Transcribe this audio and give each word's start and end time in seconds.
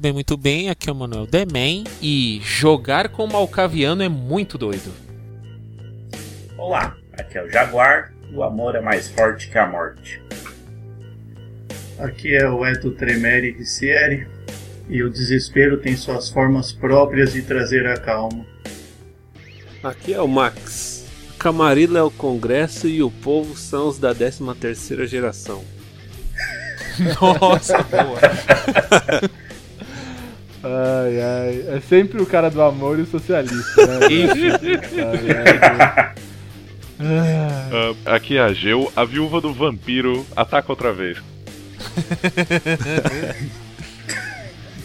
Bem, 0.00 0.12
muito 0.14 0.36
bem. 0.36 0.70
Aqui 0.70 0.88
é 0.88 0.92
o 0.92 0.94
Manuel 0.94 1.26
Demen 1.26 1.84
e 2.00 2.40
jogar 2.42 3.10
com 3.10 3.24
o 3.24 3.30
Malcaviano 3.30 4.02
é 4.02 4.08
muito 4.08 4.56
doido. 4.56 4.90
Olá, 6.56 6.96
aqui 7.12 7.36
é 7.36 7.44
o 7.44 7.50
Jaguar. 7.50 8.12
O 8.32 8.42
amor 8.42 8.76
é 8.76 8.80
mais 8.80 9.08
forte 9.08 9.50
que 9.50 9.58
a 9.58 9.66
morte. 9.66 10.22
Aqui 11.98 12.34
é 12.34 12.48
o 12.48 12.64
Eto 12.64 12.92
Tremere 12.92 13.50
Ricieri 13.50 14.26
e 14.88 15.02
o 15.02 15.10
desespero 15.10 15.76
tem 15.76 15.94
suas 15.96 16.30
formas 16.30 16.72
próprias 16.72 17.34
de 17.34 17.42
trazer 17.42 17.86
a 17.86 17.98
calma. 17.98 18.46
Aqui 19.82 20.14
é 20.14 20.20
o 20.22 20.28
Max. 20.28 21.06
Camarilla 21.38 21.98
é 21.98 22.02
o 22.02 22.10
Congresso 22.10 22.86
e 22.86 23.02
o 23.02 23.10
povo 23.10 23.56
são 23.56 23.88
os 23.88 23.98
da 23.98 24.14
13 24.14 24.54
terceira 24.58 25.06
geração. 25.06 25.62
Nossa, 27.20 27.82
boa. 27.82 28.20
Ai, 30.62 31.20
ai. 31.20 31.64
É 31.76 31.80
sempre 31.88 32.20
o 32.20 32.26
cara 32.26 32.50
do 32.50 32.60
amor 32.62 32.98
e 32.98 33.02
o 33.02 33.06
socialista, 33.06 33.86
né? 33.86 34.06
Ai, 34.06 34.30
ai, 35.46 36.14
Ah, 37.02 38.14
aqui 38.14 38.36
é 38.36 38.40
a 38.42 38.52
Geu, 38.52 38.92
a 38.94 39.04
viúva 39.04 39.40
do 39.40 39.54
vampiro 39.54 40.26
ataca 40.36 40.70
outra 40.70 40.92
vez. 40.92 41.16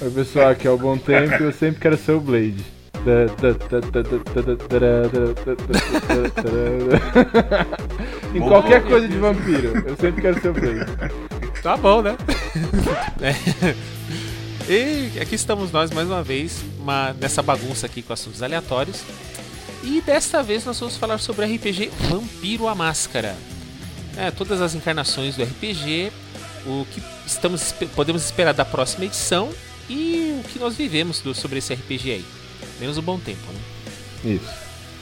Oi, 0.01 0.09
pessoal, 0.11 0.49
aqui 0.49 0.65
é 0.67 0.71
o 0.71 0.77
Bom 0.77 0.97
Tempo 0.97 1.33
e 1.41 1.43
eu 1.43 1.51
sempre 1.51 1.81
quero 1.81 1.97
ser 1.97 2.13
o 2.13 2.21
Blade. 2.21 2.63
em 8.33 8.39
qualquer 8.39 8.81
coisa 8.83 9.07
de 9.07 9.17
vampiro, 9.17 9.83
eu 9.85 9.95
sempre 9.97 10.21
quero 10.21 10.41
ser 10.41 10.49
o 10.49 10.53
Blade. 10.53 10.85
Tá 11.61 11.77
bom, 11.77 12.01
né? 12.01 12.15
É. 13.21 13.35
E 14.67 15.19
aqui 15.19 15.35
estamos 15.35 15.71
nós 15.71 15.91
mais 15.91 16.07
uma 16.07 16.23
vez 16.23 16.63
uma, 16.79 17.13
nessa 17.13 17.43
bagunça 17.43 17.85
aqui 17.85 18.01
com 18.01 18.11
assuntos 18.11 18.41
aleatórios. 18.41 19.01
E 19.83 20.01
desta 20.01 20.41
vez 20.41 20.65
nós 20.65 20.79
vamos 20.79 20.97
falar 20.97 21.19
sobre 21.19 21.45
o 21.45 21.55
RPG 21.55 21.91
Vampiro 22.09 22.67
a 22.67 22.73
Máscara. 22.73 23.35
É, 24.17 24.31
todas 24.31 24.61
as 24.61 24.73
encarnações 24.73 25.35
do 25.35 25.43
RPG, 25.43 26.11
o 26.65 26.85
que 26.91 27.03
estamos, 27.27 27.73
podemos 27.95 28.23
esperar 28.23 28.53
da 28.53 28.65
próxima 28.65 29.05
edição 29.05 29.51
e 29.87 30.41
o 30.43 30.49
que 30.49 30.57
nós 30.57 30.75
vivemos 30.75 31.19
do, 31.19 31.35
sobre 31.35 31.59
esse 31.59 31.73
RPG 31.73 32.11
aí. 32.11 32.25
Menos 32.79 32.97
o 32.97 33.03
bom 33.03 33.19
tempo, 33.19 33.45
né? 33.51 34.33
Isso. 34.33 34.51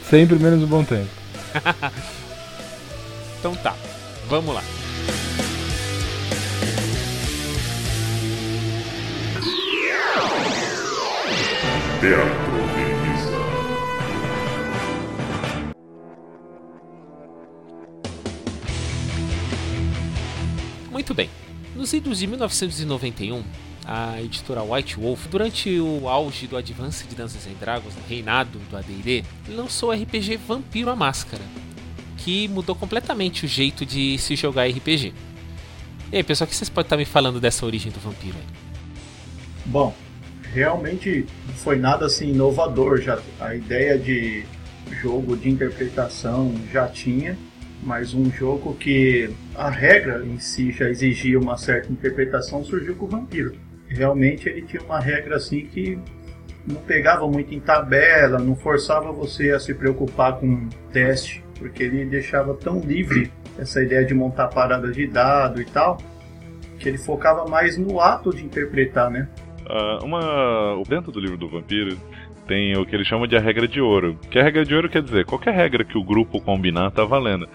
Sempre 0.10 0.38
menos 0.38 0.62
o 0.62 0.68
bom 0.68 0.84
tempo. 0.84 1.10
Então 3.44 3.54
tá, 3.56 3.76
vamos 4.30 4.56
lá. 4.56 4.64
Teatro. 12.04 12.28
Muito 20.92 21.14
bem. 21.14 21.30
Nos 21.74 21.94
idos 21.94 22.20
de 22.20 22.28
1991, 22.28 23.42
a 23.86 24.22
editora 24.22 24.62
White 24.64 24.98
Wolf, 24.98 25.28
durante 25.28 25.80
o 25.80 26.10
auge 26.10 26.46
do 26.46 26.58
Advanced 26.58 27.08
Dungeons 27.08 27.48
and 27.48 27.58
Dragons, 27.58 27.94
reinado 28.10 28.60
do 28.60 28.76
AD&D, 28.76 29.24
lançou 29.48 29.88
o 29.88 29.94
RPG 29.94 30.36
Vampiro 30.46 30.90
a 30.90 30.98
Máscara, 30.98 31.44
que 32.18 32.50
mudou 32.50 32.76
completamente 32.76 33.46
o 33.46 33.48
jeito 33.48 33.86
de 33.86 34.18
se 34.18 34.36
jogar 34.36 34.68
RPG. 34.68 35.14
E 36.12 36.18
aí, 36.18 36.24
pessoal, 36.24 36.48
o 36.48 36.50
que 36.50 36.56
vocês 36.58 36.68
podem 36.68 36.86
estar 36.86 36.98
me 36.98 37.06
falando 37.06 37.40
dessa 37.40 37.66
origem 37.66 37.94
do 37.94 38.00
vampiro 38.02 38.36
aí? 38.38 38.64
Bom, 39.66 39.96
realmente 40.54 41.26
não 41.48 41.54
foi 41.56 41.78
nada 41.78 42.06
assim 42.06 42.30
inovador. 42.30 43.02
Já 43.02 43.20
a 43.40 43.56
ideia 43.56 43.98
de 43.98 44.44
jogo 45.02 45.36
de 45.36 45.50
interpretação 45.50 46.54
já 46.72 46.88
tinha, 46.88 47.38
mas 47.82 48.14
um 48.14 48.32
jogo 48.32 48.76
que 48.76 49.30
a 49.56 49.70
regra 49.70 50.24
em 50.26 50.40
si 50.40 50.72
já 50.72 50.90
exigia 50.90 51.40
uma 51.40 51.58
certa 51.58 51.92
interpretação 51.92 52.64
surgiu 52.64 52.96
com 52.96 53.06
o 53.06 53.10
Vampiro. 53.10 53.56
Realmente 53.88 54.48
ele 54.48 54.62
tinha 54.62 54.82
uma 54.84 55.00
regra 55.00 55.36
assim 55.36 55.66
que 55.66 55.98
não 56.66 56.82
pegava 56.82 57.28
muito 57.28 57.54
em 57.54 57.60
tabela, 57.60 58.40
não 58.40 58.56
forçava 58.56 59.12
você 59.12 59.52
a 59.52 59.60
se 59.60 59.74
preocupar 59.74 60.40
com 60.40 60.70
teste, 60.92 61.44
porque 61.60 61.84
ele 61.84 62.06
deixava 62.06 62.54
tão 62.54 62.80
livre 62.80 63.32
essa 63.60 63.84
ideia 63.84 64.06
de 64.06 64.14
montar 64.14 64.48
paradas 64.48 64.96
de 64.96 65.06
dado 65.06 65.62
e 65.62 65.66
tal, 65.66 65.98
que 66.80 66.88
ele 66.88 66.98
focava 66.98 67.46
mais 67.48 67.78
no 67.78 68.00
ato 68.00 68.34
de 68.34 68.44
interpretar, 68.44 69.12
né? 69.12 69.28
Ah, 69.70 70.00
uma, 70.04 70.82
dentro 70.88 71.12
do 71.12 71.20
livro 71.20 71.38
do 71.38 71.48
vampiro 71.48 71.98
tem 72.48 72.76
o 72.78 72.86
que 72.86 72.96
ele 72.96 73.06
chama 73.06 73.28
de 73.28 73.36
a 73.36 73.40
regra 73.40 73.68
de 73.68 73.80
ouro. 73.80 74.18
Que 74.30 74.40
a 74.40 74.44
regra 74.44 74.66
de 74.66 74.76
ouro 74.76 74.90
quer 74.90 75.02
dizer 75.02 75.26
qualquer 75.26 75.54
regra 75.54 75.84
que 75.84 75.98
o 75.98 76.04
grupo 76.04 76.42
combinar 76.42 76.92
tá 76.92 77.04
valendo. 77.06 77.48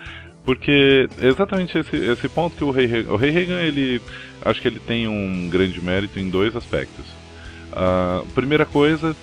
Porque 0.45 1.09
exatamente 1.21 1.77
esse, 1.77 1.95
esse 1.95 2.29
ponto 2.29 2.57
que 2.57 2.65
o 2.65 2.71
Rei 2.71 2.87
Regan, 2.87 3.13
o 3.13 3.17
Rei 3.17 3.31
Regan 3.31 3.61
ele 3.61 4.01
acho 4.43 4.63
que 4.63 4.69
ele 4.69 4.81
tem 4.81 5.07
um 5.07 5.49
grande 5.51 5.83
mérito 5.85 6.19
em 6.19 6.31
dois 6.31 6.57
aspectos. 6.57 7.05
A 7.73 8.23
primeira 8.35 8.65
coisa, 8.65 9.15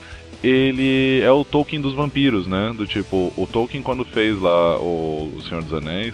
ele 0.43 1.21
é 1.21 1.31
o 1.31 1.43
Tolkien 1.43 1.81
dos 1.81 1.95
vampiros, 1.95 2.45
né? 2.45 2.73
Do 2.77 2.85
tipo, 2.85 3.33
o 3.35 3.47
Tolkien 3.47 3.81
quando 3.81 4.05
fez 4.05 4.39
lá 4.39 4.77
o, 4.79 5.33
o 5.35 5.41
Senhor 5.41 5.63
dos 5.63 5.73
Anéis, 5.73 6.13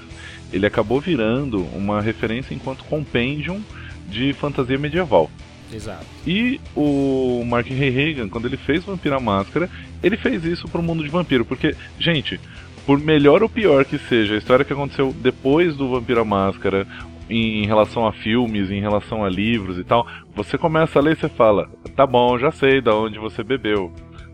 ele 0.54 0.66
acabou 0.66 1.02
virando 1.02 1.62
uma 1.76 2.02
referência 2.02 2.54
enquanto 2.54 2.86
compendium 2.86 3.62
de 4.08 4.32
fantasia 4.34 4.78
medieval. 4.78 5.30
Exato. 5.74 6.06
E 6.26 6.60
o 6.76 7.44
Mark 7.46 7.68
Reagan, 7.68 8.28
quando 8.30 8.48
ele 8.48 8.58
fez 8.58 8.84
Vampiro 8.84 9.16
à 9.16 9.20
Máscara, 9.20 9.70
ele 10.04 10.18
fez 10.18 10.44
isso 10.44 10.68
pro 10.68 10.84
mundo 10.84 11.04
de 11.04 11.10
vampiro. 11.10 11.46
Porque, 11.46 11.76
gente, 12.00 12.40
por 12.86 13.00
melhor 13.00 13.44
ou 13.44 13.50
pior 13.50 13.86
que 13.86 13.98
seja 13.98 14.36
a 14.36 14.38
história 14.38 14.66
que 14.66 14.74
aconteceu 14.74 15.14
depois 15.14 15.76
do 15.76 15.90
Vampiro 15.90 16.22
à 16.22 16.26
Máscara, 16.26 16.88
em 17.30 17.66
relação 17.66 18.06
a 18.06 18.12
filmes, 18.12 18.70
em 18.70 18.82
relação 18.82 19.24
a 19.24 19.30
livros 19.30 19.78
e 19.78 19.84
tal, 19.84 20.06
você 20.36 20.58
começa 20.58 21.00
a 21.00 21.02
ler 21.02 21.14
e 21.14 21.20
você 21.20 21.30
fala: 21.30 21.70
tá 21.96 22.06
bom, 22.06 22.38
já 22.38 22.52
sei 22.52 22.82
da 22.82 22.94
onde 22.94 23.18
você 23.18 23.44
bebeu. 23.44 23.92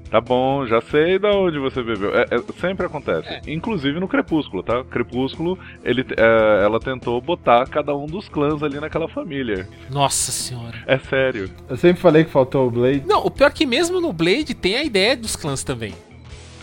Tá 0.09 0.21
bom, 0.21 0.65
já 0.65 0.81
sei 0.81 1.19
da 1.19 1.31
onde 1.31 1.59
você 1.59 1.83
bebeu. 1.83 2.17
É, 2.17 2.25
é, 2.31 2.41
sempre 2.59 2.85
acontece. 2.85 3.27
É. 3.27 3.41
Inclusive 3.47 3.99
no 3.99 4.07
Crepúsculo, 4.07 4.63
tá? 4.63 4.83
Crepúsculo, 4.85 5.59
ele, 5.83 6.05
é, 6.15 6.63
ela 6.63 6.79
tentou 6.79 7.19
botar 7.19 7.67
cada 7.67 7.95
um 7.95 8.05
dos 8.05 8.29
clãs 8.29 8.63
ali 8.63 8.79
naquela 8.79 9.09
família. 9.09 9.67
Nossa 9.89 10.31
senhora. 10.31 10.81
É 10.87 10.97
sério. 10.97 11.49
Eu 11.67 11.75
sempre 11.75 12.01
falei 12.01 12.23
que 12.23 12.31
faltou 12.31 12.67
o 12.67 12.71
Blade. 12.71 13.03
Não, 13.05 13.25
o 13.25 13.31
pior 13.31 13.47
é 13.47 13.51
que 13.51 13.65
mesmo 13.65 13.99
no 13.99 14.13
Blade 14.13 14.53
tem 14.53 14.77
a 14.77 14.83
ideia 14.83 15.17
dos 15.17 15.35
clãs 15.35 15.63
também. 15.63 15.93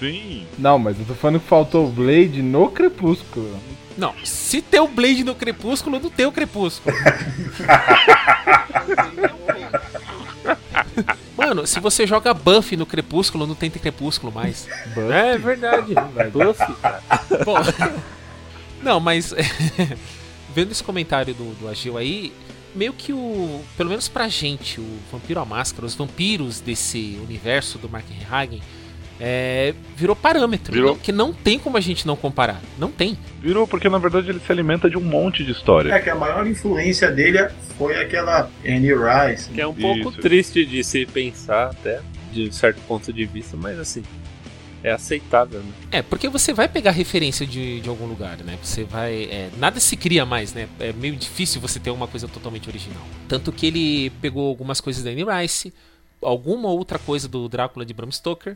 Sim. 0.00 0.46
Não, 0.58 0.78
mas 0.78 0.98
eu 0.98 1.04
tô 1.04 1.14
falando 1.14 1.40
que 1.40 1.46
faltou 1.46 1.86
o 1.86 1.90
Blade 1.90 2.42
no 2.42 2.70
Crepúsculo. 2.70 3.50
Não, 3.96 4.12
se 4.24 4.60
tem 4.60 4.80
o 4.80 4.88
Blade 4.88 5.22
no 5.22 5.34
Crepúsculo, 5.34 6.00
não 6.00 6.10
tem 6.10 6.26
o 6.26 6.32
Crepúsculo. 6.32 6.94
Mano, 11.36 11.66
se 11.66 11.80
você 11.80 12.06
joga 12.06 12.32
buff 12.32 12.76
no 12.76 12.86
Crepúsculo, 12.86 13.46
não 13.46 13.54
tem 13.54 13.70
Crepúsculo 13.70 14.32
mais. 14.32 14.68
É 14.96 15.36
verdade. 15.36 15.94
Buff, 16.32 16.60
cara. 16.80 17.02
Bom, 17.44 17.56
não, 18.82 19.00
mas 19.00 19.34
vendo 20.54 20.70
esse 20.70 20.82
comentário 20.82 21.34
do, 21.34 21.54
do 21.54 21.68
Agil 21.68 21.98
aí, 21.98 22.32
meio 22.74 22.92
que 22.92 23.12
o. 23.12 23.62
Pelo 23.76 23.90
menos 23.90 24.08
pra 24.08 24.28
gente, 24.28 24.80
o 24.80 24.98
Vampiro 25.10 25.40
à 25.40 25.44
Máscara, 25.44 25.86
os 25.86 25.94
vampiros 25.94 26.60
desse 26.60 27.18
universo 27.22 27.78
do 27.78 27.88
Mark 27.88 28.06
Hagen, 28.30 28.62
é, 29.26 29.72
virou 29.96 30.14
parâmetro. 30.14 30.74
Virou. 30.74 30.90
Não- 30.92 30.98
que 30.98 31.10
não 31.10 31.32
tem 31.32 31.58
como 31.58 31.78
a 31.78 31.80
gente 31.80 32.06
não 32.06 32.14
comparar. 32.14 32.60
Não 32.78 32.90
tem. 32.90 33.16
Virou 33.40 33.66
porque 33.66 33.88
na 33.88 33.96
verdade 33.96 34.28
ele 34.28 34.38
se 34.38 34.52
alimenta 34.52 34.90
de 34.90 34.98
um 34.98 35.00
monte 35.00 35.42
de 35.42 35.50
história. 35.50 35.90
É 35.94 35.98
que 35.98 36.10
a 36.10 36.14
maior 36.14 36.46
influência 36.46 37.10
dele 37.10 37.48
foi 37.78 37.96
aquela 37.96 38.50
Annie 38.62 38.92
Rice. 38.92 39.48
Que 39.48 39.62
é 39.62 39.66
um 39.66 39.72
pouco 39.72 40.10
Isso. 40.10 40.20
triste 40.20 40.66
de 40.66 40.84
se 40.84 41.06
pensar 41.06 41.70
até, 41.70 42.02
de 42.34 42.54
certo 42.54 42.82
ponto 42.82 43.10
de 43.10 43.24
vista, 43.24 43.56
mas 43.56 43.78
assim, 43.78 44.02
é 44.82 44.90
aceitável, 44.92 45.60
né? 45.60 45.72
É, 45.90 46.02
porque 46.02 46.28
você 46.28 46.52
vai 46.52 46.68
pegar 46.68 46.90
referência 46.90 47.46
de, 47.46 47.80
de 47.80 47.88
algum 47.88 48.04
lugar, 48.04 48.36
né? 48.44 48.58
Você 48.62 48.84
vai. 48.84 49.24
é, 49.24 49.48
nada 49.56 49.80
se 49.80 49.96
cria 49.96 50.26
mais, 50.26 50.52
né? 50.52 50.68
É 50.78 50.92
meio 50.92 51.16
difícil 51.16 51.62
você 51.62 51.80
ter 51.80 51.90
uma 51.90 52.06
coisa 52.06 52.28
totalmente 52.28 52.68
original. 52.68 53.02
Tanto 53.26 53.50
que 53.50 53.68
ele 53.68 54.10
pegou 54.20 54.46
algumas 54.46 54.82
coisas 54.82 55.02
da 55.02 55.08
Anne 55.08 55.24
Rice, 55.24 55.72
alguma 56.20 56.68
outra 56.68 56.98
coisa 56.98 57.26
do 57.26 57.48
Drácula 57.48 57.86
de 57.86 57.94
Bram 57.94 58.10
Stoker 58.10 58.54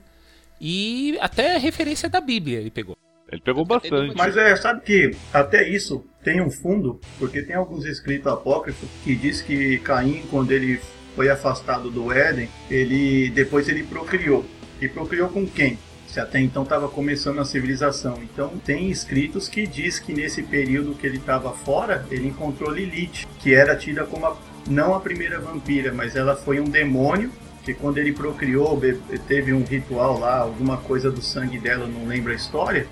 e 0.60 1.16
até 1.20 1.56
referência 1.58 2.08
da 2.08 2.20
Bíblia 2.20 2.58
ele 2.58 2.70
pegou. 2.70 2.96
Ele 3.30 3.42
pegou 3.42 3.64
bastante. 3.64 4.16
Mas 4.16 4.36
é, 4.36 4.56
sabe 4.56 4.80
que 4.80 5.10
até 5.32 5.68
isso 5.68 6.04
tem 6.24 6.40
um 6.40 6.50
fundo, 6.50 6.98
porque 7.18 7.42
tem 7.42 7.54
alguns 7.54 7.84
escritos 7.84 8.26
apócrifos 8.26 8.88
que 9.04 9.14
diz 9.14 9.42
que 9.42 9.78
Caim, 9.80 10.22
quando 10.30 10.50
ele 10.50 10.80
foi 11.14 11.28
afastado 11.28 11.90
do 11.90 12.10
Éden, 12.10 12.48
ele 12.70 13.30
depois 13.30 13.68
ele 13.68 13.82
procriou. 13.82 14.44
E 14.80 14.88
procriou 14.88 15.28
com 15.28 15.46
quem? 15.46 15.78
Se 16.06 16.18
até 16.20 16.40
então 16.40 16.62
estava 16.62 16.88
começando 16.88 17.38
a 17.38 17.44
civilização. 17.44 18.18
Então 18.22 18.56
tem 18.64 18.90
escritos 18.90 19.46
que 19.46 19.66
diz 19.66 19.98
que 19.98 20.14
nesse 20.14 20.42
período 20.42 20.94
que 20.94 21.06
ele 21.06 21.18
estava 21.18 21.52
fora, 21.52 22.06
ele 22.10 22.28
encontrou 22.28 22.70
Lilith, 22.70 23.26
que 23.40 23.54
era 23.54 23.76
tida 23.76 24.04
como 24.04 24.24
a, 24.24 24.36
não 24.70 24.94
a 24.94 25.00
primeira 25.00 25.38
vampira, 25.38 25.92
mas 25.92 26.16
ela 26.16 26.34
foi 26.34 26.60
um 26.60 26.64
demônio 26.64 27.30
que 27.68 27.74
quando 27.74 27.98
ele 27.98 28.12
procriou, 28.12 28.80
teve 29.26 29.52
um 29.52 29.62
ritual 29.62 30.18
lá, 30.18 30.38
alguma 30.38 30.78
coisa 30.78 31.10
do 31.10 31.20
sangue 31.20 31.58
dela, 31.58 31.86
não 31.86 32.06
lembro 32.06 32.32
a 32.32 32.34
história, 32.34 32.86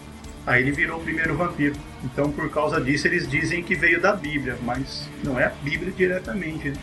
Aí 0.46 0.62
ele 0.62 0.70
virou 0.70 1.00
o 1.00 1.02
primeiro 1.02 1.36
vampiro. 1.36 1.74
Então, 2.04 2.30
por 2.30 2.48
causa 2.50 2.80
disso, 2.80 3.08
eles 3.08 3.28
dizem 3.28 3.64
que 3.64 3.74
veio 3.74 4.00
da 4.00 4.12
Bíblia, 4.12 4.56
mas 4.62 5.10
não 5.24 5.40
é 5.40 5.46
a 5.46 5.48
Bíblia 5.48 5.90
diretamente. 5.90 6.68
né? 6.68 6.76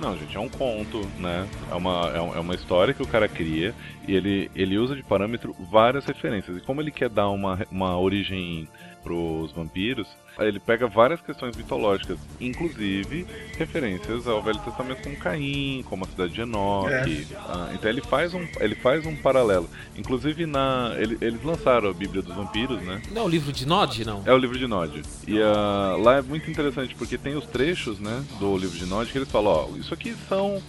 Não, 0.00 0.18
gente, 0.18 0.36
é 0.36 0.40
um 0.40 0.48
conto, 0.48 1.08
né? 1.20 1.46
É 1.70 1.74
uma, 1.76 2.10
é 2.12 2.16
é 2.36 2.40
uma 2.40 2.52
história 2.52 2.92
que 2.92 3.00
o 3.00 3.06
cara 3.06 3.28
cria 3.28 3.72
e 4.08 4.16
ele, 4.16 4.50
ele 4.56 4.76
usa 4.76 4.96
de 4.96 5.04
parâmetro 5.04 5.54
várias 5.70 6.04
referências. 6.04 6.56
E 6.56 6.60
como 6.60 6.80
ele 6.80 6.90
quer 6.90 7.08
dar 7.08 7.28
uma, 7.28 7.64
uma 7.70 7.96
origem 7.96 8.68
pros 9.04 9.52
vampiros, 9.52 10.08
ele 10.38 10.58
pega 10.58 10.86
várias 10.86 11.20
questões 11.20 11.56
mitológicas, 11.56 12.18
inclusive 12.40 13.26
referências 13.56 14.26
ao 14.26 14.42
Velho 14.42 14.58
Testamento 14.60 15.02
como 15.02 15.16
Caim, 15.16 15.84
como 15.88 16.04
a 16.04 16.08
cidade 16.08 16.32
de 16.32 16.40
Enoque. 16.40 17.26
Ah, 17.36 17.70
então 17.74 17.90
ele 17.90 18.00
faz, 18.00 18.34
um, 18.34 18.46
ele 18.60 18.74
faz 18.74 19.06
um 19.06 19.14
paralelo. 19.16 19.68
Inclusive 19.96 20.46
na. 20.46 20.92
ele- 20.96 21.18
eles 21.20 21.42
lançaram 21.42 21.90
a 21.90 21.92
Bíblia 21.92 22.22
dos 22.22 22.34
Vampiros, 22.34 22.80
né? 22.82 23.00
Não 23.12 23.22
é 23.22 23.24
o 23.24 23.28
livro 23.28 23.52
de 23.52 23.66
Nod, 23.66 24.04
não? 24.04 24.22
É 24.26 24.32
o 24.32 24.38
livro 24.38 24.58
de 24.58 24.66
Nod. 24.66 25.02
E 25.26 25.40
ah, 25.40 25.96
lá 25.98 26.16
é 26.16 26.22
muito 26.22 26.50
interessante 26.50 26.94
porque 26.94 27.16
tem 27.18 27.34
os 27.36 27.46
trechos, 27.46 27.98
né, 27.98 28.24
do 28.38 28.56
livro 28.56 28.76
de 28.78 28.86
Nod 28.86 29.10
que 29.10 29.18
eles 29.18 29.30
falam, 29.30 29.52
ó, 29.72 29.76
isso 29.76 29.92
aqui 29.94 30.14
são 30.28 30.62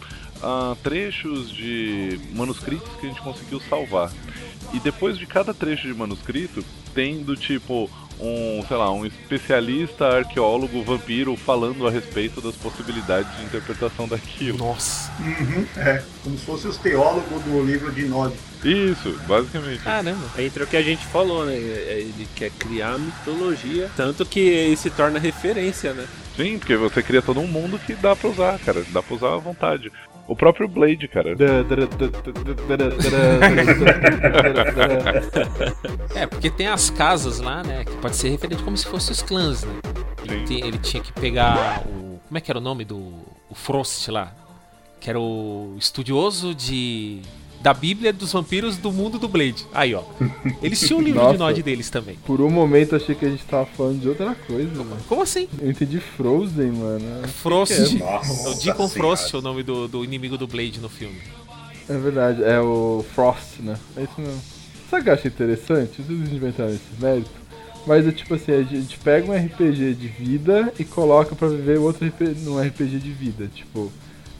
ah, 0.43 0.75
trechos 0.83 1.49
de 1.51 2.19
manuscritos 2.33 2.89
que 2.99 3.05
a 3.05 3.09
gente 3.09 3.21
conseguiu 3.21 3.59
salvar. 3.61 4.11
E 4.73 4.79
depois 4.79 5.17
de 5.17 5.25
cada 5.25 5.53
trecho 5.53 5.87
de 5.87 5.93
manuscrito, 5.93 6.63
tem 6.93 7.23
do 7.23 7.35
tipo 7.35 7.89
um, 8.19 8.63
sei 8.67 8.77
lá, 8.77 8.91
um 8.91 9.05
especialista 9.05 10.05
arqueólogo 10.05 10.83
vampiro 10.83 11.35
falando 11.35 11.87
a 11.87 11.91
respeito 11.91 12.41
das 12.41 12.55
possibilidades 12.55 13.35
de 13.37 13.43
interpretação 13.43 14.07
daquilo. 14.07 14.57
Nossa. 14.57 15.11
Uhum, 15.19 15.65
é, 15.77 16.03
como 16.23 16.37
se 16.37 16.45
fosse 16.45 16.67
os 16.67 16.77
teólogos 16.77 17.43
do 17.43 17.63
livro 17.63 17.91
de 17.91 18.05
Nod. 18.05 18.33
Isso, 18.63 19.19
basicamente. 19.27 19.83
Caramba. 19.83 20.25
Entre 20.37 20.63
o 20.63 20.67
que 20.67 20.77
a 20.77 20.81
gente 20.81 21.05
falou, 21.05 21.45
né? 21.45 21.55
Ele 21.55 22.27
quer 22.35 22.49
criar 22.51 22.97
mitologia, 22.97 23.89
tanto 23.95 24.25
que 24.25 24.39
ele 24.39 24.77
se 24.77 24.89
torna 24.89 25.19
referência, 25.19 25.93
né? 25.93 26.07
Sim, 26.35 26.57
porque 26.57 26.75
você 26.75 27.01
cria 27.01 27.21
todo 27.21 27.39
um 27.39 27.47
mundo 27.47 27.79
que 27.79 27.93
dá 27.93 28.15
pra 28.15 28.29
usar, 28.29 28.59
cara. 28.59 28.83
Dá 28.89 29.01
pra 29.01 29.15
usar 29.15 29.33
à 29.33 29.37
vontade. 29.37 29.91
O 30.27 30.35
próprio 30.35 30.67
Blade, 30.67 31.07
cara. 31.07 31.35
É, 36.15 36.25
porque 36.25 36.49
tem 36.49 36.67
as 36.67 36.89
casas 36.89 37.39
lá, 37.39 37.63
né? 37.63 37.83
Que 37.85 37.95
pode 37.97 38.15
ser 38.15 38.29
referente 38.29 38.63
como 38.63 38.77
se 38.77 38.85
fossem 38.85 39.11
os 39.11 39.21
clãs, 39.21 39.63
né? 39.63 39.73
Ele, 40.23 40.45
tem- 40.47 40.65
ele 40.65 40.77
tinha 40.77 41.01
que 41.03 41.11
pegar 41.13 41.83
o. 41.85 42.19
Como 42.27 42.37
é 42.37 42.41
que 42.41 42.51
era 42.51 42.59
o 42.59 42.61
nome 42.61 42.83
do. 42.85 43.13
O 43.49 43.55
Frost 43.55 44.07
lá? 44.09 44.33
Que 44.99 45.09
era 45.09 45.19
o 45.19 45.75
estudioso 45.77 46.55
de. 46.55 47.21
Da 47.65 47.73
Bíblia 47.73 48.13
dos 48.13 48.31
vampiros 48.31 48.77
do 48.77 48.91
mundo 48.91 49.17
do 49.17 49.27
Blade. 49.27 49.65
Aí, 49.73 49.95
ó. 49.95 50.03
Eles 50.61 50.79
tinham 50.81 50.99
um 50.99 51.01
livro 51.01 51.19
de 51.19 51.25
Nossa. 51.25 51.39
Nod 51.39 51.63
deles 51.63 51.89
também. 51.89 52.15
Por 52.23 52.39
um 52.39 52.47
momento 52.51 52.95
achei 52.95 53.15
que 53.15 53.25
a 53.25 53.29
gente 53.31 53.43
tava 53.43 53.65
falando 53.65 53.99
de 53.99 54.07
outra 54.07 54.35
coisa, 54.35 54.83
mano. 54.83 54.97
Como 55.09 55.23
assim? 55.23 55.47
Eu 55.59 55.71
entendi 55.71 55.99
Frozen, 55.99 56.73
mano. 56.73 57.27
Frost. 57.27 57.73
Que 57.73 57.97
Nossa 57.97 58.49
É 58.49 58.51
o 58.51 58.53
Deacon. 58.53 58.87
Frost, 58.87 59.33
o 59.33 59.41
nome 59.41 59.63
do, 59.63 59.87
do 59.87 60.03
inimigo 60.03 60.37
do 60.37 60.45
Blade 60.45 60.79
no 60.79 60.87
filme. 60.87 61.17
É 61.89 61.97
verdade, 61.97 62.43
é 62.43 62.59
o 62.59 63.03
Frost, 63.15 63.59
né? 63.61 63.75
É 63.97 64.03
isso 64.03 64.13
mesmo. 64.15 64.39
Sabe 64.87 65.01
o 65.01 65.03
que 65.03 65.09
eu 65.09 65.13
acho 65.15 65.27
interessante? 65.27 66.03
Vocês 66.03 66.31
inventaram 66.31 66.69
esse 66.69 66.83
mérito. 67.01 67.31
Mas 67.87 68.07
é 68.07 68.11
tipo 68.11 68.35
assim, 68.35 68.51
a 68.51 68.61
gente 68.61 68.99
pega 68.99 69.31
um 69.31 69.35
RPG 69.35 69.95
de 69.95 70.07
vida 70.07 70.71
e 70.77 70.83
coloca 70.83 71.35
pra 71.35 71.47
viver 71.47 71.79
outro 71.79 72.05
RP, 72.05 72.21
num 72.43 72.61
RPG 72.61 72.99
de 72.99 73.11
vida. 73.11 73.49
Tipo, 73.51 73.91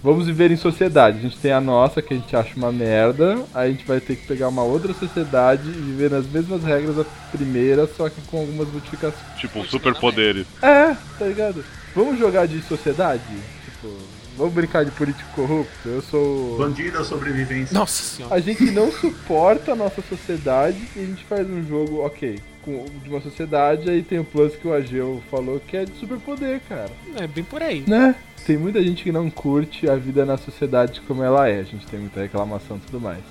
vamos 0.06 0.28
viver 0.28 0.52
em 0.52 0.56
sociedade. 0.56 1.18
A 1.18 1.22
gente 1.22 1.38
tem 1.38 1.52
a 1.52 1.60
nossa, 1.60 2.00
que 2.00 2.13
a 2.13 2.18
gente 2.18 2.36
acha 2.36 2.56
uma 2.56 2.72
merda. 2.72 3.44
Aí 3.54 3.69
a 3.69 3.72
gente 3.72 3.86
vai 3.86 4.00
ter 4.00 4.16
que 4.16 4.28
pegar 4.28 4.48
uma 4.48 4.63
outra 4.63 4.94
sociedade 4.94 5.68
e 5.68 5.72
viver 5.72 6.12
nas 6.12 6.28
mesmas 6.28 6.63
regras 6.63 6.96
da 6.96 7.06
primeira, 7.31 7.88
só 7.88 8.07
que 8.07 8.22
com 8.28 8.42
algumas 8.42 8.68
modificações. 8.72 9.40
Tipo, 9.40 9.66
superpoderes. 9.66 10.46
É, 10.62 10.96
tá 11.18 11.25
ligado? 11.25 11.66
Vamos 11.96 12.19
jogar 12.19 12.48
de 12.48 12.62
sociedade? 12.62 13.24
Tipo, 13.66 13.98
vamos 14.38 14.54
brincar 14.54 14.86
de 14.86 14.92
político 14.92 15.28
corrupto? 15.34 15.90
Eu 15.90 16.02
sou. 16.04 16.58
Bandido 16.60 17.00
da 17.00 17.04
sobrevivência. 17.04 17.74
Nossa 17.78 18.04
senhora. 18.04 18.36
A 18.36 18.40
gente 18.40 18.63
não 18.66 18.92
suporta 18.92 19.72
a 19.72 19.75
nossa 19.75 20.04
sociedade 20.08 20.78
e 20.96 21.00
a 21.00 21.06
gente 21.06 21.24
faz 21.25 21.50
um 21.50 21.66
jogo, 21.68 22.06
ok, 22.06 22.40
de 22.66 23.10
uma 23.10 23.22
sociedade, 23.22 23.90
aí 23.90 24.02
tem 24.02 24.20
o 24.20 24.26
plus 24.26 24.56
que 24.56 24.68
o 24.68 24.74
Ageu 24.74 25.22
falou 25.30 25.60
que 25.60 25.78
é 25.78 25.86
de 25.86 25.96
superpoder, 25.98 26.62
cara. 26.68 26.90
É 27.16 27.28
bem 27.28 27.44
por 27.44 27.62
aí. 27.62 27.84
Né? 27.88 28.16
Tem 28.46 28.58
muita 28.58 28.84
gente 28.84 29.04
que 29.04 29.12
não 29.12 29.30
curte 29.30 29.90
a 29.90 29.96
vida 29.96 30.26
na 30.26 30.38
sociedade 30.38 31.02
como 31.02 31.24
ela 31.24 31.48
é, 31.48 31.60
a 31.60 31.64
gente 31.64 31.86
tem 31.88 32.00
muita 32.00 32.22
reclamação 32.22 32.78
e 32.78 32.80
tudo 32.82 33.00
mais. 33.00 33.24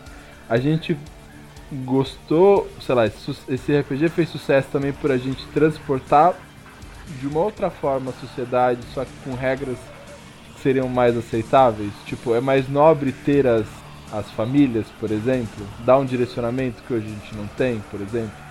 A 0.49 0.59
gente 0.59 0.97
gostou, 1.85 2.69
sei 2.81 2.95
lá, 2.95 3.07
esse, 3.07 3.79
RPG 3.79 4.09
fez 4.11 4.29
sucesso 4.29 4.69
também 4.71 4.93
por 4.93 5.11
a 5.11 5.17
gente 5.17 5.45
transportar 5.49 6.35
de 7.21 7.27
uma 7.27 7.41
outra 7.41 7.71
forma 7.71 8.11
a 8.11 8.15
sociedade, 8.15 8.81
só 8.93 9.05
que 9.05 9.13
com 9.25 9.35
regras 9.35 9.79
que 10.55 10.61
seriam 10.61 10.89
mais 10.89 11.17
aceitáveis. 11.17 11.93
Tipo, 12.06 12.35
é 12.35 12.41
mais 12.41 12.69
nobre 12.69 13.13
ter 13.13 13.47
as, 13.47 13.67
as 14.13 14.31
famílias, 14.31 14.87
por 15.01 15.11
exemplo, 15.11 15.67
dar 15.85 15.99
um 15.99 16.05
direcionamento 16.05 16.82
que 16.87 16.94
hoje 16.94 17.06
a 17.06 17.11
gente 17.11 17.35
não 17.35 17.47
tem, 17.49 17.82
por 17.91 18.01
exemplo. 18.01 18.44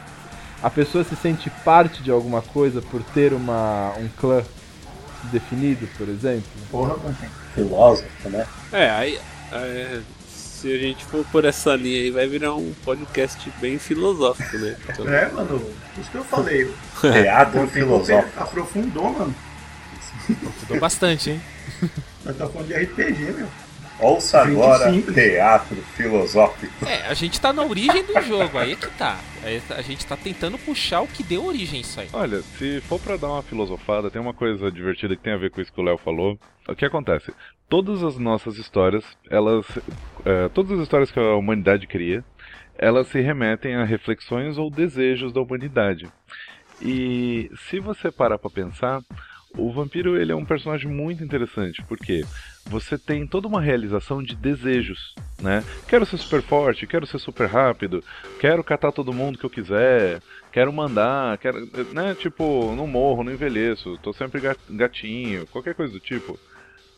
A 0.63 0.69
pessoa 0.69 1.03
se 1.03 1.15
sente 1.17 1.49
parte 1.65 2.01
de 2.01 2.09
alguma 2.09 2.41
coisa 2.41 2.81
por 2.81 3.03
ter 3.03 3.33
uma, 3.33 3.93
um 3.99 4.07
clã 4.17 4.41
definido, 5.25 5.87
por 5.97 6.07
exemplo. 6.07 6.49
Porra. 6.71 6.95
Filósofo, 7.53 8.29
né? 8.29 8.47
É, 8.71 8.89
aí. 8.89 9.19
é, 9.51 9.99
se 10.27 10.73
a 10.73 10.77
gente 10.77 11.03
for 11.03 11.25
por 11.25 11.43
essa 11.43 11.75
linha 11.75 11.99
aí, 11.99 12.09
vai 12.09 12.25
virar 12.25 12.55
um 12.55 12.73
podcast 12.85 13.51
bem 13.59 13.77
filosófico, 13.77 14.57
né? 14.57 14.77
Então, 14.89 15.07
É, 15.13 15.29
mano, 15.29 15.61
isso 15.99 16.09
que 16.09 16.17
eu 16.17 16.23
falei. 16.23 16.73
Teatro 17.01 17.67
filosófico. 17.67 18.41
aprofundou, 18.41 19.11
mano. 19.11 19.35
Mudou 20.61 20.79
bastante, 20.79 21.31
hein? 21.31 21.41
Nós 22.23 22.37
tá 22.37 22.47
falando 22.47 22.67
de 22.67 22.73
RPG, 22.73 23.33
meu. 23.33 23.47
Ouça 24.03 24.41
agora. 24.41 24.91
Teatro 25.13 25.77
Filosófico. 25.95 26.85
É, 26.85 27.07
a 27.07 27.13
gente 27.13 27.39
tá 27.39 27.53
na 27.53 27.63
origem 27.63 28.03
do 28.03 28.21
jogo, 28.21 28.57
aí 28.57 28.73
é 28.73 28.75
que 28.75 28.87
tá. 28.91 29.17
A 29.75 29.81
gente 29.81 30.05
tá 30.05 30.17
tentando 30.17 30.57
puxar 30.57 31.01
o 31.01 31.07
que 31.07 31.23
deu 31.23 31.45
origem 31.45 31.79
a 31.79 31.81
isso 31.81 31.99
aí. 31.99 32.09
Olha, 32.11 32.41
se 32.41 32.81
for 32.81 32.99
pra 32.99 33.17
dar 33.17 33.29
uma 33.29 33.41
filosofada, 33.41 34.11
tem 34.11 34.21
uma 34.21 34.33
coisa 34.33 34.69
divertida 34.71 35.15
que 35.15 35.21
tem 35.21 35.33
a 35.33 35.37
ver 35.37 35.51
com 35.51 35.61
isso 35.61 35.71
que 35.71 35.79
o 35.79 35.83
Léo 35.83 35.97
falou. 35.97 36.37
O 36.67 36.75
que 36.75 36.85
acontece? 36.85 37.33
Todas 37.69 38.03
as 38.03 38.17
nossas 38.17 38.57
histórias, 38.57 39.05
elas. 39.29 39.65
é, 40.25 40.49
todas 40.49 40.71
as 40.73 40.79
histórias 40.79 41.11
que 41.11 41.19
a 41.19 41.35
humanidade 41.35 41.87
cria, 41.87 42.23
elas 42.77 43.07
se 43.07 43.21
remetem 43.21 43.75
a 43.75 43.85
reflexões 43.85 44.57
ou 44.57 44.69
desejos 44.69 45.31
da 45.31 45.41
humanidade. 45.41 46.07
E 46.81 47.49
se 47.69 47.79
você 47.79 48.11
parar 48.11 48.37
pra 48.37 48.49
pensar, 48.49 49.01
o 49.55 49.71
vampiro 49.73 50.17
ele 50.19 50.31
é 50.31 50.35
um 50.35 50.45
personagem 50.45 50.89
muito 50.91 51.23
interessante, 51.23 51.83
porque 51.87 52.27
você 52.65 52.97
tem 52.97 53.27
toda 53.27 53.47
uma 53.47 53.61
realização 53.61 54.21
de 54.23 54.35
desejos, 54.35 54.99
né? 55.39 55.63
Quero 55.87 56.05
ser 56.05 56.17
super 56.17 56.41
forte, 56.43 56.87
quero 56.87 57.05
ser 57.05 57.19
super 57.19 57.47
rápido, 57.49 58.03
quero 58.37 58.63
catar 58.63 58.91
todo 58.91 59.13
mundo 59.13 59.37
que 59.37 59.45
eu 59.45 59.49
quiser, 59.49 60.21
quero 60.51 60.71
mandar, 60.73 61.37
quero, 61.39 61.65
né? 61.93 62.15
Tipo, 62.15 62.75
não 62.75 62.87
morro, 62.87 63.23
não 63.23 63.31
envelheço, 63.33 63.97
tô 63.99 64.13
sempre 64.13 64.41
ga- 64.41 64.57
gatinho, 64.69 65.47
qualquer 65.47 65.75
coisa 65.75 65.93
do 65.93 65.99
tipo. 65.99 66.39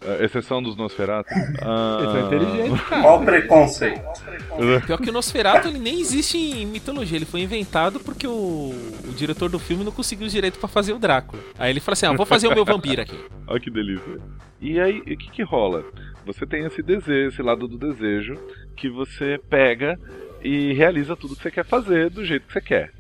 Uh, 0.02 0.24
exceção 0.24 0.62
dos 0.62 0.76
Nosferatu. 0.76 1.34
Uh... 1.34 2.00
Eles 2.00 2.12
são 2.12 2.28
inteligentes, 2.28 2.82
cara. 2.88 3.02
Qual 3.02 3.22
o 3.22 3.26
preconceito? 3.26 4.02
Pior 4.86 4.98
que 5.00 5.10
o 5.10 5.14
Nosferatu 5.14 5.68
ele 5.68 5.80
nem 5.80 6.00
existe 6.00 6.38
em 6.38 6.66
mitologia, 6.66 7.18
ele 7.18 7.26
foi 7.26 7.42
inventado 7.42 8.00
porque 8.00 8.28
o, 8.28 8.74
o 9.08 9.14
diretor 9.16 9.50
do 9.50 9.60
filme 9.60 9.84
não 9.84 9.92
conseguiu 9.92 10.28
o 10.28 10.30
direito 10.30 10.60
pra 10.60 10.68
fazer 10.68 10.94
o 10.94 11.00
Drácula. 11.00 11.42
Aí 11.58 11.72
ele 11.72 11.80
falou 11.80 11.94
assim: 11.94 12.06
ah, 12.06 12.14
vou 12.14 12.26
fazer 12.26 12.48
o 12.48 12.54
meu 12.54 12.66
vampiro 12.66 13.02
aqui. 13.02 13.20
Olha 13.48 13.60
que 13.60 13.72
delícia. 13.72 14.20
E 14.62 14.80
aí, 14.80 15.00
o 15.00 15.04
que 15.04 15.32
que 15.32 15.44
rola? 15.44 15.84
Você 16.26 16.46
tem 16.46 16.66
esse 16.66 16.82
desejo, 16.82 17.30
esse 17.30 17.42
lado 17.42 17.68
do 17.68 17.78
desejo, 17.78 18.36
que 18.76 18.90
você 18.90 19.40
pega 19.50 20.00
e 20.42 20.74
realiza 20.74 21.16
tudo 21.16 21.36
que 21.36 21.44
você 21.44 21.52
quer 21.52 21.66
fazer 21.66 22.10
do 22.10 22.26
jeito 22.26 22.48
que 22.48 22.54
você 22.54 22.62
quer. 22.62 22.92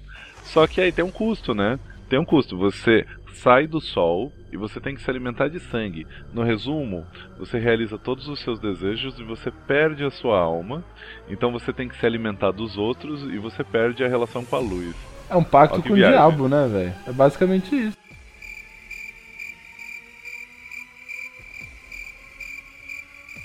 Só 0.43 0.67
que 0.67 0.81
aí 0.81 0.91
tem 0.91 1.03
um 1.03 1.11
custo, 1.11 1.53
né? 1.53 1.79
Tem 2.09 2.19
um 2.19 2.25
custo. 2.25 2.57
Você 2.57 3.05
sai 3.33 3.67
do 3.67 3.81
sol 3.81 4.31
e 4.55 4.57
você 4.57 4.79
tem 4.79 4.95
que 4.95 5.01
se 5.03 5.09
alimentar 5.09 5.49
de 5.49 5.59
sangue. 5.59 6.07
No 6.33 6.41
resumo, 6.41 7.05
você 7.37 7.59
realiza 7.59 7.97
todos 7.97 8.25
os 8.29 8.39
seus 8.41 8.57
desejos 8.57 9.19
e 9.19 9.23
você 9.23 9.51
perde 9.51 10.05
a 10.05 10.09
sua 10.09 10.39
alma. 10.39 10.81
Então 11.27 11.51
você 11.51 11.73
tem 11.73 11.89
que 11.89 11.97
se 11.97 12.05
alimentar 12.05 12.51
dos 12.51 12.77
outros 12.77 13.21
e 13.23 13.37
você 13.37 13.65
perde 13.65 14.01
a 14.01 14.07
relação 14.07 14.45
com 14.45 14.55
a 14.55 14.59
luz. 14.59 14.95
É 15.29 15.35
um 15.35 15.43
pacto 15.43 15.81
com 15.83 15.93
viagem. 15.93 16.15
o 16.17 16.21
diabo, 16.21 16.47
né, 16.47 16.67
velho? 16.69 16.93
É 17.05 17.11
basicamente 17.11 17.75
isso. 17.75 17.97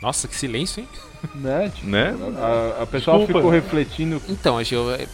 Nossa, 0.02 0.26
que 0.28 0.34
silêncio, 0.34 0.80
hein? 0.80 0.88
Né? 1.34 1.68
Tipo, 1.74 1.86
Né? 1.88 2.14
a, 2.38 2.82
a 2.82 2.86
pessoa 2.86 3.18
Desculpa. 3.18 3.40
ficou 3.40 3.50
refletindo. 3.50 4.22
Então, 4.28 4.56
Agil, 4.56 4.90
é, 4.94 5.06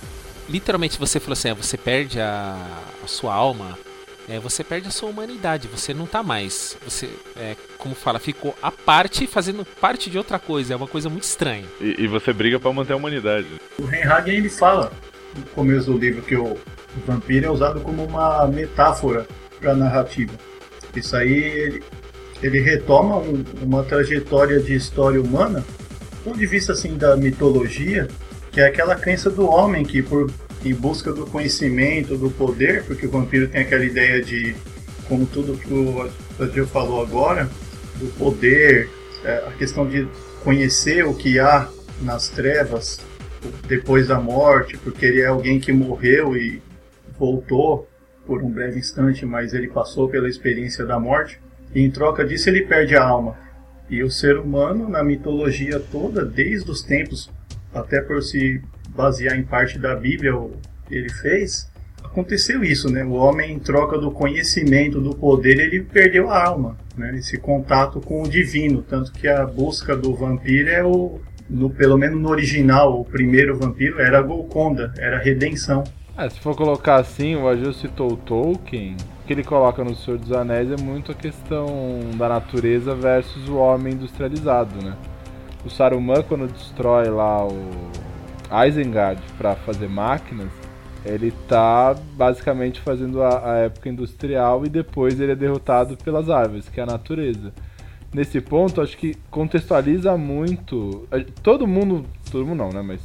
literalmente 0.48 0.98
você 0.98 1.18
falou 1.18 1.32
assim: 1.32 1.48
é, 1.48 1.54
você 1.54 1.76
perde 1.76 2.20
a, 2.20 2.54
a 3.02 3.06
sua 3.08 3.34
alma, 3.34 3.76
é, 4.28 4.38
você 4.40 4.64
perde 4.64 4.88
a 4.88 4.90
sua 4.90 5.08
humanidade, 5.08 5.68
você 5.68 5.94
não 5.94 6.06
tá 6.06 6.22
mais. 6.22 6.76
Você, 6.84 7.08
é, 7.36 7.54
como 7.78 7.94
fala, 7.94 8.18
ficou 8.18 8.54
à 8.62 8.70
parte 8.70 9.26
fazendo 9.26 9.64
parte 9.80 10.10
de 10.10 10.18
outra 10.18 10.38
coisa, 10.38 10.74
é 10.74 10.76
uma 10.76 10.88
coisa 10.88 11.08
muito 11.08 11.24
estranha. 11.24 11.64
E, 11.80 11.96
e 12.04 12.06
você 12.08 12.32
briga 12.32 12.58
pra 12.58 12.72
manter 12.72 12.92
a 12.92 12.96
humanidade. 12.96 13.46
O 13.78 13.84
Reinhagen 13.84 14.36
ele 14.36 14.48
fala 14.50 14.92
no 15.36 15.42
começo 15.54 15.92
do 15.92 15.98
livro 15.98 16.22
que 16.22 16.34
o, 16.36 16.44
o 16.54 16.58
vampiro 17.06 17.46
é 17.46 17.50
usado 17.50 17.80
como 17.80 18.04
uma 18.04 18.46
metáfora 18.46 19.26
para 19.60 19.72
a 19.72 19.76
narrativa. 19.76 20.32
Isso 20.94 21.14
aí 21.16 21.32
ele, 21.32 21.82
ele 22.42 22.60
retoma 22.60 23.18
um- 23.18 23.44
uma 23.62 23.82
trajetória 23.84 24.58
de 24.60 24.74
história 24.74 25.20
humana, 25.20 25.60
do 25.60 26.16
ponto 26.24 26.38
de 26.38 26.46
vista 26.46 26.72
assim 26.72 26.96
da 26.96 27.16
mitologia, 27.16 28.08
que 28.50 28.60
é 28.60 28.66
aquela 28.66 28.94
crença 28.96 29.30
do 29.30 29.46
homem 29.48 29.84
que 29.84 30.02
por 30.02 30.30
em 30.64 30.74
busca 30.74 31.12
do 31.12 31.26
conhecimento, 31.26 32.16
do 32.16 32.30
poder, 32.30 32.84
porque 32.84 33.06
o 33.06 33.10
vampiro 33.10 33.48
tem 33.48 33.62
aquela 33.62 33.84
ideia 33.84 34.22
de 34.22 34.54
como 35.08 35.26
tudo 35.26 35.56
que 35.56 35.72
o 35.72 36.10
Adil 36.40 36.66
falou 36.66 37.00
agora, 37.00 37.48
do 37.96 38.06
poder, 38.18 38.88
é, 39.24 39.44
a 39.46 39.52
questão 39.52 39.88
de 39.88 40.08
conhecer 40.42 41.06
o 41.06 41.14
que 41.14 41.38
há 41.38 41.68
nas 42.02 42.28
trevas 42.28 43.00
depois 43.66 44.08
da 44.08 44.20
morte, 44.20 44.76
porque 44.78 45.06
ele 45.06 45.20
é 45.20 45.26
alguém 45.26 45.60
que 45.60 45.72
morreu 45.72 46.36
e 46.36 46.60
voltou 47.18 47.88
por 48.26 48.42
um 48.42 48.50
breve 48.50 48.78
instante, 48.78 49.24
mas 49.24 49.54
ele 49.54 49.68
passou 49.68 50.08
pela 50.08 50.28
experiência 50.28 50.84
da 50.84 50.98
morte, 50.98 51.40
e 51.74 51.80
em 51.80 51.90
troca 51.90 52.24
disso 52.24 52.48
ele 52.48 52.62
perde 52.62 52.96
a 52.96 53.04
alma. 53.04 53.36
E 53.88 54.02
o 54.02 54.10
ser 54.10 54.36
humano, 54.36 54.88
na 54.88 55.02
mitologia 55.04 55.78
toda, 55.78 56.24
desde 56.24 56.68
os 56.70 56.82
tempos, 56.82 57.30
até 57.72 58.00
por 58.00 58.22
se 58.22 58.60
basear 58.96 59.38
em 59.38 59.42
parte 59.42 59.78
da 59.78 59.94
Bíblia, 59.94 60.32
ele 60.90 61.10
fez, 61.10 61.70
aconteceu 62.02 62.64
isso, 62.64 62.90
né? 62.90 63.04
O 63.04 63.12
homem, 63.12 63.52
em 63.52 63.58
troca 63.58 63.98
do 63.98 64.10
conhecimento, 64.10 65.00
do 65.00 65.14
poder, 65.14 65.58
ele 65.58 65.82
perdeu 65.82 66.30
a 66.30 66.46
alma, 66.46 66.76
né? 66.96 67.14
Esse 67.18 67.36
contato 67.36 68.00
com 68.00 68.22
o 68.22 68.28
divino, 68.28 68.82
tanto 68.82 69.12
que 69.12 69.28
a 69.28 69.44
busca 69.44 69.94
do 69.94 70.14
vampiro 70.14 70.70
é 70.70 70.82
o, 70.82 71.20
no, 71.48 71.68
pelo 71.68 71.98
menos 71.98 72.20
no 72.20 72.30
original, 72.30 72.98
o 73.00 73.04
primeiro 73.04 73.56
vampiro 73.58 74.00
era 74.00 74.22
Golconda, 74.22 74.92
era 74.96 75.18
redenção. 75.18 75.84
Ah, 76.16 76.30
se 76.30 76.40
for 76.40 76.56
colocar 76.56 76.96
assim, 76.96 77.36
o 77.36 77.46
Agil 77.46 77.74
citou 77.74 78.16
Tolkien. 78.16 78.96
O 79.22 79.26
que 79.26 79.34
ele 79.34 79.44
coloca 79.44 79.84
no 79.84 79.94
Senhor 79.94 80.18
dos 80.18 80.32
Anéis 80.32 80.70
é 80.70 80.82
muito 80.82 81.12
a 81.12 81.14
questão 81.14 81.66
da 82.16 82.28
natureza 82.28 82.94
versus 82.94 83.48
o 83.48 83.56
homem 83.56 83.92
industrializado, 83.92 84.82
né? 84.82 84.96
O 85.64 85.68
Saruman, 85.68 86.22
quando 86.22 86.50
destrói 86.50 87.08
lá 87.10 87.44
o 87.44 87.90
Isengard 88.66 89.20
para 89.38 89.54
fazer 89.56 89.88
máquinas, 89.88 90.48
ele 91.04 91.32
tá 91.48 91.94
basicamente 92.14 92.80
fazendo 92.80 93.22
a, 93.22 93.52
a 93.52 93.56
época 93.58 93.88
industrial 93.88 94.64
e 94.66 94.68
depois 94.68 95.20
ele 95.20 95.32
é 95.32 95.36
derrotado 95.36 95.96
pelas 95.96 96.28
árvores, 96.28 96.68
que 96.68 96.80
é 96.80 96.82
a 96.82 96.86
natureza. 96.86 97.52
Nesse 98.12 98.40
ponto, 98.40 98.80
acho 98.80 98.96
que 98.96 99.14
contextualiza 99.30 100.16
muito. 100.16 101.06
a- 101.10 101.24
Todo 101.42 101.66
mundo. 101.66 102.04
Todo 102.30 102.46
mundo 102.46 102.58
não, 102.58 102.70
né? 102.70 102.82
Mas 102.82 103.00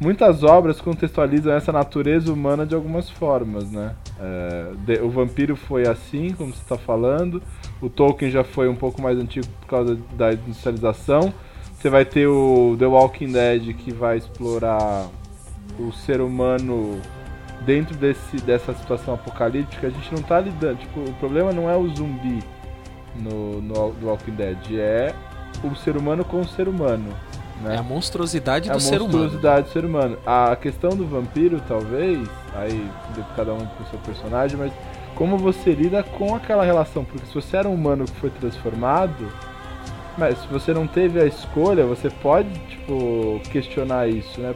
muitas 0.00 0.42
obras 0.42 0.80
contextualizam 0.80 1.52
essa 1.54 1.70
natureza 1.72 2.32
humana 2.32 2.66
de 2.66 2.74
algumas 2.74 3.08
formas, 3.08 3.70
né? 3.70 3.94
É, 4.20 4.72
de- 4.84 5.00
o 5.00 5.08
vampiro 5.10 5.54
foi 5.54 5.86
assim, 5.86 6.32
como 6.32 6.52
você 6.52 6.60
está 6.62 6.76
falando. 6.76 7.42
O 7.80 7.88
Tolkien 7.88 8.30
já 8.30 8.42
foi 8.42 8.68
um 8.68 8.74
pouco 8.74 9.00
mais 9.00 9.18
antigo 9.18 9.46
por 9.60 9.68
causa 9.68 9.96
da 10.16 10.32
industrialização. 10.32 11.32
Você 11.78 11.88
vai 11.88 12.04
ter 12.04 12.26
o 12.26 12.74
The 12.76 12.86
Walking 12.86 13.30
Dead 13.32 13.72
que 13.76 13.92
vai 13.92 14.16
explorar 14.16 15.06
o 15.78 15.92
ser 15.92 16.20
humano 16.20 17.00
dentro 17.64 17.96
desse, 17.96 18.36
dessa 18.38 18.74
situação 18.74 19.14
apocalíptica. 19.14 19.86
A 19.86 19.90
gente 19.90 20.12
não 20.12 20.22
tá 20.22 20.40
lidando. 20.40 20.76
Tipo, 20.78 21.00
o 21.00 21.12
problema 21.14 21.52
não 21.52 21.70
é 21.70 21.76
o 21.76 21.88
zumbi 21.94 22.42
no, 23.14 23.62
no 23.62 23.92
The 23.92 24.06
Walking 24.06 24.32
Dead, 24.32 24.58
é 24.72 25.14
o 25.62 25.74
ser 25.76 25.96
humano 25.96 26.24
com 26.24 26.40
o 26.40 26.48
ser 26.48 26.66
humano. 26.66 27.14
Né? 27.62 27.76
É 27.76 27.78
a 27.78 27.82
monstruosidade 27.82 28.68
É 28.68 28.72
a 28.72 28.74
do 28.74 28.80
ser 28.80 29.00
humano. 29.00 29.18
monstruosidade 29.18 29.68
do 29.68 29.72
ser 29.72 29.84
humano. 29.84 30.18
A 30.26 30.56
questão 30.56 30.90
do 30.90 31.06
vampiro, 31.06 31.62
talvez, 31.68 32.28
aí 32.56 32.90
de 33.14 33.22
cada 33.36 33.54
um 33.54 33.64
com 33.64 33.84
o 33.84 33.86
seu 33.86 33.98
personagem, 34.00 34.56
mas 34.56 34.72
como 35.14 35.38
você 35.38 35.72
lida 35.74 36.02
com 36.02 36.34
aquela 36.34 36.64
relação. 36.64 37.04
Porque 37.04 37.24
se 37.24 37.34
você 37.34 37.56
era 37.56 37.68
um 37.68 37.74
humano 37.74 38.04
que 38.04 38.16
foi 38.16 38.30
transformado, 38.30 39.28
mas 40.18 40.38
se 40.38 40.48
você 40.48 40.74
não 40.74 40.86
teve 40.86 41.20
a 41.20 41.24
escolha, 41.24 41.86
você 41.86 42.10
pode, 42.10 42.50
tipo, 42.68 43.40
questionar 43.50 44.08
isso, 44.08 44.40
né? 44.40 44.52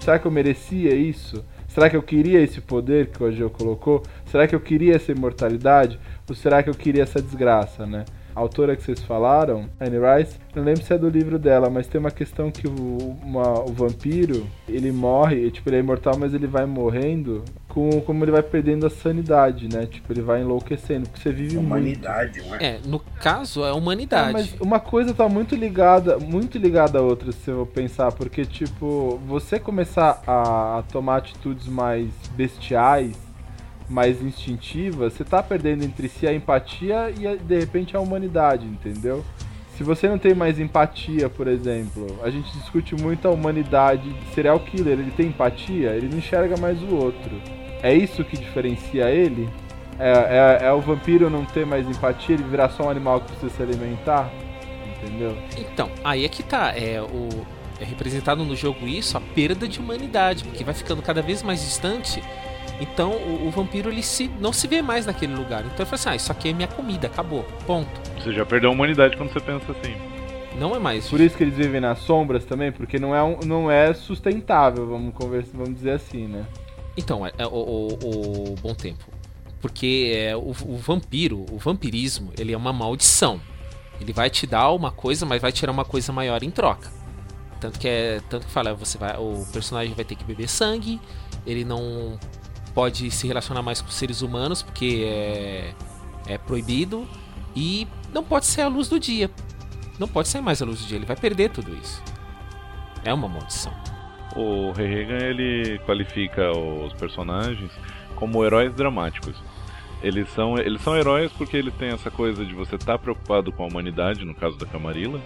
Será 0.00 0.18
que 0.18 0.26
eu 0.26 0.30
merecia 0.30 0.94
isso? 0.94 1.44
Será 1.68 1.90
que 1.90 1.96
eu 1.96 2.02
queria 2.02 2.40
esse 2.40 2.60
poder 2.60 3.08
que 3.08 3.22
o 3.22 3.26
Ageu 3.26 3.50
colocou? 3.50 4.02
Será 4.30 4.48
que 4.48 4.54
eu 4.54 4.60
queria 4.60 4.96
essa 4.96 5.12
imortalidade? 5.12 6.00
Ou 6.26 6.34
será 6.34 6.62
que 6.62 6.70
eu 6.70 6.74
queria 6.74 7.02
essa 7.02 7.20
desgraça, 7.20 7.84
né? 7.84 8.06
A 8.36 8.40
autora 8.40 8.76
que 8.76 8.82
vocês 8.82 9.00
falaram, 9.02 9.64
Anne 9.80 9.96
Rice, 9.98 10.36
não 10.54 10.62
lembro 10.62 10.82
se 10.82 10.92
é 10.92 10.98
do 10.98 11.08
livro 11.08 11.38
dela, 11.38 11.70
mas 11.70 11.86
tem 11.86 11.98
uma 11.98 12.10
questão 12.10 12.50
que 12.50 12.68
o, 12.68 13.16
uma- 13.24 13.60
o 13.62 13.72
vampiro, 13.72 14.46
ele 14.68 14.92
morre, 14.92 15.50
tipo, 15.50 15.68
ele 15.70 15.76
é 15.76 15.80
imortal, 15.80 16.18
mas 16.18 16.34
ele 16.34 16.46
vai 16.46 16.66
morrendo 16.66 17.42
com 17.66 18.00
como 18.02 18.22
ele 18.24 18.30
vai 18.32 18.42
perdendo 18.42 18.86
a 18.86 18.90
sanidade, 18.90 19.68
né? 19.74 19.86
Tipo, 19.86 20.12
ele 20.12 20.20
vai 20.20 20.42
enlouquecendo, 20.42 21.08
porque 21.08 21.22
você 21.22 21.32
vive 21.32 21.56
muito. 21.56 21.66
Humanidade, 21.66 22.42
não 22.46 22.54
é? 22.56 22.78
No 22.86 22.98
caso, 23.00 23.62
é 23.64 23.66
a 23.66 23.68
É, 23.70 23.72
humanidade. 23.72 24.32
mas 24.34 24.54
uma 24.60 24.80
coisa 24.80 25.14
tá 25.14 25.28
muito 25.28 25.54
ligada, 25.56 26.18
muito 26.18 26.58
ligada 26.58 26.98
à 26.98 27.02
outra, 27.02 27.32
se 27.32 27.50
eu 27.50 27.64
pensar, 27.66 28.12
porque 28.12 28.44
tipo, 28.44 29.18
você 29.26 29.58
começar 29.58 30.22
a, 30.26 30.78
a 30.78 30.82
tomar 30.92 31.16
atitudes 31.16 31.66
mais 31.66 32.08
bestiais, 32.36 33.16
mais 33.88 34.20
instintivas, 34.22 35.12
você 35.12 35.24
tá 35.24 35.42
perdendo 35.42 35.84
entre 35.84 36.08
si 36.08 36.26
a 36.26 36.34
empatia 36.34 37.10
e 37.10 37.36
de 37.36 37.58
repente 37.58 37.96
a 37.96 38.00
humanidade, 38.00 38.66
entendeu? 38.66 39.24
Se 39.76 39.84
você 39.84 40.08
não 40.08 40.18
tem 40.18 40.34
mais 40.34 40.58
empatia, 40.58 41.28
por 41.28 41.46
exemplo, 41.46 42.18
a 42.22 42.30
gente 42.30 42.50
discute 42.52 42.94
muito 42.94 43.28
a 43.28 43.30
humanidade. 43.30 44.10
Serial 44.34 44.58
killer, 44.58 44.98
ele 44.98 45.10
tem 45.10 45.26
empatia, 45.26 45.90
ele 45.90 46.08
não 46.08 46.18
enxerga 46.18 46.56
mais 46.56 46.82
o 46.82 46.94
outro. 46.94 47.30
É 47.82 47.94
isso 47.94 48.24
que 48.24 48.38
diferencia 48.38 49.10
ele? 49.10 49.48
É, 49.98 50.60
é, 50.62 50.66
é 50.66 50.72
o 50.72 50.80
vampiro 50.80 51.28
não 51.28 51.44
ter 51.44 51.66
mais 51.66 51.86
empatia, 51.86 52.34
ele 52.34 52.44
virar 52.44 52.70
só 52.70 52.84
um 52.84 52.90
animal 52.90 53.20
que 53.20 53.32
precisa 53.32 53.50
se 53.50 53.62
alimentar? 53.62 54.30
Entendeu? 54.96 55.36
Então, 55.58 55.90
aí 56.02 56.24
é 56.24 56.28
que 56.28 56.42
tá. 56.42 56.72
É, 56.74 57.00
o, 57.02 57.28
é 57.78 57.84
representado 57.84 58.44
no 58.44 58.56
jogo 58.56 58.86
isso, 58.86 59.18
a 59.18 59.20
perda 59.20 59.68
de 59.68 59.78
humanidade, 59.78 60.44
porque 60.44 60.64
vai 60.64 60.72
ficando 60.72 61.02
cada 61.02 61.20
vez 61.20 61.42
mais 61.42 61.60
distante. 61.60 62.22
Então 62.80 63.12
o, 63.12 63.46
o 63.48 63.50
vampiro 63.50 63.90
ele 63.90 64.02
se, 64.02 64.28
não 64.40 64.52
se 64.52 64.66
vê 64.68 64.82
mais 64.82 65.06
naquele 65.06 65.34
lugar. 65.34 65.60
Então 65.64 65.76
ele 65.78 65.84
fala 65.86 65.94
assim: 65.94 66.08
ah, 66.10 66.16
isso 66.16 66.30
aqui 66.32 66.50
é 66.50 66.52
minha 66.52 66.68
comida, 66.68 67.06
acabou. 67.06 67.42
Ponto. 67.66 67.88
Você 68.20 68.32
já 68.32 68.44
perdeu 68.44 68.70
a 68.70 68.72
humanidade 68.72 69.16
quando 69.16 69.32
você 69.32 69.40
pensa 69.40 69.72
assim. 69.72 69.94
Não 70.58 70.74
é 70.74 70.78
mais. 70.78 71.08
Por 71.08 71.20
isso 71.20 71.36
que 71.36 71.42
eles 71.44 71.54
vivem 71.54 71.80
nas 71.80 71.98
sombras 72.00 72.44
também, 72.44 72.72
porque 72.72 72.98
não 72.98 73.14
é, 73.14 73.22
um- 73.22 73.38
não 73.44 73.70
é 73.70 73.92
sustentável, 73.92 74.86
vamos, 74.86 75.14
conversar, 75.14 75.50
vamos 75.54 75.74
dizer 75.74 75.90
assim, 75.92 76.26
né? 76.26 76.46
Então, 76.96 77.26
é, 77.26 77.32
é 77.36 77.46
o, 77.46 77.50
o- 77.50 78.52
o 78.52 78.54
bom 78.62 78.74
tempo. 78.74 79.04
Porque 79.60 80.12
é, 80.16 80.34
o, 80.36 80.48
o 80.50 80.76
vampiro, 80.78 81.44
o 81.50 81.58
vampirismo, 81.58 82.30
ele 82.38 82.52
é 82.54 82.56
uma 82.56 82.72
maldição. 82.72 83.38
Ele 84.00 84.12
vai 84.14 84.30
te 84.30 84.46
dar 84.46 84.70
uma 84.72 84.90
coisa, 84.90 85.26
mas 85.26 85.42
vai 85.42 85.52
tirar 85.52 85.72
uma 85.72 85.84
coisa 85.84 86.10
maior 86.12 86.42
em 86.42 86.50
troca. 86.50 86.90
Tanto 87.60 87.78
que 87.78 87.88
é, 87.88 88.20
tanto 88.28 88.46
que 88.46 88.52
fala, 88.52 88.72
você 88.74 88.96
vai, 88.96 89.16
o 89.18 89.44
personagem 89.52 89.92
vai 89.94 90.04
ter 90.06 90.14
que 90.14 90.24
beber 90.24 90.48
sangue, 90.48 91.00
ele 91.46 91.64
não 91.64 92.18
pode 92.76 93.10
se 93.10 93.26
relacionar 93.26 93.62
mais 93.62 93.80
com 93.80 93.88
seres 93.88 94.20
humanos 94.20 94.62
porque 94.62 95.02
é, 95.06 95.72
é 96.28 96.36
proibido 96.36 97.08
E 97.56 97.88
não 98.12 98.22
pode 98.22 98.44
ser 98.44 98.60
a 98.60 98.68
luz 98.68 98.86
do 98.86 99.00
dia. 99.00 99.30
Não 99.98 100.06
pode 100.06 100.28
ser 100.28 100.42
mais 100.42 100.60
a 100.60 100.66
luz 100.66 100.82
do 100.82 100.86
dia, 100.86 100.98
ele 100.98 101.06
vai 101.06 101.16
perder 101.16 101.50
tudo 101.50 101.74
isso. 101.74 102.02
É 103.02 103.14
uma 103.14 103.26
maldição. 103.26 103.72
O 104.36 104.72
Reagan 104.72 105.24
ele 105.24 105.78
qualifica 105.86 106.50
os 106.52 106.92
personagens 106.92 107.72
como 108.14 108.44
heróis 108.44 108.74
dramáticos. 108.74 109.34
Eles 110.02 110.28
são, 110.34 110.58
eles 110.58 110.82
são 110.82 110.94
heróis 110.94 111.32
porque 111.32 111.56
eles 111.56 111.72
têm 111.76 111.88
essa 111.88 112.10
coisa 112.10 112.44
de 112.44 112.52
você 112.52 112.74
estar 112.74 112.98
preocupado 112.98 113.50
com 113.50 113.64
a 113.64 113.66
humanidade, 113.66 114.22
no 114.26 114.34
caso 114.34 114.58
da 114.58 114.66
Camarilla, 114.66 115.18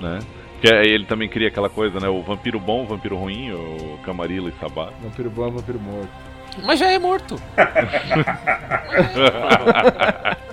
né? 0.00 0.18
Que 0.60 0.74
aí 0.74 0.88
ele 0.88 1.06
também 1.06 1.28
cria 1.28 1.46
aquela 1.46 1.70
coisa, 1.70 2.00
né? 2.00 2.08
O 2.08 2.20
vampiro 2.20 2.58
bom, 2.58 2.82
o 2.82 2.86
vampiro 2.86 3.16
ruim, 3.16 3.52
o 3.52 4.00
Camarilla 4.04 4.48
e 4.48 4.58
Sabá. 4.58 4.90
Vampiro 5.00 5.30
bom 5.30 5.46
é 5.46 5.50
vampiro 5.52 5.78
morto. 5.78 6.27
Mas 6.64 6.78
já 6.78 6.90
é 6.90 6.98
morto. 6.98 7.40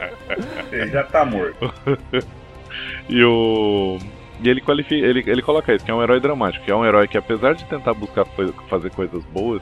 Ele 0.72 0.92
já 0.92 1.04
tá 1.04 1.26
morto. 1.26 1.74
E 3.08 3.24
o. 3.24 3.98
E 4.42 4.50
ele 4.50 4.60
qualifica, 4.60 5.06
ele, 5.06 5.24
ele 5.26 5.42
coloca 5.42 5.74
isso, 5.74 5.86
que 5.86 5.90
é 5.90 5.94
um 5.94 6.04
herói 6.04 6.20
dramático, 6.20 6.66
que 6.66 6.72
é 6.72 6.76
um 6.76 6.86
herói 6.86 7.08
que 7.08 7.18
apesar 7.18 7.54
de 7.54 7.64
tentar 7.66 7.94
buscar 7.94 8.26
fazer 8.70 8.90
coisas 8.92 9.24
boas, 9.26 9.62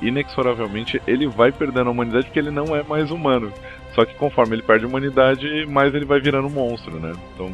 inexoravelmente 0.00 1.02
ele 1.08 1.26
vai 1.26 1.50
perdendo 1.50 1.88
a 1.88 1.90
humanidade 1.90 2.26
porque 2.26 2.38
ele 2.38 2.52
não 2.52 2.76
é 2.76 2.84
mais 2.84 3.10
humano. 3.10 3.52
Só 3.94 4.04
que 4.04 4.14
conforme 4.14 4.54
ele 4.54 4.62
perde 4.62 4.84
a 4.84 4.88
humanidade, 4.88 5.66
mais 5.66 5.92
ele 5.92 6.04
vai 6.04 6.20
virando 6.20 6.46
um 6.46 6.50
monstro, 6.50 7.00
né? 7.00 7.12
Então 7.34 7.50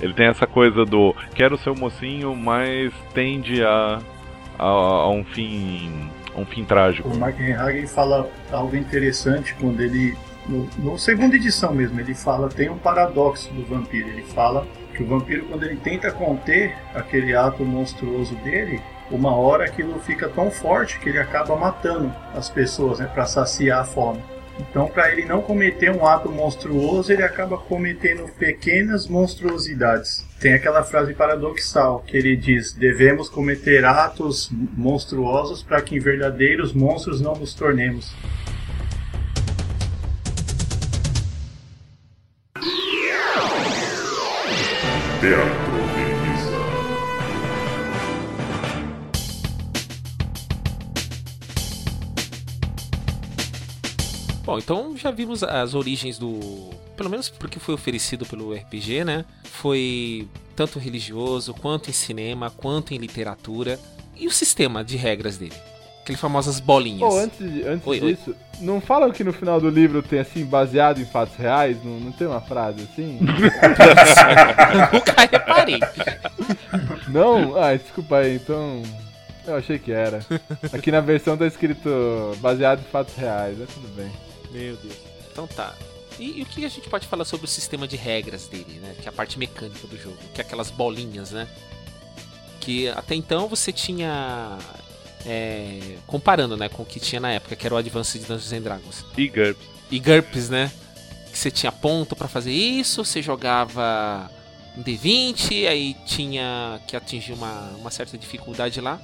ele 0.00 0.14
tem 0.14 0.26
essa 0.26 0.46
coisa 0.46 0.86
do 0.86 1.14
quero 1.34 1.58
ser 1.58 1.68
o 1.70 1.78
mocinho, 1.78 2.34
mas 2.34 2.92
tende 3.12 3.62
a, 3.62 3.98
a, 4.58 4.64
a 4.64 5.10
um 5.10 5.22
fim. 5.24 6.08
Um 6.36 6.44
fim 6.44 6.64
trágico. 6.64 7.08
O 7.08 7.16
Mark 7.16 7.36
Hagen 7.40 7.86
fala 7.86 8.30
algo 8.50 8.76
interessante 8.76 9.54
quando 9.54 9.80
ele. 9.80 10.16
No, 10.48 10.68
no 10.78 10.98
segunda 10.98 11.36
edição 11.36 11.72
mesmo, 11.72 12.00
ele 12.00 12.14
fala, 12.14 12.48
tem 12.48 12.68
um 12.68 12.78
paradoxo 12.78 13.52
do 13.52 13.64
vampiro. 13.64 14.08
Ele 14.08 14.22
fala 14.22 14.66
que 14.94 15.02
o 15.02 15.06
vampiro, 15.06 15.44
quando 15.46 15.64
ele 15.64 15.76
tenta 15.76 16.10
conter 16.10 16.76
aquele 16.94 17.34
ato 17.34 17.64
monstruoso 17.64 18.34
dele, 18.36 18.80
uma 19.10 19.34
hora 19.34 19.64
aquilo 19.64 19.98
fica 20.00 20.28
tão 20.28 20.50
forte 20.50 20.98
que 20.98 21.08
ele 21.08 21.18
acaba 21.18 21.56
matando 21.56 22.12
as 22.34 22.48
pessoas, 22.48 22.98
né, 22.98 23.06
para 23.06 23.26
saciar 23.26 23.80
a 23.80 23.84
fome. 23.84 24.22
Então, 24.68 24.86
para 24.88 25.10
ele 25.10 25.24
não 25.24 25.40
cometer 25.40 25.90
um 25.90 26.06
ato 26.06 26.30
monstruoso, 26.30 27.10
ele 27.10 27.22
acaba 27.22 27.56
cometendo 27.56 28.28
pequenas 28.34 29.06
monstruosidades. 29.06 30.26
Tem 30.38 30.52
aquela 30.52 30.82
frase 30.82 31.14
paradoxal 31.14 32.00
que 32.06 32.16
ele 32.16 32.36
diz: 32.36 32.72
devemos 32.72 33.28
cometer 33.28 33.84
atos 33.84 34.50
monstruosos 34.76 35.62
para 35.62 35.80
que 35.80 35.96
em 35.96 36.00
verdadeiros 36.00 36.72
monstros 36.72 37.20
não 37.20 37.34
nos 37.34 37.54
tornemos. 37.54 38.14
Teatro 45.20 45.89
Bom, 54.50 54.58
então 54.58 54.96
já 54.96 55.12
vimos 55.12 55.44
as 55.44 55.74
origens 55.74 56.18
do. 56.18 56.70
Pelo 56.96 57.08
menos 57.08 57.28
porque 57.28 57.60
foi 57.60 57.72
oferecido 57.72 58.26
pelo 58.26 58.52
RPG, 58.52 59.04
né? 59.04 59.24
Foi 59.44 60.26
tanto 60.56 60.76
religioso, 60.80 61.54
quanto 61.54 61.88
em 61.88 61.92
cinema, 61.92 62.50
quanto 62.50 62.92
em 62.92 62.98
literatura. 62.98 63.78
E 64.16 64.26
o 64.26 64.30
sistema 64.32 64.82
de 64.82 64.96
regras 64.96 65.38
dele? 65.38 65.54
Aquelas 66.02 66.20
famosas 66.20 66.58
bolinhas. 66.58 66.98
Pô, 67.08 67.16
antes, 67.16 67.38
de- 67.38 67.62
antes 67.62 67.86
Oi, 67.86 68.00
oi. 68.00 68.14
disso, 68.16 68.34
não 68.60 68.80
falam 68.80 69.12
que 69.12 69.22
no 69.22 69.32
final 69.32 69.60
do 69.60 69.70
livro 69.70 70.02
tem 70.02 70.18
assim, 70.18 70.44
baseado 70.44 71.00
em 71.00 71.04
fatos 71.04 71.36
reais? 71.36 71.76
Não, 71.84 72.00
não 72.00 72.10
tem 72.10 72.26
uma 72.26 72.40
frase 72.40 72.82
assim? 72.92 73.20
Nunca 74.92 75.28
reparei. 75.30 75.78
não? 77.06 77.56
Ah, 77.56 77.76
desculpa 77.76 78.16
aí, 78.16 78.34
então. 78.34 78.82
Eu 79.46 79.54
achei 79.54 79.78
que 79.78 79.92
era. 79.92 80.18
Aqui 80.72 80.90
na 80.90 81.00
versão 81.00 81.36
tá 81.36 81.46
escrito 81.46 81.88
baseado 82.40 82.80
em 82.80 82.90
fatos 82.90 83.14
reais, 83.14 83.56
é 83.60 83.64
tudo 83.66 83.86
bem. 83.94 84.10
Meu 84.50 84.76
Deus. 84.76 84.96
Então 85.30 85.46
tá. 85.46 85.74
E, 86.18 86.40
e 86.40 86.42
o 86.42 86.46
que 86.46 86.64
a 86.64 86.68
gente 86.68 86.88
pode 86.88 87.06
falar 87.06 87.24
sobre 87.24 87.46
o 87.46 87.48
sistema 87.48 87.88
de 87.88 87.96
regras 87.96 88.46
dele, 88.46 88.78
né? 88.80 88.94
Que 89.00 89.06
é 89.06 89.08
a 89.08 89.12
parte 89.12 89.38
mecânica 89.38 89.86
do 89.86 89.96
jogo, 89.96 90.16
que 90.34 90.40
é 90.40 90.44
aquelas 90.44 90.70
bolinhas, 90.70 91.30
né? 91.30 91.48
Que 92.60 92.88
até 92.88 93.14
então 93.14 93.48
você 93.48 93.72
tinha. 93.72 94.58
é, 95.24 95.96
comparando, 96.06 96.56
né, 96.56 96.68
com 96.68 96.82
o 96.82 96.86
que 96.86 97.00
tinha 97.00 97.20
na 97.20 97.32
época, 97.32 97.56
que 97.56 97.66
era 97.66 97.74
o 97.74 97.78
Advanced 97.78 98.20
Dungeons 98.20 98.52
and 98.52 98.62
Dragons. 98.62 99.04
E 99.16 99.28
GURPS. 99.28 99.66
E 99.90 99.98
GURPS, 99.98 100.50
né? 100.50 100.70
Que 101.30 101.38
você 101.38 101.50
tinha 101.50 101.72
ponto 101.72 102.14
pra 102.16 102.28
fazer 102.28 102.52
isso, 102.52 103.04
você 103.04 103.22
jogava 103.22 104.30
um 104.76 104.82
D20, 104.82 105.66
aí 105.68 105.94
tinha 106.04 106.80
que 106.86 106.96
atingir 106.96 107.32
uma, 107.32 107.70
uma 107.78 107.90
certa 107.90 108.18
dificuldade 108.18 108.80
lá. 108.80 109.00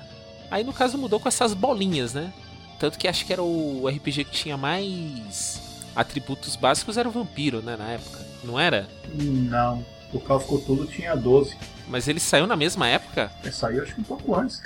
Aí 0.50 0.62
no 0.62 0.72
caso 0.72 0.98
mudou 0.98 1.18
com 1.18 1.28
essas 1.28 1.54
bolinhas, 1.54 2.12
né? 2.12 2.32
Tanto 2.78 2.98
que 2.98 3.08
acho 3.08 3.24
que 3.24 3.32
era 3.32 3.42
o 3.42 3.88
RPG 3.88 4.24
que 4.24 4.30
tinha 4.32 4.56
mais 4.56 5.60
atributos 5.94 6.56
básicos 6.56 6.96
era 6.98 7.08
o 7.08 7.12
vampiro, 7.12 7.62
né, 7.62 7.76
na 7.76 7.90
época. 7.92 8.18
Não 8.44 8.60
era? 8.60 8.86
Não, 9.14 9.84
o 10.12 10.20
Call 10.20 10.36
of 10.36 10.46
Cthulhu 10.46 10.86
tinha 10.86 11.16
12. 11.16 11.56
Mas 11.88 12.06
ele 12.06 12.20
saiu 12.20 12.46
na 12.46 12.56
mesma 12.56 12.86
época? 12.88 13.30
Essa 13.44 13.68
aí 13.68 13.76
eu 13.76 13.82
acho 13.82 13.94
que 13.94 14.00
um 14.00 14.04
pouco 14.04 14.34
antes. 14.34 14.62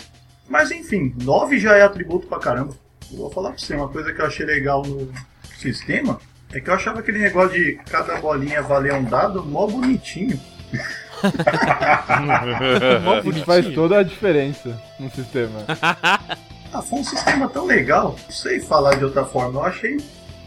Mas 0.49 0.71
enfim, 0.71 1.15
9 1.23 1.59
já 1.61 1.77
é 1.77 1.83
atributo 1.83 2.27
pra 2.27 2.39
caramba. 2.39 2.75
Eu 3.13 3.19
vou 3.19 3.31
falar 3.31 3.51
pra 3.51 3.59
você, 3.59 3.75
uma 3.75 3.89
coisa 3.89 4.13
que 4.13 4.21
eu 4.21 4.27
achei 4.27 4.45
legal 4.45 4.83
no 4.83 5.13
sistema 5.59 6.21
é 6.53 6.61
que 6.61 6.69
eu 6.69 6.75
achava 6.75 6.99
aquele 7.01 7.19
negócio 7.19 7.53
de 7.53 7.75
cada 7.89 8.21
bolinha 8.21 8.61
valer 8.63 8.93
um 8.95 9.05
dado 9.05 9.45
mó 9.45 9.67
bonitinho. 9.67 10.41
Mó 13.05 13.15
Isso 13.15 13.23
bonitinho. 13.25 13.45
faz 13.45 13.75
toda 13.75 13.99
a 13.99 14.03
diferença 14.03 14.81
no 14.99 15.11
sistema. 15.11 15.65
Ah, 16.73 16.83
foi 16.83 17.01
um 17.01 17.05
sistema 17.05 17.49
tão 17.49 17.67
legal, 17.67 18.17
não 18.23 18.31
sei 18.31 18.61
falar 18.61 18.97
de 18.97 19.05
outra 19.05 19.25
forma, 19.25 19.61
eu 19.61 19.65
achei 19.65 19.97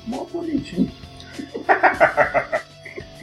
mó 0.07 0.25
bonitinho. 0.31 0.91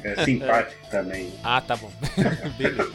É 0.02 0.24
simpático 0.24 0.80
também. 0.90 1.30
Ah, 1.44 1.60
tá 1.60 1.76
bom. 1.76 1.90
Beleza. 2.56 2.90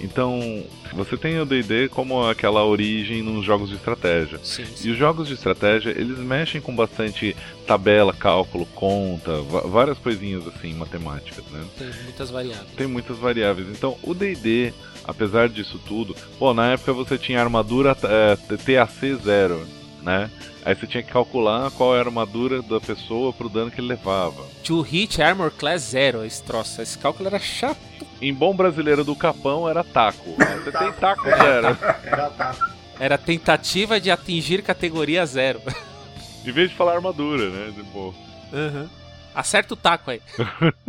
Então, 0.00 0.64
você 0.94 1.18
tem 1.18 1.38
o 1.38 1.44
D&D 1.44 1.88
como 1.90 2.26
aquela 2.26 2.64
origem 2.64 3.22
nos 3.22 3.44
jogos 3.44 3.68
de 3.68 3.76
estratégia. 3.76 4.40
Sim, 4.42 4.62
E 4.62 4.66
sim. 4.76 4.90
os 4.90 4.96
jogos 4.96 5.28
de 5.28 5.34
estratégia, 5.34 5.90
eles 5.90 6.18
mexem 6.18 6.62
com 6.62 6.74
bastante 6.74 7.36
tabela, 7.66 8.12
cálculo, 8.14 8.64
conta, 8.74 9.42
várias 9.42 9.98
coisinhas 9.98 10.46
assim, 10.46 10.72
matemáticas, 10.74 11.44
né? 11.52 11.62
Tem 11.78 11.90
muitas 12.04 12.30
variáveis. 12.30 12.70
Tem 12.74 12.86
muitas 12.86 13.18
variáveis. 13.18 13.68
Então, 13.68 13.98
o 14.02 14.14
D&D, 14.14 14.72
apesar 15.04 15.48
disso 15.48 15.78
tudo, 15.86 16.14
pô, 16.38 16.52
na 16.54 16.72
época 16.72 16.92
você 16.92 17.16
tinha 17.18 17.40
armadura 17.40 17.96
é, 18.02 18.36
TAC 18.36 19.14
0, 19.22 19.66
né? 20.02 20.30
Aí 20.64 20.74
você 20.74 20.86
tinha 20.86 21.02
que 21.02 21.12
calcular 21.12 21.70
qual 21.72 21.94
era 21.94 22.04
a 22.04 22.08
armadura 22.08 22.62
da 22.62 22.80
pessoa 22.80 23.32
pro 23.34 23.50
dano 23.50 23.70
que 23.70 23.80
ele 23.80 23.88
levava. 23.88 24.44
To 24.64 24.80
hit 24.80 25.20
armor 25.20 25.50
class 25.50 25.82
0, 25.90 26.24
esse 26.24 26.42
troço. 26.42 26.80
Esse 26.80 26.96
cálculo 26.96 27.28
era 27.28 27.38
chato. 27.38 27.78
Em 28.20 28.32
bom 28.32 28.56
brasileiro 28.56 29.04
do 29.04 29.14
Capão 29.14 29.68
era 29.68 29.84
taco. 29.84 30.34
Você 30.64 30.72
tem 30.72 30.92
taco 30.92 31.24
zero. 31.24 31.76
Era 32.04 32.30
tá. 32.30 32.56
Era 32.98 33.18
tentativa 33.18 34.00
de 34.00 34.10
atingir 34.10 34.62
categoria 34.62 35.26
0. 35.26 35.60
Em 36.46 36.50
vez 36.52 36.70
de 36.70 36.76
falar 36.76 36.94
armadura, 36.94 37.50
né? 37.50 37.72
Tipo, 37.74 38.14
Uhum. 38.52 38.88
Acerta 39.34 39.74
o 39.74 39.76
taco 39.76 40.10
aí. 40.10 40.20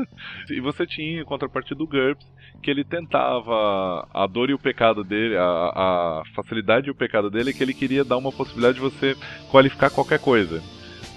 E 0.49 0.59
você 0.61 0.85
tinha 0.85 1.21
em 1.21 1.25
contrapartida 1.25 1.75
do 1.75 1.87
GURPS, 1.87 2.25
que 2.61 2.69
ele 2.69 2.83
tentava 2.83 4.07
a 4.13 4.27
dor 4.27 4.49
e 4.49 4.53
o 4.53 4.59
pecado 4.59 5.03
dele, 5.03 5.35
a, 5.35 5.41
a 5.43 6.23
facilidade 6.35 6.87
e 6.87 6.91
o 6.91 6.95
pecado 6.95 7.29
dele, 7.31 7.49
é 7.49 7.53
que 7.53 7.63
ele 7.63 7.73
queria 7.73 8.03
dar 8.03 8.17
uma 8.17 8.31
possibilidade 8.31 8.75
de 8.75 8.81
você 8.81 9.15
qualificar 9.49 9.89
qualquer 9.89 10.19
coisa. 10.19 10.61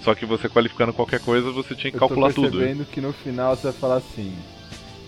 Só 0.01 0.15
que 0.15 0.25
você 0.25 0.49
qualificando 0.49 0.93
qualquer 0.93 1.19
coisa, 1.19 1.51
você 1.51 1.75
tinha 1.75 1.91
que 1.91 1.97
Eu 1.97 2.01
tô 2.01 2.07
calcular 2.07 2.33
tudo. 2.33 2.57
percebendo 2.57 2.85
que 2.85 3.01
no 3.01 3.13
final 3.13 3.55
você 3.55 3.63
vai 3.63 3.73
falar 3.73 3.95
assim. 3.97 4.35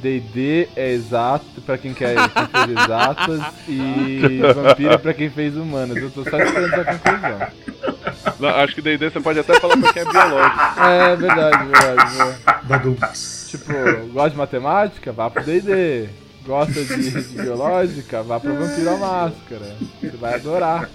D&D 0.01 0.67
é 0.75 0.91
exato 0.91 1.61
pra 1.61 1.77
quem 1.77 1.93
quer 1.93 2.15
quem 2.15 2.47
fez 2.47 2.69
exatas 2.71 3.41
e 3.67 4.39
vampiro 4.53 4.93
é 4.93 4.97
pra 4.97 5.13
quem 5.13 5.29
fez 5.29 5.55
humanas. 5.55 5.95
Eu 5.97 6.11
tô 6.11 6.23
só 6.23 6.39
esperando 6.39 6.73
essa 6.73 6.97
conclusão. 6.97 7.90
Não, 8.39 8.49
acho 8.49 8.75
que 8.75 8.81
D&D 8.81 9.09
você 9.09 9.19
pode 9.19 9.39
até 9.39 9.59
falar 9.59 9.77
pra 9.77 9.93
quem 9.93 10.01
é 10.01 10.05
biológico. 10.05 10.61
É 10.81 11.15
verdade, 11.15 11.65
verdade. 11.67 12.39
Badums. 12.63 13.47
Tipo, 13.51 13.73
gosta 14.13 14.29
de 14.31 14.37
matemática? 14.37 15.11
Vá 15.11 15.29
pro 15.29 15.43
D&D. 15.43 16.09
Gosta 16.45 16.73
de, 16.83 17.11
de 17.11 17.41
biológica? 17.41 18.23
Vá 18.23 18.39
pro 18.39 18.55
Vampiro 18.55 18.89
à 18.89 18.97
Máscara. 18.97 19.75
Você 20.01 20.17
vai 20.17 20.35
adorar. 20.35 20.89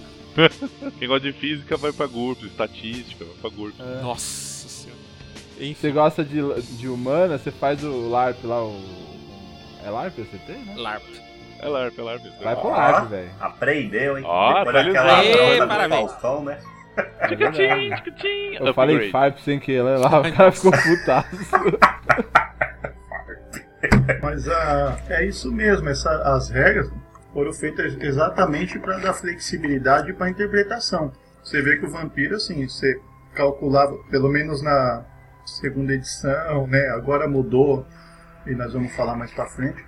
Quem 0.98 1.08
gosta 1.08 1.30
de 1.30 1.32
física 1.38 1.76
vai 1.76 1.92
pra 1.92 2.06
GURPS, 2.06 2.44
estatística 2.44 3.24
vai 3.24 3.34
pra 3.40 3.50
GURPS. 3.50 3.80
É. 3.80 4.02
Nossa 4.02 4.68
senhora. 4.68 5.00
Você 5.56 5.66
Enfim, 5.66 5.92
gosta 5.92 6.24
de, 6.24 6.40
de 6.76 6.88
humana, 6.88 7.38
você 7.38 7.50
faz 7.50 7.82
o 7.82 8.08
LARP 8.10 8.44
lá, 8.44 8.62
o... 8.62 8.78
É 9.84 9.88
LARP 9.90 10.16
você 10.18 10.36
tem, 10.46 10.56
né? 10.58 10.74
LARP. 10.76 11.04
É 11.60 11.68
LARP, 11.68 11.98
é 11.98 12.02
LARP. 12.02 12.22
Vai 12.42 12.56
pro. 12.56 12.70
LARP, 12.70 13.08
velho. 13.08 13.30
Aprendeu, 13.40 14.18
hein? 14.18 14.24
Ó, 14.26 14.48
Depois 14.64 14.76
atualizou. 14.86 15.66
daquela 15.66 15.88
do. 15.88 15.94
Faustão, 15.94 16.44
né? 16.44 16.58
É 16.96 17.34
verdade. 17.34 17.64
Eu 17.64 18.68
Upgrade. 18.68 18.74
falei 18.74 19.10
FARP 19.10 19.38
sem 19.38 19.58
querer 19.58 19.98
lá, 19.98 20.20
o 20.20 20.32
cara 20.32 20.52
ficou 20.52 20.72
putaço. 20.72 21.36
Mas 24.22 24.48
ah, 24.48 24.98
é 25.08 25.26
isso 25.26 25.52
mesmo, 25.52 25.88
essa, 25.88 26.10
as 26.34 26.50
regras 26.50 26.90
foram 27.32 27.52
feitas 27.52 27.96
exatamente 28.00 28.78
para 28.78 28.98
dar 28.98 29.12
flexibilidade 29.12 30.12
para 30.12 30.26
a 30.26 30.30
interpretação. 30.30 31.12
Você 31.44 31.62
vê 31.62 31.76
que 31.76 31.84
o 31.84 31.90
vampiro, 31.90 32.36
assim, 32.36 32.66
você 32.66 32.98
calculava, 33.34 33.96
pelo 34.10 34.28
menos 34.28 34.62
na 34.62 35.04
segunda 35.44 35.92
edição, 35.92 36.66
né? 36.66 36.88
Agora 36.88 37.28
mudou 37.28 37.86
e 38.46 38.54
nós 38.54 38.72
vamos 38.72 38.94
falar 38.96 39.16
mais 39.16 39.30
para 39.32 39.46
frente. 39.46 39.84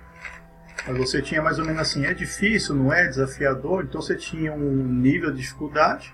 Mas 0.87 0.97
você 0.97 1.21
tinha 1.21 1.41
mais 1.41 1.59
ou 1.59 1.65
menos 1.65 1.81
assim, 1.81 2.05
é 2.05 2.13
difícil, 2.13 2.75
não 2.75 2.93
é 2.93 3.07
desafiador, 3.07 3.83
então 3.83 4.01
você 4.01 4.15
tinha 4.15 4.53
um 4.53 4.83
nível 4.83 5.31
de 5.31 5.41
dificuldade 5.41 6.13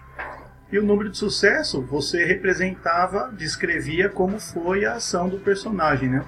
e 0.71 0.79
o 0.79 0.83
número 0.83 1.09
de 1.09 1.17
sucesso 1.17 1.81
você 1.81 2.25
representava, 2.25 3.31
descrevia 3.31 4.09
como 4.09 4.39
foi 4.39 4.85
a 4.85 4.93
ação 4.93 5.29
do 5.29 5.37
personagem, 5.37 6.09
né? 6.09 6.25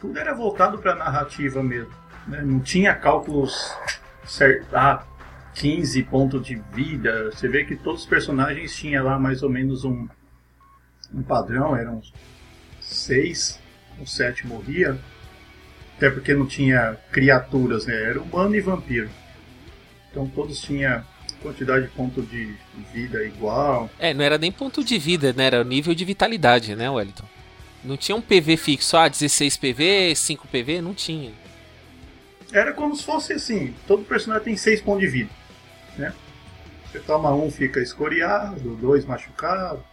Tudo 0.00 0.18
era 0.18 0.34
voltado 0.34 0.78
para 0.78 0.92
a 0.92 0.96
narrativa 0.96 1.62
mesmo, 1.62 1.92
né? 2.26 2.42
Não 2.42 2.60
tinha 2.60 2.94
cálculos 2.94 3.74
certos, 4.26 4.72
ah, 4.72 5.04
15 5.54 6.02
pontos 6.04 6.46
de 6.46 6.56
vida. 6.72 7.30
Você 7.30 7.46
vê 7.48 7.64
que 7.64 7.76
todos 7.76 8.02
os 8.02 8.06
personagens 8.06 8.74
tinham 8.74 9.04
lá 9.04 9.18
mais 9.18 9.42
ou 9.42 9.50
menos 9.50 9.84
um, 9.84 10.08
um 11.12 11.22
padrão, 11.22 11.76
eram 11.76 12.02
seis, 12.80 13.60
o 14.00 14.06
sete 14.06 14.46
morria. 14.46 14.98
Até 15.96 16.10
porque 16.10 16.34
não 16.34 16.46
tinha 16.46 16.96
criaturas, 17.12 17.86
né? 17.86 17.94
Era 18.02 18.20
humano 18.20 18.56
e 18.56 18.60
vampiro. 18.60 19.08
Então 20.10 20.26
todos 20.26 20.60
tinham 20.60 21.04
quantidade 21.44 21.86
de 21.86 21.92
ponto 21.92 22.22
de 22.22 22.54
vida 22.92 23.22
igual. 23.22 23.90
É, 23.98 24.14
não 24.14 24.24
era 24.24 24.38
nem 24.38 24.50
ponto 24.50 24.82
de 24.82 24.98
vida, 24.98 25.34
né? 25.34 25.44
Era 25.44 25.60
o 25.60 25.64
nível 25.64 25.94
de 25.94 26.04
vitalidade, 26.04 26.74
né, 26.74 26.88
Wellington? 26.88 27.26
Não 27.84 27.98
tinha 27.98 28.16
um 28.16 28.22
PV 28.22 28.56
fixo, 28.56 28.96
ah, 28.96 29.06
16 29.06 29.58
PV, 29.58 30.14
5 30.16 30.48
PV, 30.48 30.80
não 30.80 30.94
tinha. 30.94 31.32
Era 32.50 32.72
como 32.72 32.96
se 32.96 33.04
fosse 33.04 33.34
assim, 33.34 33.74
todo 33.86 34.04
personagem 34.04 34.44
tem 34.44 34.56
6 34.56 34.80
pontos 34.80 35.02
de 35.02 35.08
vida, 35.08 35.30
né? 35.98 36.14
Você 36.90 36.98
toma 37.00 37.34
um, 37.34 37.50
fica 37.50 37.80
escoriado, 37.80 38.76
dois 38.76 39.04
machucado. 39.04 39.84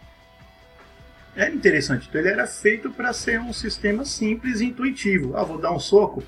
Era 1.34 1.52
interessante, 1.52 2.06
então 2.08 2.20
ele 2.20 2.30
era 2.30 2.46
feito 2.46 2.90
para 2.90 3.12
ser 3.12 3.40
um 3.40 3.52
sistema 3.52 4.04
simples 4.04 4.60
e 4.60 4.66
intuitivo. 4.66 5.36
Ah, 5.36 5.42
vou 5.42 5.58
dar 5.58 5.72
um 5.72 5.80
soco. 5.80 6.22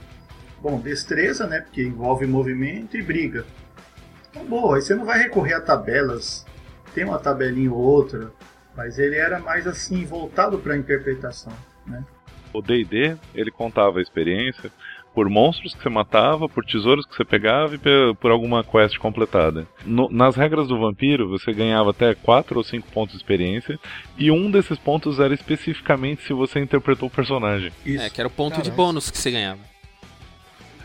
Bom, 0.60 0.80
destreza, 0.80 1.46
né? 1.46 1.60
Porque 1.60 1.82
envolve 1.82 2.26
movimento 2.26 2.96
e 2.96 3.02
briga. 3.02 3.46
Então, 4.34 4.44
boa, 4.46 4.76
aí 4.76 4.82
você 4.82 4.94
não 4.94 5.04
vai 5.04 5.18
recorrer 5.18 5.54
a 5.54 5.60
tabelas. 5.60 6.44
Tem 6.92 7.04
uma 7.04 7.18
tabelinha 7.18 7.72
ou 7.72 7.78
outra, 7.78 8.32
mas 8.76 8.98
ele 8.98 9.16
era 9.16 9.38
mais 9.38 9.66
assim 9.66 10.04
voltado 10.04 10.58
para 10.58 10.74
a 10.74 10.76
interpretação, 10.76 11.52
né? 11.86 12.04
O 12.52 12.60
D&D, 12.60 13.16
ele 13.34 13.50
contava 13.50 13.98
a 13.98 14.02
experiência 14.02 14.70
por 15.12 15.28
monstros 15.28 15.74
que 15.74 15.82
você 15.82 15.88
matava, 15.88 16.48
por 16.48 16.64
tesouros 16.64 17.06
que 17.06 17.14
você 17.14 17.24
pegava 17.24 17.74
e 17.76 17.78
por 18.16 18.30
alguma 18.32 18.64
quest 18.64 18.96
completada. 18.98 19.66
No- 19.84 20.08
nas 20.10 20.34
regras 20.34 20.66
do 20.66 20.78
vampiro, 20.78 21.28
você 21.28 21.52
ganhava 21.52 21.90
até 21.90 22.14
4 22.16 22.56
ou 22.58 22.64
5 22.64 22.88
pontos 22.90 23.12
de 23.14 23.20
experiência, 23.22 23.78
e 24.18 24.30
um 24.30 24.50
desses 24.50 24.76
pontos 24.78 25.20
era 25.20 25.32
especificamente 25.34 26.22
se 26.22 26.32
você 26.32 26.58
interpretou 26.60 27.08
o 27.08 27.12
personagem. 27.12 27.72
Isso. 27.86 28.02
É, 28.04 28.10
que 28.10 28.20
era 28.20 28.26
o 28.26 28.30
ponto 28.30 28.56
de 28.56 28.70
Caramba. 28.70 28.76
bônus 28.76 29.08
que 29.10 29.18
você 29.18 29.30
ganhava. 29.30 29.60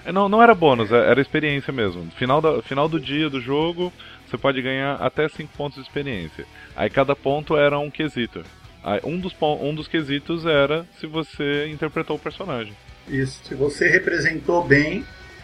É, 0.06 0.12
Não, 0.12 0.30
não 0.30 0.42
era 0.42 0.56
bônus, 0.56 0.92
é- 0.92 1.10
era 1.10 1.22
experiência 1.22 1.72
mesmo. 1.74 2.10
Final, 2.12 2.42
da, 2.42 2.62
final 2.62 2.88
do 2.88 3.00
dia 3.00 3.30
do 3.30 3.42
jogo, 3.42 3.92
você 4.28 4.38
pode 4.38 4.62
ganhar 4.62 4.96
até 4.96 5.28
5 5.28 5.52
pontos 5.58 5.76
de 5.76 5.82
experiência. 5.84 6.46
Aí 6.76 6.90
cada 6.90 7.16
ponto 7.16 7.58
era 7.58 7.78
um 7.78 7.90
quesito. 7.90 8.44
Aí, 8.84 9.00
um, 9.04 9.20
dos, 9.20 9.36
um 9.62 9.76
dos 9.76 9.88
quesitos 9.88 10.46
era 10.46 10.86
se 11.00 11.06
você 11.06 11.68
interpretou 11.68 12.16
o 12.16 12.20
personagem. 12.20 12.74
Isso. 13.08 13.42
Se 13.44 13.56
você 13.56 13.90
representou 13.90 14.66
bem, 14.66 15.04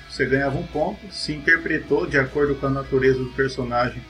você 0.10 0.26
ganhava 0.26 0.58
um 0.58 0.66
ponto. 0.68 1.00
Se 1.12 1.34
interpretou 1.34 2.06
de 2.06 2.18
acordo 2.18 2.56
com 2.56 2.68
a 2.68 2.70
natureza 2.70 3.20
do 3.20 3.30
personagem, 3.32 4.02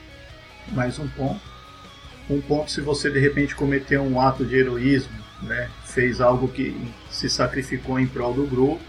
mais 0.68 0.98
um 0.98 1.08
ponto. 1.08 1.40
Um 2.28 2.40
ponto 2.40 2.70
se 2.70 2.80
você 2.80 3.10
de 3.10 3.18
repente 3.18 3.54
cometeu 3.54 4.02
um 4.02 4.20
ato 4.20 4.44
de 4.44 4.56
heroísmo, 4.56 5.16
né? 5.42 5.70
Fez 5.84 6.20
algo 6.20 6.48
que 6.48 6.76
se 7.10 7.28
sacrificou 7.30 7.98
em 7.98 8.06
prol 8.06 8.34
do 8.34 8.46
grupo. 8.46 8.84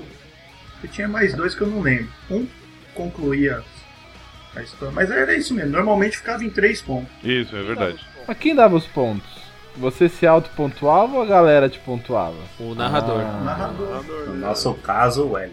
E 0.83 0.87
tinha 0.87 1.07
mais 1.07 1.33
dois 1.33 1.55
que 1.55 1.61
eu 1.61 1.67
não 1.67 1.81
lembro. 1.81 2.09
Um 2.29 2.47
concluía 2.93 3.63
a 4.55 4.61
história. 4.61 4.93
Mas 4.93 5.09
era 5.11 5.35
isso 5.35 5.53
mesmo. 5.53 5.71
Normalmente 5.71 6.17
ficava 6.17 6.43
em 6.43 6.49
três 6.49 6.81
pontos. 6.81 7.09
Isso, 7.23 7.55
é 7.55 7.61
verdade. 7.63 7.99
Mas 8.27 8.37
quem 8.37 8.55
dava 8.55 8.75
os 8.75 8.85
pontos? 8.85 9.27
Você 9.75 10.09
se 10.09 10.25
auto-pontuava 10.25 11.17
ou 11.17 11.21
a 11.21 11.25
galera 11.25 11.69
te 11.69 11.77
pontuava? 11.79 12.35
O 12.59 12.73
narrador. 12.73 13.21
Ah. 13.21 13.41
Narrador. 13.43 14.03
No 14.27 14.35
nosso 14.35 14.73
caso, 14.75 15.27
o 15.27 15.37
L. 15.37 15.51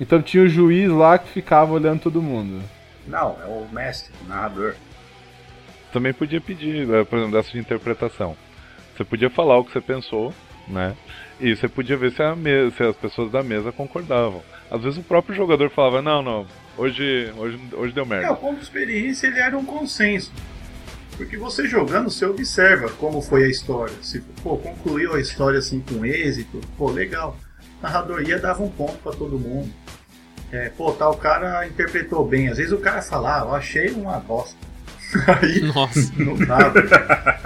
Então 0.00 0.22
tinha 0.22 0.44
o 0.44 0.48
juiz 0.48 0.88
lá 0.90 1.18
que 1.18 1.28
ficava 1.30 1.72
olhando 1.72 2.00
todo 2.02 2.22
mundo. 2.22 2.62
Não, 3.06 3.36
é 3.42 3.46
o 3.46 3.66
mestre, 3.72 4.12
o 4.24 4.28
narrador. 4.28 4.74
Também 5.92 6.12
podia 6.12 6.40
pedir, 6.40 6.88
eh, 6.92 7.04
por 7.04 7.18
exemplo, 7.18 7.36
dessa 7.36 7.50
de 7.52 7.58
interpretação. 7.58 8.36
Você 8.96 9.04
podia 9.04 9.28
falar 9.30 9.58
o 9.58 9.64
que 9.64 9.72
você 9.72 9.80
pensou, 9.80 10.32
né? 10.68 10.94
E 11.40 11.54
você 11.54 11.68
podia 11.68 11.96
ver 11.96 12.12
se, 12.12 12.22
me- 12.36 12.70
se 12.72 12.82
as 12.82 12.96
pessoas 12.96 13.30
da 13.30 13.42
mesa 13.42 13.70
concordavam. 13.72 14.42
Às 14.74 14.82
vezes 14.82 14.98
o 14.98 15.02
próprio 15.02 15.34
jogador 15.36 15.70
falava, 15.70 16.02
não, 16.02 16.20
não, 16.22 16.46
hoje, 16.76 17.32
hoje, 17.36 17.60
hoje 17.72 17.92
deu 17.92 18.02
É, 18.02 18.06
o 18.06 18.08
merda. 18.08 18.34
ponto 18.34 18.56
de 18.56 18.62
experiência 18.64 19.26
ele 19.28 19.38
era 19.38 19.56
um 19.56 19.64
consenso. 19.64 20.32
Porque 21.16 21.36
você 21.36 21.68
jogando, 21.68 22.10
você 22.10 22.26
observa 22.26 22.88
como 22.90 23.22
foi 23.22 23.44
a 23.44 23.48
história. 23.48 23.94
Se 24.02 24.20
pô, 24.42 24.56
concluiu 24.56 25.14
a 25.14 25.20
história 25.20 25.60
assim 25.60 25.80
com 25.80 26.04
êxito, 26.04 26.60
pô, 26.76 26.90
legal. 26.90 27.36
O 27.78 27.82
narrador 27.84 28.20
ia 28.22 28.36
dava 28.38 28.62
um 28.64 28.68
ponto 28.68 28.96
pra 28.98 29.12
todo 29.12 29.38
mundo. 29.38 29.72
É, 30.50 30.70
pô, 30.70 30.90
tal 30.92 31.14
cara 31.16 31.66
interpretou 31.68 32.26
bem. 32.26 32.48
Às 32.48 32.56
vezes 32.56 32.72
o 32.72 32.78
cara 32.78 33.00
fala, 33.00 33.36
ah, 33.36 33.44
eu 33.44 33.54
achei 33.54 33.90
uma 33.92 34.18
bosta. 34.18 34.56
Aí 35.40 35.60
Nossa. 35.60 36.12
não 36.16 36.34
dava. 36.34 36.82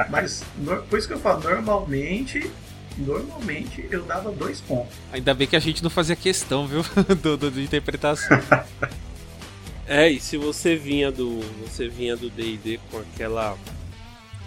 Mas 0.08 0.42
no- 0.56 0.82
por 0.84 0.98
isso 0.98 1.06
que 1.06 1.12
eu 1.12 1.20
falo, 1.20 1.42
normalmente, 1.42 2.50
normalmente 2.98 3.86
eu 3.90 4.02
dava 4.02 4.30
dois 4.32 4.60
pontos. 4.60 4.94
Ainda 5.12 5.32
bem 5.34 5.46
que 5.46 5.56
a 5.56 5.60
gente 5.60 5.82
não 5.82 5.90
fazia 5.90 6.16
questão, 6.16 6.66
viu? 6.66 6.82
do, 7.22 7.36
do- 7.36 7.50
de 7.50 7.62
interpretação. 7.62 8.38
É, 9.90 10.06
e 10.10 10.20
se 10.20 10.36
você 10.36 10.76
vinha 10.76 11.10
do. 11.10 11.40
Você 11.66 11.88
vinha 11.88 12.14
do 12.14 12.28
D&D 12.28 12.78
com 12.90 12.98
aquela. 12.98 13.56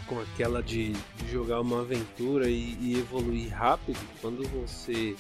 Com 0.06 0.20
aquela 0.20 0.62
de, 0.62 0.94
jogar 1.32 1.62
uma 1.62 1.82
aventura 1.82 2.48
e, 2.48 2.78
e 2.80 2.96
evoluir 3.00 3.52
rápido, 3.52 3.98
quando 4.22 4.48
você. 4.50 5.16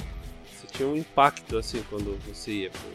Você 0.54 0.68
tinha 0.72 0.88
um 0.88 0.96
impacto 0.96 1.58
assim 1.58 1.84
quando 1.90 2.20
você 2.28 2.52
ia 2.52 2.70
pro, 2.70 2.92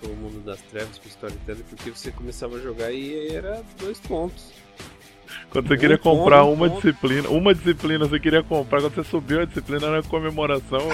pro 0.00 0.16
mundo 0.16 0.44
das 0.44 0.60
trevas, 0.62 0.98
pro 0.98 1.08
storytelling, 1.08 1.62
porque 1.70 1.90
você 1.90 2.10
começava 2.10 2.56
a 2.56 2.60
jogar 2.60 2.90
e 2.90 3.28
era 3.28 3.62
dois 3.78 4.00
pontos. 4.00 4.46
Quando 5.50 5.68
você 5.68 5.74
um 5.74 5.78
queria 5.78 5.98
ponto, 5.98 6.18
comprar 6.18 6.44
um 6.44 6.52
uma 6.52 6.68
ponto. 6.68 6.82
disciplina, 6.82 7.28
uma 7.28 7.54
disciplina 7.54 8.06
você 8.06 8.18
queria 8.20 8.42
comprar, 8.42 8.80
quando 8.80 8.94
você 8.94 9.04
subiu 9.04 9.40
a 9.40 9.44
disciplina 9.44 9.86
era 9.86 10.02
comemoração. 10.02 10.88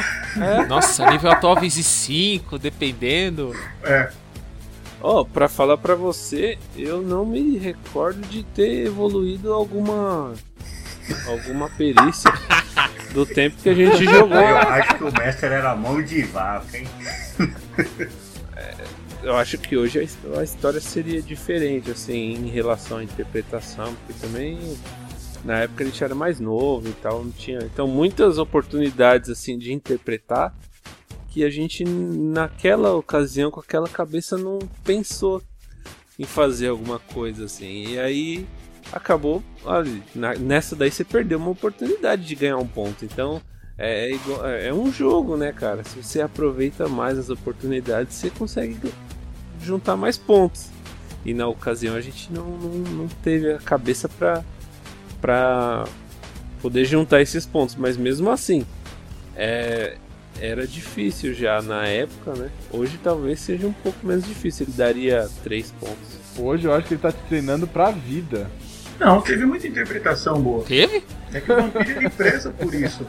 Nossa, 0.69 1.11
nível 1.11 1.31
atual 1.31 1.57
vezes 1.59 1.87
5, 1.87 2.59
dependendo. 2.59 3.55
É, 3.83 4.11
Ó, 5.05 5.25
pra 5.25 5.49
falar 5.49 5.77
pra 5.79 5.97
você, 5.97 6.57
eu 6.77 7.03
não 7.03 7.27
me 7.27 7.59
recordo 7.59 8.21
de 8.29 8.45
ter 8.45 8.87
evoluído 8.87 9.53
alguma. 9.53 10.33
alguma 11.27 11.69
perícia 11.71 12.33
do 13.13 13.27
tempo 13.27 13.57
que 13.61 13.69
a 13.69 13.75
gente 13.75 14.05
jogou. 14.05 14.39
Eu 14.39 14.59
acho 14.59 14.95
que 14.95 15.03
o 15.05 15.13
mestre 15.13 15.49
era 15.49 15.75
mão 15.75 16.01
de 16.01 16.23
vaca, 16.23 16.79
hein? 16.79 16.87
Eu 19.23 19.37
acho 19.37 19.57
que 19.59 19.77
hoje 19.77 20.01
a 20.01 20.03
his- 20.03 20.19
a 20.37 20.43
história 20.43 20.81
seria 20.81 21.23
diferente, 21.23 21.91
assim, 21.91 22.33
em 22.35 22.49
relação 22.49 22.99
à 22.99 23.05
interpretação, 23.05 23.95
porque 23.95 24.15
também 24.21 24.59
na 25.45 25.61
época 25.61 25.85
a 25.85 25.87
gente 25.87 26.03
era 26.03 26.15
mais 26.15 26.41
novo 26.41 26.89
e 26.89 26.93
tal, 26.93 27.25
não 27.25 27.31
tinha. 27.31 27.61
Então 27.61 27.87
muitas 27.87 28.39
oportunidades 28.39 29.31
assim 29.31 29.57
de 29.59 29.73
interpretar 29.73 30.55
que 31.29 31.45
a 31.45 31.51
gente 31.51 31.85
naquela 31.85 32.95
ocasião 32.95 33.51
com 33.51 33.61
aquela 33.61 33.89
cabeça 33.89 34.37
não 34.37 34.59
pensou 34.85 35.41
em 36.19 36.25
fazer 36.25 36.69
alguma 36.69 36.99
coisa 36.99 37.45
assim. 37.45 37.93
E 37.93 37.99
aí 37.99 38.47
acabou 38.93 39.43
na- 40.15 40.35
nessa 40.35 40.77
daí 40.77 40.91
você 40.91 41.05
perdeu 41.05 41.39
uma 41.39 41.51
oportunidade 41.51 42.25
de 42.27 42.35
ganhar 42.35 42.59
um 42.59 42.67
ponto. 42.67 43.05
Então 43.05 43.41
é, 43.79 44.11
é 44.11 44.15
igual- 44.15 44.47
é- 44.47 44.67
é 44.69 44.75
um 44.75 44.93
jogo, 44.93 45.37
né, 45.37 45.51
cara? 45.53 45.83
Se 45.83 46.01
você 46.03 46.21
aproveita 46.21 46.87
mais 46.89 47.19
as 47.19 47.31
oportunidades, 47.31 48.15
você 48.17 48.31
consegue 48.31 48.77
juntar 49.65 49.97
mais 49.97 50.17
pontos. 50.17 50.67
E 51.25 51.33
na 51.33 51.47
ocasião 51.47 51.95
a 51.95 52.01
gente 52.01 52.33
não, 52.33 52.45
não, 52.45 52.71
não 52.93 53.09
teve 53.23 53.53
a 53.53 53.59
cabeça 53.59 54.09
pra, 54.09 54.43
pra 55.21 55.85
poder 56.61 56.85
juntar 56.85 57.21
esses 57.23 57.47
pontos. 57.47 57.77
Mas 57.77 57.97
mesmo 57.97 58.31
assim, 58.31 58.67
é, 59.37 59.97
era 60.41 60.67
difícil 60.67 61.33
já 61.33 61.63
na 61.63 61.87
época, 61.87 62.35
né? 62.35 62.51
Hoje 62.73 62.99
talvez 63.03 63.41
seja 63.41 63.67
um 63.67 63.73
pouco 63.73 64.05
menos 64.07 64.27
difícil. 64.27 64.67
Ele 64.67 64.77
daria 64.77 65.29
três 65.45 65.71
pontos. 65.73 66.19
Hoje 66.37 66.67
eu 66.67 66.75
acho 66.75 66.89
que 66.89 66.95
ele 66.95 67.03
tá 67.03 67.13
te 67.13 67.23
treinando 67.29 67.67
pra 67.67 67.91
vida. 67.91 68.51
não, 68.99 69.21
teve 69.21 69.45
muita 69.47 69.67
interpretação 69.69 70.41
boa. 70.41 70.65
Teve? 70.65 71.05
É 71.33 71.41
que 71.41 71.53
o 71.53 71.57
vampiro 71.57 72.01
ele 72.01 72.11
preza 72.11 72.51
por 72.51 72.75
isso. 72.75 73.07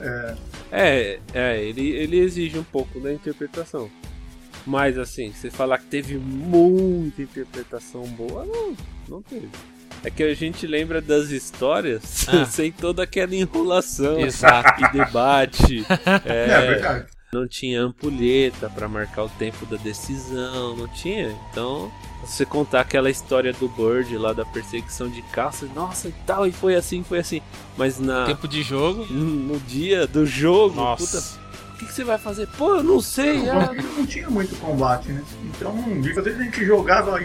É, 0.00 0.34
É, 0.72 1.18
é 1.34 1.60
ele, 1.62 1.88
ele 1.90 2.18
exige 2.20 2.56
um 2.58 2.62
pouco 2.62 3.00
da 3.00 3.12
interpretação. 3.12 3.90
Mas 4.66 4.98
assim, 4.98 5.32
você 5.32 5.50
falar 5.50 5.78
que 5.78 5.86
teve 5.86 6.16
muita 6.16 7.22
interpretação 7.22 8.02
boa, 8.02 8.44
não, 8.44 8.76
não 9.08 9.22
teve. 9.22 9.48
É 10.02 10.10
que 10.10 10.22
a 10.22 10.32
gente 10.34 10.66
lembra 10.66 11.00
das 11.00 11.30
histórias 11.30 12.26
Ah. 12.28 12.44
sem 12.48 12.70
toda 12.72 13.02
aquela 13.02 13.34
enrolação 13.34 14.18
Exato. 14.20 14.82
e 14.84 14.92
debate. 14.92 15.84
É, 16.24 16.50
É, 16.50 16.60
verdade. 16.66 17.06
não 17.32 17.46
tinha 17.48 17.82
ampulheta 17.82 18.68
pra 18.70 18.88
marcar 18.88 19.24
o 19.24 19.28
tempo 19.30 19.66
da 19.66 19.76
decisão, 19.76 20.76
não 20.76 20.88
tinha. 20.88 21.36
Então, 21.50 21.90
você 22.22 22.44
contar 22.46 22.80
aquela 22.80 23.10
história 23.10 23.52
do 23.52 23.68
Bird 23.68 24.16
lá 24.16 24.32
da 24.32 24.44
perseguição 24.44 25.08
de 25.08 25.20
caça, 25.22 25.66
nossa 25.74 26.08
e 26.08 26.14
tal, 26.26 26.46
e 26.46 26.52
foi 26.52 26.74
assim, 26.76 27.02
foi 27.02 27.18
assim. 27.18 27.40
Mas 27.76 27.98
na 27.98 28.24
Tempo 28.26 28.46
de 28.48 28.62
jogo. 28.62 29.04
no 29.12 29.58
dia 29.60 30.06
do 30.06 30.24
jogo, 30.26 30.76
Nossa. 30.76 31.20
puta, 31.20 31.40
que, 31.80 31.86
que 31.86 31.92
você 31.94 32.04
vai 32.04 32.18
fazer? 32.18 32.46
Pô, 32.58 32.76
eu 32.76 32.82
não 32.82 33.00
sei. 33.00 33.40
O 33.40 33.52
ah, 33.52 33.58
Vampiro 33.66 33.88
não 33.96 34.06
tinha 34.06 34.28
muito 34.30 34.54
combate, 34.60 35.08
né? 35.10 35.22
Então, 35.44 35.72
muitas 35.72 36.24
vezes 36.24 36.40
a 36.40 36.42
gente 36.44 36.64
jogava 36.64 37.18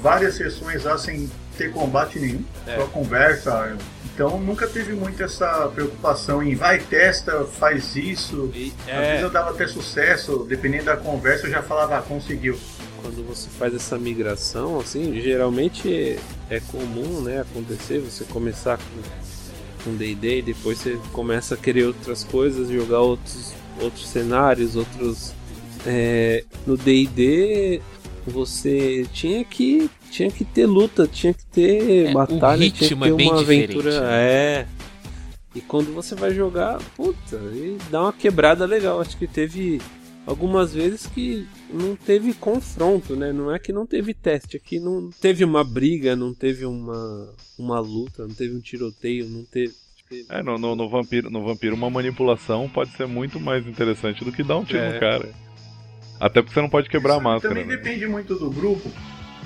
várias 0.00 0.36
sessões 0.36 0.84
lá 0.84 0.96
sem 0.96 1.28
ter 1.58 1.72
combate 1.72 2.18
nenhum, 2.18 2.44
É. 2.66 2.76
só 2.76 2.86
conversa. 2.86 3.76
Então, 4.14 4.38
nunca 4.38 4.66
teve 4.66 4.92
muito 4.94 5.22
essa 5.22 5.68
preocupação 5.74 6.42
em 6.42 6.54
vai, 6.54 6.78
testa, 6.78 7.44
faz 7.44 7.96
isso. 7.96 8.50
e- 8.54 8.72
Às 8.82 8.86
vezes 8.86 9.20
é, 9.20 9.24
eu 9.24 9.30
dava 9.30 9.50
até 9.50 9.66
sucesso, 9.66 10.46
dependendo 10.48 10.84
da 10.84 10.96
conversa, 10.96 11.46
eu 11.46 11.50
já 11.50 11.62
falava, 11.62 11.98
ah, 11.98 12.02
conseguiu. 12.02 12.58
quando 13.02 13.26
você 13.26 13.48
faz 13.58 13.74
essa 13.74 13.98
migração, 13.98 14.80
assim, 14.80 15.20
geralmente 15.20 16.18
é 16.50 16.60
comum, 16.60 17.20
né, 17.20 17.40
acontecer 17.40 17.98
você 18.00 18.24
começar 18.24 18.78
com 18.78 19.26
com 19.84 19.94
D&D 19.94 20.38
e 20.38 20.42
depois 20.42 20.78
você 20.78 20.98
começa 21.12 21.54
a 21.54 21.56
querer 21.56 21.84
outras 21.86 22.24
coisas, 22.24 22.68
jogar 22.68 22.98
outros 22.98 23.52
outros 23.80 24.06
cenários, 24.08 24.76
outros 24.76 25.32
é, 25.86 26.44
no 26.66 26.76
D&D 26.76 27.80
você 28.26 29.06
tinha 29.12 29.44
que 29.44 29.88
tinha 30.10 30.30
que 30.30 30.44
ter 30.44 30.66
luta, 30.66 31.06
tinha 31.06 31.32
que 31.32 31.46
ter 31.46 32.08
É, 32.08 32.12
batalha, 32.12 32.58
tinha 32.58 32.72
que 32.72 32.84
ritmo 32.84 33.04
ter 33.04 33.10
é 33.10 33.12
uma 33.12 33.40
aventura, 33.40 34.00
né? 34.00 34.06
é. 34.10 34.66
E 35.54 35.60
quando 35.60 35.94
você 35.94 36.14
vai 36.14 36.34
jogar, 36.34 36.78
puta, 36.96 37.36
e 37.54 37.78
dá 37.90 38.02
uma 38.02 38.12
quebrada 38.12 38.66
legal. 38.66 39.00
Acho 39.00 39.16
que 39.16 39.26
teve 39.26 39.80
algumas 40.26 40.74
vezes 40.74 41.06
que 41.06 41.46
não 41.72 41.96
teve 41.96 42.34
confronto, 42.34 43.16
né? 43.16 43.32
Não 43.32 43.54
é 43.54 43.58
que 43.58 43.72
não 43.72 43.86
teve 43.86 44.12
teste, 44.12 44.56
é 44.56 44.60
que 44.60 44.78
não 44.78 45.08
teve 45.20 45.44
uma 45.44 45.64
briga, 45.64 46.14
não 46.14 46.34
teve 46.34 46.66
uma, 46.66 47.32
uma 47.58 47.80
luta, 47.80 48.26
não 48.26 48.34
teve 48.34 48.54
um 48.54 48.60
tiroteio, 48.60 49.30
não 49.30 49.44
teve. 49.44 49.72
É, 50.30 50.42
no, 50.42 50.56
no, 50.56 50.76
no 50.76 50.88
vampiro, 50.88 51.30
no 51.30 51.44
vampiro 51.44 51.74
uma 51.74 51.90
manipulação 51.90 52.68
pode 52.68 52.90
ser 52.90 53.06
muito 53.06 53.40
mais 53.40 53.66
interessante 53.66 54.24
do 54.24 54.30
que 54.30 54.42
dar 54.42 54.56
um 54.58 54.64
tiro 54.64 54.78
É. 54.78 54.92
no 54.94 55.00
cara. 55.00 55.28
Até 56.20 56.40
porque 56.40 56.54
você 56.54 56.60
não 56.60 56.68
pode 56.68 56.88
quebrar 56.88 57.14
a 57.14 57.16
Isso 57.16 57.24
máscara. 57.24 57.54
Também 57.54 57.66
né? 57.66 57.76
depende 57.76 58.06
muito 58.06 58.36
do 58.36 58.50
grupo, 58.50 58.90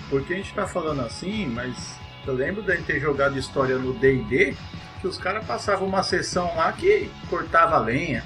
porque 0.08 0.34
a 0.34 0.36
gente 0.36 0.52
tá 0.52 0.66
falando 0.66 1.00
assim, 1.00 1.46
mas 1.46 1.98
eu 2.26 2.34
lembro 2.34 2.62
de 2.62 2.76
ter 2.82 3.00
jogado 3.00 3.38
história 3.38 3.76
no 3.78 3.94
D&D, 3.94 4.54
que 5.00 5.06
os 5.06 5.16
caras 5.16 5.44
passavam 5.46 5.88
uma 5.88 6.02
sessão 6.02 6.54
lá 6.54 6.70
que 6.72 7.10
cortava 7.28 7.78
lenha, 7.78 8.22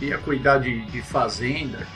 ia 0.00 0.18
cuidar 0.18 0.58
de, 0.58 0.80
de 0.86 1.02
fazenda. 1.02 1.86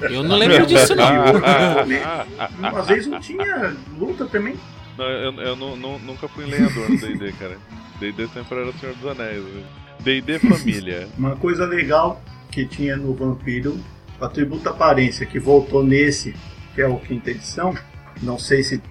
Eu 0.00 0.22
não 0.24 0.36
lembro 0.36 0.66
disso, 0.66 0.94
não. 0.94 2.76
Às 2.78 2.88
vezes 2.88 3.06
não 3.06 3.20
tinha 3.20 3.74
luta 3.96 4.26
também. 4.26 4.56
Não, 4.98 5.04
eu, 5.06 5.32
eu 5.34 5.56
nu- 5.56 5.76
nu- 5.76 5.98
nunca 5.98 6.28
fui 6.28 6.44
lenhador 6.44 6.88
no 6.90 6.96
D&D, 6.98 7.32
cara. 7.32 7.56
D&D 7.98 8.26
sempre 8.28 8.58
era 8.60 8.72
Senhor 8.74 8.94
dos 8.96 9.10
Anéis. 9.10 9.42
né? 9.42 9.62
D&D 10.00 10.38
família. 10.40 11.08
Uma 11.16 11.36
coisa 11.36 11.64
legal 11.64 12.22
que 12.50 12.66
tinha 12.66 12.96
no 12.96 13.14
Vampiro, 13.14 13.78
o 14.20 14.24
atributo 14.24 14.68
aparência, 14.68 15.24
que 15.24 15.38
voltou 15.38 15.82
nesse, 15.84 16.34
que 16.74 16.82
é 16.82 16.86
o 16.86 16.98
quinta 16.98 17.30
edição. 17.30 17.74
Não 18.22 18.38
sei 18.38 18.62
se, 18.62 18.82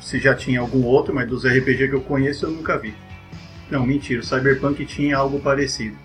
se 0.00 0.18
já 0.18 0.34
tinha 0.34 0.60
algum 0.60 0.82
outro, 0.84 1.14
mas 1.14 1.28
dos 1.28 1.44
RPG 1.44 1.88
que 1.88 1.94
eu 1.94 2.00
conheço 2.00 2.46
eu 2.46 2.50
nunca 2.50 2.76
vi. 2.78 2.94
Não, 3.70 3.86
mentira, 3.86 4.20
o 4.20 4.24
Cyberpunk 4.24 4.84
tinha 4.84 5.16
algo 5.16 5.38
parecido. 5.40 5.96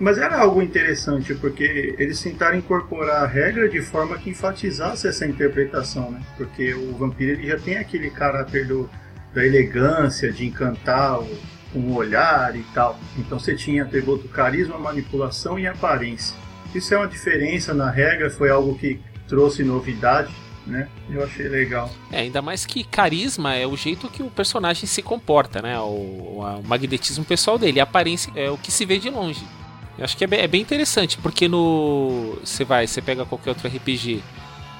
Mas 0.00 0.16
era 0.16 0.38
algo 0.38 0.62
interessante, 0.62 1.34
porque 1.34 1.94
eles 1.98 2.20
tentaram 2.22 2.56
incorporar 2.56 3.24
a 3.24 3.26
regra 3.26 3.68
de 3.68 3.82
forma 3.82 4.16
que 4.16 4.30
enfatizasse 4.30 5.08
essa 5.08 5.26
interpretação, 5.26 6.12
né? 6.12 6.20
Porque 6.36 6.72
o 6.72 6.94
vampiro 6.96 7.32
ele 7.32 7.48
já 7.48 7.58
tem 7.58 7.76
aquele 7.78 8.08
caráter 8.08 8.66
do, 8.66 8.88
da 9.34 9.44
elegância, 9.44 10.32
de 10.32 10.46
encantar 10.46 11.20
o, 11.20 11.28
com 11.72 11.80
o 11.80 11.94
olhar 11.96 12.54
e 12.54 12.62
tal. 12.72 12.98
Então 13.16 13.40
você 13.40 13.56
tinha 13.56 13.82
atributo 13.82 14.28
carisma, 14.28 14.78
manipulação 14.78 15.58
e 15.58 15.66
aparência. 15.66 16.36
Isso 16.74 16.94
é 16.94 16.96
uma 16.96 17.08
diferença 17.08 17.74
na 17.74 17.90
regra, 17.90 18.30
foi 18.30 18.50
algo 18.50 18.78
que 18.78 19.00
trouxe 19.26 19.64
novidade, 19.64 20.32
né? 20.66 20.88
Eu 21.10 21.24
achei 21.24 21.48
legal. 21.48 21.90
É, 22.12 22.20
ainda 22.20 22.40
mais 22.40 22.64
que 22.64 22.84
carisma 22.84 23.54
é 23.54 23.66
o 23.66 23.76
jeito 23.76 24.08
que 24.08 24.22
o 24.22 24.30
personagem 24.30 24.86
se 24.86 25.02
comporta, 25.02 25.60
né? 25.60 25.78
O, 25.80 26.40
o 26.40 26.62
magnetismo 26.64 27.24
pessoal 27.24 27.58
dele. 27.58 27.80
A 27.80 27.84
aparência 27.84 28.30
é 28.36 28.50
o 28.50 28.56
que 28.56 28.70
se 28.70 28.84
vê 28.84 28.98
de 28.98 29.10
longe. 29.10 29.44
Eu 29.98 30.04
acho 30.04 30.16
que 30.16 30.22
é 30.22 30.26
bem, 30.26 30.40
é 30.40 30.46
bem 30.46 30.62
interessante, 30.62 31.18
porque 31.18 31.48
no. 31.48 32.38
Você 32.44 32.64
vai, 32.64 32.86
você 32.86 33.02
pega 33.02 33.26
qualquer 33.26 33.50
outro 33.50 33.68
RPG. 33.68 34.22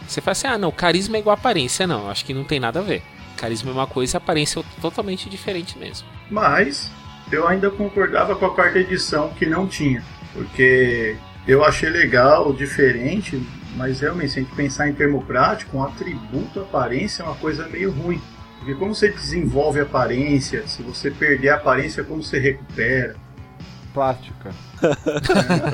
Você 0.06 0.20
fala 0.20 0.32
assim, 0.32 0.46
ah 0.46 0.56
não, 0.56 0.70
carisma 0.70 1.16
é 1.16 1.20
igual 1.20 1.34
aparência. 1.34 1.86
Não, 1.86 2.08
acho 2.08 2.24
que 2.24 2.32
não 2.32 2.44
tem 2.44 2.60
nada 2.60 2.78
a 2.78 2.82
ver. 2.82 3.02
Carisma 3.36 3.70
é 3.70 3.74
uma 3.74 3.86
coisa, 3.86 4.18
aparência 4.18 4.60
é 4.60 4.80
totalmente 4.80 5.28
diferente 5.28 5.76
mesmo. 5.76 6.06
Mas 6.30 6.90
eu 7.30 7.46
ainda 7.46 7.70
concordava 7.70 8.36
com 8.36 8.46
a 8.46 8.54
quarta 8.54 8.78
edição 8.78 9.30
que 9.30 9.44
não 9.44 9.66
tinha, 9.66 10.02
porque 10.32 11.16
eu 11.46 11.64
achei 11.64 11.90
legal, 11.90 12.52
diferente, 12.52 13.40
mas 13.76 14.00
realmente 14.00 14.32
se 14.32 14.38
a 14.38 14.42
gente 14.42 14.54
pensar 14.54 14.88
em 14.88 14.94
termo 14.94 15.22
prático, 15.24 15.76
um 15.76 15.84
atributo 15.84 16.60
aparência 16.60 17.22
é 17.22 17.26
uma 17.26 17.34
coisa 17.34 17.68
meio 17.68 17.90
ruim. 17.90 18.20
Porque 18.58 18.74
como 18.74 18.94
você 18.94 19.08
desenvolve 19.08 19.80
aparência, 19.80 20.66
se 20.66 20.82
você 20.82 21.10
perder 21.10 21.50
a 21.50 21.56
aparência, 21.56 22.02
como 22.02 22.22
você 22.22 22.38
recupera? 22.38 23.16
Plástica. 23.98 24.50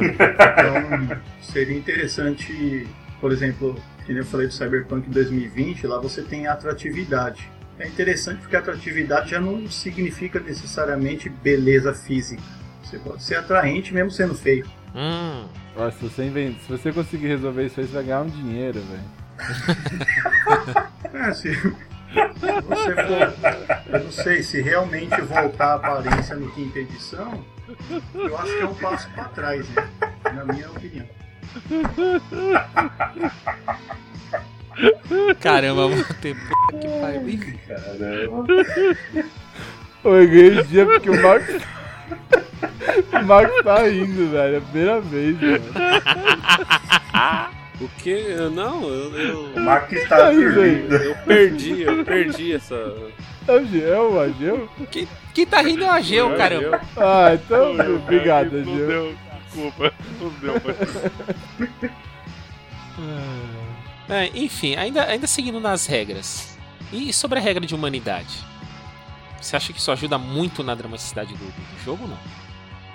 Então, 0.00 1.18
seria 1.42 1.76
interessante, 1.76 2.88
por 3.20 3.30
exemplo, 3.32 3.76
que 4.06 4.14
nem 4.14 4.22
eu 4.22 4.24
falei 4.24 4.46
do 4.46 4.52
Cyberpunk 4.54 5.10
2020, 5.10 5.86
lá 5.86 6.00
você 6.00 6.22
tem 6.22 6.46
atratividade. 6.46 7.46
É 7.78 7.86
interessante 7.86 8.40
porque 8.40 8.56
atratividade 8.56 9.32
já 9.32 9.38
não 9.38 9.68
significa 9.68 10.40
necessariamente 10.40 11.28
beleza 11.28 11.92
física. 11.92 12.42
Você 12.82 12.98
pode 12.98 13.22
ser 13.22 13.34
atraente 13.36 13.92
mesmo 13.92 14.10
sendo 14.10 14.34
feio. 14.34 14.66
Hum. 14.94 15.46
Se, 15.90 16.02
você 16.08 16.24
invent... 16.24 16.58
se 16.60 16.68
você 16.70 16.90
conseguir 16.90 17.26
resolver 17.26 17.66
isso 17.66 17.78
aí, 17.78 17.86
você 17.86 17.92
vai 17.92 18.04
ganhar 18.04 18.22
um 18.22 18.28
dinheiro, 18.28 18.80
velho. 18.80 19.24
É, 21.14 21.32
se 21.32 21.52
você 21.52 22.94
for, 22.94 23.92
eu 23.92 24.04
não 24.04 24.10
sei, 24.10 24.42
se 24.42 24.60
realmente 24.60 25.20
voltar 25.20 25.66
a 25.66 25.74
aparência 25.74 26.34
no 26.34 26.50
quinta 26.50 26.80
edição, 26.80 27.44
eu 28.14 28.38
acho 28.38 28.52
que 28.56 28.60
é 28.62 28.66
um 28.66 28.74
passo 28.74 29.08
para 29.10 29.24
trás, 29.24 29.68
né? 29.70 29.88
Na 30.34 30.44
minha 30.44 30.70
opinião. 30.70 31.06
Caramba, 35.40 35.88
vou 35.88 36.04
ter 36.20 36.34
puta 36.36 36.78
que 36.78 36.88
pariu. 37.00 37.22
Ô, 40.02 40.08
Eu 40.14 40.26
ganhei 40.28 40.58
o 40.58 40.64
dia 40.64 40.84
porque 40.86 41.10
o 41.10 41.22
Marcos. 41.22 41.62
o 43.12 43.22
Marcos 43.24 43.62
tá 43.62 43.82
rindo, 43.86 44.30
velho. 44.30 44.54
É 44.54 44.58
a 44.58 44.60
primeira 44.60 45.00
vez, 45.00 45.40
mano. 45.40 45.64
O 47.80 47.88
que? 47.98 48.34
Não, 48.54 48.82
eu, 48.88 49.18
eu, 49.18 49.44
O 49.54 49.60
Marco 49.60 49.94
está 49.94 50.28
Aí, 50.28 50.36
dormindo. 50.36 50.94
eu 50.94 51.14
perdi, 51.24 51.82
eu 51.82 52.04
perdi 52.04 52.52
essa. 52.54 52.74
É 53.46 53.52
o 53.52 53.66
Gel, 53.66 54.12
o 54.12 54.20
Ageu? 54.20 54.68
Quem, 54.90 55.08
quem 55.34 55.46
tá 55.46 55.60
rindo 55.60 55.84
é 55.84 55.88
o 55.88 55.90
Ageu, 55.90 56.36
caramba. 56.36 56.80
Ah, 56.96 57.34
então, 57.34 57.72
obrigado, 57.96 58.52
Não 58.52 58.74
Ageu. 58.74 58.86
deu, 58.86 59.16
desculpa. 59.44 59.94
Não 60.20 60.30
deu, 60.40 60.54
mas... 60.64 60.76
É, 64.08 64.30
enfim, 64.34 64.76
ainda, 64.76 65.04
ainda 65.04 65.26
seguindo 65.26 65.58
nas 65.60 65.86
regras. 65.86 66.58
E 66.92 67.12
sobre 67.12 67.38
a 67.38 67.42
regra 67.42 67.64
de 67.66 67.74
humanidade? 67.74 68.44
Você 69.40 69.56
acha 69.56 69.72
que 69.72 69.78
isso 69.78 69.90
ajuda 69.90 70.16
muito 70.18 70.62
na 70.62 70.74
dramaticidade 70.74 71.34
do, 71.34 71.44
do 71.44 71.84
jogo 71.84 72.04
ou 72.04 72.08
não? 72.10 72.18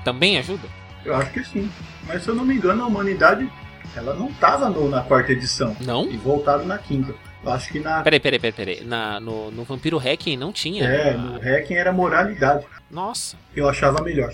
Também 0.04 0.38
ajuda? 0.38 0.68
Eu 1.06 1.16
acho 1.16 1.32
que 1.32 1.44
sim. 1.44 1.70
Mas 2.08 2.24
se 2.24 2.30
eu 2.30 2.36
não 2.36 2.46
me 2.46 2.56
engano, 2.56 2.84
a 2.84 2.88
humanidade 2.88 3.50
ela 3.96 4.14
não 4.14 4.30
estava 4.30 4.70
na 4.70 5.02
quarta 5.02 5.32
edição. 5.32 5.76
Não? 5.82 6.10
E 6.10 6.18
voltaram 6.18 6.66
na 6.66 6.78
quinta. 6.78 7.14
Eu 7.44 7.52
acho 7.52 7.72
que 7.72 7.80
na. 7.80 8.02
Peraí, 8.02 8.20
peraí, 8.20 8.40
peraí, 8.40 8.54
peraí. 8.54 8.84
Na, 8.84 9.20
no, 9.20 9.50
no 9.52 9.64
Vampiro 9.64 9.98
Hacking 9.98 10.38
não 10.38 10.52
tinha. 10.52 10.84
É, 10.84 11.16
no 11.16 11.40
Hacking 11.40 11.76
era 11.76 11.92
moralidade. 11.92 12.66
Nossa. 12.92 13.38
Eu 13.56 13.70
achava 13.70 14.02
melhor. 14.04 14.34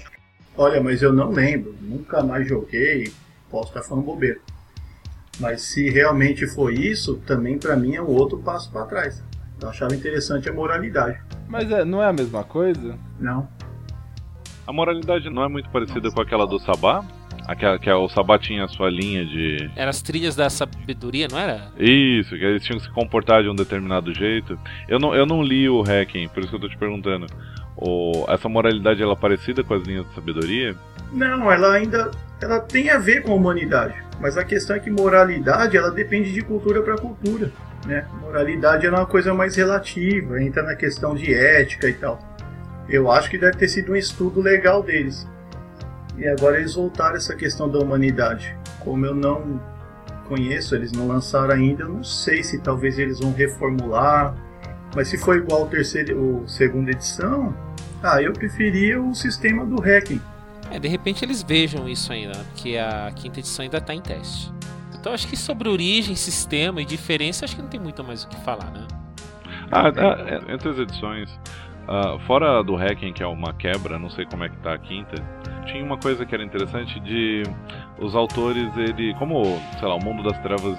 Olha, 0.58 0.82
mas 0.82 1.02
eu 1.02 1.13
não 1.13 1.30
lembro. 1.30 1.76
Nunca 1.82 2.24
mais 2.24 2.48
joguei. 2.48 3.12
Posso 3.50 3.70
estar 3.70 3.84
falando 3.84 4.06
bobeira. 4.06 4.39
Mas 5.39 5.62
se 5.62 5.89
realmente 5.89 6.48
foi 6.48 6.76
isso, 6.76 7.18
também 7.28 7.58
pra 7.58 7.76
mim 7.76 7.96
é 7.96 8.02
o 8.02 8.10
outro 8.10 8.39
passo 8.39 8.72
para 8.72 8.86
trás. 8.86 9.24
Eu 9.62 9.70
achava 9.70 9.94
interessante 9.94 10.50
a 10.50 10.54
moralidade. 10.54 11.20
Mas 11.48 11.70
é, 11.72 11.84
não 11.86 12.02
é 12.02 12.08
a 12.08 12.13
mesma 12.13 12.44
coisa? 12.44 12.98
Não. 13.20 13.48
A 14.65 14.74
moralidade 14.74 15.30
não 15.30 15.44
é 15.44 15.48
muito 15.48 15.70
parecida 15.70 16.10
com 16.10 16.22
aquela 16.22 16.48
do 16.48 16.58
Sabá? 16.60 17.06
Aquela 17.47 17.77
que 17.77 17.89
é 17.89 17.95
o 17.95 18.10
Sabatinha, 18.10 18.65
a 18.65 18.67
sua 18.67 18.89
linha 18.89 19.25
de. 19.25 19.69
Eram 19.75 19.89
as 19.89 20.01
trilhas 20.01 20.36
da 20.36 20.49
sabedoria, 20.49 21.27
não 21.29 21.38
era? 21.38 21.71
Isso, 21.77 22.29
que 22.36 22.43
eles 22.43 22.63
tinham 22.63 22.79
que 22.79 22.86
se 22.86 22.91
comportar 22.91 23.43
de 23.43 23.49
um 23.49 23.55
determinado 23.55 24.13
jeito. 24.13 24.58
Eu 24.88 24.99
não, 24.99 25.13
eu 25.13 25.25
não 25.25 25.43
li 25.43 25.69
o 25.69 25.81
Hacking, 25.81 26.27
por 26.29 26.39
isso 26.39 26.49
que 26.49 26.55
eu 26.55 26.60
tô 26.60 26.69
te 26.69 26.77
perguntando. 26.77 27.27
O, 27.77 28.25
essa 28.29 28.47
moralidade 28.47 29.03
ela 29.03 29.13
é 29.13 29.15
parecida 29.15 29.63
com 29.63 29.73
as 29.73 29.84
linhas 29.84 30.08
de 30.08 30.15
sabedoria? 30.15 30.75
Não, 31.12 31.51
ela 31.51 31.73
ainda 31.73 32.10
ela 32.41 32.60
tem 32.60 32.89
a 32.89 32.97
ver 32.97 33.23
com 33.23 33.31
a 33.31 33.36
humanidade. 33.36 33.95
Mas 34.19 34.38
a 34.38 34.43
questão 34.43 34.75
é 34.75 34.79
que 34.79 34.89
moralidade 34.89 35.75
ela 35.75 35.91
depende 35.91 36.31
de 36.31 36.41
cultura 36.41 36.81
para 36.81 36.95
cultura. 36.97 37.51
Né? 37.86 38.05
Moralidade 38.21 38.86
é 38.86 38.89
uma 38.89 39.05
coisa 39.05 39.34
mais 39.34 39.55
relativa, 39.55 40.41
entra 40.41 40.63
na 40.63 40.75
questão 40.75 41.13
de 41.13 41.34
ética 41.34 41.88
e 41.88 41.93
tal. 41.93 42.19
Eu 42.89 43.12
acho 43.12 43.29
que 43.29 43.38
deve 43.38 43.58
ter 43.58 43.67
sido 43.67 43.91
um 43.91 43.95
estudo 43.95 44.41
legal 44.41 44.81
deles. 44.81 45.27
E 46.17 46.28
agora 46.28 46.58
eles 46.58 46.75
voltaram 46.75 47.15
essa 47.15 47.36
questão 47.36 47.69
da 47.69 47.80
humanidade. 47.80 48.56
Como 48.80 49.06
eu 49.06 49.13
não 49.13 49.60
conheço, 50.28 50.75
eles 50.75 50.91
não 50.91 51.08
lançaram 51.08 51.54
ainda, 51.54 51.84
eu 51.84 51.89
não 51.89 52.04
sei 52.04 52.43
se 52.43 52.60
talvez 52.60 52.97
eles 52.97 53.19
vão 53.19 53.34
reformular. 53.34 54.36
Mas 54.95 55.10
se 55.10 55.17
for 55.17 55.36
igual 55.36 55.62
ao 55.62 55.67
terceiro, 55.67 56.19
ou 56.19 56.47
segunda 56.47 56.91
edição, 56.91 57.56
ah, 58.01 58.21
eu 58.21 58.32
preferia 58.34 59.01
o 59.01 59.13
sistema 59.13 59.65
do 59.65 59.82
hacking. 59.82 60.21
É, 60.71 60.80
de 60.80 60.88
repente 60.88 61.23
eles 61.23 61.43
vejam 61.43 61.88
isso 61.88 62.12
ainda, 62.12 62.38
né? 62.38 62.45
porque 62.51 62.78
a 62.78 63.12
quinta 63.15 63.39
edição 63.39 63.63
ainda 63.63 63.78
está 63.78 63.93
em 63.93 64.01
teste. 64.01 64.51
Então 64.93 65.13
acho 65.13 65.28
que 65.28 65.38
sobre 65.38 65.69
origem, 65.69 66.15
sistema 66.15 66.82
e 66.82 66.86
diferença, 66.86 67.45
acho 67.45 67.56
que 67.56 67.62
não 67.62 67.69
tem 67.69 67.80
muito 67.80 68.04
mais 68.04 68.23
o 68.23 68.28
que 68.28 68.38
falar, 68.38 68.71
né? 68.71 68.88
Ah, 69.71 69.89
ah, 69.89 70.54
entre 70.54 70.69
as 70.69 70.78
edições, 70.78 71.39
uh, 71.88 72.19
fora 72.19 72.63
do 72.63 72.76
hacking, 72.76 73.13
que 73.13 73.24
é 73.24 73.28
uma 73.28 73.54
quebra, 73.54 73.98
não 73.98 74.10
sei 74.10 74.26
como 74.26 74.43
é 74.43 74.50
que 74.50 74.58
tá 74.58 74.74
a 74.74 74.78
quinta, 74.78 75.15
tinha 75.65 75.84
uma 75.84 75.98
coisa 75.98 76.26
que 76.26 76.34
era 76.34 76.43
interessante 76.43 77.00
de 77.00 77.43
os 77.98 78.15
autores, 78.15 78.76
ele, 78.78 79.13
como, 79.15 79.43
sei 79.80 79.88
lá, 79.88 79.95
o 79.95 80.04
Mundo 80.04 80.24
das 80.24 80.38
Trevas 80.39 80.78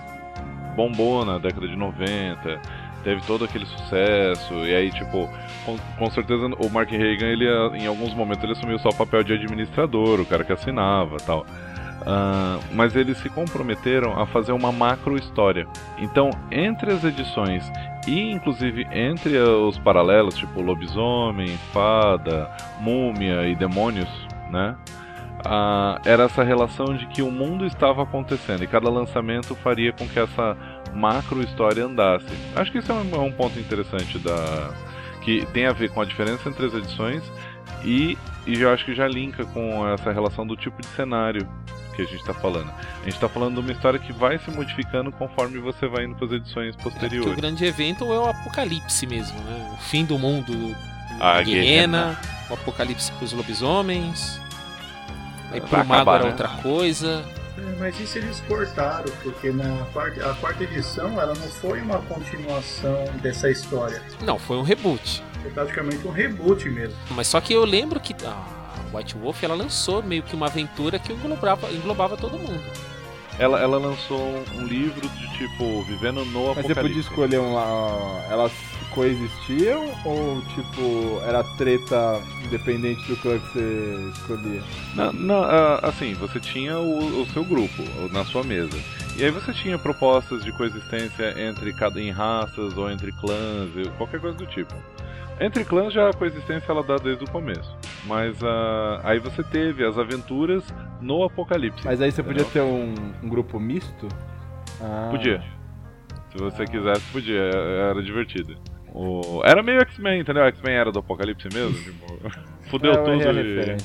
bombou 0.77 1.25
na 1.25 1.39
década 1.39 1.67
de 1.67 1.77
90, 1.77 2.61
teve 3.03 3.21
todo 3.23 3.45
aquele 3.45 3.65
sucesso, 3.65 4.55
e 4.67 4.75
aí, 4.75 4.91
tipo, 4.91 5.29
com, 5.65 5.77
com 5.99 6.11
certeza 6.11 6.47
o 6.47 6.69
Mark 6.71 6.91
Reagan, 6.91 7.27
ele, 7.27 7.47
em 7.79 7.87
alguns 7.87 8.13
momentos, 8.15 8.43
ele 8.45 8.53
assumiu 8.53 8.79
só 8.79 8.91
o 8.91 8.95
papel 8.95 9.23
de 9.23 9.33
administrador, 9.33 10.21
o 10.21 10.27
cara 10.27 10.45
que 10.45 10.53
assinava 10.53 11.17
tal. 11.19 11.47
Uh, 12.03 12.63
mas 12.73 12.95
eles 12.95 13.19
se 13.19 13.29
comprometeram 13.29 14.21
a 14.21 14.27
fazer 14.27 14.53
uma 14.53 14.71
macro 14.71 15.17
história. 15.17 15.67
Então, 15.99 16.31
entre 16.53 16.93
as 16.93 17.03
edições 17.03 17.69
e 18.07 18.31
inclusive 18.31 18.87
entre 18.93 19.37
os 19.39 19.79
paralelos, 19.79 20.35
tipo 20.35 20.61
lobisomem, 20.61 21.57
fada, 21.73 22.51
múmia 22.81 23.49
e 23.49 23.55
demônios, 23.55 24.09
né? 24.51 24.77
Era 26.05 26.25
essa 26.25 26.43
relação 26.43 26.97
de 26.97 27.07
que 27.07 27.23
o 27.23 27.31
mundo 27.31 27.67
estava 27.67 28.03
acontecendo 28.03 28.65
e 28.65 28.67
cada 28.67 28.89
lançamento 28.89 29.55
faria 29.55 29.93
com 29.93 30.07
que 30.09 30.19
essa 30.19 30.57
macro 30.95 31.41
história 31.43 31.85
andasse. 31.85 32.27
Acho 32.55 32.73
que 32.73 32.79
isso 32.79 32.91
é 32.91 32.95
um, 32.95 33.15
é 33.15 33.19
um 33.19 33.33
ponto 33.33 33.59
interessante 33.59 34.19
da 34.19 34.71
que 35.23 35.45
tem 35.47 35.67
a 35.67 35.73
ver 35.73 35.91
com 35.91 36.01
a 36.01 36.05
diferença 36.05 36.49
entre 36.49 36.67
as 36.67 36.75
edições 36.75 37.23
e, 37.85 38.17
e 38.47 38.61
eu 38.61 38.71
acho 38.71 38.85
que 38.85 38.95
já 38.95 39.09
linka 39.09 39.45
com 39.47 39.87
essa 39.89 40.13
relação 40.13 40.47
do 40.47 40.57
tipo 40.57 40.81
de 40.81 40.87
cenário 40.89 41.47
que 41.97 42.03
a 42.03 42.05
gente 42.05 42.21
está 42.21 42.35
falando. 42.35 42.71
A 42.71 43.05
gente 43.05 43.15
está 43.15 43.29
falando 43.29 43.55
de 43.55 43.61
uma 43.61 43.73
história 43.73 43.99
que 43.99 44.13
vai 44.13 44.39
se 44.39 44.51
modificando 44.51 45.11
conforme 45.11 45.59
você 45.59 45.89
vai 45.89 46.05
indo 46.05 46.15
para 46.15 46.27
as 46.27 46.33
edições 46.33 46.77
posteriores. 46.77 47.31
É 47.31 47.33
o 47.33 47.37
grande 47.37 47.65
evento 47.65 48.05
é 48.13 48.19
o 48.19 48.29
apocalipse 48.29 49.07
mesmo, 49.07 49.41
né? 49.41 49.75
O 49.75 49.83
fim 49.83 50.05
do 50.05 50.19
mundo 50.19 50.77
a 51.19 51.43
Guerrena, 51.43 52.21
o 52.51 52.55
apocalipse 52.55 53.11
para 53.13 53.25
os 53.25 53.33
lobisomens. 53.33 54.41
Aí 55.51 55.61
pro 55.61 55.85
mago 55.85 56.11
era 56.11 56.25
né? 56.25 56.31
outra 56.31 56.49
coisa. 56.63 57.25
É, 57.57 57.77
mas 57.79 57.99
isso 57.99 58.19
eles 58.19 58.41
cortaram, 58.41 59.11
porque 59.23 59.51
na 59.51 59.87
quarta, 59.93 60.31
a 60.31 60.35
quarta 60.35 60.65
edição 60.65 61.19
ela 61.19 61.35
não 61.35 61.49
foi 61.49 61.81
uma 61.81 61.99
continuação 62.03 63.05
dessa 63.23 63.51
história. 63.51 64.03
Não, 64.23 64.39
foi 64.39 64.59
um 64.59 64.63
reboot. 64.63 65.25
Foi 65.41 65.51
praticamente 65.51 66.07
um 66.07 66.11
reboot 66.11 66.69
mesmo. 66.69 66.97
Mas 67.11 67.29
só 67.29 67.41
que 67.41 67.55
eu 67.55 67.65
lembro 67.65 67.99
que 67.99 68.15
a 68.27 68.56
White 68.93 69.17
Wolf 69.17 69.43
ela 69.43 69.55
lançou 69.55 70.03
meio 70.03 70.23
que 70.23 70.35
uma 70.35 70.47
aventura 70.47 70.99
que 70.99 71.13
englobava, 71.13 71.71
englobava 71.73 72.17
todo 72.17 72.39
mundo. 72.39 72.63
Ela, 73.39 73.61
ela 73.61 73.79
lançou 73.79 74.43
um 74.55 74.65
livro 74.65 75.07
de 75.09 75.33
tipo 75.37 75.83
Vivendo 75.83 76.25
no 76.27 76.51
Apocalipse. 76.51 76.57
Mas 76.57 76.67
você 76.67 76.75
podia 76.75 77.01
escolher 77.01 77.39
uma. 77.39 78.25
Elas 78.31 78.53
coexistiam 78.97 79.85
ou 80.07 80.41
tipo 80.55 81.21
era 81.27 81.45
treta 81.59 82.19
independente 82.47 83.07
do 83.07 83.17
clã 83.19 83.39
que 83.39 83.53
você 83.53 84.11
escolhia? 84.15 84.63
Não, 84.95 85.13
não 85.13 85.45
assim, 85.83 86.15
você 86.15 86.41
tinha 86.41 86.79
o, 86.79 87.21
o, 87.21 87.27
seu 87.27 87.45
grupo 87.45 87.83
na 88.11 88.25
sua 88.25 88.43
mesa. 88.43 88.79
E 89.19 89.23
aí 89.25 89.31
você 89.31 89.53
tinha 89.53 89.79
propostas 89.79 90.43
de 90.43 90.51
coexistência 90.53 91.39
entre 91.39 91.75
cada 91.75 92.01
em 92.01 92.11
raças 92.11 92.77
ou 92.77 92.91
entre 92.91 93.13
clãs, 93.13 93.71
qualquer 93.99 94.19
coisa 94.19 94.37
do 94.37 94.47
tipo. 94.47 94.75
Entre 95.41 95.65
clãs 95.65 95.93
já 95.93 96.09
a 96.09 96.13
coexistência 96.13 96.71
ela 96.71 96.83
dá 96.83 96.97
desde 96.97 97.25
o 97.25 97.31
começo. 97.31 97.77
Mas 98.07 98.41
uh, 98.41 99.01
aí 99.03 99.19
você 99.19 99.43
teve 99.43 99.85
as 99.85 99.99
aventuras 99.99 100.65
no 101.01 101.25
Apocalipse. 101.25 101.85
Mas 101.85 102.01
aí 102.01 102.11
você 102.11 102.23
entendeu? 102.23 102.45
podia 102.45 102.63
ter 102.63 102.67
um, 102.67 102.95
um 103.23 103.29
grupo 103.29 103.61
misto? 103.61 104.09
Ah. 104.81 105.09
Podia. 105.11 105.43
Se 106.33 106.39
você 106.39 106.65
quisesse, 106.65 107.13
podia. 107.13 107.41
Era 107.41 108.03
divertido. 108.03 108.57
O... 108.95 109.43
Era 109.45 109.63
meio 109.63 109.81
X-Men, 109.81 110.21
entendeu? 110.21 110.45
X-Men 110.45 110.75
era 110.75 110.91
do 110.91 111.01
Apocalipse 111.01 111.49
mesmo. 111.53 111.77
Tipo, 111.79 112.31
fudeu 112.71 112.93
é, 112.93 112.97
tudo 112.97 113.41
e... 113.41 113.77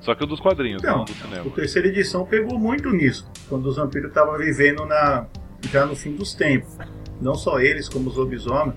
Só 0.00 0.14
que 0.14 0.22
o 0.22 0.26
dos 0.26 0.38
quadrinhos, 0.38 0.82
não, 0.82 0.98
não 0.98 1.04
do 1.04 1.12
cinema. 1.12 1.46
A 1.46 1.50
terceira 1.50 1.88
edição 1.88 2.24
pegou 2.24 2.58
muito 2.58 2.90
nisso. 2.90 3.28
Quando 3.48 3.66
os 3.66 3.76
vampiros 3.76 4.08
estavam 4.08 4.36
vivendo 4.36 4.84
na... 4.84 5.26
já 5.72 5.86
no 5.86 5.96
fim 5.96 6.14
dos 6.14 6.34
tempos. 6.34 6.76
Não 7.20 7.34
só 7.34 7.58
eles, 7.58 7.88
como 7.88 8.10
os 8.10 8.16
lobisomens. 8.16 8.76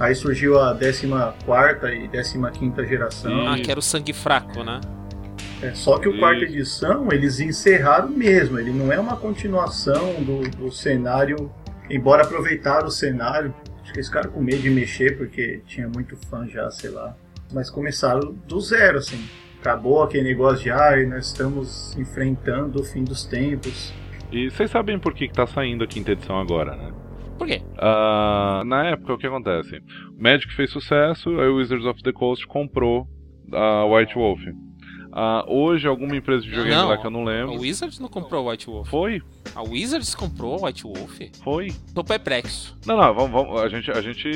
Aí 0.00 0.14
surgiu 0.14 0.58
a 0.58 0.74
14 0.74 1.06
e 1.06 2.08
15 2.08 2.86
geração. 2.88 3.46
Ah, 3.46 3.58
que 3.58 3.70
era 3.70 3.78
o 3.78 3.82
sangue 3.82 4.14
fraco, 4.14 4.64
né? 4.64 4.80
É, 5.62 5.74
só 5.74 5.98
que 5.98 6.08
o 6.08 6.18
quarta 6.18 6.44
edição 6.44 7.12
eles 7.12 7.38
encerraram 7.38 8.08
mesmo. 8.08 8.58
Ele 8.58 8.72
não 8.72 8.90
é 8.90 8.98
uma 8.98 9.14
continuação 9.14 10.14
do, 10.22 10.40
do 10.56 10.72
cenário, 10.72 11.52
embora 11.90 12.22
aproveitaram 12.22 12.86
o 12.86 12.90
cenário. 12.90 13.54
Acho 13.82 13.92
que 13.92 13.98
eles 13.98 14.06
ficaram 14.06 14.30
com 14.30 14.40
medo 14.40 14.62
de 14.62 14.70
mexer 14.70 15.18
porque 15.18 15.60
tinha 15.66 15.86
muito 15.86 16.16
fã 16.30 16.48
já, 16.48 16.70
sei 16.70 16.88
lá. 16.88 17.14
Mas 17.52 17.68
começaram 17.68 18.32
do 18.48 18.58
zero, 18.58 18.96
assim. 18.96 19.22
Acabou 19.60 20.02
aquele 20.02 20.24
negócio 20.24 20.62
de 20.64 20.70
ah, 20.70 20.96
nós 21.06 21.26
estamos 21.26 21.94
enfrentando 21.98 22.80
o 22.80 22.84
fim 22.84 23.04
dos 23.04 23.24
tempos. 23.24 23.92
E 24.32 24.48
vocês 24.48 24.70
sabem 24.70 24.98
por 24.98 25.12
que, 25.12 25.28
que 25.28 25.34
tá 25.34 25.46
saindo 25.46 25.84
a 25.84 25.86
quinta 25.86 26.12
edição 26.12 26.40
agora, 26.40 26.74
né? 26.74 26.90
Por 27.40 27.46
quê? 27.46 27.62
Uh, 27.72 28.62
na 28.66 28.88
época, 28.88 29.14
o 29.14 29.18
que 29.18 29.26
acontece? 29.26 29.82
Magic 30.18 30.52
fez 30.54 30.70
sucesso, 30.70 31.40
aí 31.40 31.48
o 31.48 31.56
Wizards 31.56 31.86
of 31.86 32.02
the 32.02 32.12
Coast 32.12 32.46
comprou 32.46 33.08
a 33.50 33.86
White 33.86 34.14
Wolf. 34.14 34.42
Uh, 34.42 35.42
hoje, 35.50 35.88
alguma 35.88 36.14
empresa 36.14 36.42
de 36.42 36.50
videogame 36.50 36.86
lá 36.86 36.98
que 36.98 37.06
eu 37.06 37.10
não 37.10 37.24
lembro. 37.24 37.54
A 37.54 37.58
Wizards 37.58 37.98
não 37.98 38.10
comprou 38.10 38.46
a 38.46 38.52
White 38.52 38.66
Wolf. 38.66 38.90
Foi? 38.90 39.22
A 39.54 39.62
Wizards 39.62 40.14
comprou 40.14 40.58
a 40.58 40.66
White 40.66 40.82
Wolf? 40.82 41.18
Foi. 41.42 41.72
Tô 41.94 42.04
perplexo. 42.04 42.76
Não, 42.84 42.98
não, 42.98 43.14
vamos, 43.14 43.30
vamos, 43.30 43.62
a, 43.62 43.70
gente, 43.70 43.90
a, 43.90 44.02
gente, 44.02 44.28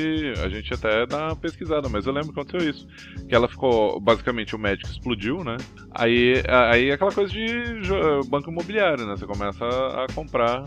a 0.43 0.49
gente 0.49 0.73
até 0.73 1.05
dá 1.05 1.27
uma 1.27 1.35
pesquisada, 1.35 1.87
mas 1.87 2.07
eu 2.07 2.11
lembro 2.11 2.33
que 2.33 2.39
aconteceu 2.39 2.67
isso. 2.67 2.87
Que 3.29 3.35
ela 3.35 3.47
ficou, 3.47 3.99
basicamente, 3.99 4.55
o 4.55 4.59
Magic 4.59 4.89
explodiu, 4.89 5.43
né? 5.43 5.57
Aí, 5.91 6.41
aí 6.47 6.91
aquela 6.91 7.11
coisa 7.11 7.31
de 7.31 7.47
banco 8.27 8.49
imobiliário, 8.49 9.05
né? 9.05 9.15
Você 9.15 9.27
começa 9.27 9.63
a 9.63 10.07
comprar 10.11 10.63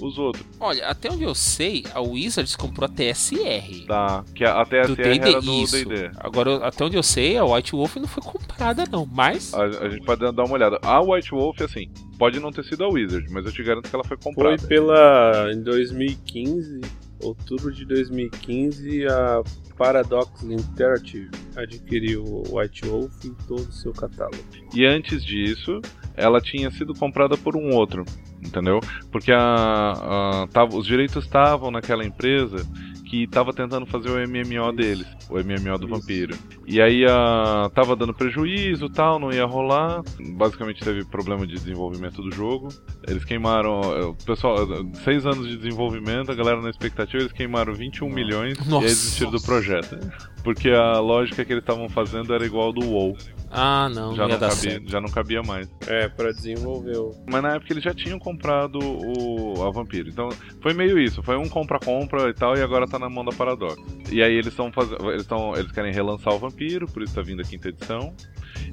os 0.00 0.18
outros. 0.18 0.44
Olha, 0.58 0.86
até 0.86 1.10
onde 1.10 1.24
eu 1.24 1.34
sei, 1.34 1.84
a 1.94 2.00
Wizards 2.00 2.56
comprou 2.56 2.86
a 2.86 2.88
TSR. 2.88 3.86
Tá, 3.86 4.24
que 4.34 4.44
a, 4.44 4.64
TSR 4.64 4.94
do 4.94 5.02
era 5.02 5.40
do 5.40 5.66
D&D. 5.66 6.10
Agora, 6.18 6.56
até 6.66 6.84
onde 6.84 6.96
eu 6.96 7.02
sei, 7.02 7.36
a 7.36 7.44
White 7.44 7.72
Wolf 7.72 7.96
não 7.96 8.08
foi 8.08 8.22
comprada 8.22 8.84
não, 8.90 9.06
mas... 9.06 9.52
A, 9.54 9.64
a, 9.64 9.88
gente 9.88 10.04
pode 10.04 10.20
dar 10.20 10.44
uma 10.44 10.54
olhada. 10.54 10.78
A 10.82 11.00
White 11.00 11.30
Wolf, 11.30 11.60
assim, 11.62 11.90
pode 12.18 12.38
não 12.38 12.50
ter 12.50 12.64
sido 12.64 12.84
a 12.84 12.88
Wizard, 12.88 13.26
mas 13.30 13.44
eu 13.44 13.52
te 13.52 13.62
garanto 13.62 13.88
que 13.88 13.94
ela 13.94 14.04
foi 14.04 14.16
comprada. 14.16 14.58
Foi 14.58 14.68
pela... 14.68 15.52
em 15.52 15.62
2015, 15.62 16.80
outubro 17.22 17.72
de 17.72 17.84
2015, 17.84 19.06
a 19.06 19.42
Paradox 19.76 20.42
Interactive 20.42 21.30
adquiriu 21.56 22.22
o 22.22 22.58
White 22.58 22.86
Wolf 22.86 23.24
em 23.24 23.34
todo 23.48 23.66
o 23.66 23.72
seu 23.72 23.92
catálogo. 23.92 24.44
E 24.74 24.84
antes 24.84 25.24
disso, 25.24 25.80
ela 26.14 26.38
tinha 26.38 26.70
sido 26.70 26.94
comprada 26.94 27.36
por 27.36 27.56
um 27.56 27.74
outro, 27.74 28.04
entendeu? 28.42 28.80
Porque 29.10 29.32
a, 29.32 30.42
a 30.42 30.46
tava, 30.52 30.76
os 30.76 30.86
direitos 30.86 31.24
estavam 31.24 31.70
naquela 31.70 32.04
empresa 32.04 32.66
que 33.10 33.24
estava 33.24 33.52
tentando 33.52 33.84
fazer 33.86 34.08
o 34.08 34.14
MMO 34.14 34.72
deles, 34.72 35.06
o 35.28 35.34
MMO 35.34 35.76
do 35.78 35.88
vampiro. 35.88 36.38
E 36.64 36.80
aí 36.80 37.04
a, 37.04 37.68
tava 37.74 37.96
dando 37.96 38.14
prejuízo 38.14 38.88
tal, 38.88 39.18
não 39.18 39.32
ia 39.32 39.44
rolar. 39.44 40.02
Basicamente 40.36 40.80
teve 40.80 41.04
problema 41.04 41.44
de 41.44 41.54
desenvolvimento 41.54 42.22
do 42.22 42.30
jogo. 42.30 42.68
Eles 43.08 43.24
queimaram, 43.24 43.80
é, 43.96 44.04
o 44.04 44.14
pessoal, 44.14 44.56
seis 45.02 45.26
anos 45.26 45.48
de 45.48 45.56
desenvolvimento, 45.56 46.30
a 46.30 46.34
galera 46.36 46.62
na 46.62 46.70
expectativa, 46.70 47.24
eles 47.24 47.32
queimaram 47.32 47.74
21 47.74 48.08
milhões 48.08 48.56
nossa, 48.68 48.86
e 48.86 48.88
aí 48.88 48.94
desistiram 48.94 49.32
do 49.32 49.42
projeto. 49.42 49.98
Porque 50.44 50.70
a 50.70 51.00
lógica 51.00 51.44
que 51.44 51.52
eles 51.52 51.64
estavam 51.64 51.88
fazendo 51.88 52.32
era 52.32 52.46
igual 52.46 52.66
ao 52.66 52.72
do 52.72 52.86
WoW. 52.86 53.16
Ah, 53.50 53.88
não, 53.88 54.14
Já 54.14 54.22
não 54.22 54.30
ia 54.30 54.34
não, 54.34 54.40
dar 54.40 54.48
cabia, 54.50 54.70
certo. 54.70 54.90
já 54.90 55.00
não 55.00 55.08
cabia 55.08 55.42
mais. 55.42 55.68
É, 55.88 56.08
pra 56.08 56.30
desenvolver 56.30 56.96
o. 56.96 57.12
Mas 57.28 57.42
na 57.42 57.54
época 57.56 57.72
eles 57.72 57.82
já 57.82 57.92
tinham 57.92 58.18
comprado 58.18 58.78
o, 58.78 59.64
a 59.66 59.70
Vampiro. 59.70 60.08
Então 60.08 60.28
foi 60.62 60.72
meio 60.72 60.98
isso, 60.98 61.20
foi 61.22 61.36
um 61.36 61.48
compra-compra 61.48 62.28
e 62.28 62.34
tal, 62.34 62.56
e 62.56 62.62
agora 62.62 62.86
tá 62.86 62.98
na 62.98 63.10
mão 63.10 63.24
da 63.24 63.32
Paradox. 63.32 63.76
E 64.10 64.22
aí 64.22 64.34
eles 64.34 64.48
estão 64.48 64.70
fazendo. 64.70 65.10
Eles, 65.10 65.26
tão, 65.26 65.54
eles 65.56 65.72
querem 65.72 65.92
relançar 65.92 66.32
o 66.32 66.38
Vampiro, 66.38 66.86
por 66.86 67.02
isso 67.02 67.14
tá 67.14 67.22
vindo 67.22 67.42
a 67.42 67.44
quinta 67.44 67.68
edição. 67.68 68.14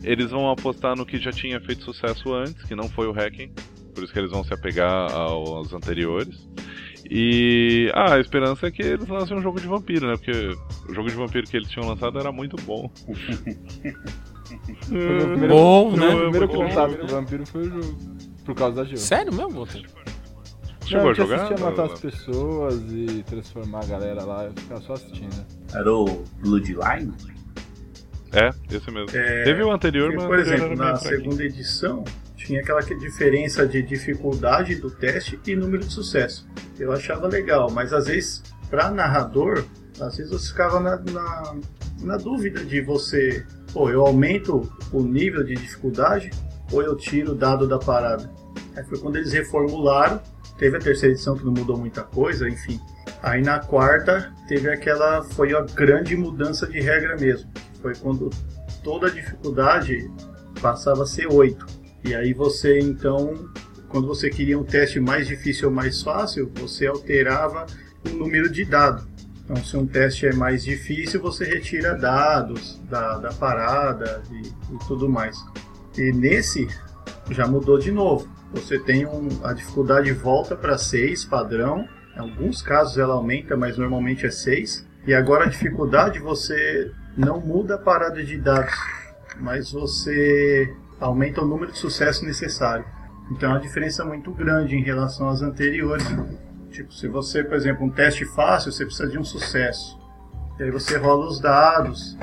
Eles 0.03 0.30
vão 0.30 0.49
apostar 0.49 0.95
no 0.95 1.05
que 1.05 1.17
já 1.17 1.32
tinha 1.32 1.59
feito 1.59 1.84
sucesso 1.84 2.34
antes, 2.34 2.63
que 2.63 2.75
não 2.75 2.88
foi 2.88 3.07
o 3.07 3.11
hacking. 3.11 3.51
Por 3.95 4.03
isso 4.03 4.13
que 4.13 4.19
eles 4.19 4.30
vão 4.30 4.43
se 4.43 4.53
apegar 4.53 5.11
aos 5.11 5.73
anteriores. 5.73 6.47
E 7.09 7.89
ah, 7.95 8.15
a 8.15 8.19
esperança 8.19 8.67
é 8.67 8.71
que 8.71 8.84
eles 8.84 9.07
lancem 9.07 9.36
um 9.36 9.41
jogo 9.41 9.59
de 9.59 9.65
vampiro, 9.65 10.07
né? 10.07 10.13
Porque 10.17 10.32
o 10.88 10.93
jogo 10.93 11.09
de 11.09 11.15
vampiro 11.15 11.47
que 11.47 11.57
eles 11.57 11.69
tinham 11.69 11.88
lançado 11.88 12.19
era 12.19 12.32
muito 12.32 12.55
bom. 12.63 12.91
Foi 14.87 14.97
meu 14.97 15.27
primeiro, 15.27 15.47
Bom, 15.53 15.91
meu 15.91 15.99
né? 15.99 16.07
primeiro 16.07 16.31
Muito 16.39 16.47
bom. 16.53 16.67
contato 16.69 16.97
com 16.97 17.03
o 17.05 17.07
vampiro 17.07 17.45
foi 17.47 17.61
o 17.67 17.69
jogo. 17.81 17.97
Por 18.45 18.55
causa 18.55 18.75
da 18.77 18.83
Gil. 18.85 18.97
Sério 18.97 19.33
mesmo, 19.33 19.51
Walter? 19.51 19.81
Chegou 20.85 21.03
Não, 21.03 21.11
a 21.11 21.13
jogar? 21.13 21.35
assistia 21.43 21.65
matar 21.65 21.85
as 21.91 21.99
pessoas 21.99 22.81
e 22.91 23.23
transformar 23.27 23.81
a 23.83 23.85
galera 23.87 24.23
lá, 24.23 24.45
eu 24.45 24.51
ficava 24.55 24.79
só 24.81 24.93
assistindo. 24.93 25.45
Era 25.73 25.91
o 25.93 26.23
Bloodline? 26.41 27.13
É, 28.33 28.49
esse 28.73 28.91
mesmo. 28.91 29.09
É, 29.17 29.43
Teve 29.43 29.63
o 29.63 29.71
anterior, 29.71 30.11
Porque, 30.13 30.27
mas 30.27 30.27
por 30.27 30.39
exemplo, 30.39 30.75
na 30.77 30.95
segunda 30.95 31.43
edição 31.43 32.03
tinha 32.35 32.61
aquela 32.61 32.81
que- 32.81 32.95
diferença 32.95 33.67
de 33.67 33.81
dificuldade 33.81 34.75
do 34.75 34.89
teste 34.89 35.37
e 35.45 35.55
número 35.55 35.83
de 35.85 35.91
sucesso. 35.91 36.47
Eu 36.79 36.91
achava 36.93 37.27
legal, 37.27 37.69
mas 37.71 37.91
às 37.91 38.07
vezes, 38.07 38.43
para 38.69 38.89
narrador, 38.91 39.65
às 39.99 40.15
vezes 40.17 40.31
você 40.31 40.47
ficava 40.49 40.79
na, 40.79 40.97
na, 41.11 41.55
na 42.01 42.17
dúvida 42.17 42.63
de 42.63 42.79
você, 42.81 43.45
pô, 43.78 43.91
eu 43.91 44.01
aumento 44.01 44.67
o 44.91 45.03
nível 45.03 45.43
de 45.43 45.53
dificuldade 45.53 46.32
ou 46.71 46.82
eu 46.82 46.95
tiro 46.95 47.34
o 47.34 47.36
dado 47.36 47.67
da 47.67 47.78
parada. 47.78 48.28
Aí 48.75 48.84
foi 48.84 48.97
quando 48.97 49.17
eles 49.17 49.32
reformularam, 49.32 50.19
teve 50.57 50.78
a 50.78 50.80
terceira 50.80 51.13
edição 51.13 51.38
que 51.38 51.45
não 51.45 51.53
mudou 51.53 51.78
muita 51.78 52.01
coisa, 52.01 52.49
enfim. 52.49 52.80
Aí 53.21 53.43
na 53.43 53.59
quarta 53.59 54.34
teve 54.47 54.67
aquela, 54.67 55.21
foi 55.21 55.53
a 55.53 55.61
grande 55.61 56.17
mudança 56.17 56.65
de 56.65 56.80
regra 56.80 57.15
mesmo. 57.17 57.51
Foi 57.80 57.93
quando 57.95 58.32
toda 58.84 59.07
a 59.07 59.11
dificuldade 59.11 60.09
passava 60.59 61.03
a 61.03 61.05
ser 61.05 61.32
8. 61.32 61.63
E 62.03 62.15
aí 62.15 62.34
você 62.34 62.80
então, 62.80 63.47
quando 63.89 64.07
você 64.07 64.32
queria 64.32 64.57
um 64.57 64.63
teste 64.63 64.99
mais 64.99 65.28
difícil 65.28 65.69
ou 65.69 65.73
mais 65.73 66.01
fácil, 66.01 66.51
você 66.55 66.88
alterava 66.88 67.67
o 68.07 68.09
número 68.09 68.49
de 68.49 68.65
dado. 68.65 69.07
Então 69.47 69.63
se 69.63 69.77
um 69.77 69.87
teste 69.87 70.27
é 70.27 70.33
mais 70.33 70.65
difícil, 70.65 71.21
você 71.21 71.45
retira 71.45 71.95
dados 71.95 72.77
da, 72.89 73.17
da 73.17 73.29
parada 73.31 74.21
e, 74.29 74.75
e 74.75 74.79
tudo 74.87 75.07
mais. 75.07 75.37
E 75.97 76.11
nesse 76.11 76.67
já 77.31 77.47
mudou 77.47 77.79
de 77.79 77.89
novo. 77.89 78.27
Você 78.53 78.77
tem 78.77 79.05
um, 79.05 79.29
a 79.43 79.53
dificuldade 79.53 80.11
volta 80.11 80.53
para 80.55 80.77
6 80.77 81.23
padrão. 81.25 81.87
Em 82.15 82.19
alguns 82.19 82.61
casos 82.61 82.97
ela 82.97 83.13
aumenta, 83.13 83.55
mas 83.55 83.77
normalmente 83.77 84.25
é 84.25 84.31
6. 84.31 84.85
E 85.05 85.13
agora 85.13 85.45
a 85.45 85.49
dificuldade 85.49 86.19
você 86.19 86.91
não 87.15 87.39
muda 87.39 87.75
a 87.75 87.77
parada 87.77 88.21
de 88.21 88.37
dados, 88.37 88.73
mas 89.39 89.71
você 89.71 90.75
aumenta 90.99 91.41
o 91.41 91.47
número 91.47 91.71
de 91.71 91.77
sucesso 91.77 92.25
necessário. 92.25 92.85
Então 93.31 93.49
é 93.49 93.53
uma 93.53 93.61
diferença 93.61 94.03
muito 94.03 94.31
grande 94.31 94.75
em 94.75 94.83
relação 94.83 95.29
às 95.29 95.41
anteriores. 95.41 96.05
Tipo, 96.78 96.93
se 96.93 97.07
você, 97.07 97.43
por 97.43 97.55
exemplo, 97.55 97.84
um 97.86 97.89
teste 97.89 98.23
fácil, 98.23 98.71
você 98.71 98.86
precisa 98.86 99.09
de 99.09 99.17
um 99.17 99.23
sucesso. 99.23 99.97
E 100.59 100.63
aí 100.63 100.69
você 100.71 100.95
rola 100.97 101.28
os 101.28 101.39
dados. 101.39 102.15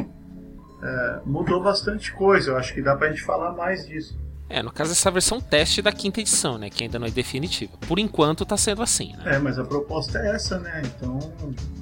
É, 0.80 1.20
mudou 1.24 1.60
bastante 1.60 2.12
coisa, 2.12 2.50
eu 2.50 2.56
acho 2.56 2.72
que 2.72 2.80
dá 2.80 2.94
pra 2.94 3.08
gente 3.08 3.22
falar 3.22 3.52
mais 3.52 3.84
disso. 3.86 4.16
É, 4.48 4.62
no 4.62 4.70
caso 4.70 4.92
essa 4.92 5.10
versão 5.10 5.40
teste 5.40 5.80
da 5.82 5.90
quinta 5.90 6.20
edição, 6.20 6.56
né? 6.56 6.70
Que 6.70 6.84
ainda 6.84 6.98
não 7.00 7.06
é 7.08 7.10
definitiva. 7.10 7.72
Por 7.88 7.98
enquanto 7.98 8.44
tá 8.46 8.56
sendo 8.56 8.80
assim, 8.82 9.12
né? 9.16 9.34
É, 9.34 9.38
mas 9.38 9.58
a 9.58 9.64
proposta 9.64 10.18
é 10.20 10.36
essa, 10.36 10.58
né? 10.60 10.82
Então 10.84 11.18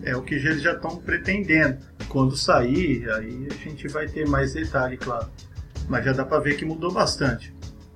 é 0.02 0.16
o 0.16 0.22
que 0.22 0.36
eles 0.36 0.62
já 0.62 0.72
estão 0.72 0.96
pretendendo. 0.96 1.76
Quando 2.08 2.36
sair, 2.36 3.10
aí 3.10 3.48
a 3.50 3.54
gente 3.68 3.86
vai 3.88 4.06
ter 4.08 4.26
mais 4.26 4.54
detalhe, 4.54 4.96
claro. 4.96 5.28
Mas 5.88 6.04
já 6.06 6.12
dá 6.12 6.24
pra 6.24 6.38
ver 6.38 6.56
que 6.56 6.64
mudou 6.64 6.90
bastante. 6.90 7.52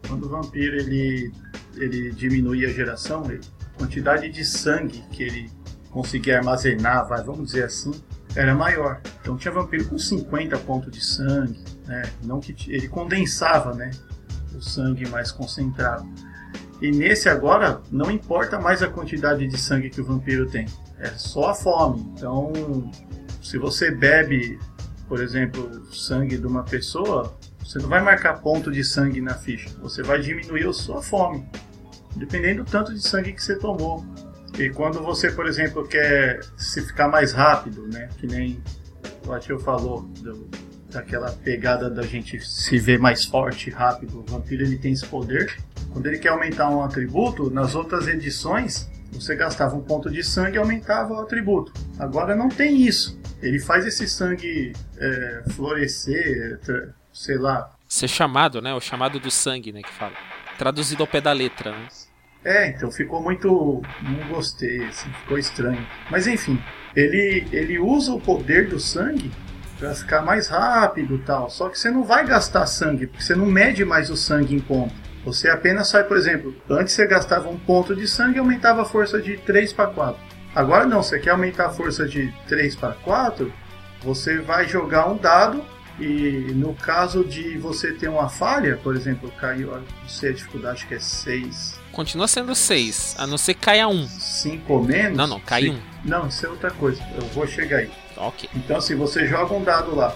Quando 0.07 0.27
o 0.27 0.29
vampiro 0.29 0.77
ele, 0.77 1.33
ele 1.77 2.11
diminui 2.11 2.67
a 2.67 2.69
geração, 2.69 3.25
ele- 3.31 3.41
quantidade 3.77 4.29
de 4.29 4.45
sangue 4.45 5.03
que 5.11 5.23
ele 5.23 5.51
conseguia 5.91 6.39
armazenar, 6.39 7.09
vai, 7.09 7.23
vamos 7.23 7.47
dizer 7.47 7.65
assim, 7.65 7.93
era 8.35 8.55
maior. 8.55 9.01
Então 9.21 9.37
tinha 9.37 9.53
vampiro 9.53 9.87
com 9.89 9.99
50 9.99 10.59
pontos 10.59 10.93
de 10.93 11.03
sangue, 11.05 11.59
né? 11.87 12.03
Não 12.23 12.41
que 12.41 12.55
ele 12.71 12.89
condensava, 12.89 13.75
né? 13.75 13.91
O 14.55 14.61
sangue 14.61 15.09
mais 15.09 15.33
concentrado. 15.33 16.07
E 16.81 16.91
nesse 16.91 17.29
agora, 17.29 17.81
não 17.91 18.11
importa 18.11 18.59
mais 18.59 18.83
a 18.83 18.89
quantidade 18.89 19.47
de 19.47 19.59
sangue 19.59 19.89
que 19.89 20.01
o 20.01 20.05
vampiro 20.05 20.47
tem. 20.47 20.67
É 20.99 21.09
só 21.09 21.51
a 21.51 21.55
fome. 21.55 22.13
Então, 22.15 22.53
se 23.43 23.57
você 23.57 23.91
bebe, 23.91 24.59
por 25.09 25.23
exemplo, 25.23 25.87
sangue 25.93 26.37
de 26.37 26.47
uma 26.47 26.63
pessoa, 26.65 27.35
você 27.65 27.79
não 27.79 27.89
vai 27.89 28.03
marcar 28.03 28.41
ponto 28.41 28.71
de 28.71 28.85
sangue 28.85 29.21
na 29.21 29.35
ficha. 29.35 29.71
Você 29.81 30.03
vai 30.03 30.21
diminuir 30.21 30.69
a 30.69 30.73
sua 30.73 31.03
fome. 31.03 31.49
Dependendo 32.17 32.65
do 32.65 32.71
tanto 32.71 32.93
de 32.93 33.01
sangue 33.01 33.33
que 33.33 33.43
você 33.43 33.57
tomou. 33.57 34.05
E 34.59 34.71
quando 34.71 35.03
você, 35.03 35.31
por 35.31 35.47
exemplo, 35.47 35.87
quer 35.87 36.41
se 36.57 36.81
ficar 36.87 37.09
mais 37.09 37.33
rápido, 37.33 37.87
né? 37.89 38.09
Que 38.19 38.27
nem 38.27 38.61
o 39.27 39.33
Atil 39.33 39.59
falou, 39.59 40.03
do- 40.21 40.49
daquela 40.91 41.31
pegada 41.31 41.91
da 41.91 42.03
gente 42.03 42.41
se 42.41 42.79
ver 42.79 42.99
mais 42.99 43.25
forte, 43.27 43.69
rápido. 43.71 44.21
O 44.21 44.23
vampiro 44.31 44.63
ele 44.65 44.79
tem 44.79 44.93
esse 44.93 45.05
poder. 45.07 45.55
Quando 45.93 46.07
ele 46.07 46.19
quer 46.19 46.29
aumentar 46.31 46.71
um 46.71 46.83
atributo, 46.83 47.51
nas 47.51 47.75
outras 47.75 48.07
edições, 48.09 48.89
você 49.13 49.35
gastava 49.35 49.77
um 49.77 49.81
ponto 49.83 50.11
de 50.11 50.23
sangue 50.25 50.57
e 50.57 50.59
aumentava 50.59 51.13
o 51.13 51.21
atributo. 51.21 51.73
Agora 51.99 52.35
não 52.35 52.49
tem 52.49 52.81
isso. 52.81 53.19
Ele 53.43 53.59
faz 53.59 53.85
esse 53.87 54.09
sangue 54.09 54.73
é, 54.99 55.43
florescer, 55.51 56.59
sei 57.13 57.37
lá. 57.37 57.71
Ser 57.87 58.09
chamado, 58.09 58.63
né? 58.63 58.73
O 58.75 58.81
chamado 58.81 59.21
do 59.21 59.31
sangue, 59.31 59.73
né? 59.73 59.83
Que 59.83 59.93
fala. 59.93 60.15
Traduzido 60.59 61.03
ao 61.03 61.07
pé 61.07 61.21
da 61.21 61.33
letra, 61.33 61.73
né? 61.73 61.87
É, 62.47 62.69
então 62.69 62.93
ficou 62.93 63.21
muito. 63.21 63.83
Não 64.01 64.29
gostei, 64.29 64.85
assim, 64.85 65.11
ficou 65.11 65.37
estranho. 65.37 65.85
Mas 66.09 66.29
enfim, 66.29 66.63
ele, 66.95 67.45
ele 67.51 67.77
usa 67.77 68.13
o 68.13 68.21
poder 68.21 68.69
do 68.69 68.79
sangue 68.79 69.33
pra 69.81 69.93
ficar 69.97 70.23
mais 70.23 70.47
rápido 70.47 71.19
tal. 71.27 71.51
Só 71.51 71.69
que 71.69 71.77
você 71.77 71.91
não 71.91 72.05
vai 72.05 72.25
gastar 72.25 72.65
sangue, 72.67 73.09
porque 73.09 73.25
você 73.25 73.35
não 73.35 73.47
mede 73.47 73.85
mais 73.85 74.11
o 74.11 74.17
sangue 74.17 74.55
em 74.55 74.61
ponto. 74.61 74.95
Você 75.25 75.51
apenas 75.51 75.89
sai, 75.89 76.05
por 76.05 76.17
exemplo, 76.17 76.55
antes 76.71 76.95
você 76.95 77.05
gastava 77.05 77.49
um 77.49 77.59
ponto 77.59 77.97
de 77.97 78.07
sangue 78.07 78.37
e 78.37 78.39
aumentava 78.39 78.83
a 78.83 78.85
força 78.85 79.21
de 79.21 79.37
3 79.39 79.73
para 79.73 79.89
4. 79.89 80.17
Agora 80.55 80.87
não, 80.87 81.03
você 81.03 81.19
quer 81.19 81.31
aumentar 81.31 81.67
a 81.67 81.71
força 81.71 82.07
de 82.07 82.33
3 82.47 82.77
para 82.77 82.93
4, 82.93 83.53
você 84.05 84.39
vai 84.39 84.69
jogar 84.69 85.11
um 85.11 85.17
dado 85.17 85.65
e 85.99 86.53
no 86.55 86.75
caso 86.75 87.25
de 87.25 87.59
você 87.59 87.93
ter 87.93 88.09
uma 88.09 88.29
falha, 88.29 88.77
por 88.77 88.95
exemplo, 88.95 89.33
caiu, 89.41 89.73
não 89.73 90.09
sei 90.09 90.31
a 90.31 90.33
dificuldade 90.33 90.87
que 90.87 90.95
é 90.95 91.01
6, 91.01 91.81
Continua 91.97 92.29
sendo 92.29 92.55
6, 92.55 93.15
a 93.17 93.27
não 93.27 93.39
ser 93.39 93.55
que 93.55 93.61
caia 93.61 93.89
1. 93.89 94.07
5 94.07 94.71
ou 94.71 94.85
menos. 94.85 95.17
Não, 95.17 95.27
não, 95.27 95.41
cai 95.41 95.63
se- 95.63 95.71
um. 95.71 95.81
Não, 96.05 96.29
isso 96.29 96.45
é 96.45 96.49
outra 96.51 96.71
coisa. 96.71 97.03
Eu 97.15 97.27
vou 97.29 97.47
chegar 97.47 97.79
aí. 97.79 97.91
Ok. 98.19 98.51
Então, 98.55 98.83
se 98.83 98.95
você 98.95 99.27
joga 99.27 99.55
um 99.55 99.65
dado 99.65 99.95
lá, 99.95 100.15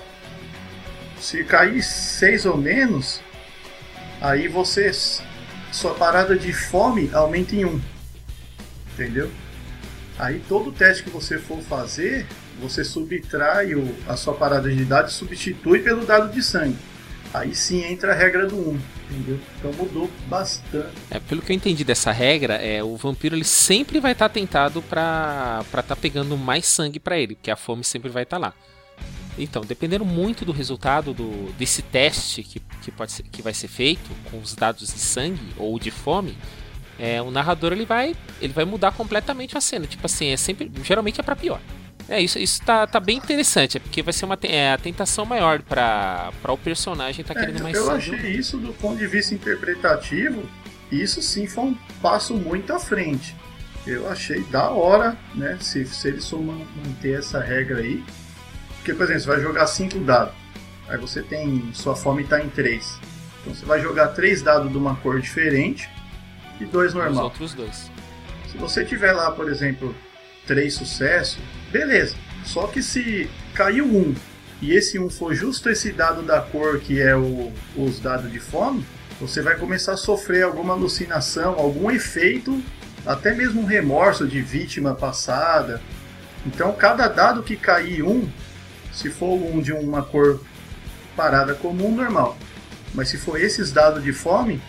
se 1.18 1.43
cair 1.43 1.83
6 1.83 2.45
ou 2.45 2.59
menos, 2.59 3.22
aí 4.20 4.47
você. 4.47 4.91
Sua 5.72 5.95
parada 5.95 6.37
de 6.37 6.53
fome 6.53 7.09
aumenta 7.14 7.55
em 7.57 7.64
1. 7.64 7.68
Um, 7.70 7.81
entendeu? 8.93 9.31
Aí 10.18 10.39
todo 10.47 10.70
teste 10.72 11.05
que 11.05 11.09
você 11.11 11.39
for 11.39 11.62
fazer, 11.62 12.26
você 12.61 12.85
subtrai 12.85 13.74
o, 13.74 13.97
a 14.07 14.16
sua 14.16 14.35
parada 14.35 14.70
de 14.70 14.85
dado 14.85 15.09
e 15.09 15.12
substitui 15.12 15.78
pelo 15.78 16.05
dado 16.05 16.31
de 16.31 16.43
sangue. 16.43 16.76
Aí 17.33 17.55
sim 17.55 17.83
entra 17.85 18.12
a 18.12 18.14
regra 18.14 18.47
do 18.47 18.57
1, 18.57 18.81
Então 19.59 19.73
mudou 19.73 20.11
bastante. 20.27 20.95
É, 21.11 21.19
pelo 21.19 21.43
que 21.43 21.53
eu 21.53 21.57
entendi 21.57 21.85
dessa 21.85 22.13
regra, 22.13 22.55
é 22.55 22.83
o 22.83 22.97
vampiro 22.97 23.35
ele 23.35 23.45
sempre 23.45 24.01
vai 24.01 24.13
estar 24.13 24.29
tentado 24.29 24.83
pra 24.83 25.61
estar 25.65 25.83
tá 25.83 25.97
pegando 25.97 26.37
mais 26.37 26.67
sangue 26.67 27.01
pra 27.01 27.19
ele, 27.19 27.35
porque 27.35 27.51
a 27.51 27.57
fome 27.57 27.85
sempre 27.85 28.09
vai 28.09 28.23
estar 28.23 28.39
lá. 28.39 28.55
Então, 29.39 29.63
dependendo 29.63 30.05
muito 30.05 30.45
do 30.45 30.53
resultado 30.53 31.15
do, 31.15 31.53
desse 31.53 31.83
teste 31.83 32.43
que, 32.43 32.61
que, 32.83 32.91
pode 32.91 33.13
ser, 33.13 33.23
que 33.23 33.43
vai 33.43 33.55
ser 33.55 33.69
feito 33.69 34.11
com 34.31 34.39
os 34.39 34.55
dados 34.55 34.93
de 34.93 34.99
sangue 34.99 35.55
ou 35.57 35.79
de 35.79 35.91
fome, 35.91 36.37
é, 36.99 37.23
o 37.23 37.31
narrador 37.31 37.73
ele 37.73 37.87
vai, 37.87 38.15
ele 38.41 38.53
vai 38.53 38.65
mudar 38.65 38.93
completamente 38.93 39.57
a 39.57 39.61
cena. 39.61 39.87
Tipo 39.87 40.05
assim, 40.07 40.29
é 40.29 40.37
sempre, 40.37 40.71
geralmente 40.85 41.21
é 41.21 41.23
pra 41.23 41.35
pior. 41.35 41.61
É, 42.09 42.21
isso, 42.21 42.39
isso 42.39 42.61
tá, 42.63 42.87
tá 42.87 42.99
bem 42.99 43.19
interessante, 43.19 43.77
é 43.77 43.81
porque 43.81 44.03
vai 44.03 44.13
ser 44.13 44.25
uma 44.25 44.37
é, 44.43 44.73
a 44.73 44.79
tentação 44.79 45.25
maior 45.25 45.61
pra 45.63 46.33
o 46.49 46.57
personagem 46.57 47.25
tá 47.25 47.35
É, 47.35 47.39
querendo 47.41 47.63
mais 47.63 47.77
eu 47.77 47.91
achei 47.91 48.31
isso 48.33 48.57
do 48.59 48.73
ponto 48.73 48.99
de 48.99 49.07
vista 49.07 49.33
interpretativo, 49.35 50.43
isso 50.91 51.23
sim 51.23 51.47
foi 51.47 51.65
um 51.65 51.75
passo 52.03 52.35
muito 52.35 52.73
à 52.73 52.81
frente. 52.81 53.37
Eu 53.87 54.11
achei 54.11 54.43
da 54.45 54.69
hora, 54.71 55.17
né? 55.35 55.57
Se, 55.61 55.85
se 55.87 56.09
eles 56.09 56.31
man- 56.33 56.67
manter 56.85 57.19
essa 57.19 57.41
regra 57.41 57.79
aí. 57.79 58.05
Porque, 58.77 58.93
por 58.93 59.05
exemplo, 59.05 59.21
você 59.23 59.29
vai 59.29 59.41
jogar 59.41 59.67
cinco 59.69 59.99
dados. 60.01 60.35
Aí 60.89 60.99
você 60.99 61.23
tem. 61.23 61.71
Sua 61.73 61.97
fome 61.97 62.23
está 62.25 62.43
em 62.43 62.49
3. 62.51 62.99
Então 63.41 63.55
você 63.55 63.65
vai 63.65 63.81
jogar 63.81 64.09
três 64.09 64.43
dados 64.43 64.71
de 64.71 64.77
uma 64.77 64.97
cor 64.97 65.19
diferente 65.21 65.89
e 66.61 66.65
dois 66.67 66.89
Os 66.89 66.95
normal. 66.95 67.25
outros 67.25 67.55
dois. 67.55 67.91
Se 68.53 68.59
você 68.59 68.85
tiver 68.85 69.13
lá, 69.13 69.31
por 69.31 69.49
exemplo, 69.49 69.95
três 70.47 70.75
sucessos, 70.75 71.39
beleza. 71.71 72.16
Só 72.45 72.66
que 72.66 72.83
se 72.83 73.29
caiu 73.55 73.85
um 73.85 74.14
e 74.62 74.75
esse 74.75 74.99
um 74.99 75.09
for 75.09 75.35
justo 75.35 75.71
esse 75.71 75.93
dado 75.93 76.23
da 76.23 76.41
cor 76.41 76.79
que 76.81 77.01
é 77.01 77.16
o, 77.16 77.53
os 77.77 77.99
dados 77.99 78.31
de 78.31 78.39
fome, 78.39 78.85
você 79.21 79.43
vai 79.43 79.57
começar 79.57 79.93
a 79.93 79.97
sofrer 79.97 80.45
alguma 80.45 80.75
alucinação, 80.75 81.55
algum 81.55 81.91
efeito, 81.91 82.62
até 83.07 83.35
mesmo 83.35 83.62
um 83.62 83.66
remorso 83.66 84.27
de 84.27 84.41
vítima 84.41 84.95
passada. 84.95 85.81
Então, 86.47 86.73
cada 86.73 87.07
dado 87.09 87.43
que 87.43 87.57
cair 87.57 88.03
um, 88.03 88.29
se 88.93 89.11
for 89.11 89.35
um 89.35 89.61
de 89.61 89.73
uma 89.73 90.03
cor 90.03 90.41
parada 91.16 91.55
comum, 91.55 91.95
normal. 91.95 92.37
Mas 92.95 93.09
se 93.09 93.18
for 93.18 93.41
esses 93.41 93.71
dados 93.71 94.03
de 94.03 94.12
fome, 94.12 94.61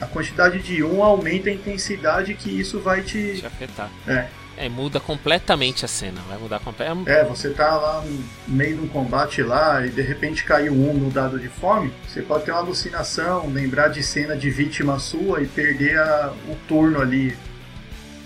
a 0.00 0.06
quantidade 0.06 0.60
de 0.60 0.82
um 0.82 1.02
aumenta 1.02 1.50
a 1.50 1.52
intensidade 1.52 2.34
que 2.34 2.50
isso 2.50 2.78
vai 2.80 3.02
te. 3.02 3.36
Te 3.38 3.46
afetar. 3.46 3.90
É. 4.06 4.28
É, 4.60 4.68
muda 4.68 4.98
completamente 4.98 5.84
a 5.84 5.88
cena. 5.88 6.20
Vai 6.28 6.36
mudar 6.38 6.58
completamente. 6.60 7.08
É, 7.08 7.24
você 7.24 7.50
tá 7.50 7.76
lá 7.76 8.02
no 8.02 8.24
meio 8.46 8.76
de 8.78 8.82
um 8.82 8.88
combate 8.88 9.42
lá 9.42 9.86
e 9.86 9.90
de 9.90 10.02
repente 10.02 10.44
caiu 10.44 10.72
um 10.72 10.92
no 10.94 11.10
dado 11.10 11.38
de 11.38 11.48
fome, 11.48 11.92
você 12.06 12.22
pode 12.22 12.44
ter 12.44 12.50
uma 12.50 12.60
alucinação, 12.60 13.48
lembrar 13.48 13.88
de 13.88 14.02
cena 14.02 14.36
de 14.36 14.50
vítima 14.50 14.98
sua 14.98 15.40
e 15.42 15.46
perder 15.46 15.98
a- 15.98 16.32
o 16.48 16.56
turno 16.66 17.00
ali. 17.00 17.36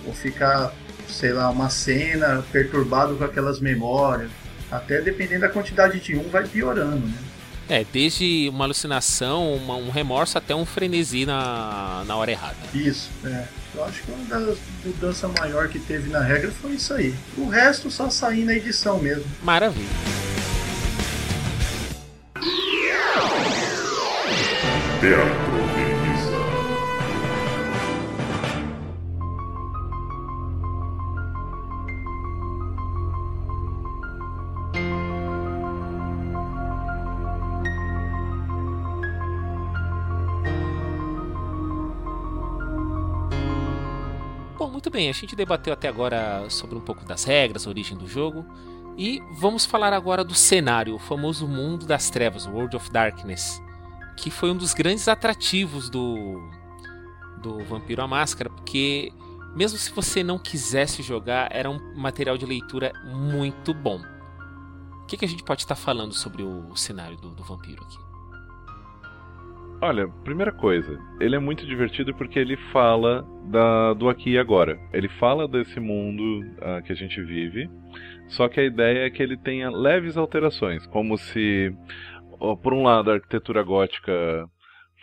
Ou 0.07 0.13
ficar, 0.13 0.73
sei 1.09 1.33
lá, 1.33 1.51
uma 1.51 1.71
cena 1.71 2.43
perturbado 2.51 3.15
com 3.17 3.25
aquelas 3.25 3.61
memórias. 3.61 4.31
Até 4.71 5.01
dependendo 5.03 5.43
da 5.43 5.49
quantidade 5.51 6.01
de 6.01 6.17
um, 6.17 6.29
vai 6.31 6.47
piorando, 6.47 7.07
né? 7.07 7.19
É, 7.69 7.85
desde 7.91 8.49
uma 8.51 8.65
alucinação, 8.65 9.55
uma- 9.55 9.77
um 9.77 9.91
remorso 9.91 10.37
até 10.37 10.55
um 10.55 10.67
frenesi 10.67 11.25
na, 11.25 12.03
na 12.07 12.17
hora 12.17 12.31
errada. 12.31 12.57
Isso, 12.75 13.09
é. 13.25 13.45
Eu 13.75 13.85
acho 13.85 14.03
que 14.03 14.11
uma 14.13 14.25
das 14.27 14.59
mudanças 14.85 15.31
maior 15.41 15.69
que 15.69 15.79
teve 15.79 16.11
na 16.11 16.21
regra 16.21 16.51
foi 16.61 16.73
isso 16.73 16.93
aí. 16.93 17.15
O 17.39 17.49
resto 17.49 17.91
só 17.91 18.11
sair 18.11 18.45
na 18.45 18.53
edição 18.55 18.99
mesmo. 18.99 19.25
Maravilha. 19.43 19.89
Teatro 25.01 25.42
bem, 44.93 45.09
a 45.09 45.13
gente 45.13 45.35
debateu 45.35 45.73
até 45.73 45.89
agora 45.89 46.49
sobre 46.51 46.77
um 46.77 46.81
pouco 46.81 47.05
das 47.05 47.25
regras, 47.25 47.67
a 47.67 47.71
origem 47.71 47.97
do 47.97 48.07
jogo. 48.07 48.45
E 48.97 49.23
vamos 49.33 49.65
falar 49.65 49.95
agora 49.95 50.23
do 50.23 50.35
cenário, 50.35 50.95
o 50.95 50.99
famoso 50.99 51.49
mundo 51.49 51.87
das 51.87 52.11
trevas, 52.11 52.47
World 52.47 52.77
of 52.77 52.91
Darkness, 52.93 53.61
que 54.19 54.31
foi 54.31 54.51
um 54.51 54.57
dos 54.57 54.75
grandes 54.75 55.09
atrativos 55.09 55.89
do, 55.89 56.39
do 57.39 57.65
Vampiro 57.65 58.03
à 58.03 58.07
Máscara, 58.07 58.51
porque 58.51 59.11
mesmo 59.57 59.79
se 59.79 59.91
você 59.91 60.23
não 60.23 60.39
quisesse 60.39 61.03
jogar, 61.03 61.49
era 61.51 61.71
um 61.71 61.95
material 61.97 62.37
de 62.37 62.45
leitura 62.45 62.93
muito 63.07 63.73
bom. 63.73 63.99
O 65.03 65.07
que, 65.07 65.17
que 65.17 65.25
a 65.25 65.29
gente 65.29 65.43
pode 65.43 65.63
estar 65.63 65.75
falando 65.75 66.13
sobre 66.13 66.43
o 66.43 66.77
cenário 66.77 67.17
do, 67.17 67.31
do 67.31 67.43
Vampiro 67.43 67.83
aqui? 67.83 68.12
Olha, 69.85 70.07
primeira 70.07 70.53
coisa, 70.53 70.97
ele 71.21 71.35
é 71.35 71.41
muito 71.41 71.67
divertido 71.67 72.15
porque 72.15 72.39
ele 72.39 72.57
fala 72.73 73.27
da, 73.51 73.93
do 73.95 74.09
aqui 74.09 74.31
e 74.31 74.39
agora. 74.39 74.79
Ele 74.93 75.09
fala 75.09 75.49
desse 75.49 75.81
mundo 75.81 76.49
ah, 76.61 76.81
que 76.83 76.93
a 76.93 76.95
gente 76.95 77.21
vive, 77.21 77.69
só 78.29 78.49
que 78.49 78.61
a 78.61 78.65
ideia 78.65 79.05
é 79.05 79.11
que 79.11 79.21
ele 79.21 79.37
tenha 79.37 79.69
leves 79.73 80.17
alterações, 80.17 80.87
como 80.87 81.19
se, 81.19 81.75
ó, 82.39 82.55
por 82.55 82.73
um 82.73 82.85
lado, 82.85 83.11
a 83.11 83.15
arquitetura 83.15 83.61
gótica 83.65 84.49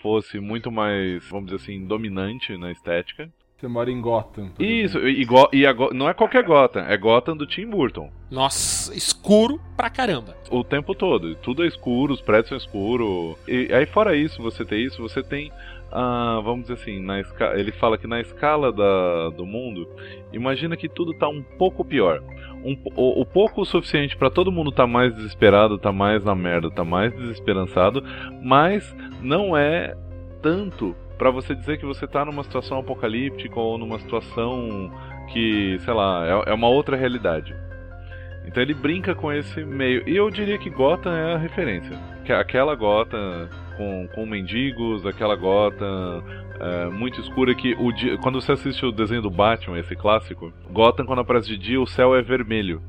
fosse 0.01 0.39
muito 0.39 0.71
mais, 0.71 1.27
vamos 1.29 1.51
dizer 1.51 1.61
assim, 1.61 1.85
dominante 1.85 2.55
na 2.57 2.71
estética. 2.71 3.29
Você 3.59 3.67
mora 3.67 3.91
em 3.91 3.99
Gotham. 3.99 4.51
Isso, 4.57 4.97
e, 5.05 5.25
Go- 5.25 5.49
e 5.51 5.69
Go- 5.73 5.93
não 5.93 6.07
é 6.07 6.13
qualquer 6.13 6.43
Gotham, 6.45 6.79
é 6.87 6.95
Gotham 6.95 7.35
do 7.35 7.45
Tim 7.45 7.65
Burton. 7.67 8.09
Nossa, 8.31 8.95
escuro 8.95 9.59
pra 9.75 9.89
caramba. 9.89 10.33
o 10.49 10.63
tempo 10.63 10.95
todo. 10.95 11.35
Tudo 11.35 11.63
é 11.65 11.67
escuro, 11.67 12.13
os 12.13 12.21
prédios 12.21 12.47
são 12.49 12.57
escuros. 12.57 13.35
E 13.47 13.67
aí, 13.73 13.85
fora 13.85 14.15
isso, 14.15 14.41
você 14.41 14.63
tem 14.63 14.85
isso, 14.85 15.01
você 15.01 15.21
tem. 15.21 15.51
ah, 15.91 16.39
vamos 16.41 16.61
dizer 16.61 16.75
assim, 16.75 17.01
na 17.01 17.19
esca... 17.19 17.59
ele 17.59 17.71
fala 17.73 17.97
que 17.97 18.07
na 18.07 18.21
escala 18.21 18.71
da... 18.71 19.29
do 19.31 19.45
mundo, 19.45 19.89
imagina 20.31 20.77
que 20.77 20.87
tudo 20.87 21.13
tá 21.15 21.27
um 21.27 21.43
pouco 21.57 21.83
pior. 21.83 22.21
Um, 22.63 22.77
o, 22.95 23.21
o 23.21 23.25
pouco 23.25 23.61
o 23.61 23.65
suficiente 23.65 24.15
pra 24.15 24.29
todo 24.29 24.51
mundo 24.53 24.71
tá 24.71 24.87
mais 24.87 25.13
desesperado, 25.15 25.77
tá 25.77 25.91
mais 25.91 26.23
na 26.23 26.33
merda, 26.35 26.71
tá 26.71 26.85
mais 26.85 27.11
desesperançado, 27.13 28.01
mas 28.41 28.95
não 29.21 29.57
é 29.57 29.95
tanto 30.41 30.95
pra 31.19 31.29
você 31.29 31.53
dizer 31.53 31.77
que 31.77 31.85
você 31.85 32.07
tá 32.07 32.23
numa 32.23 32.43
situação 32.43 32.79
apocalíptica 32.79 33.59
ou 33.59 33.77
numa 33.77 33.99
situação 33.99 34.89
que, 35.31 35.77
sei 35.79 35.93
lá, 35.93 36.25
é, 36.25 36.51
é 36.51 36.53
uma 36.53 36.69
outra 36.69 36.95
realidade. 36.95 37.53
Então 38.45 38.63
ele 38.63 38.73
brinca 38.73 39.13
com 39.13 39.31
esse 39.31 39.63
meio. 39.63 40.07
E 40.09 40.15
eu 40.15 40.31
diria 40.31 40.57
que 40.57 40.69
Gotham 40.69 41.11
é 41.11 41.33
a 41.35 41.37
referência. 41.37 41.99
Que 42.23 42.31
aquela 42.31 42.73
Gotham 42.73 43.49
com, 43.75 44.07
com 44.15 44.25
mendigos, 44.25 45.05
aquela 45.05 45.35
Gotham 45.35 46.23
é, 46.57 46.85
muito 46.85 47.19
escura 47.19 47.53
que 47.53 47.75
o 47.77 47.91
dia, 47.91 48.17
quando 48.17 48.41
você 48.41 48.53
assiste 48.53 48.85
o 48.85 48.91
desenho 48.91 49.21
do 49.21 49.29
Batman, 49.29 49.77
esse 49.77 49.95
clássico, 49.95 50.53
Gotham 50.71 51.05
quando 51.05 51.19
aparece 51.19 51.49
de 51.49 51.57
dia 51.57 51.81
o 51.81 51.85
céu 51.85 52.15
é 52.15 52.21
vermelho. 52.21 52.81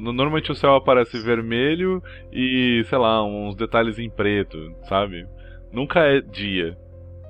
Normalmente 0.00 0.52
o 0.52 0.54
céu 0.54 0.76
aparece 0.76 1.20
vermelho 1.20 2.00
e, 2.32 2.84
sei 2.88 2.98
lá, 2.98 3.24
uns 3.24 3.56
detalhes 3.56 3.98
em 3.98 4.08
preto, 4.08 4.72
sabe? 4.88 5.26
Nunca 5.72 6.00
é 6.00 6.20
dia. 6.20 6.76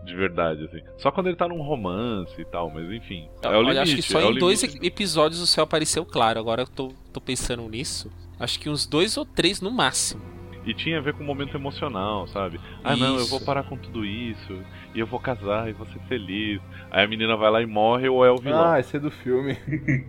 De 0.05 0.17
verdade, 0.17 0.65
assim. 0.65 0.81
Só 0.99 1.11
quando 1.11 1.29
ele 1.29 1.37
tá 1.37 1.47
num 1.47 1.63
romance 1.63 2.41
e 2.41 2.45
tal, 2.45 2.71
mas 2.71 2.91
enfim. 2.91 3.29
É 3.43 3.49
o 3.49 3.51
Olha, 3.53 3.61
limite. 3.61 3.79
acho 3.81 3.97
que 3.97 4.03
só 4.03 4.21
é 4.21 4.25
em 4.25 4.39
dois 4.39 4.63
limite. 4.63 4.85
episódios 4.87 5.41
o 5.41 5.47
céu 5.47 5.65
apareceu 5.65 6.05
claro. 6.05 6.41
Agora 6.41 6.63
eu 6.63 6.67
tô, 6.67 6.93
tô 7.13 7.21
pensando 7.21 7.69
nisso. 7.69 8.11
Acho 8.39 8.59
que 8.59 8.69
uns 8.69 8.85
dois 8.87 9.17
ou 9.17 9.25
três 9.25 9.61
no 9.61 9.71
máximo. 9.71 10.21
E 10.65 10.73
tinha 10.73 10.99
a 10.99 11.01
ver 11.01 11.15
com 11.15 11.23
o 11.25 11.27
momento 11.27 11.57
emocional, 11.57 12.27
sabe? 12.29 12.61
Ah, 12.85 12.95
não, 12.97 13.15
eu 13.17 13.23
Isso. 13.23 13.31
vou 13.31 13.41
parar 13.41 13.65
com 13.65 13.77
tudo 13.77 14.05
isso. 14.05 14.61
E 14.95 15.01
eu 15.01 15.07
vou 15.07 15.19
casar 15.19 15.69
e 15.69 15.73
vou 15.73 15.87
ser 15.87 15.99
feliz. 16.09 16.61
Aí 16.91 17.05
a 17.05 17.09
menina 17.09 17.37
vai 17.37 17.51
lá 17.51 17.61
e 17.63 17.67
morre 17.67 18.09
ou 18.09 18.25
é 18.25 18.31
o 18.31 18.37
vilão. 18.37 18.73
Ah, 18.73 18.79
esse 18.79 18.97
é 18.97 19.01
do 19.01 19.11
filme. 19.11 19.57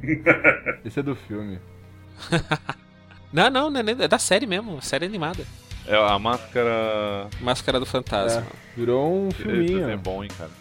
esse 0.85 0.99
é 0.99 1.03
do 1.03 1.15
filme. 1.15 1.59
Não, 3.33 3.49
não, 3.49 3.71
não 3.71 3.79
é 3.79 3.83
é 4.03 4.07
da 4.07 4.19
série 4.19 4.45
mesmo, 4.45 4.79
série 4.79 5.07
animada. 5.07 5.43
É 5.87 5.95
a 5.95 6.17
máscara. 6.17 7.27
Máscara 7.41 7.79
do 7.79 7.85
Fantasma. 7.85 8.45
Virou 8.75 9.25
um 9.25 9.29
Esse 9.29 9.43
filminho. 9.43 9.89
é 9.89 9.97
bom, 9.97 10.23
hein, 10.23 10.29
cara. 10.37 10.51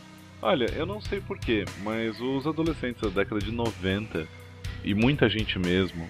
Olha, 0.40 0.66
eu 0.74 0.84
não 0.84 1.00
sei 1.00 1.20
porquê, 1.20 1.64
mas 1.84 2.20
os 2.20 2.46
adolescentes 2.46 3.00
da 3.00 3.08
década 3.08 3.40
de 3.40 3.52
90, 3.52 4.26
e 4.82 4.92
muita 4.92 5.28
gente 5.28 5.56
mesmo, 5.56 6.08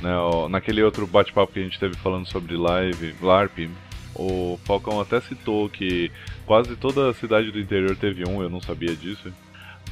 né, 0.00 0.16
ó, 0.16 0.48
naquele 0.48 0.80
outro 0.82 1.06
bate-papo 1.08 1.52
que 1.52 1.58
a 1.58 1.64
gente 1.64 1.80
teve 1.80 1.96
falando 1.96 2.26
sobre 2.26 2.56
live, 2.56 3.16
LARP, 3.20 3.68
o 4.14 4.58
Falcão 4.64 5.00
até 5.00 5.20
citou 5.20 5.68
que 5.68 6.12
quase 6.46 6.76
toda 6.76 7.10
a 7.10 7.14
cidade 7.14 7.50
do 7.50 7.58
interior 7.58 7.96
teve 7.96 8.24
um, 8.28 8.40
eu 8.40 8.48
não 8.48 8.60
sabia 8.60 8.94
disso. 8.94 9.32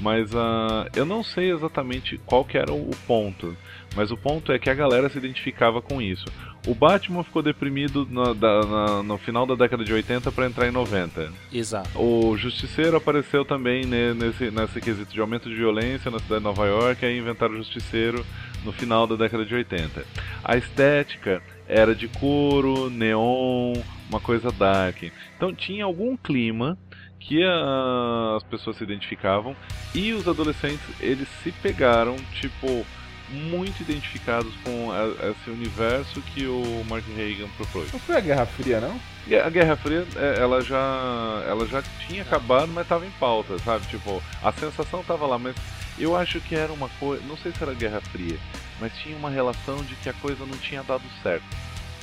Mas 0.01 0.35
ah, 0.35 0.89
eu 0.97 1.05
não 1.05 1.23
sei 1.23 1.53
exatamente 1.53 2.19
qual 2.27 2.45
que 2.45 2.57
era 2.59 2.73
o 2.73 2.91
ponto. 3.07 3.57
Mas 3.95 4.11
o 4.11 4.17
ponto 4.17 4.51
é 4.53 4.59
que 4.59 4.71
a 4.71 4.75
galera 4.75 5.09
se 5.11 5.19
identificava 5.19 5.83
com 5.83 6.01
isso. 6.01 6.25
O 6.67 6.75
Batman 6.75 7.23
ficou 7.25 7.43
deprimido 7.43 8.07
na- 8.11 8.33
da- 8.33 8.63
na- 8.65 9.03
no 9.03 9.19
final 9.19 9.45
da 9.45 9.55
década 9.55 9.85
de 9.85 9.93
80 9.93 10.33
para 10.33 10.47
entrar 10.47 10.67
em 10.67 10.71
90. 10.71 11.31
Exato. 11.53 11.91
O 12.01 12.37
Justiceiro 12.37 12.97
apareceu 12.97 13.45
também 13.45 13.85
ne- 13.85 14.15
nesse, 14.15 14.51
nesse 14.51 14.81
quesito 14.81 15.13
de 15.13 15.21
aumento 15.21 15.49
de 15.49 15.55
violência 15.57 16.11
na 16.11 16.19
cidade 16.19 16.39
de 16.41 16.45
Nova 16.45 16.67
York, 16.67 17.05
aí 17.05 17.19
inventaram 17.19 17.55
o 17.55 17.59
Justiceiro 17.59 18.25
no 18.65 18.73
final 18.73 19.07
da 19.07 19.17
década 19.17 19.45
de 19.45 19.55
80. 19.55 20.05
A 20.43 20.57
estética 20.57 21.43
era 21.69 21.95
de 21.95 22.09
couro, 22.09 22.89
neon, 22.89 23.75
uma 24.09 24.21
coisa 24.21 24.51
dark. 24.53 25.03
Então 25.37 25.53
tinha 25.55 25.85
algum 25.85 26.17
clima 26.17 26.79
que 27.27 27.43
ah, 27.45 28.35
as 28.37 28.43
pessoas 28.45 28.77
se 28.77 28.85
identificavam 28.85 29.57
e 29.95 30.13
os 30.13 30.27
adolescentes 30.29 30.81
eles 31.01 31.29
se 31.43 31.53
pegaram 31.53 32.17
tipo 32.41 32.85
muito 33.31 33.81
identificados 33.81 34.53
com 34.63 34.91
a- 34.93 35.31
esse 35.31 35.49
universo 35.49 36.21
que 36.21 36.47
o 36.47 36.85
Mark 36.89 37.05
Reagan 37.17 37.49
propôs. 37.57 37.91
Não 37.93 37.99
foi 38.01 38.17
a 38.17 38.21
Guerra 38.21 38.45
Fria, 38.45 38.79
não? 38.81 39.01
A 39.43 39.49
Guerra 39.49 39.77
Fria, 39.77 40.07
é, 40.17 40.39
ela 40.43 40.63
já, 40.63 41.43
ela 41.49 41.67
já 41.67 41.83
tinha 42.07 42.23
acabado, 42.23 42.69
mas 42.73 42.85
estava 42.85 43.07
em 43.07 43.11
pauta, 43.13 43.59
sabe? 43.61 43.87
Tipo, 43.87 44.23
a 44.43 44.53
sensação 44.53 45.01
estava 45.01 45.27
lá, 45.27 45.39
mas 45.39 45.57
eu 45.99 46.15
acho 46.15 46.41
que 46.41 46.55
era 46.55 46.73
uma 46.73 46.89
coisa, 47.01 47.23
não 47.27 47.37
sei 47.39 47.53
se 47.53 47.63
era 47.63 47.73
Guerra 47.73 48.01
Fria, 48.03 48.37
mas 48.81 48.93
tinha 48.99 49.17
uma 49.17 49.31
relação 49.31 49.77
de 49.77 49.95
que 49.97 50.09
a 50.11 50.15
coisa 50.15 50.45
não 50.45 50.59
tinha 50.59 50.83
dado 50.83 51.05
certo, 51.23 51.45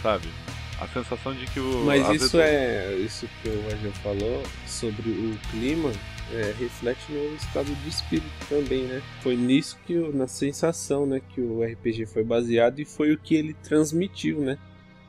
sabe? 0.01 0.27
A 0.81 0.87
sensação 0.87 1.33
de 1.33 1.45
que 1.47 1.59
o. 1.59 1.83
Mas 1.85 2.01
isso 2.09 2.37
vezes- 2.37 2.53
é. 2.55 2.95
Isso 2.97 3.29
que 3.41 3.49
o 3.49 3.65
Angel 3.75 3.91
falou 4.03 4.43
sobre 4.67 5.09
o 5.09 5.37
clima 5.51 5.91
é, 6.31 6.53
reflete 6.59 7.01
no 7.11 7.35
estado 7.35 7.73
de 7.73 7.89
espírito 7.89 8.27
também, 8.47 8.83
né? 8.83 9.01
Foi 9.21 9.35
nisso 9.35 9.77
que 9.85 9.95
o- 9.97 10.15
na 10.15 10.27
sensação, 10.27 11.05
né, 11.05 11.21
que 11.33 11.41
o 11.41 11.63
RPG 11.63 12.05
foi 12.05 12.23
baseado 12.23 12.79
e 12.79 12.85
foi 12.85 13.11
o 13.11 13.17
que 13.17 13.33
ele 13.35 13.53
transmitiu, 13.63 14.39
né? 14.41 14.57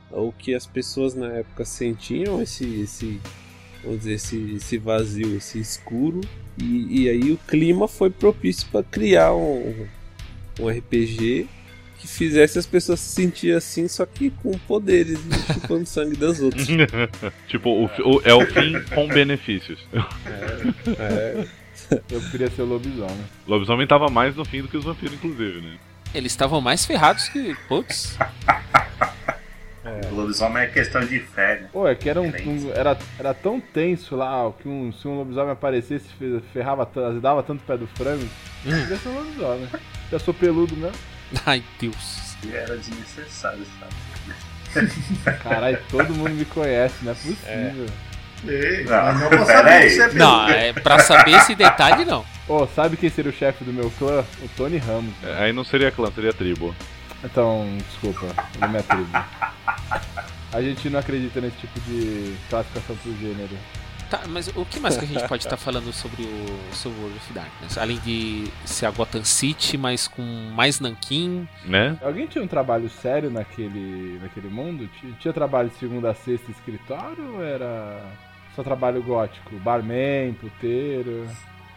O 0.09 0.31
que 0.31 0.53
as 0.55 0.65
pessoas 0.65 1.13
na 1.13 1.27
época 1.27 1.63
sentiam 1.63 2.41
esse, 2.41 2.65
esse 2.81 3.21
vamos 3.83 3.99
dizer 3.99 4.13
esse, 4.13 4.53
esse 4.55 4.77
vazio, 4.77 5.37
esse 5.37 5.59
escuro 5.59 6.21
e, 6.57 7.03
e 7.03 7.09
aí 7.09 7.31
o 7.31 7.37
clima 7.47 7.87
foi 7.87 8.09
propício 8.09 8.67
para 8.71 8.83
criar 8.83 9.33
um, 9.33 9.87
um 10.59 10.67
RPG 10.69 11.47
que 12.01 12.07
fizesse 12.07 12.57
as 12.57 12.65
pessoas 12.65 12.99
se 12.99 13.13
sentir 13.13 13.55
assim, 13.55 13.87
só 13.87 14.05
que 14.07 14.31
com 14.31 14.51
poderes 14.67 15.19
e 15.19 15.33
chupando 15.53 15.85
sangue 15.85 16.17
das 16.17 16.39
outras. 16.41 16.65
tipo, 17.47 17.69
o, 17.69 17.85
o- 17.85 18.21
é 18.25 18.33
o 18.33 18.43
fim 18.47 18.73
com 18.95 19.07
benefícios. 19.07 19.79
É, 20.99 21.45
Eu 22.09 22.21
queria 22.31 22.49
ser 22.49 22.61
o 22.61 22.65
lobisomem. 22.65 23.25
O 23.45 23.51
lobisomem 23.51 23.85
tava 23.85 24.07
mais 24.09 24.35
no 24.35 24.43
fim 24.45 24.61
do 24.61 24.67
que 24.67 24.77
os 24.77 24.83
vampiros, 24.85 25.13
inclusive, 25.13 25.61
né? 25.61 25.77
Eles 26.15 26.31
estavam 26.31 26.59
mais 26.61 26.85
ferrados 26.85 27.27
que. 27.29 27.53
Putz. 27.67 28.17
O 30.11 30.15
lobisomem 30.15 30.63
é 30.63 30.67
questão 30.67 31.01
de 31.05 31.19
fé, 31.19 31.59
né? 31.61 31.69
Pô, 31.73 31.87
é 31.87 31.93
que 31.95 32.09
era, 32.09 32.21
um, 32.21 32.27
um- 32.27 32.71
era, 32.73 32.97
era 33.19 33.33
tão 33.33 33.59
tenso 33.59 34.15
lá, 34.15 34.51
que 34.61 34.67
um, 34.69 34.91
se 34.93 35.07
um 35.07 35.17
lobisomem 35.17 35.51
aparecesse, 35.51 36.05
fe- 36.17 36.41
ferrava, 36.53 36.89
dava 37.21 37.43
tanto 37.43 37.63
pé 37.63 37.77
do 37.77 37.87
frango. 37.87 38.27
Eu 38.65 38.71
queria 38.79 38.97
ser 38.97 39.09
um 39.09 39.13
lobisomem. 39.15 39.67
Já 40.11 40.19
sou 40.19 40.33
peludo 40.33 40.75
mesmo. 40.77 40.95
Ai, 41.45 41.63
Deus. 41.79 42.35
E 42.43 42.53
era 42.55 42.77
desnecessário, 42.77 43.65
sabe? 43.79 43.93
Caralho, 45.43 45.79
todo 45.89 46.13
mundo 46.13 46.31
me 46.31 46.45
conhece, 46.45 46.95
não 47.03 47.11
é 47.11 47.15
possível. 47.15 47.85
Ei, 48.47 48.83
Não, 48.85 49.13
não 49.19 49.29
pera 49.29 49.45
saber 49.45 49.69
aí. 49.69 49.83
que 49.83 49.89
você 49.95 50.01
é 50.01 50.13
Não, 50.13 50.49
é 50.49 50.73
pra 50.73 50.99
saber 50.99 51.31
esse 51.31 51.53
detalhe 51.53 52.05
não. 52.05 52.25
Ô, 52.47 52.65
sabe 52.67 52.97
quem 52.97 53.09
seria 53.09 53.29
o 53.31 53.35
chefe 53.35 53.63
do 53.63 53.71
meu 53.71 53.91
clã? 53.99 54.25
O 54.41 54.47
Tony 54.57 54.77
Ramos. 54.77 55.13
É, 55.23 55.43
Aí 55.43 55.53
não 55.53 55.63
seria 55.63 55.91
clã, 55.91 56.09
seria 56.13 56.33
tribo. 56.33 56.75
Então, 57.23 57.67
desculpa, 57.87 58.25
ele 58.55 58.67
me 58.71 58.81
tribo. 58.81 59.09
A 60.51 60.61
gente 60.61 60.89
não 60.89 60.99
acredita 60.99 61.39
nesse 61.39 61.57
tipo 61.57 61.79
de 61.81 62.35
classificação 62.49 62.95
pro 62.97 63.15
gênero. 63.19 63.55
Tá, 64.11 64.23
mas 64.27 64.49
o 64.49 64.65
que 64.65 64.77
mais 64.77 64.97
que 64.97 65.05
a 65.05 65.07
gente 65.07 65.25
pode 65.25 65.43
estar 65.45 65.55
falando 65.57 65.91
sobre 65.93 66.21
o 66.23 66.75
sobre 66.75 66.99
World 66.99 67.15
of 67.17 67.33
Darkness? 67.33 67.77
Além 67.77 67.97
de 67.99 68.43
ser 68.65 68.85
a 68.85 68.91
Gotham 68.91 69.23
City, 69.23 69.77
mas 69.77 70.05
com 70.07 70.21
mais 70.53 70.81
nanquim. 70.81 71.47
Né? 71.65 71.97
Alguém 72.03 72.27
tinha 72.27 72.43
um 72.43 72.47
trabalho 72.47 72.89
sério 72.89 73.31
naquele, 73.31 74.19
naquele 74.21 74.49
mundo? 74.49 74.89
Tinha, 74.99 75.13
tinha 75.13 75.33
trabalho 75.33 75.69
de 75.69 75.75
segunda 75.77 76.11
a 76.11 76.13
sexta 76.13 76.51
escritório 76.51 77.35
ou 77.35 77.41
era 77.43 78.03
só 78.53 78.61
trabalho 78.61 79.01
gótico? 79.01 79.55
Barman, 79.59 80.33
puteiro? 80.33 81.25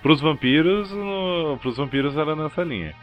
Pros 0.02 0.20
vampiros, 0.20 0.90
no, 0.90 1.56
pros 1.62 1.76
vampiros 1.76 2.16
era 2.16 2.34
nessa 2.34 2.64
linha. 2.64 2.94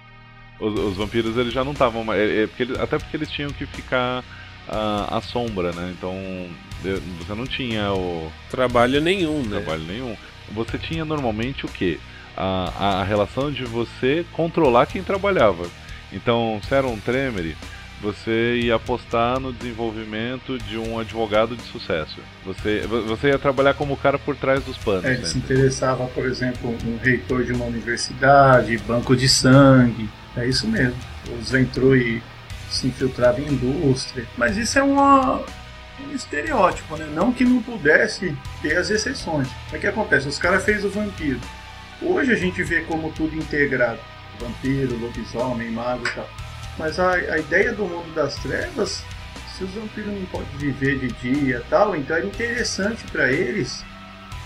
Os, 0.59 0.77
os 0.77 0.97
vampiros 0.97 1.37
eles 1.37 1.53
já 1.53 1.63
não 1.63 1.71
estavam 1.71 2.03
mais. 2.03 2.19
é- 2.19 2.43
é 2.43 2.47
porque 2.47 2.63
eles- 2.63 2.79
até 2.79 2.99
porque 2.99 3.15
eles 3.15 3.31
tinham 3.31 3.49
que 3.51 3.65
ficar 3.65 4.23
ah, 4.67 5.17
à 5.17 5.21
sombra, 5.21 5.71
né? 5.71 5.93
Então 5.97 6.15
você 7.19 7.35
não 7.35 7.45
tinha 7.45 7.93
o 7.93 8.31
trabalho 8.49 8.99
nenhum, 8.99 9.43
né? 9.43 9.59
trabalho 9.59 9.83
nenhum. 9.83 10.15
Você 10.51 10.77
tinha 10.77 11.05
normalmente 11.05 11.65
o 11.65 11.69
quê? 11.69 11.99
A, 12.35 12.99
a 12.99 13.03
relação 13.03 13.51
de 13.51 13.63
você 13.65 14.25
controlar 14.33 14.87
quem 14.87 15.03
trabalhava. 15.03 15.67
Então, 16.11 16.59
se 16.67 16.73
era 16.73 16.87
um 16.87 16.99
tremere, 16.99 17.55
você 18.01 18.59
ia 18.63 18.75
apostar 18.75 19.39
no 19.39 19.53
desenvolvimento 19.53 20.57
de 20.57 20.77
um 20.77 20.99
advogado 20.99 21.55
de 21.55 21.61
sucesso. 21.63 22.17
Você, 22.45 22.81
você 23.07 23.27
ia 23.27 23.39
trabalhar 23.39 23.75
como 23.75 23.93
o 23.93 23.97
cara 23.97 24.17
por 24.17 24.35
trás 24.35 24.63
dos 24.63 24.77
panos. 24.77 25.05
É, 25.05 25.13
ele 25.13 25.25
se 25.25 25.37
interessava, 25.37 26.05
por 26.07 26.25
exemplo, 26.25 26.75
um 26.85 26.97
reitor 26.97 27.43
de 27.43 27.53
uma 27.53 27.65
universidade, 27.65 28.77
banco 28.79 29.15
de 29.15 29.29
sangue. 29.29 30.09
É 30.35 30.47
isso 30.47 30.67
mesmo. 30.67 30.95
Os 31.39 31.53
entrou 31.53 31.95
e 31.95 32.21
se 32.71 32.87
infiltrava 32.87 33.39
em 33.41 33.47
indústria. 33.47 34.25
Mas 34.37 34.57
isso 34.57 34.79
é 34.79 34.83
uma, 34.83 35.43
um 35.99 36.15
estereótipo, 36.15 36.95
né? 36.97 37.07
Não 37.13 37.31
que 37.31 37.43
não 37.43 37.61
pudesse 37.61 38.35
ter 38.61 38.77
as 38.77 38.89
exceções. 38.89 39.47
Mas 39.65 39.75
o 39.75 39.79
que 39.79 39.87
acontece? 39.87 40.27
Os 40.27 40.37
caras 40.37 40.63
fez 40.63 40.83
o 40.83 40.89
vampiro. 40.89 41.39
Hoje 42.01 42.31
a 42.31 42.35
gente 42.35 42.63
vê 42.63 42.81
como 42.81 43.11
tudo 43.11 43.35
integrado. 43.35 43.99
Vampiro, 44.39 44.97
lobisomem, 44.97 45.69
mago 45.71 46.07
e 46.07 46.11
tal. 46.11 46.29
Mas 46.77 46.99
a, 46.99 47.11
a 47.11 47.37
ideia 47.37 47.73
do 47.73 47.83
mundo 47.85 48.13
das 48.15 48.35
trevas, 48.37 49.03
se 49.55 49.63
os 49.63 49.71
vampiros 49.71 50.13
não 50.13 50.25
podem 50.25 50.57
viver 50.57 50.97
de 50.97 51.07
dia 51.07 51.57
e 51.57 51.69
tal, 51.69 51.95
então 51.95 52.15
era 52.15 52.25
interessante 52.25 53.03
para 53.11 53.31
eles 53.31 53.83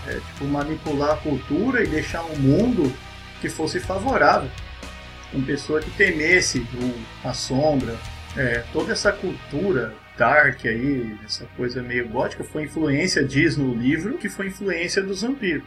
é, 0.06 0.14
tipo, 0.14 0.44
manipular 0.44 1.12
a 1.12 1.16
cultura 1.16 1.82
e 1.82 1.86
deixar 1.86 2.24
um 2.24 2.36
mundo 2.36 2.92
que 3.40 3.48
fosse 3.48 3.80
favorável. 3.80 4.50
Uma 5.32 5.44
pessoa 5.44 5.80
que 5.80 5.90
temesse 5.90 6.58
o, 6.74 7.28
a 7.28 7.32
sombra, 7.32 7.96
é, 8.36 8.62
toda 8.72 8.92
essa 8.92 9.12
cultura 9.12 9.94
dark 10.18 10.64
aí, 10.64 11.14
essa 11.24 11.44
coisa 11.56 11.82
meio 11.82 12.08
gótica, 12.08 12.42
foi 12.44 12.62
influência, 12.64 13.22
diz 13.24 13.56
no 13.56 13.74
livro, 13.74 14.16
que 14.18 14.28
foi 14.28 14.46
influência 14.48 15.02
dos 15.02 15.22
vampiros. 15.22 15.64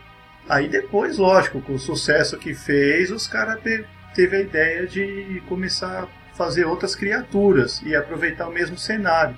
Aí 0.48 0.68
depois, 0.68 1.18
lógico, 1.18 1.62
com 1.62 1.74
o 1.74 1.80
sucesso 1.80 2.38
que 2.38 2.54
fez, 2.56 3.12
os 3.12 3.28
caras 3.28 3.62
te, 3.62 3.86
teve 4.16 4.38
a 4.38 4.42
ideia 4.42 4.88
de 4.88 5.42
começar 5.48 6.04
a 6.04 6.36
fazer 6.36 6.66
outras 6.66 6.96
criaturas 6.96 7.82
e 7.84 7.96
aproveitar 7.96 8.48
o 8.48 8.52
mesmo 8.52 8.78
cenário. 8.78 9.38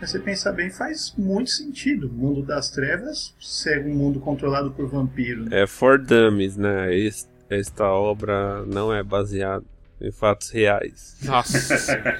Mas 0.00 0.10
você 0.10 0.18
pensar 0.18 0.52
bem, 0.52 0.70
faz 0.70 1.14
muito 1.16 1.50
sentido. 1.50 2.08
O 2.08 2.12
mundo 2.12 2.42
das 2.42 2.70
trevas 2.70 3.34
ser 3.38 3.84
um 3.84 3.94
mundo 3.94 4.18
controlado 4.18 4.70
por 4.72 4.88
vampiros. 4.88 5.48
né? 5.48 5.62
É 5.62 5.66
for 5.66 5.98
dummies, 5.98 6.56
né? 6.56 6.92
Es- 6.96 7.28
Esta 7.50 7.84
obra 7.84 8.64
não 8.64 8.92
é 8.94 9.02
baseada 9.02 9.64
em 10.00 10.10
fatos 10.10 10.50
reais. 10.50 11.16
Nossa. 11.22 12.00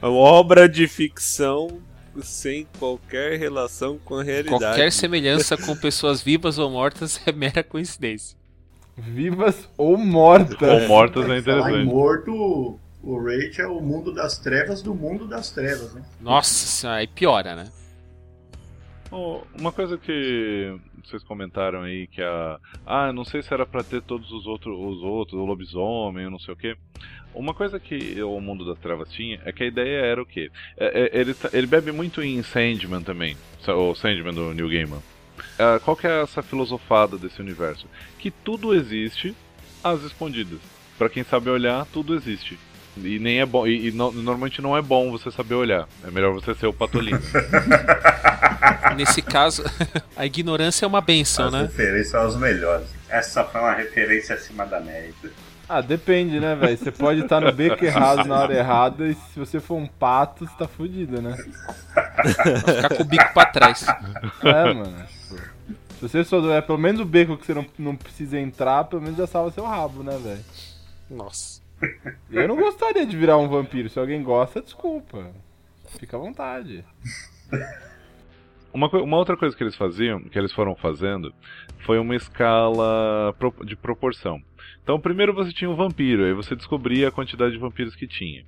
É 0.00 0.06
uma 0.06 0.16
obra 0.16 0.68
de 0.68 0.86
ficção 0.86 1.80
sem 2.22 2.66
qualquer 2.78 3.38
relação 3.38 3.98
com 3.98 4.18
a 4.18 4.22
realidade. 4.22 4.58
Qualquer 4.62 4.92
semelhança 4.92 5.56
com 5.56 5.76
pessoas 5.76 6.22
vivas 6.22 6.58
ou 6.58 6.70
mortas 6.70 7.20
é 7.26 7.32
mera 7.32 7.62
coincidência. 7.62 8.36
Vivas 8.96 9.68
ou 9.76 9.96
mortas? 9.96 10.60
Ou 10.60 10.88
mortas 10.88 11.22
é 11.24 11.26
Falar 11.26 11.36
em 11.36 11.40
interessante. 11.40 11.84
morto, 11.86 12.78
o 13.02 13.18
Rage 13.18 13.60
é 13.60 13.66
o 13.66 13.80
mundo 13.80 14.12
das 14.12 14.38
trevas 14.38 14.82
do 14.82 14.94
mundo 14.94 15.26
das 15.26 15.50
trevas, 15.50 15.92
né? 15.94 16.02
Nossa 16.20 16.66
senhora, 16.66 16.98
aí 17.00 17.06
piora, 17.06 17.56
né? 17.56 17.68
Oh, 19.10 19.40
Uma 19.58 19.72
coisa 19.72 19.96
que 19.98 20.76
vocês 21.08 21.22
comentaram 21.22 21.82
aí 21.82 22.06
que 22.06 22.22
a 22.22 22.58
ah, 22.86 23.12
não 23.12 23.24
sei 23.24 23.42
se 23.42 23.52
era 23.52 23.64
pra 23.66 23.82
ter 23.82 24.02
todos 24.02 24.30
os 24.32 24.46
outros, 24.46 24.76
os 24.78 25.02
outros, 25.02 25.38
o 25.40 25.44
lobisomem, 25.44 26.28
não 26.30 26.38
sei 26.38 26.54
o 26.54 26.56
que. 26.56 26.76
Uma 27.34 27.54
coisa 27.54 27.78
que 27.78 28.20
o 28.22 28.40
mundo 28.40 28.64
das 28.64 28.78
trevas 28.78 29.10
tinha 29.12 29.40
é 29.44 29.52
que 29.52 29.62
a 29.62 29.66
ideia 29.66 30.00
era 30.00 30.20
o 30.20 30.26
quê? 30.26 30.50
É- 30.76 31.02
é- 31.16 31.20
ele, 31.20 31.32
tá- 31.34 31.50
ele 31.52 31.66
bebe 31.66 31.92
muito 31.92 32.20
em 32.22 32.42
Sandman 32.42 33.02
também, 33.02 33.36
o 33.68 33.94
Sandman 33.94 34.34
do 34.34 34.52
New 34.52 34.68
Gaiman. 34.68 35.00
Ah, 35.58 35.80
qual 35.82 35.96
que 35.96 36.06
é 36.06 36.22
essa 36.22 36.42
filosofada 36.42 37.16
desse 37.16 37.40
universo? 37.40 37.86
Que 38.18 38.30
tudo 38.30 38.74
existe 38.74 39.34
às 39.82 40.02
escondidas. 40.02 40.58
Pra 40.98 41.08
quem 41.08 41.22
sabe 41.22 41.48
olhar, 41.48 41.86
tudo 41.86 42.14
existe. 42.14 42.58
E 42.96 43.18
nem 43.18 43.40
é 43.40 43.46
bom, 43.46 43.66
e, 43.66 43.88
e 43.88 43.92
no- 43.92 44.10
normalmente 44.12 44.60
não 44.60 44.76
é 44.76 44.82
bom 44.82 45.10
você 45.10 45.30
saber 45.30 45.54
olhar. 45.54 45.86
É 46.04 46.10
melhor 46.10 46.32
você 46.34 46.54
ser 46.54 46.66
o 46.66 46.72
patolino. 46.72 47.20
Nesse 48.96 49.22
caso, 49.22 49.62
a 50.16 50.26
ignorância 50.26 50.84
é 50.84 50.88
uma 50.88 51.00
benção, 51.00 51.46
As 51.46 51.52
né? 51.52 51.62
referências 51.62 52.08
são 52.10 52.26
as 52.26 52.36
melhores. 52.36 52.86
Essa 53.08 53.44
foi 53.44 53.60
uma 53.60 53.72
referência 53.72 54.34
acima 54.34 54.66
da 54.66 54.80
média. 54.80 55.14
Ah, 55.68 55.80
depende, 55.80 56.40
né, 56.40 56.56
velho? 56.56 56.76
Você 56.76 56.90
pode 56.90 57.20
estar 57.20 57.40
no 57.40 57.52
beco 57.52 57.84
errado 57.84 58.26
na 58.26 58.40
hora 58.40 58.54
errada 58.56 59.06
e 59.06 59.14
se 59.14 59.38
você 59.38 59.60
for 59.60 59.76
um 59.76 59.86
pato, 59.86 60.44
você 60.44 60.52
tá 60.58 60.66
fudido, 60.66 61.22
né? 61.22 61.36
Ficar 61.36 62.88
com 62.96 63.02
o 63.02 63.06
bico 63.06 63.32
pra 63.32 63.46
trás. 63.46 63.86
É, 64.42 64.74
mano. 64.74 64.96
Se 66.00 66.08
você 66.08 66.24
souber 66.24 66.60
pelo 66.64 66.78
menos 66.78 67.00
o 67.00 67.04
beco 67.04 67.36
que 67.36 67.46
você 67.46 67.54
não, 67.54 67.64
não 67.78 67.94
precisa 67.94 68.36
entrar, 68.38 68.82
pelo 68.84 69.00
menos 69.02 69.16
já 69.16 69.28
salva 69.28 69.52
seu 69.52 69.64
rabo, 69.64 70.02
né, 70.02 70.18
velho? 70.20 70.40
Nossa. 71.08 71.59
Eu 72.30 72.48
não 72.48 72.56
gostaria 72.56 73.06
de 73.06 73.16
virar 73.16 73.38
um 73.38 73.48
vampiro. 73.48 73.88
Se 73.88 73.98
alguém 73.98 74.22
gosta, 74.22 74.60
desculpa. 74.60 75.30
Fica 75.98 76.16
à 76.16 76.20
vontade. 76.20 76.84
Uma, 78.72 78.88
uma 78.88 79.16
outra 79.16 79.36
coisa 79.36 79.56
que 79.56 79.62
eles 79.62 79.74
faziam, 79.74 80.20
que 80.20 80.38
eles 80.38 80.52
foram 80.52 80.76
fazendo, 80.76 81.34
foi 81.84 81.98
uma 81.98 82.14
escala 82.14 83.34
de 83.64 83.74
proporção. 83.74 84.40
Então, 84.82 85.00
primeiro 85.00 85.34
você 85.34 85.52
tinha 85.52 85.70
um 85.70 85.74
vampiro, 85.74 86.24
aí 86.24 86.32
você 86.32 86.54
descobria 86.54 87.08
a 87.08 87.12
quantidade 87.12 87.52
de 87.52 87.58
vampiros 87.58 87.96
que 87.96 88.06
tinha. 88.06 88.44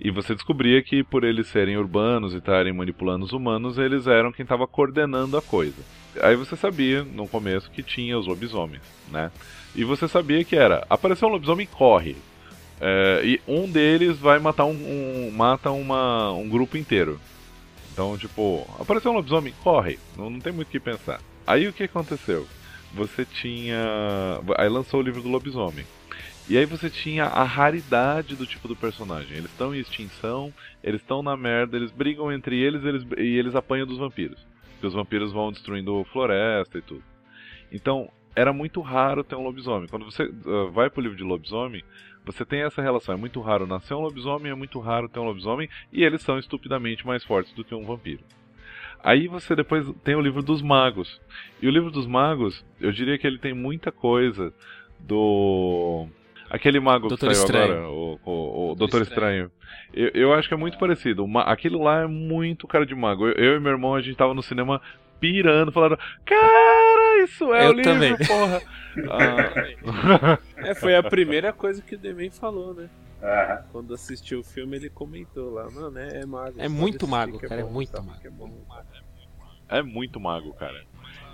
E 0.00 0.10
você 0.10 0.34
descobria 0.34 0.82
que, 0.82 1.04
por 1.04 1.22
eles 1.22 1.46
serem 1.48 1.76
urbanos 1.76 2.34
e 2.34 2.38
estarem 2.38 2.72
manipulando 2.72 3.24
os 3.24 3.32
humanos, 3.32 3.78
eles 3.78 4.06
eram 4.06 4.32
quem 4.32 4.42
estava 4.42 4.66
coordenando 4.66 5.36
a 5.36 5.42
coisa. 5.42 5.82
Aí 6.20 6.34
você 6.34 6.56
sabia, 6.56 7.04
no 7.04 7.28
começo, 7.28 7.70
que 7.70 7.82
tinha 7.82 8.18
os 8.18 8.26
lobisomens, 8.26 8.82
né? 9.10 9.30
E 9.74 9.84
você 9.84 10.08
sabia 10.08 10.42
que 10.44 10.56
era, 10.56 10.84
apareceu 10.90 11.28
um 11.28 11.32
lobisomem, 11.32 11.66
corre. 11.66 12.16
É, 12.84 13.22
e 13.24 13.40
um 13.46 13.70
deles 13.70 14.18
vai 14.18 14.40
matar 14.40 14.64
um, 14.64 14.72
um- 14.72 15.30
mata 15.30 15.70
uma, 15.70 16.32
um 16.32 16.48
grupo 16.48 16.76
inteiro. 16.76 17.20
Então, 17.92 18.18
tipo, 18.18 18.66
apareceu 18.76 19.12
um 19.12 19.14
lobisomem, 19.14 19.54
corre. 19.62 20.00
Não, 20.16 20.28
não 20.28 20.40
tem 20.40 20.52
muito 20.52 20.66
o 20.66 20.70
que 20.70 20.80
pensar. 20.80 21.20
Aí 21.46 21.68
o 21.68 21.72
que 21.72 21.84
aconteceu? 21.84 22.44
Você 22.92 23.24
tinha. 23.24 23.78
Aí 24.58 24.68
lançou 24.68 24.98
o 24.98 25.02
livro 25.02 25.22
do 25.22 25.28
lobisomem. 25.28 25.86
E 26.48 26.58
aí 26.58 26.66
você 26.66 26.90
tinha 26.90 27.26
a 27.26 27.44
raridade 27.44 28.34
do 28.34 28.44
tipo 28.44 28.66
do 28.66 28.74
personagem. 28.74 29.36
Eles 29.36 29.50
estão 29.50 29.72
em 29.72 29.78
extinção, 29.78 30.52
eles 30.82 31.00
estão 31.00 31.22
na 31.22 31.36
merda, 31.36 31.76
eles 31.76 31.92
brigam 31.92 32.32
entre 32.32 32.58
eles, 32.58 32.84
eles 32.84 33.06
e 33.16 33.38
eles 33.38 33.54
apanham 33.54 33.86
dos 33.86 33.98
vampiros. 33.98 34.44
Porque 34.72 34.88
os 34.88 34.94
vampiros 34.94 35.32
vão 35.32 35.52
destruindo 35.52 36.04
floresta 36.12 36.78
e 36.78 36.82
tudo. 36.82 37.04
Então, 37.70 38.08
era 38.34 38.52
muito 38.52 38.80
raro 38.80 39.22
ter 39.22 39.36
um 39.36 39.44
lobisomem. 39.44 39.88
Quando 39.88 40.04
você 40.04 40.24
ah, 40.24 40.70
vai 40.72 40.90
pro 40.90 41.00
livro 41.00 41.16
de 41.16 41.22
lobisomem, 41.22 41.84
você 42.24 42.44
tem 42.44 42.62
essa 42.62 42.82
relação. 42.82 43.14
É 43.14 43.18
muito 43.18 43.40
raro 43.40 43.66
nascer 43.66 43.94
um 43.94 44.00
lobisomem, 44.00 44.52
é 44.52 44.54
muito 44.54 44.78
raro 44.80 45.08
ter 45.08 45.20
um 45.20 45.24
lobisomem, 45.24 45.68
e 45.92 46.04
eles 46.04 46.22
são 46.22 46.38
estupidamente 46.38 47.06
mais 47.06 47.24
fortes 47.24 47.52
do 47.52 47.64
que 47.64 47.74
um 47.74 47.84
vampiro. 47.84 48.22
Aí 49.02 49.26
você 49.26 49.56
depois 49.56 49.84
tem 50.04 50.14
o 50.14 50.20
livro 50.20 50.42
dos 50.42 50.62
magos. 50.62 51.20
E 51.60 51.66
o 51.66 51.70
livro 51.70 51.90
dos 51.90 52.06
magos, 52.06 52.64
eu 52.80 52.92
diria 52.92 53.18
que 53.18 53.26
ele 53.26 53.38
tem 53.38 53.52
muita 53.52 53.90
coisa 53.90 54.52
do. 55.00 56.06
Aquele 56.48 56.78
mago 56.78 57.08
Doutor 57.08 57.30
que 57.30 57.34
saiu 57.34 57.46
Estranho. 57.46 57.72
agora, 57.72 57.88
o, 57.90 58.20
o, 58.24 58.72
o 58.72 58.74
Doutor 58.74 59.02
Estranho. 59.02 59.50
Eu, 59.92 60.10
eu 60.14 60.32
acho 60.34 60.48
que 60.48 60.54
é 60.54 60.56
muito 60.56 60.78
parecido. 60.78 61.26
Aquilo 61.38 61.82
lá 61.82 62.02
é 62.02 62.06
muito 62.06 62.68
cara 62.68 62.86
de 62.86 62.94
mago. 62.94 63.26
Eu, 63.26 63.32
eu 63.32 63.56
e 63.56 63.60
meu 63.60 63.72
irmão, 63.72 63.94
a 63.94 64.02
gente 64.02 64.16
tava 64.16 64.34
no 64.34 64.42
cinema 64.42 64.80
pirando, 65.18 65.72
falando: 65.72 65.98
Cara, 66.24 66.91
isso 67.22 67.52
é 67.54 67.66
Eu 67.66 67.70
o 67.70 67.72
livro, 67.72 67.92
também. 67.92 68.16
porra! 68.16 68.62
Ah, 69.08 70.38
É, 70.58 70.74
foi 70.74 70.94
a 70.94 71.02
primeira 71.02 71.50
coisa 71.50 71.80
que 71.80 71.94
o 71.94 71.98
Demen 71.98 72.30
falou, 72.30 72.74
né? 72.74 72.90
Quando 73.72 73.94
assistiu 73.94 74.40
o 74.40 74.44
filme, 74.44 74.76
ele 74.76 74.90
comentou 74.90 75.50
lá, 75.50 75.70
mano, 75.70 75.98
é, 75.98 76.20
é 76.20 76.26
mago. 76.26 76.60
É 76.60 76.68
muito 76.68 77.08
mago, 77.08 77.38
que 77.38 77.46
cara, 77.48 77.62
é 77.62 77.64
bom, 77.64 77.70
muito 77.70 77.90
sabe 77.90 78.06
mago. 78.08 78.20
que 78.20 78.26
é 78.26 78.30
bom. 78.30 78.50
É 79.68 79.82
muito 79.82 80.20
mago, 80.20 80.52
cara. 80.54 80.84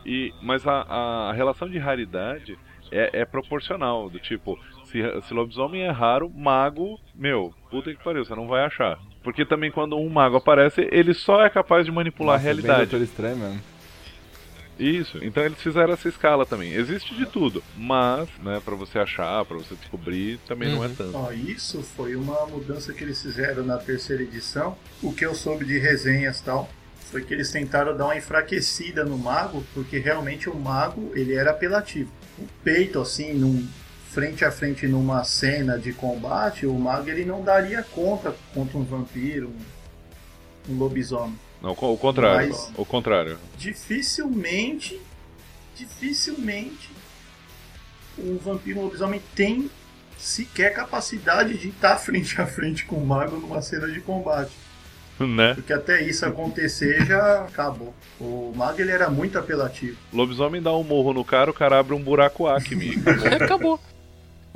E, 0.07 0.33
mas 0.41 0.65
a, 0.67 0.83
a 0.83 1.33
relação 1.33 1.69
de 1.69 1.79
raridade 1.79 2.57
é, 2.93 3.21
é 3.21 3.25
proporcional. 3.25 4.09
Do 4.09 4.21
tipo, 4.21 4.57
se, 4.85 5.01
se 5.23 5.35
lobisomem 5.35 5.83
é 5.83 5.91
raro, 5.91 6.31
mago, 6.31 7.01
meu, 7.15 7.53
puta 7.71 7.93
que 7.93 8.03
pariu, 8.05 8.25
você 8.25 8.35
não 8.37 8.47
vai 8.47 8.65
achar. 8.65 8.99
Porque 9.25 9.45
também 9.45 9.73
quando 9.73 9.97
um 9.99 10.09
mago 10.09 10.37
aparece, 10.37 10.89
ele 10.93 11.13
só 11.13 11.43
é 11.45 11.51
capaz 11.51 11.85
de 11.85 11.91
manipular 11.91 12.37
Nossa, 12.37 12.51
a 12.51 12.55
bem 12.55 12.63
realidade. 12.63 12.91
Doutor 12.91 13.05
Estranho 13.05 13.37
mesmo. 13.37 13.61
Isso, 14.79 15.19
então 15.23 15.43
eles 15.45 15.59
fizeram 15.59 15.93
essa 15.93 16.09
escala 16.09 16.47
também. 16.47 16.73
Existe 16.73 17.15
de 17.15 17.27
tudo, 17.27 17.63
mas, 17.77 18.29
né, 18.43 18.61
pra 18.65 18.75
você 18.77 18.99
achar, 18.99 19.45
pra 19.45 19.57
você 19.57 19.75
descobrir, 19.75 20.39
também 20.47 20.69
não 20.71 20.85
é 20.85 20.87
Uhum. 20.87 20.95
tanto. 20.95 21.17
Ó, 21.17 21.33
isso 21.33 21.83
foi 21.83 22.15
uma 22.15 22.47
mudança 22.47 22.93
que 22.93 23.03
eles 23.03 23.21
fizeram 23.21 23.65
na 23.65 23.77
terceira 23.79 24.23
edição. 24.23 24.77
O 25.03 25.13
que 25.13 25.27
eu 25.27 25.35
soube 25.35 25.65
de 25.65 25.79
resenhas 25.79 26.39
e 26.39 26.45
tal 26.45 26.71
foi 27.11 27.23
que 27.25 27.33
eles 27.35 27.51
tentaram 27.51 27.97
dar 27.97 28.05
uma 28.05 28.17
enfraquecida 28.17 29.05
no 29.05 29.19
mago, 29.19 29.65
porque 29.75 29.99
realmente 29.99 30.49
o 30.49 30.55
mago 30.55 31.11
ele 31.15 31.35
era 31.35 31.51
apelativo. 31.51 32.13
O 32.39 32.47
peito 32.63 33.01
assim, 33.01 33.33
num 33.35 33.67
frente 34.11 34.45
a 34.45 34.51
frente 34.51 34.87
numa 34.87 35.25
cena 35.25 35.79
de 35.79 35.93
combate, 35.93 36.67
o 36.67 36.75
mago 36.75 37.09
ele 37.11 37.25
não 37.25 37.43
daria 37.43 37.83
conta 37.83 38.35
contra 38.55 38.79
um 38.79 38.85
vampiro, 38.85 39.49
um, 40.69 40.73
um 40.73 40.79
lobisomem. 40.79 41.39
Não, 41.63 41.73
o 41.73 41.97
contrário. 41.99 42.49
Mas- 42.49 42.73
O 42.77 42.85
contrário. 42.85 43.39
Dificilmente, 43.57 45.01
dificilmente 45.77 46.91
um 48.19 48.37
vampiro 48.37 48.81
lobisomem 48.83 49.23
tem 49.35 49.71
sequer 50.17 50.75
capacidade 50.75 51.57
de 51.57 51.69
estar 51.69 51.97
frente 51.99 52.41
a 52.41 52.47
frente 52.47 52.85
com 52.85 52.97
o 52.97 53.07
mago 53.07 53.37
numa 53.37 53.63
cena 53.63 53.87
de 53.89 54.01
combate. 54.01 54.53
Né? 55.21 55.55
Porque 55.55 55.73
até 55.73 56.01
isso 56.01 56.25
acontecer 56.25 57.05
já 57.05 57.41
acabou. 57.43 57.93
O 58.21 58.53
mago 58.55 58.81
ele 58.81 58.93
era 58.93 59.11
muito 59.11 59.37
apelativo. 59.37 59.99
Lobisomem 60.13 60.63
dá 60.63 60.73
um 60.73 60.85
morro 60.85 61.13
no 61.13 61.25
cara, 61.25 61.51
o 61.51 61.53
cara 61.53 61.77
abre 61.81 61.93
um 61.93 62.01
buraco 62.01 62.47
acme. 62.47 62.93
Acabou. 63.43 63.81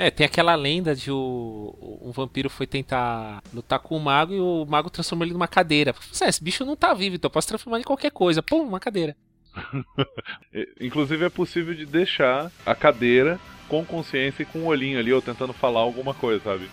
É, 0.02 0.10
tem 0.10 0.26
aquela 0.26 0.56
lenda 0.56 0.96
de 0.96 1.12
o, 1.12 2.00
um 2.02 2.10
vampiro 2.10 2.50
foi 2.50 2.66
tentar 2.66 3.40
lutar 3.54 3.78
com 3.78 3.96
o 3.96 4.00
mago 4.00 4.34
e 4.34 4.40
o 4.40 4.66
mago 4.68 4.90
transformou 4.90 5.24
ele 5.24 5.32
numa 5.32 5.46
cadeira. 5.46 5.92
Falei, 5.92 6.26
"É, 6.26 6.28
esse 6.28 6.42
bicho 6.42 6.64
não 6.64 6.74
tá 6.74 6.92
vivo, 6.92 7.14
então 7.14 7.28
eu 7.28 7.32
posso 7.32 7.46
transformar 7.46 7.76
ele 7.76 7.84
em 7.84 7.86
qualquer 7.86 8.10
coisa. 8.10 8.42
Pum, 8.42 8.66
uma 8.66 8.80
cadeira. 8.80 9.14
Inclusive 10.80 11.24
é 11.24 11.28
possível 11.28 11.72
de 11.72 11.86
deixar 11.86 12.50
a 12.66 12.74
cadeira 12.74 13.38
com 13.68 13.84
consciência 13.84 14.42
e 14.42 14.46
com 14.46 14.58
um 14.58 14.66
olhinho 14.66 14.98
ali, 14.98 15.12
ou 15.12 15.22
tentando 15.22 15.52
falar 15.52 15.78
alguma 15.78 16.12
coisa, 16.12 16.42
sabe? 16.42 16.68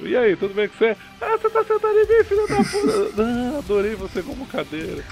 E 0.00 0.16
aí, 0.16 0.36
tudo 0.36 0.54
bem 0.54 0.68
com 0.68 0.76
você? 0.76 0.96
Ah, 1.20 1.36
você 1.36 1.50
tá 1.50 1.64
sentado 1.64 1.98
em 1.98 2.06
mim, 2.06 2.24
filho 2.24 2.46
da 2.46 2.56
puta! 2.58 3.08
Ah, 3.20 3.58
adorei 3.58 3.96
você 3.96 4.22
como 4.22 4.46
cadeira. 4.46 5.02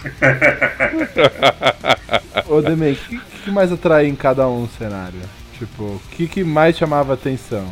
Ô, 2.47 2.63
Demen, 2.63 2.93
o 2.93 2.97
que, 2.97 3.19
que 3.43 3.51
mais 3.51 3.73
atrai 3.73 4.07
em 4.07 4.15
cada 4.15 4.49
um 4.49 4.69
cenário? 4.69 5.21
Tipo, 5.59 5.85
o 5.85 6.01
que, 6.11 6.29
que 6.29 6.45
mais 6.45 6.77
chamava 6.77 7.15
atenção? 7.15 7.65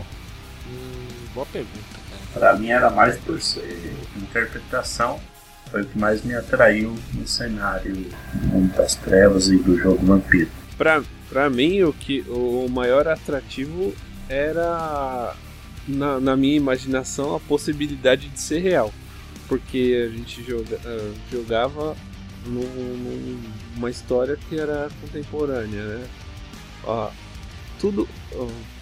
Hum, 0.66 1.07
boa 1.35 1.47
pergunta, 1.47 1.74
cara. 2.11 2.22
Pra 2.32 2.59
mim 2.59 2.68
era 2.70 2.91
mais 2.91 3.18
por 3.18 3.41
ser 3.41 3.93
interpretação. 4.16 5.20
Foi 5.70 5.82
o 5.82 5.87
que 5.87 5.99
mais 5.99 6.22
me 6.22 6.35
atraiu 6.35 6.97
no 7.12 7.26
cenário 7.26 8.07
das 8.76 8.95
Trevas 8.95 9.49
e 9.49 9.57
do 9.57 9.76
jogo 9.76 10.05
Vampiro. 10.07 10.49
Pra, 10.78 11.03
pra 11.28 11.51
mim, 11.51 11.82
o, 11.82 11.93
que, 11.93 12.20
o 12.28 12.68
maior 12.70 13.07
atrativo 13.09 13.93
era, 14.28 15.35
na, 15.87 16.20
na 16.20 16.37
minha 16.37 16.57
imaginação, 16.57 17.35
a 17.35 17.41
possibilidade 17.41 18.28
de 18.28 18.41
ser 18.41 18.61
real. 18.61 18.93
Porque 19.49 20.09
a 20.09 20.16
gente 20.16 20.43
joga, 20.43 20.78
ah, 20.87 21.12
jogava 21.30 21.97
num- 22.47 23.41
numa 23.76 23.91
história 23.91 24.39
que 24.49 24.59
era 24.59 24.89
contemporânea, 25.01 25.82
né? 25.82 26.07
Ó, 26.85 27.11
tudo, 27.85 28.09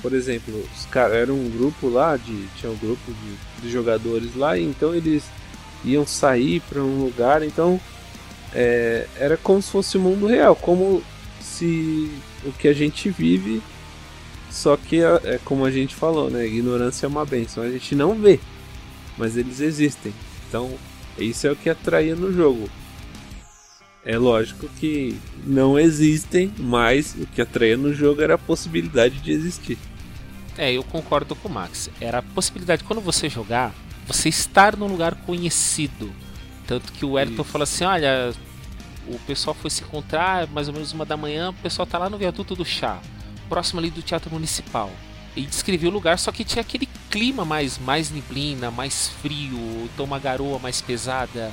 por 0.00 0.12
exemplo, 0.12 0.64
os 0.72 0.86
caras 0.86 1.16
eram 1.16 1.34
um 1.34 1.50
grupo 1.50 1.88
lá 1.88 2.16
de 2.16 2.46
tinha 2.56 2.70
um 2.70 2.76
grupo 2.76 3.02
de, 3.12 3.62
de 3.62 3.72
jogadores 3.72 4.36
lá, 4.36 4.56
então 4.56 4.94
eles 4.94 5.24
iam 5.84 6.06
sair 6.06 6.60
para 6.68 6.80
um 6.80 7.02
lugar, 7.02 7.42
então 7.42 7.80
é, 8.54 9.08
era 9.18 9.36
como 9.36 9.60
se 9.60 9.72
fosse 9.72 9.98
o 9.98 10.00
mundo 10.00 10.28
real, 10.28 10.54
como 10.54 11.02
se 11.40 12.12
o 12.44 12.52
que 12.52 12.68
a 12.68 12.72
gente 12.72 13.10
vive, 13.10 13.60
só 14.48 14.76
que 14.76 15.00
é 15.02 15.40
como 15.44 15.64
a 15.64 15.70
gente 15.72 15.96
falou, 15.96 16.30
né? 16.30 16.46
Ignorância 16.46 17.04
é 17.04 17.08
uma 17.08 17.26
benção, 17.26 17.64
a 17.64 17.70
gente 17.70 17.96
não 17.96 18.14
vê, 18.14 18.38
mas 19.18 19.36
eles 19.36 19.58
existem. 19.58 20.14
Então, 20.48 20.70
isso 21.18 21.44
é 21.44 21.50
o 21.50 21.56
que 21.56 21.68
atraía 21.68 22.14
no 22.14 22.32
jogo. 22.32 22.70
É 24.04 24.18
lógico 24.18 24.68
que 24.80 25.16
não 25.44 25.78
existem, 25.78 26.52
mas 26.58 27.14
o 27.14 27.26
que 27.26 27.40
atraía 27.40 27.76
no 27.76 27.94
jogo 27.94 28.20
era 28.20 28.34
a 28.34 28.38
possibilidade 28.38 29.20
de 29.20 29.30
existir. 29.30 29.78
É, 30.58 30.72
eu 30.72 30.82
concordo 30.82 31.36
com 31.36 31.48
o 31.48 31.52
Max. 31.52 31.88
Era 32.00 32.18
a 32.18 32.22
possibilidade, 32.22 32.82
quando 32.82 33.00
você 33.00 33.28
jogar, 33.28 33.72
você 34.06 34.28
estar 34.28 34.76
num 34.76 34.88
lugar 34.88 35.14
conhecido. 35.14 36.12
Tanto 36.66 36.92
que 36.92 37.04
o 37.04 37.12
Wellington 37.12 37.44
falou 37.44 37.62
assim: 37.62 37.84
olha, 37.84 38.32
o 39.06 39.18
pessoal 39.20 39.54
foi 39.54 39.70
se 39.70 39.82
encontrar 39.82 40.48
mais 40.48 40.68
ou 40.68 40.74
menos 40.74 40.92
uma 40.92 41.04
da 41.04 41.16
manhã, 41.16 41.50
o 41.50 41.54
pessoal 41.54 41.86
tá 41.86 41.96
lá 41.96 42.10
no 42.10 42.18
viaduto 42.18 42.56
do 42.56 42.64
chá, 42.64 43.00
próximo 43.48 43.78
ali 43.78 43.90
do 43.90 44.02
Teatro 44.02 44.30
Municipal. 44.30 44.90
E 45.34 45.42
descrevia 45.46 45.88
o 45.88 45.92
lugar, 45.92 46.18
só 46.18 46.30
que 46.30 46.44
tinha 46.44 46.60
aquele 46.60 46.88
clima 47.08 47.44
mais, 47.44 47.78
mais 47.78 48.10
neblina, 48.10 48.70
mais 48.70 49.08
frio, 49.08 49.58
então 49.84 50.04
uma 50.04 50.18
garoa 50.18 50.58
mais 50.58 50.82
pesada. 50.82 51.52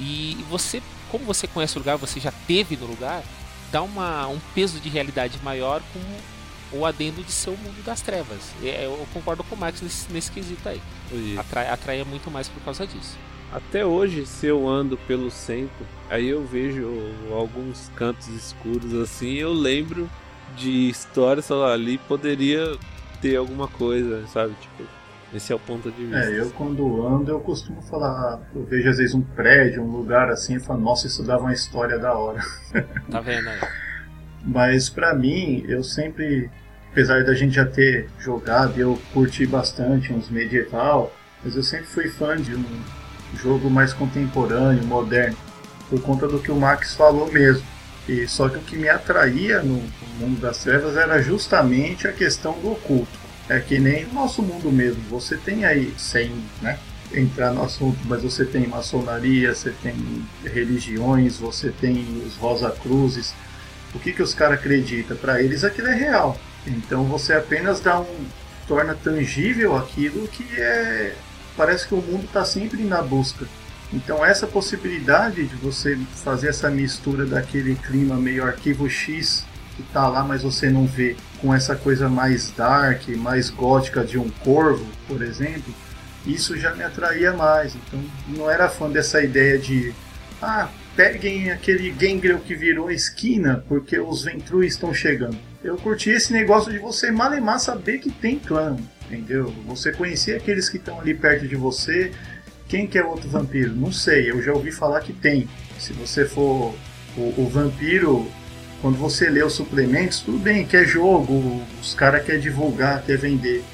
E 0.00 0.36
você, 0.50 0.82
como 1.14 1.24
você 1.24 1.46
conhece 1.46 1.76
o 1.76 1.78
lugar, 1.78 1.96
você 1.96 2.18
já 2.18 2.32
teve 2.44 2.76
no 2.76 2.86
lugar, 2.86 3.22
dá 3.70 3.80
uma, 3.82 4.26
um 4.26 4.40
peso 4.52 4.80
de 4.80 4.88
realidade 4.88 5.38
maior 5.44 5.80
com 5.92 6.76
o 6.76 6.84
adendo 6.84 7.22
de 7.22 7.30
ser 7.30 7.50
o 7.50 7.56
mundo 7.56 7.84
das 7.84 8.00
trevas. 8.00 8.40
É, 8.60 8.86
Eu 8.86 9.06
concordo 9.14 9.44
com 9.44 9.54
o 9.54 9.58
Max 9.58 9.80
nesse, 9.80 10.12
nesse 10.12 10.28
quesito 10.32 10.68
aí. 10.68 10.82
Atrai, 11.38 11.68
atraia 11.68 12.04
muito 12.04 12.32
mais 12.32 12.48
por 12.48 12.60
causa 12.64 12.84
disso. 12.84 13.16
Até 13.52 13.86
hoje, 13.86 14.26
se 14.26 14.48
eu 14.48 14.68
ando 14.68 14.96
pelo 15.06 15.30
centro, 15.30 15.86
aí 16.10 16.26
eu 16.26 16.44
vejo 16.44 16.84
alguns 17.30 17.92
cantos 17.94 18.26
escuros 18.26 18.92
assim, 18.94 19.34
eu 19.34 19.52
lembro 19.52 20.10
de 20.56 20.88
histórias, 20.88 21.44
sei 21.44 21.54
lá, 21.54 21.74
ali 21.74 21.96
poderia 21.96 22.76
ter 23.22 23.36
alguma 23.36 23.68
coisa, 23.68 24.26
sabe? 24.26 24.52
Tipo, 24.60 24.82
esse 25.34 25.52
é 25.52 25.56
o 25.56 25.58
ponto 25.58 25.90
de 25.90 26.04
vista. 26.04 26.30
É, 26.30 26.40
eu 26.40 26.50
quando 26.50 27.06
ando 27.06 27.30
eu 27.30 27.40
costumo 27.40 27.82
falar, 27.82 28.40
eu 28.54 28.64
vejo 28.64 28.88
às 28.88 28.98
vezes 28.98 29.14
um 29.14 29.22
prédio, 29.22 29.82
um 29.82 29.90
lugar 29.90 30.30
assim, 30.30 30.56
e 30.56 30.60
falo, 30.60 30.80
nossa, 30.80 31.06
isso 31.06 31.22
dava 31.22 31.42
uma 31.42 31.52
história 31.52 31.98
da 31.98 32.14
hora. 32.14 32.40
Tá 33.10 33.20
vendo 33.20 33.48
aí? 33.48 33.60
Mas 34.44 34.88
pra 34.88 35.14
mim, 35.14 35.64
eu 35.66 35.82
sempre, 35.82 36.50
apesar 36.90 37.24
da 37.24 37.34
gente 37.34 37.54
já 37.54 37.64
ter 37.64 38.08
jogado, 38.18 38.76
e 38.76 38.80
eu 38.80 38.98
curti 39.12 39.46
bastante 39.46 40.12
uns 40.12 40.28
medieval, 40.28 41.14
mas 41.42 41.56
eu 41.56 41.62
sempre 41.62 41.86
fui 41.86 42.08
fã 42.08 42.36
de 42.36 42.54
um 42.54 42.64
jogo 43.36 43.70
mais 43.70 43.92
contemporâneo, 43.92 44.84
moderno, 44.84 45.36
por 45.88 46.00
conta 46.02 46.28
do 46.28 46.38
que 46.38 46.50
o 46.50 46.56
Max 46.56 46.94
falou 46.94 47.30
mesmo. 47.32 47.64
E 48.08 48.28
só 48.28 48.48
que 48.48 48.58
o 48.58 48.60
que 48.60 48.76
me 48.76 48.88
atraía 48.88 49.62
no 49.62 49.82
mundo 50.18 50.40
das 50.40 50.58
trevas 50.58 50.96
era 50.96 51.22
justamente 51.22 52.06
a 52.06 52.12
questão 52.12 52.52
do 52.60 52.72
oculto. 52.72 53.23
É 53.48 53.60
que 53.60 53.78
nem 53.78 54.06
no 54.06 54.14
nosso 54.14 54.42
mundo 54.42 54.72
mesmo. 54.72 55.02
Você 55.10 55.36
tem 55.36 55.64
aí, 55.64 55.92
sem 55.98 56.32
né, 56.62 56.78
entrar 57.12 57.52
no 57.52 57.62
assunto, 57.62 57.98
mas 58.04 58.22
você 58.22 58.44
tem 58.44 58.66
maçonaria, 58.66 59.54
você 59.54 59.70
tem 59.82 59.94
religiões, 60.44 61.38
você 61.38 61.70
tem 61.70 62.22
os 62.26 62.36
Rosa 62.36 62.70
Cruzes. 62.70 63.34
O 63.94 63.98
que, 63.98 64.12
que 64.12 64.22
os 64.22 64.34
caras 64.34 64.58
acreditam? 64.58 65.16
Para 65.16 65.42
eles 65.42 65.62
aquilo 65.62 65.88
é 65.88 65.94
real. 65.94 66.38
Então 66.66 67.04
você 67.04 67.34
apenas 67.34 67.80
dá 67.80 68.00
um. 68.00 68.26
torna 68.66 68.94
tangível 68.94 69.76
aquilo 69.76 70.26
que 70.28 70.44
é. 70.60 71.14
Parece 71.56 71.86
que 71.86 71.94
o 71.94 72.02
mundo 72.02 72.24
está 72.24 72.44
sempre 72.44 72.82
na 72.82 73.02
busca. 73.02 73.46
Então 73.92 74.24
essa 74.24 74.46
possibilidade 74.46 75.46
de 75.46 75.54
você 75.56 75.96
fazer 76.24 76.48
essa 76.48 76.70
mistura 76.70 77.26
daquele 77.26 77.76
clima 77.76 78.16
meio 78.16 78.44
arquivo 78.44 78.88
X 78.88 79.44
que 79.76 79.82
tá 79.84 80.08
lá, 80.08 80.22
mas 80.24 80.42
você 80.42 80.70
não 80.70 80.86
vê, 80.86 81.16
com 81.40 81.54
essa 81.54 81.76
coisa 81.76 82.08
mais 82.08 82.50
dark, 82.50 83.08
mais 83.16 83.50
gótica 83.50 84.04
de 84.04 84.18
um 84.18 84.28
corvo, 84.28 84.86
por 85.06 85.22
exemplo, 85.22 85.74
isso 86.26 86.56
já 86.56 86.74
me 86.74 86.82
atraía 86.82 87.32
mais. 87.32 87.74
Então 87.74 88.00
não 88.28 88.50
era 88.50 88.68
fã 88.68 88.90
dessa 88.90 89.22
ideia 89.22 89.58
de 89.58 89.92
ah, 90.40 90.68
peguem 90.96 91.50
aquele 91.50 91.90
gangrel 91.90 92.38
que 92.38 92.54
virou 92.54 92.90
esquina 92.90 93.64
porque 93.68 93.98
os 93.98 94.24
Ventrus 94.24 94.66
estão 94.66 94.92
chegando. 94.94 95.36
Eu 95.62 95.76
curti 95.76 96.10
esse 96.10 96.32
negócio 96.32 96.72
de 96.72 96.78
você 96.78 97.10
malemar 97.10 97.58
saber 97.58 97.98
que 97.98 98.10
tem 98.10 98.38
clã, 98.38 98.76
entendeu? 99.06 99.52
Você 99.66 99.92
conhecer 99.92 100.36
aqueles 100.36 100.68
que 100.68 100.76
estão 100.76 101.00
ali 101.00 101.14
perto 101.14 101.48
de 101.48 101.56
você. 101.56 102.12
Quem 102.68 102.86
que 102.86 102.98
é 102.98 103.04
outro 103.04 103.28
vampiro? 103.28 103.74
Não 103.74 103.92
sei, 103.92 104.30
eu 104.30 104.42
já 104.42 104.52
ouvi 104.52 104.72
falar 104.72 105.00
que 105.00 105.12
tem. 105.12 105.48
Se 105.78 105.92
você 105.92 106.24
for 106.24 106.74
o, 107.16 107.34
o 107.36 107.48
vampiro 107.48 108.30
quando 108.84 108.98
você 108.98 109.30
lê 109.30 109.42
os 109.42 109.54
suplementos, 109.54 110.20
tudo 110.20 110.38
bem, 110.38 110.66
que 110.66 110.76
é 110.76 110.84
jogo, 110.84 111.62
os 111.80 111.94
caras 111.94 112.22
querem 112.22 112.38
divulgar, 112.38 113.02
quer 113.02 113.16
vender. 113.16 113.64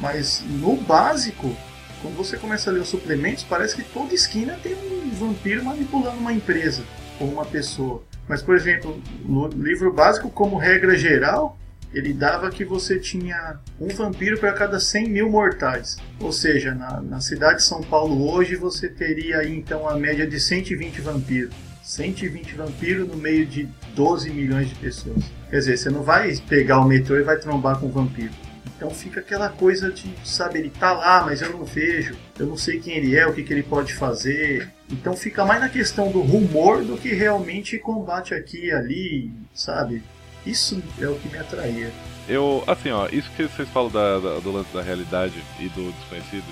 Mas 0.00 0.42
no 0.44 0.76
básico, 0.78 1.56
quando 2.02 2.16
você 2.16 2.36
começa 2.36 2.68
a 2.68 2.72
ler 2.72 2.80
os 2.80 2.88
suplementos, 2.88 3.44
parece 3.44 3.76
que 3.76 3.84
toda 3.84 4.12
esquina 4.12 4.58
tem 4.60 4.74
um 4.74 5.10
vampiro 5.10 5.64
manipulando 5.64 6.18
uma 6.18 6.32
empresa 6.32 6.82
ou 7.20 7.28
uma 7.28 7.44
pessoa. 7.44 8.02
Mas, 8.26 8.42
por 8.42 8.56
exemplo, 8.56 9.00
no 9.24 9.46
livro 9.46 9.92
básico, 9.92 10.28
como 10.28 10.56
regra 10.56 10.96
geral, 10.96 11.56
ele 11.94 12.12
dava 12.12 12.50
que 12.50 12.64
você 12.64 12.98
tinha 12.98 13.60
um 13.80 13.94
vampiro 13.94 14.40
para 14.40 14.52
cada 14.54 14.80
100 14.80 15.08
mil 15.08 15.30
mortais. 15.30 15.98
Ou 16.18 16.32
seja, 16.32 16.74
na, 16.74 17.00
na 17.00 17.20
cidade 17.20 17.58
de 17.58 17.62
São 17.62 17.80
Paulo 17.80 18.28
hoje 18.28 18.56
você 18.56 18.88
teria 18.88 19.38
aí, 19.38 19.56
então 19.56 19.88
a 19.88 19.94
média 19.94 20.26
de 20.26 20.40
120 20.40 21.00
vampiros. 21.00 21.54
120 21.84 22.54
vampiros 22.54 23.06
no 23.06 23.16
meio 23.16 23.46
de 23.46 23.68
12 23.94 24.30
milhões 24.30 24.68
de 24.68 24.74
pessoas. 24.74 25.24
Quer 25.50 25.58
dizer, 25.58 25.76
você 25.76 25.90
não 25.90 26.02
vai 26.02 26.34
pegar 26.48 26.80
o 26.80 26.84
metrô 26.84 27.16
e 27.16 27.22
vai 27.22 27.38
trombar 27.38 27.78
com 27.78 27.86
um 27.86 27.90
vampiro. 27.90 28.32
Então 28.76 28.90
fica 28.90 29.20
aquela 29.20 29.48
coisa 29.48 29.92
de, 29.92 30.12
sabe, 30.24 30.58
ele 30.58 30.70
tá 30.70 30.92
lá, 30.92 31.22
mas 31.24 31.40
eu 31.40 31.50
não 31.50 31.64
vejo, 31.64 32.16
eu 32.36 32.46
não 32.46 32.56
sei 32.56 32.80
quem 32.80 32.96
ele 32.96 33.16
é, 33.16 33.24
o 33.26 33.32
que, 33.32 33.44
que 33.44 33.52
ele 33.52 33.62
pode 33.62 33.94
fazer. 33.94 34.72
Então 34.90 35.16
fica 35.16 35.44
mais 35.44 35.60
na 35.60 35.68
questão 35.68 36.10
do 36.10 36.20
rumor 36.20 36.82
do 36.82 36.96
que 36.96 37.14
realmente 37.14 37.78
combate 37.78 38.34
aqui 38.34 38.66
e 38.66 38.72
ali, 38.72 39.30
sabe? 39.54 40.02
Isso 40.44 40.82
é 41.00 41.06
o 41.06 41.14
que 41.14 41.28
me 41.28 41.38
atraía. 41.38 41.92
Eu, 42.28 42.64
assim, 42.66 42.90
ó, 42.90 43.06
isso 43.12 43.30
que 43.36 43.44
vocês 43.44 43.68
falam 43.68 43.90
da, 43.90 44.18
da, 44.18 44.40
do 44.40 44.50
lance 44.50 44.72
da 44.72 44.82
realidade 44.82 45.34
e 45.60 45.68
do 45.68 45.92
desconhecido 45.92 46.44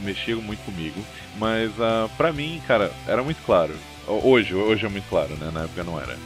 mexia 0.00 0.36
muito 0.36 0.64
comigo, 0.64 1.00
mas 1.38 1.70
uh, 1.72 2.08
pra 2.16 2.32
mim, 2.32 2.60
cara, 2.66 2.92
era 3.06 3.22
muito 3.22 3.42
claro. 3.44 3.74
Hoje, 4.06 4.54
hoje 4.54 4.84
é 4.84 4.88
muito 4.88 5.08
claro, 5.08 5.34
né? 5.36 5.50
Na 5.52 5.64
época 5.64 5.82
não 5.82 6.00
era. 6.00 6.16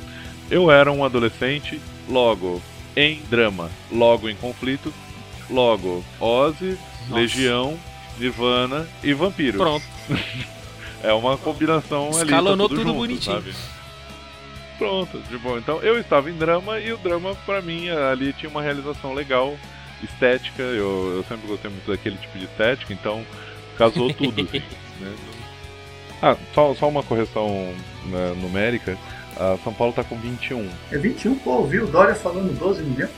Eu 0.51 0.70
era 0.70 0.90
um 0.90 1.05
adolescente, 1.05 1.80
logo 2.09 2.62
em 2.96 3.20
drama, 3.30 3.70
logo 3.92 4.28
em 4.28 4.34
conflito, 4.34 4.92
logo 5.51 6.05
Ozzy, 6.18 6.78
Nossa. 7.09 7.14
Legião, 7.14 7.78
Nirvana 8.18 8.88
e 9.03 9.12
Vampiro. 9.12 9.59
Pronto. 9.59 9.84
é 11.03 11.12
uma 11.12 11.36
combinação 11.36 12.11
Escalonou 12.11 12.49
ali. 12.49 12.57
Tá 12.57 12.57
tudo, 12.57 12.68
tudo 12.68 12.82
junto, 12.82 12.94
bonitinho. 12.94 13.36
Sabe? 13.36 13.55
Pronto, 14.78 15.18
de 15.18 15.38
bom. 15.38 15.59
Então 15.59 15.80
eu 15.82 15.99
estava 15.99 16.30
em 16.30 16.34
drama 16.34 16.78
e 16.78 16.92
o 16.92 16.96
drama 16.99 17.34
pra 17.44 17.61
mim 17.61 17.88
ali 17.88 18.32
tinha 18.32 18.49
uma 18.49 18.62
realização 18.62 19.12
legal, 19.12 19.59
estética. 20.03 20.62
Eu, 20.62 21.16
eu 21.16 21.24
sempre 21.28 21.46
gostei 21.46 21.70
muito 21.70 21.90
daquele 21.90 22.16
tipo 22.16 22.38
de 22.38 22.44
estética, 22.44 22.92
então 22.92 23.24
casou 23.76 24.12
tudo. 24.14 24.42
assim, 24.49 24.62
né? 25.01 25.14
Ah, 26.23 26.37
só, 26.55 26.75
só 26.75 26.89
uma 26.89 27.03
correção 27.03 27.73
né, 28.07 28.35
numérica. 28.41 28.99
Uh, 29.37 29.59
São 29.62 29.73
Paulo 29.73 29.93
tá 29.93 30.03
com 30.03 30.16
21. 30.16 30.69
É 30.91 30.99
21, 30.99 31.37
pô, 31.37 31.51
ouviu 31.59 31.85
o 31.85 31.87
Dória 31.87 32.14
falando 32.14 32.53
12 32.59 32.83
milhões? 32.83 33.11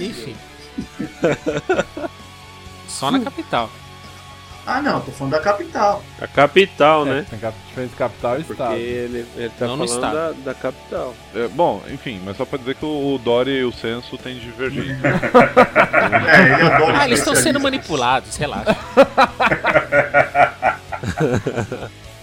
Enfim. 0.00 0.34
Só 2.88 3.12
na 3.12 3.20
capital. 3.20 3.70
Ah, 4.66 4.80
não, 4.80 4.98
tô 5.00 5.12
falando 5.12 5.32
da 5.32 5.40
capital. 5.40 6.02
A 6.20 6.26
capital, 6.26 7.06
É, 7.06 7.10
né? 7.10 7.26
tem 7.28 7.38
cap- 7.38 7.54
diferença 7.68 7.96
capital 7.96 8.40
e 8.40 8.44
Porque 8.44 8.62
estado. 8.62 8.74
ele, 8.76 9.26
ele 9.36 9.48
tá 9.58 9.66
Não 9.66 9.76
falando 9.76 9.94
estado. 9.94 10.14
da, 10.14 10.32
da 10.52 10.54
capital. 10.54 11.14
É, 11.34 11.48
bom, 11.48 11.82
enfim, 11.90 12.18
mas 12.24 12.34
só 12.36 12.44
pra 12.46 12.58
dizer 12.58 12.74
que 12.76 12.84
o 12.86 13.18
Dória 13.22 13.50
e 13.52 13.64
o 13.64 13.72
censo 13.72 14.16
têm 14.16 14.38
divergência. 14.38 14.94
É, 16.26 16.42
ele 16.42 16.52
é 16.62 16.96
Ah, 16.96 17.04
eles 17.06 17.18
estão 17.18 17.34
sendo 17.34 17.60
manipulados, 17.60 18.36
relaxa. 18.36 18.74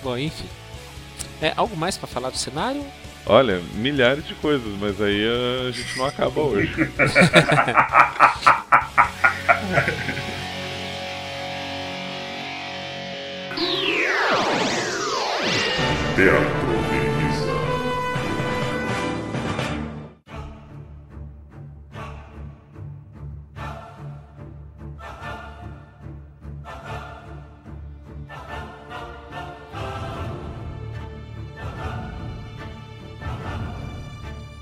Bom, 0.04 0.18
enfim. 0.18 0.48
É, 1.42 1.54
algo 1.56 1.76
mais 1.78 1.96
pra 1.98 2.08
falar 2.08 2.30
do 2.32 2.38
cenário? 2.38 2.84
Olha, 3.26 3.62
milhares 3.76 4.26
de 4.28 4.34
coisas, 4.36 4.68
mas 4.80 5.00
aí 5.02 5.24
a 5.68 5.72
gente 5.72 5.98
não 5.98 6.06
acaba 6.06 6.42
hoje. 6.42 6.74
Teatro 16.16 16.74
Veneza. 16.90 17.52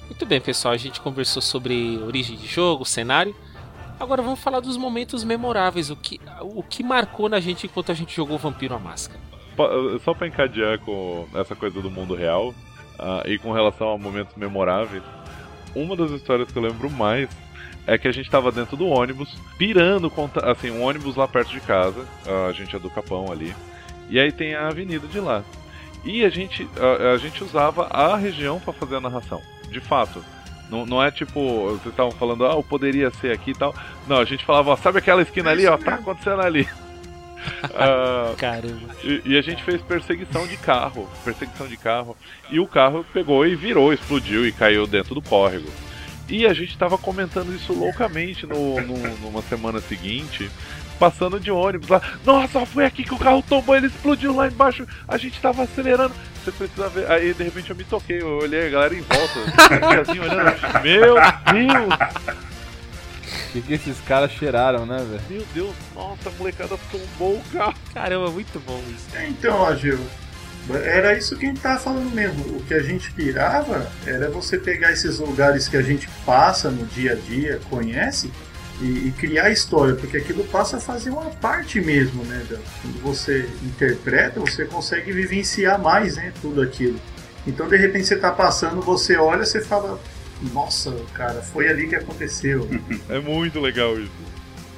Muito 0.08 0.26
bem, 0.26 0.42
pessoal. 0.42 0.74
A 0.74 0.78
gente 0.78 1.00
conversou 1.02 1.42
sobre 1.42 1.98
origem 2.00 2.36
de 2.38 2.48
jogo, 2.48 2.86
cenário. 2.86 3.36
Agora 4.00 4.22
vamos 4.22 4.40
falar 4.40 4.60
dos 4.62 4.78
momentos 4.78 5.24
memoráveis, 5.24 5.90
o 5.90 5.96
que, 5.96 6.20
o 6.42 6.64
que 6.64 6.82
marcou 6.84 7.28
na 7.28 7.40
gente 7.40 7.66
enquanto 7.66 7.92
a 7.92 7.96
gente 7.96 8.16
jogou 8.16 8.38
Vampiro 8.38 8.74
à 8.74 8.80
Máscara. 8.80 9.20
Po- 9.56 10.00
Só 10.04 10.14
pra 10.14 10.28
encadear 10.28 10.80
com 10.80 11.28
essa 11.36 11.56
coisa 11.56 11.82
do 11.82 11.92
mundo 11.92 12.16
real 12.16 12.54
ah, 12.98 13.24
e 13.26 13.38
com 13.38 13.52
relação 13.52 13.92
a 13.92 13.98
momentos 13.98 14.36
memoráveis, 14.36 15.04
uma 15.76 15.96
das 15.96 16.12
histórias 16.12 16.50
que 16.52 16.58
eu 16.58 16.64
lembro 16.64 16.90
mais 16.90 17.30
é 17.86 17.98
que 17.98 18.08
a 18.08 18.12
gente 18.12 18.30
tava 18.30 18.52
dentro 18.52 18.78
do 18.78 18.88
ônibus, 18.88 19.36
pirando, 19.58 20.12
assim, 20.44 20.70
um 20.72 20.84
ônibus 20.84 21.16
lá 21.16 21.28
perto 21.28 21.50
de 21.52 21.60
casa, 21.60 22.06
a 22.48 22.52
gente 22.54 22.76
é 22.76 22.80
do 22.80 22.90
Capão 22.90 23.32
ali, 23.32 23.54
e 24.10 24.20
aí 24.20 24.32
tem 24.32 24.54
a 24.56 24.68
avenida 24.68 25.08
de 25.08 25.20
lá. 25.20 25.44
E 26.06 26.24
a 26.24 26.30
gente, 26.30 26.68
a, 26.80 27.12
a 27.14 27.18
gente 27.18 27.44
usava 27.44 27.88
a 27.88 28.16
região 28.16 28.60
pra 28.60 28.72
fazer 28.74 28.96
a 28.98 29.02
narração, 29.02 29.42
de 29.70 29.80
fato. 29.82 30.24
Não, 30.70 30.86
não 30.86 31.04
é 31.04 31.10
tipo, 31.10 31.66
vocês 31.72 31.88
estavam 31.88 32.12
falando, 32.12 32.46
ah, 32.46 32.62
poderia 32.64 33.10
ser 33.12 33.32
aqui 33.32 33.52
e 33.52 33.56
tal. 33.56 33.74
Não, 34.08 34.18
a 34.18 34.26
gente 34.26 34.46
falava, 34.46 34.70
ó, 34.72 34.76
sabe 34.78 35.00
aquela 35.00 35.22
esquina 35.22 35.50
ali, 35.50 35.66
ó, 35.66 35.78
tá 35.78 35.96
acontecendo 35.96 36.42
ali. 36.42 36.68
Ah, 37.74 38.34
Caramba. 38.38 38.94
e, 39.02 39.22
e 39.26 39.38
a 39.38 39.42
gente 39.42 39.64
fez 39.64 39.82
perseguição 39.82 40.46
de 40.46 40.58
carro, 40.58 41.10
perseguição 41.24 41.68
de 41.68 41.78
carro, 41.78 42.16
e 42.50 42.60
o 42.60 42.68
carro 42.68 43.06
pegou 43.14 43.46
e 43.48 43.56
virou, 43.56 43.94
explodiu 43.94 44.46
e 44.46 44.52
caiu 44.52 44.86
dentro 44.86 45.16
do 45.16 45.22
córrego. 45.22 45.70
E 46.28 46.46
a 46.46 46.54
gente 46.54 46.78
tava 46.78 46.98
comentando 46.98 47.56
isso 47.56 47.72
loucamente 47.74 48.46
no, 48.46 48.82
no- 48.82 49.18
numa 49.20 49.42
semana 49.44 49.80
seguinte, 49.80 50.52
passando 51.00 51.40
de 51.40 51.50
ônibus 51.50 51.88
lá. 51.88 52.02
Nossa, 52.26 52.66
foi 52.66 52.86
aqui 52.86 53.04
que 53.04 53.14
o 53.14 53.18
carro 53.18 53.44
tombou, 53.48 53.76
ele 53.76 53.88
explodiu 53.88 54.36
lá 54.36 54.48
embaixo, 54.48 54.86
a 55.08 55.18
gente 55.18 55.40
tava 55.40 55.64
acelerando. 55.64 56.14
Você 56.44 56.52
precisa 56.52 56.90
ver. 56.90 57.10
Aí 57.10 57.34
de 57.34 57.44
repente 57.44 57.70
eu 57.70 57.76
me 57.76 57.84
toquei, 57.84 58.22
eu 58.22 58.40
olhei 58.40 58.68
a 58.68 58.70
galera 58.70 58.94
em 58.94 59.02
volta, 59.02 59.40
assim, 60.02 60.20
olhando. 60.20 60.84
Meu 60.84 61.16
Deus! 61.16 62.30
O 63.50 63.52
que, 63.52 63.62
que 63.62 63.74
esses 63.74 64.00
caras 64.02 64.32
cheiraram, 64.32 64.86
né, 64.86 64.98
velho? 64.98 65.22
Meu 65.30 65.46
Deus, 65.54 65.76
nossa, 65.96 66.30
a 66.30 66.32
molecada 66.34 66.78
tombou 66.92 67.36
o 67.36 67.44
carro. 67.52 67.74
Caramba, 67.94 68.30
muito 68.30 68.60
bom 68.60 68.80
isso. 68.90 69.08
Então, 69.28 69.66
Agil, 69.66 70.00
era 70.84 71.18
isso 71.18 71.36
que 71.36 71.46
a 71.46 71.50
gente 71.50 71.62
tava 71.62 71.80
falando 71.80 72.14
mesmo. 72.14 72.58
O 72.58 72.64
que 72.64 72.76
a 72.76 72.82
gente 72.82 73.12
pirava 73.12 73.90
era 74.06 74.30
você 74.30 74.58
pegar 74.58 74.92
esses 74.92 75.18
lugares 75.18 75.68
que 75.68 75.78
a 75.78 75.82
gente 75.82 76.08
passa 76.26 76.70
no 76.70 76.86
dia 76.86 77.14
a 77.14 77.16
dia, 77.16 77.60
conhece, 77.70 78.32
e, 78.82 79.08
e 79.08 79.14
criar 79.18 79.50
história, 79.50 79.96
porque 79.96 80.18
aquilo 80.18 80.44
passa 80.46 80.78
a 80.78 80.80
fazer 80.80 81.10
uma 81.10 81.26
parte 81.26 81.80
mesmo, 81.82 82.24
né? 82.26 82.46
da- 82.50 82.58
Quando 82.82 83.02
você 83.02 83.50
interpreta, 83.64 84.40
você 84.40 84.66
consegue 84.66 85.12
vivenciar 85.12 85.80
mais, 85.82 86.16
né? 86.16 86.32
Tudo 86.42 86.62
aquilo. 86.62 87.00
Então 87.48 87.68
de 87.68 87.78
repente 87.78 88.08
você 88.08 88.16
tá 88.18 88.32
passando, 88.32 88.82
você 88.82 89.18
olha, 89.18 89.46
você 89.46 89.62
fala, 89.62 90.00
nossa, 90.54 90.96
cara, 91.14 91.42
foi 91.42 91.68
ali 91.68 91.88
que 91.88 91.96
aconteceu. 91.96 92.68
É 93.10 93.20
muito 93.20 93.60
legal 93.60 94.00
isso. 94.00 94.12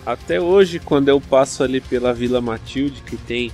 Até 0.05 0.41
hoje, 0.41 0.79
quando 0.79 1.09
eu 1.09 1.21
passo 1.21 1.63
ali 1.63 1.79
pela 1.79 2.11
Vila 2.13 2.41
Matilde, 2.41 3.01
que 3.05 3.15
tem 3.17 3.51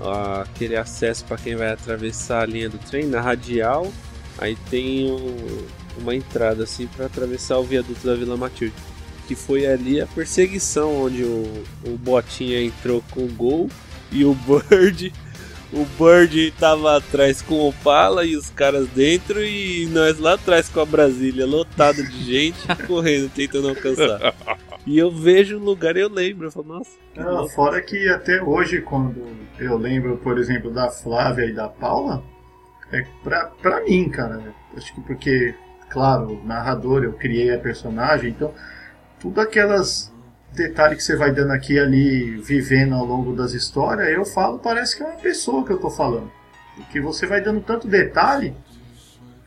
ah, 0.00 0.42
aquele 0.46 0.76
acesso 0.76 1.24
para 1.26 1.36
quem 1.36 1.54
vai 1.56 1.70
atravessar 1.70 2.42
a 2.42 2.46
linha 2.46 2.68
do 2.70 2.78
trem, 2.78 3.06
na 3.06 3.20
radial, 3.20 3.92
aí 4.38 4.56
tem 4.70 5.10
um- 5.12 5.66
uma 5.98 6.14
entrada 6.14 6.64
assim 6.64 6.86
para 6.86 7.06
atravessar 7.06 7.58
o 7.58 7.64
viaduto 7.64 8.04
da 8.06 8.14
Vila 8.14 8.36
Matilde. 8.36 8.74
Que 9.26 9.34
foi 9.34 9.66
ali 9.66 10.00
a 10.00 10.06
perseguição 10.06 11.04
onde 11.04 11.22
o, 11.22 11.64
o 11.86 11.96
Botinha 11.98 12.62
entrou 12.62 13.02
com 13.10 13.24
o 13.24 13.28
gol 13.28 13.70
e 14.12 14.24
o 14.24 14.34
Bird. 14.34 15.12
O 15.72 15.84
Bird 15.98 16.52
tava 16.52 16.96
atrás 16.96 17.42
com 17.42 17.54
o 17.54 17.68
Opala 17.68 18.24
e 18.24 18.36
os 18.36 18.48
caras 18.50 18.86
dentro 18.88 19.44
e 19.44 19.86
nós 19.86 20.20
lá 20.20 20.34
atrás 20.34 20.68
com 20.68 20.80
a 20.80 20.84
Brasília 20.84 21.44
lotada 21.44 22.00
de 22.00 22.24
gente 22.24 22.58
correndo, 22.86 23.28
tentando 23.30 23.70
alcançar. 23.70 24.34
E 24.86 24.98
eu 24.98 25.10
vejo 25.10 25.56
o 25.56 25.64
lugar 25.64 25.96
e 25.96 26.00
eu 26.00 26.08
lembro, 26.08 26.46
eu 26.46 26.52
falo, 26.52 26.66
nossa, 26.66 26.90
Não, 27.16 27.48
fora 27.48 27.80
que 27.80 28.08
até 28.08 28.42
hoje, 28.42 28.82
quando 28.82 29.26
eu 29.58 29.76
lembro, 29.76 30.18
por 30.18 30.38
exemplo, 30.38 30.70
da 30.70 30.90
Flávia 30.90 31.46
e 31.46 31.52
da 31.52 31.68
Paula, 31.68 32.22
é 32.92 33.04
pra, 33.22 33.46
pra 33.60 33.82
mim, 33.82 34.08
cara. 34.10 34.54
Acho 34.76 34.94
que 34.94 35.00
porque, 35.00 35.54
claro, 35.88 36.34
o 36.34 36.46
narrador, 36.46 37.02
eu 37.02 37.14
criei 37.14 37.52
a 37.52 37.58
personagem, 37.58 38.30
então 38.30 38.52
tudo 39.24 39.40
aquelas 39.40 40.12
detalhes 40.52 40.98
que 40.98 41.02
você 41.02 41.16
vai 41.16 41.32
dando 41.32 41.50
aqui 41.50 41.78
ali, 41.78 42.36
vivendo 42.42 42.94
ao 42.94 43.06
longo 43.06 43.34
das 43.34 43.54
histórias, 43.54 44.06
eu 44.10 44.22
falo, 44.22 44.58
parece 44.58 44.94
que 44.94 45.02
é 45.02 45.06
uma 45.06 45.16
pessoa 45.16 45.64
que 45.64 45.72
eu 45.72 45.78
tô 45.78 45.88
falando. 45.88 46.30
Porque 46.76 47.00
você 47.00 47.26
vai 47.26 47.40
dando 47.40 47.62
tanto 47.62 47.88
detalhe, 47.88 48.54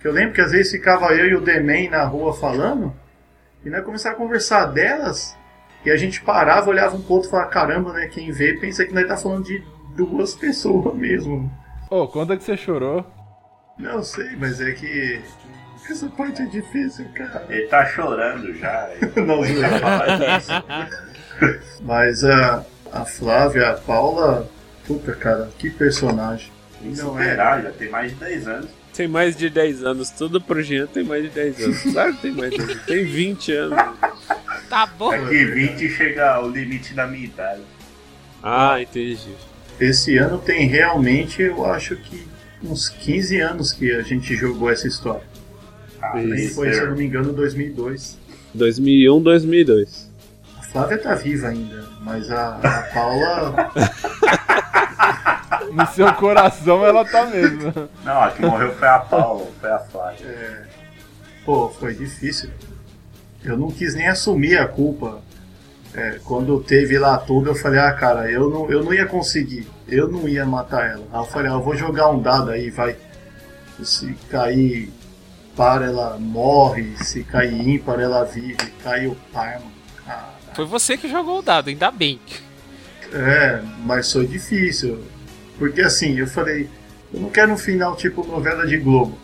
que 0.02 0.08
eu 0.08 0.12
lembro 0.12 0.34
que 0.34 0.42
às 0.42 0.52
vezes 0.52 0.72
ficava 0.72 1.14
eu 1.14 1.28
e 1.28 1.36
o 1.36 1.42
Demen 1.42 1.92
na 1.92 2.04
rua 2.06 2.34
falando, 2.34 2.92
e 3.64 3.70
nós 3.70 3.86
começava 3.86 4.16
a 4.16 4.18
conversar 4.18 4.66
delas, 4.66 5.38
e 5.86 5.92
a 5.92 5.96
gente 5.96 6.22
parava, 6.22 6.72
olhava 6.72 6.96
um 6.96 7.02
pro 7.04 7.14
outro 7.14 7.30
e 7.30 7.32
falava, 7.32 7.50
caramba, 7.50 7.94
né? 7.94 8.08
Quem 8.08 8.32
vê 8.32 8.54
pensa 8.56 8.84
que 8.84 8.96
nós 8.96 9.08
tá 9.08 9.16
falando 9.16 9.46
de 9.46 9.64
duas 9.96 10.34
pessoas 10.36 10.96
mesmo. 10.96 11.52
Ô, 11.92 12.08
conta 12.08 12.36
que 12.36 12.44
você 12.44 12.58
chorou. 12.58 13.06
Não 13.78 14.02
sei, 14.02 14.36
mas 14.38 14.60
é 14.60 14.72
que. 14.72 15.22
Essa 15.90 16.08
parte 16.10 16.42
é 16.42 16.46
difícil, 16.46 17.06
cara. 17.14 17.46
Ele 17.50 17.68
tá 17.68 17.86
chorando 17.86 18.54
já. 18.56 18.90
Não, 19.16 19.46
Ele 19.46 19.60
vai 19.60 19.80
falar 19.80 20.18
disso. 20.18 20.52
Mas 21.82 22.24
a, 22.24 22.66
a 22.92 23.06
Flávia, 23.06 23.70
a 23.70 23.74
Paula, 23.74 24.50
puta 24.86 25.14
cara, 25.14 25.50
que 25.58 25.70
personagem. 25.70 26.52
Tem 26.82 26.94
que 26.94 27.00
é. 27.00 27.36
já 27.36 27.72
tem 27.78 27.90
mais 27.90 28.12
de 28.12 28.18
10 28.18 28.48
anos. 28.48 28.70
Tem 28.94 29.08
mais 29.08 29.36
de 29.36 29.50
10 29.50 29.84
anos, 29.84 30.10
tudo 30.10 30.42
pro 30.42 30.62
Jean 30.62 30.88
tem 30.88 31.04
mais 31.04 31.24
de 31.24 31.30
10 31.30 31.64
anos. 31.64 31.82
Claro 31.84 32.14
que 32.16 32.22
tem 32.22 32.32
mais 32.32 32.52
de 32.52 32.58
10 32.58 32.70
anos, 32.70 32.86
tem 32.86 33.06
20 33.06 33.52
anos. 33.54 33.78
Tá 34.70 34.86
bom. 34.86 35.12
Daqui 35.12 35.46
20 35.46 35.88
chega 35.88 36.30
ao 36.30 36.50
limite 36.50 36.94
da 36.94 37.08
minha 37.08 37.24
idade. 37.24 37.62
Ah, 38.44 38.82
entendi. 38.82 39.34
Esse 39.80 40.18
ano 40.18 40.40
tem 40.40 40.68
realmente, 40.68 41.42
eu 41.42 41.66
acho 41.66 41.96
que 41.96 42.28
uns 42.62 42.90
15 42.90 43.40
anos 43.40 43.72
que 43.72 43.90
a 43.92 44.02
gente 44.02 44.36
jogou 44.36 44.70
essa 44.70 44.86
história. 44.86 45.24
Ah, 46.02 46.20
Isso. 46.20 46.56
Foi, 46.56 46.74
se 46.74 46.80
eu 46.80 46.90
não 46.90 46.96
me 46.96 47.06
engano, 47.06 47.34
2002. 47.34 48.18
2001, 48.54 49.22
2002. 49.22 50.12
A 50.58 50.64
Flávia 50.64 50.98
tá 50.98 51.16
viva 51.16 51.48
ainda, 51.48 51.86
mas 52.02 52.30
a, 52.32 52.56
a 52.58 52.82
Paula. 52.94 53.72
No 55.72 55.86
seu 55.88 56.12
coração 56.14 56.86
ela 56.86 57.04
tá 57.06 57.26
mesmo. 57.26 57.72
Não, 58.04 58.22
a 58.22 58.32
que 58.32 58.42
morreu 58.42 58.74
foi 58.74 58.88
a 58.88 59.00
Paula, 59.00 59.46
foi 59.60 59.70
a 59.70 59.80
Flávia. 59.80 60.26
É, 60.26 60.64
pô, 61.46 61.70
foi 61.70 61.94
difícil. 61.94 62.50
Eu 63.44 63.58
não 63.58 63.70
quis 63.70 63.94
nem 63.94 64.08
assumir 64.08 64.58
a 64.58 64.68
culpa. 64.68 65.20
É, 65.94 66.20
quando 66.24 66.60
teve 66.62 66.98
lá 66.98 67.18
tudo, 67.18 67.50
eu 67.50 67.56
falei, 67.56 67.80
ah, 67.80 67.92
cara, 67.94 68.30
eu 68.32 68.50
não, 68.50 68.70
eu 68.72 68.84
não 68.84 68.94
ia 68.94 69.06
conseguir. 69.06 69.68
Eu 69.88 70.08
não 70.08 70.28
ia 70.28 70.46
matar 70.46 70.90
ela. 70.92 71.06
Aí 71.12 71.20
eu 71.20 71.26
falei, 71.26 71.52
ah, 71.52 71.56
eu 71.56 71.62
vou 71.62 71.76
jogar 71.76 72.10
um 72.10 72.22
dado 72.22 72.52
aí, 72.52 72.70
vai. 72.70 72.96
Se 73.84 74.14
cair 74.30 74.92
par, 75.58 75.82
ela 75.82 76.18
morre. 76.20 76.96
Se 77.04 77.24
cair 77.24 77.68
ímpar, 77.68 78.00
ela 78.00 78.24
vive. 78.24 78.56
Caiu 78.84 79.18
par, 79.34 79.60
mano. 79.60 79.72
Cara. 80.06 80.30
Foi 80.54 80.66
você 80.66 80.96
que 80.96 81.10
jogou 81.10 81.40
o 81.40 81.42
dado, 81.42 81.70
ainda 81.70 81.90
bem. 81.90 82.20
É, 83.12 83.62
mas 83.84 84.14
foi 84.14 84.28
difícil. 84.28 85.04
Porque 85.58 85.82
assim, 85.82 86.20
eu 86.20 86.28
falei, 86.28 86.70
eu 87.12 87.20
não 87.20 87.30
quero 87.30 87.52
um 87.52 87.58
final 87.58 87.96
tipo 87.96 88.26
novela 88.26 88.66
de 88.68 88.78
Globo. 88.78 89.18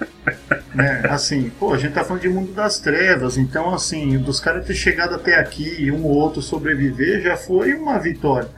né? 0.74 1.02
Assim, 1.10 1.50
pô, 1.50 1.74
a 1.74 1.78
gente 1.78 1.92
tá 1.92 2.02
falando 2.02 2.22
de 2.22 2.28
mundo 2.28 2.52
das 2.52 2.78
trevas, 2.78 3.36
então 3.36 3.74
assim, 3.74 4.18
dos 4.18 4.40
caras 4.40 4.66
ter 4.66 4.74
chegado 4.74 5.14
até 5.14 5.38
aqui 5.38 5.76
e 5.78 5.90
um 5.90 6.04
ou 6.04 6.14
outro 6.14 6.40
sobreviver 6.40 7.20
já 7.22 7.36
foi 7.36 7.74
uma 7.74 7.98
vitória. 7.98 8.48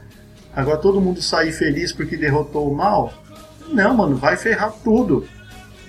Agora 0.55 0.77
todo 0.77 1.01
mundo 1.01 1.21
sair 1.21 1.51
feliz 1.51 1.91
porque 1.91 2.15
derrotou 2.15 2.71
o 2.71 2.75
mal? 2.75 3.13
Não, 3.67 3.93
mano, 3.93 4.15
vai 4.15 4.35
ferrar 4.37 4.71
tudo. 4.83 5.27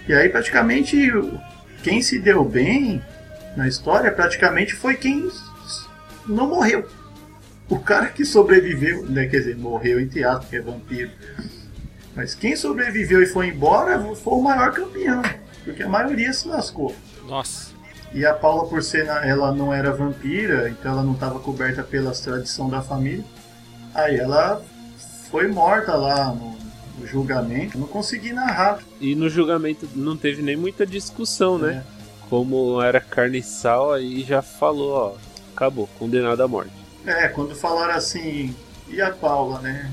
E 0.09 0.15
aí 0.15 0.29
praticamente 0.29 0.97
quem 1.83 2.03
se 2.03 2.19
deu 2.19 2.45
bem 2.45 3.03
na 3.57 3.69
história 3.69 4.11
praticamente 4.11 4.75
foi 4.75 4.95
quem 4.95 5.31
não 6.27 6.49
morreu. 6.49 6.89
O 7.69 7.79
cara 7.79 8.07
que 8.07 8.25
sobreviveu, 8.25 9.07
né, 9.07 9.27
quer 9.27 9.39
dizer, 9.39 9.57
morreu 9.57 10.01
entre 10.01 10.25
aspas, 10.25 10.45
porque 10.45 10.57
é 10.57 10.61
vampiro. 10.61 11.11
Mas 12.15 12.35
quem 12.35 12.57
sobreviveu 12.57 13.23
e 13.23 13.27
foi 13.27 13.49
embora 13.49 13.99
foi 14.17 14.35
o 14.35 14.43
maior 14.43 14.73
campeão. 14.73 15.23
Porque 15.65 15.83
a 15.83 15.89
maioria 15.89 16.33
se 16.33 16.49
lascou. 16.49 16.95
Nossa. 17.27 17.71
E 18.13 18.27
a 18.27 18.35
Paula, 18.35 18.69
por 18.69 18.83
ser 18.83 19.07
ela 19.07 19.53
não 19.53 19.73
era 19.73 19.93
vampira, 19.93 20.69
então 20.69 20.93
ela 20.93 21.03
não 21.03 21.13
estava 21.13 21.39
coberta 21.39 21.83
pelas 21.85 22.21
tradições 22.21 22.71
da 22.71 22.83
família. 22.83 23.25
Aí 23.95 24.17
ela 24.17 24.63
foi 25.31 25.47
morta 25.47 25.95
lá 25.95 26.33
no, 26.33 26.59
no 27.01 27.07
julgamento. 27.07 27.79
Não 27.79 27.87
consegui 27.87 28.33
narrar. 28.33 28.79
E 29.01 29.15
no 29.15 29.29
julgamento 29.29 29.89
não 29.95 30.17
teve 30.17 30.43
nem 30.43 30.57
muita 30.57 30.87
discussão, 30.87 31.59
né? 31.59 31.85
É. 31.87 32.01
Como 32.29 32.81
era 32.81 33.01
carne 33.01 33.39
e 33.39 33.43
sal, 33.43 33.93
aí 33.93 34.23
já 34.23 34.41
falou, 34.41 34.93
ó, 34.93 35.15
acabou, 35.55 35.89
condenado 35.99 36.41
à 36.43 36.47
morte. 36.47 36.71
É, 37.05 37.27
quando 37.29 37.57
falaram 37.57 37.95
assim, 37.95 38.55
e 38.89 39.01
a 39.01 39.11
Paula, 39.11 39.59
né? 39.61 39.91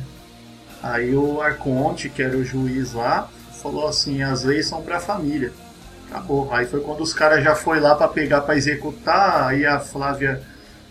Aí 0.84 1.16
o 1.16 1.42
Arconte, 1.42 2.10
que 2.10 2.22
era 2.22 2.38
o 2.38 2.44
juiz 2.44 2.94
lá, 2.94 3.30
falou 3.62 3.88
assim, 3.88 4.22
as 4.22 4.44
leis 4.44 4.68
são 4.68 4.84
pra 4.84 5.00
família. 5.00 5.52
Acabou. 6.10 6.54
Aí 6.54 6.66
foi 6.66 6.82
quando 6.82 7.02
os 7.02 7.14
caras 7.14 7.44
já 7.44 7.56
foi 7.56 7.80
lá 7.80 7.96
pra 7.96 8.08
pegar 8.08 8.42
pra 8.42 8.56
executar, 8.56 9.48
aí 9.48 9.66
a 9.66 9.80
Flávia, 9.80 10.42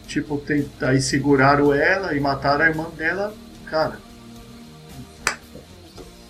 tipo, 0.06 0.38
tem, 0.38 0.68
aí 0.80 1.00
seguraram 1.00 1.72
ela 1.72 2.14
e 2.14 2.20
mataram 2.20 2.64
a 2.64 2.68
irmã 2.68 2.86
dela. 2.96 3.32
Cara, 3.66 3.98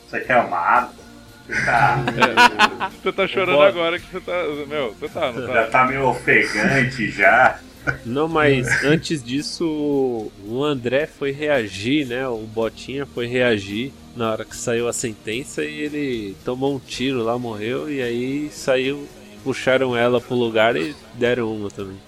Você 0.09 0.21
quer 0.21 0.39
uma 0.39 0.57
água? 0.57 1.07
Você 1.47 1.65
tá, 1.65 2.91
Você 3.03 3.13
tá 3.13 3.29
chorando 3.29 3.63
agora 3.63 4.01
que 4.01 4.07
você 4.11 4.21
tá. 4.21 4.33
Meu, 4.67 4.93
você 4.99 5.09
tá, 5.09 5.31
não 5.31 5.47
já 5.47 5.63
tá? 5.63 5.71
tá 5.71 5.87
meio 5.87 6.09
ofegante 6.09 7.09
já. 7.13 7.61
Não, 8.05 8.27
mas 8.27 8.85
antes 8.85 9.23
disso, 9.23 10.29
o 10.45 10.65
André 10.65 11.07
foi 11.07 11.31
reagir, 11.31 12.05
né? 12.05 12.27
O 12.27 12.39
Botinha 12.39 13.07
foi 13.07 13.29
reagir 13.29 13.93
na 14.17 14.33
hora 14.33 14.45
que 14.45 14.57
saiu 14.57 14.89
a 14.89 14.93
sentença 14.93 15.63
e 15.63 15.83
ele 15.83 16.37
tomou 16.45 16.75
um 16.75 16.79
tiro 16.81 17.23
lá, 17.23 17.39
morreu, 17.39 17.89
e 17.89 18.03
aí 18.03 18.51
saiu, 18.51 19.07
puxaram 19.45 19.97
ela 19.97 20.21
pro 20.21 20.35
lugar 20.35 20.75
e 20.77 20.97
deram 21.15 21.55
uma 21.55 21.71
também. 21.71 21.99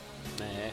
É. 0.41 0.71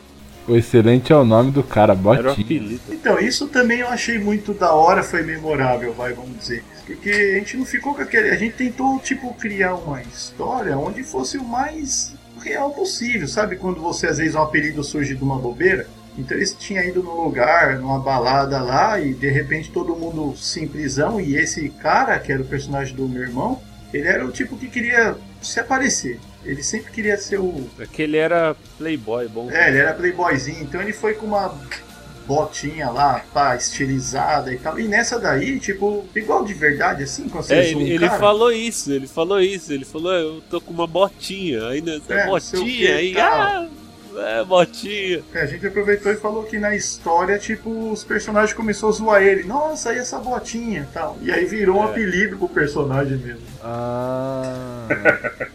O 0.48 0.56
excelente 0.56 1.12
é 1.12 1.16
o 1.16 1.26
nome 1.26 1.52
do 1.52 1.62
cara, 1.62 1.94
Era 1.94 2.00
o 2.00 2.36
Botinha. 2.36 2.80
Então, 2.90 3.20
isso 3.20 3.48
também 3.48 3.80
eu 3.80 3.90
achei 3.90 4.18
muito 4.18 4.54
da 4.54 4.74
hora, 4.74 5.04
foi 5.04 5.22
memorável, 5.22 5.94
vai, 5.94 6.14
vamos 6.14 6.40
dizer. 6.40 6.64
Porque 6.86 7.10
a 7.10 7.40
gente 7.40 7.58
não 7.58 7.66
ficou 7.66 7.96
com 7.96 8.02
aquele. 8.02 8.30
A 8.30 8.36
gente 8.36 8.56
tentou, 8.56 9.00
tipo, 9.00 9.34
criar 9.34 9.76
uma 9.76 10.02
história 10.02 10.78
onde 10.78 11.04
fosse 11.04 11.38
o 11.38 11.44
mais 11.44 12.14
real 12.42 12.72
possível, 12.72 13.28
sabe? 13.28 13.56
Quando 13.56 13.82
você, 13.82 14.08
às 14.08 14.18
vezes, 14.18 14.36
um 14.36 14.42
apelido 14.42 14.84
surge 14.84 15.16
de 15.16 15.24
uma 15.24 15.38
bobeira. 15.38 15.88
Então 16.18 16.38
eles 16.38 16.54
tinham 16.54 16.84
ido 16.84 17.04
num 17.04 17.22
lugar, 17.24 17.78
numa 17.78 18.00
balada 18.00 18.62
lá, 18.62 19.00
e 19.00 19.14
de 19.14 19.30
repente 19.30 19.70
todo 19.72 19.96
mundo 19.96 20.34
simplesão, 20.38 21.20
e 21.20 21.36
esse 21.36 21.68
cara, 21.70 22.18
que 22.20 22.32
era 22.32 22.42
o 22.42 22.46
personagem 22.46 22.96
do 22.96 23.06
meu 23.08 23.22
irmão, 23.24 23.62
ele 23.94 24.08
era 24.08 24.26
o 24.26 24.32
tipo 24.32 24.56
que 24.56 24.68
queria 24.68 25.16
se 25.42 25.60
aparecer. 25.60 26.18
Ele 26.46 26.64
sempre 26.64 26.92
queria 26.92 27.18
ser 27.18 27.40
o, 27.40 27.70
Aquele 27.80 28.16
era 28.18 28.56
playboy, 28.78 29.28
bom. 29.28 29.52
é, 29.52 29.68
ele 29.68 29.80
era 29.80 29.94
playboyzinho, 29.94 30.62
então 30.62 30.82
ele 30.82 30.94
foi 30.94 31.16
com 31.16 31.26
uma 31.26 31.54
botinha 32.28 32.90
lá, 32.90 33.24
pá, 33.34 33.56
estilizada 33.56 34.54
e 34.54 34.58
tal. 34.58 34.80
E 34.80 34.88
nessa 34.88 35.20
daí, 35.20 35.60
tipo, 35.60 36.06
igual 36.16 36.44
de 36.44 36.54
verdade, 36.54 37.04
assim, 37.04 37.28
quando 37.30 37.44
você 37.46 37.54
É, 37.56 37.62
zoa 37.72 37.82
ele, 37.82 37.92
um 37.92 37.94
ele 37.96 38.10
falou 38.10 38.52
isso, 38.52 38.92
ele 38.92 39.08
falou 39.08 39.40
isso, 39.42 39.72
ele 39.72 39.86
falou, 39.86 40.12
eu 40.14 40.42
tô 40.50 40.60
com 40.60 40.74
uma 40.74 40.88
botinha, 40.88 41.68
aí 41.68 41.82
nessa 41.82 42.14
É, 42.14 42.24
sei 42.24 42.60
o 42.60 42.64
botinha, 42.64 42.96
aí, 42.96 43.20
ah, 43.20 43.68
É, 44.18 44.44
botinha. 44.46 45.22
É, 45.34 45.42
a 45.42 45.46
gente 45.46 45.68
aproveitou 45.68 46.10
e 46.12 46.16
falou 46.16 46.44
que 46.44 46.58
na 46.58 46.74
história, 46.74 47.38
tipo, 47.38 47.92
os 47.92 48.02
personagens 48.04 48.54
começaram 48.54 48.88
a 48.90 48.92
zoar 48.94 49.22
ele. 49.22 49.44
Nossa, 49.44 49.94
e 49.94 49.98
essa 49.98 50.18
botinha 50.20 50.88
e 50.90 50.94
tal. 50.94 51.18
E 51.22 51.30
aí 51.32 51.44
virou 51.46 51.80
um 51.80 51.84
É. 51.84 51.88
apelido 51.92 52.38
pro 52.38 52.48
personagem 52.48 53.18
mesmo. 53.18 53.42
Ah. 53.62 54.88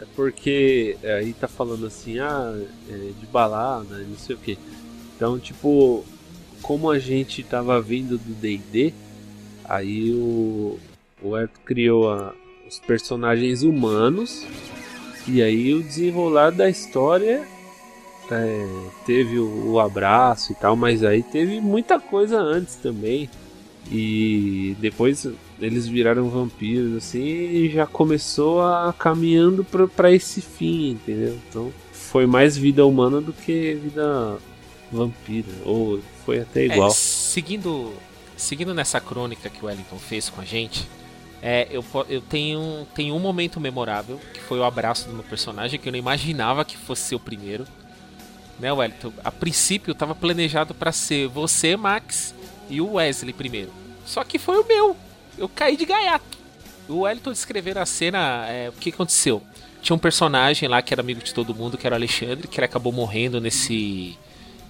É 0.00 0.04
porque 0.14 0.96
aí 1.02 1.32
tá 1.32 1.48
falando 1.48 1.84
assim, 1.86 2.20
ah, 2.20 2.54
é, 2.88 2.92
de 3.18 3.26
balada, 3.32 3.98
não 3.98 4.16
sei 4.16 4.36
o 4.36 4.38
que. 4.38 4.56
Então, 5.18 5.36
tipo, 5.36 6.04
como 6.62 6.88
a 6.88 6.96
gente 7.00 7.42
tava 7.42 7.80
vindo 7.82 8.16
do 8.16 8.34
D&D, 8.34 8.94
aí 9.64 10.12
o, 10.12 10.78
o 11.20 11.36
Herto 11.36 11.58
criou 11.64 12.08
a- 12.08 12.32
os 12.68 12.78
personagens 12.78 13.64
humanos 13.64 14.46
e 15.26 15.42
aí 15.42 15.74
o 15.74 15.82
desenrolar 15.82 16.50
da 16.52 16.70
história 16.70 17.44
é, 18.30 18.66
teve 19.04 19.40
o, 19.40 19.72
o 19.72 19.80
abraço 19.80 20.52
e 20.52 20.54
tal, 20.54 20.76
mas 20.76 21.02
aí 21.02 21.20
teve 21.24 21.60
muita 21.60 21.98
coisa 21.98 22.38
antes 22.38 22.76
também. 22.76 23.28
E 23.90 24.76
depois 24.78 25.26
eles 25.60 25.88
viraram 25.88 26.28
vampiros 26.28 26.94
assim 26.94 27.24
e 27.24 27.70
já 27.70 27.86
começou 27.86 28.62
a 28.62 28.94
caminhando 28.96 29.66
pra 29.96 30.12
esse 30.12 30.40
fim, 30.40 30.90
entendeu? 30.90 31.36
Então 31.48 31.72
foi 31.90 32.24
mais 32.26 32.56
vida 32.56 32.86
humana 32.86 33.20
do 33.20 33.32
que 33.32 33.74
vida 33.82 34.36
vampira, 34.90 35.48
ou 35.64 36.00
foi 36.24 36.40
até 36.40 36.64
igual. 36.64 36.88
É, 36.88 36.92
seguindo, 36.92 37.94
seguindo 38.36 38.74
nessa 38.74 39.00
crônica 39.00 39.48
que 39.48 39.62
o 39.64 39.66
Wellington 39.66 39.98
fez 39.98 40.28
com 40.28 40.40
a 40.40 40.44
gente, 40.44 40.88
é, 41.40 41.68
eu, 41.70 41.84
eu 42.08 42.20
tenho, 42.20 42.86
tenho 42.94 43.14
um 43.14 43.18
momento 43.18 43.60
memorável, 43.60 44.20
que 44.34 44.40
foi 44.40 44.58
o 44.58 44.64
abraço 44.64 45.08
do 45.08 45.14
meu 45.14 45.22
personagem, 45.22 45.78
que 45.78 45.88
eu 45.88 45.92
não 45.92 45.98
imaginava 45.98 46.64
que 46.64 46.76
fosse 46.76 47.02
ser 47.02 47.14
o 47.14 47.20
primeiro. 47.20 47.66
Né, 48.58 48.72
Wellington? 48.72 49.12
A 49.22 49.30
princípio 49.30 49.92
estava 49.92 50.14
planejado 50.14 50.74
para 50.74 50.90
ser 50.90 51.28
você, 51.28 51.76
Max, 51.76 52.34
e 52.68 52.80
o 52.80 52.94
Wesley 52.94 53.32
primeiro. 53.32 53.72
Só 54.04 54.24
que 54.24 54.38
foi 54.38 54.58
o 54.58 54.66
meu. 54.66 54.96
Eu 55.36 55.48
caí 55.48 55.76
de 55.76 55.84
gaiato. 55.84 56.36
O 56.88 57.00
Wellington 57.00 57.32
descrever 57.32 57.78
a 57.78 57.86
cena, 57.86 58.46
é, 58.48 58.70
o 58.70 58.72
que 58.72 58.90
aconteceu? 58.90 59.42
Tinha 59.80 59.94
um 59.94 59.98
personagem 59.98 60.68
lá 60.68 60.82
que 60.82 60.92
era 60.92 61.00
amigo 61.00 61.22
de 61.22 61.32
todo 61.32 61.54
mundo, 61.54 61.78
que 61.78 61.86
era 61.86 61.94
o 61.94 61.98
Alexandre, 61.98 62.48
que 62.48 62.58
ele 62.58 62.64
acabou 62.64 62.92
morrendo 62.92 63.40
nesse 63.40 64.18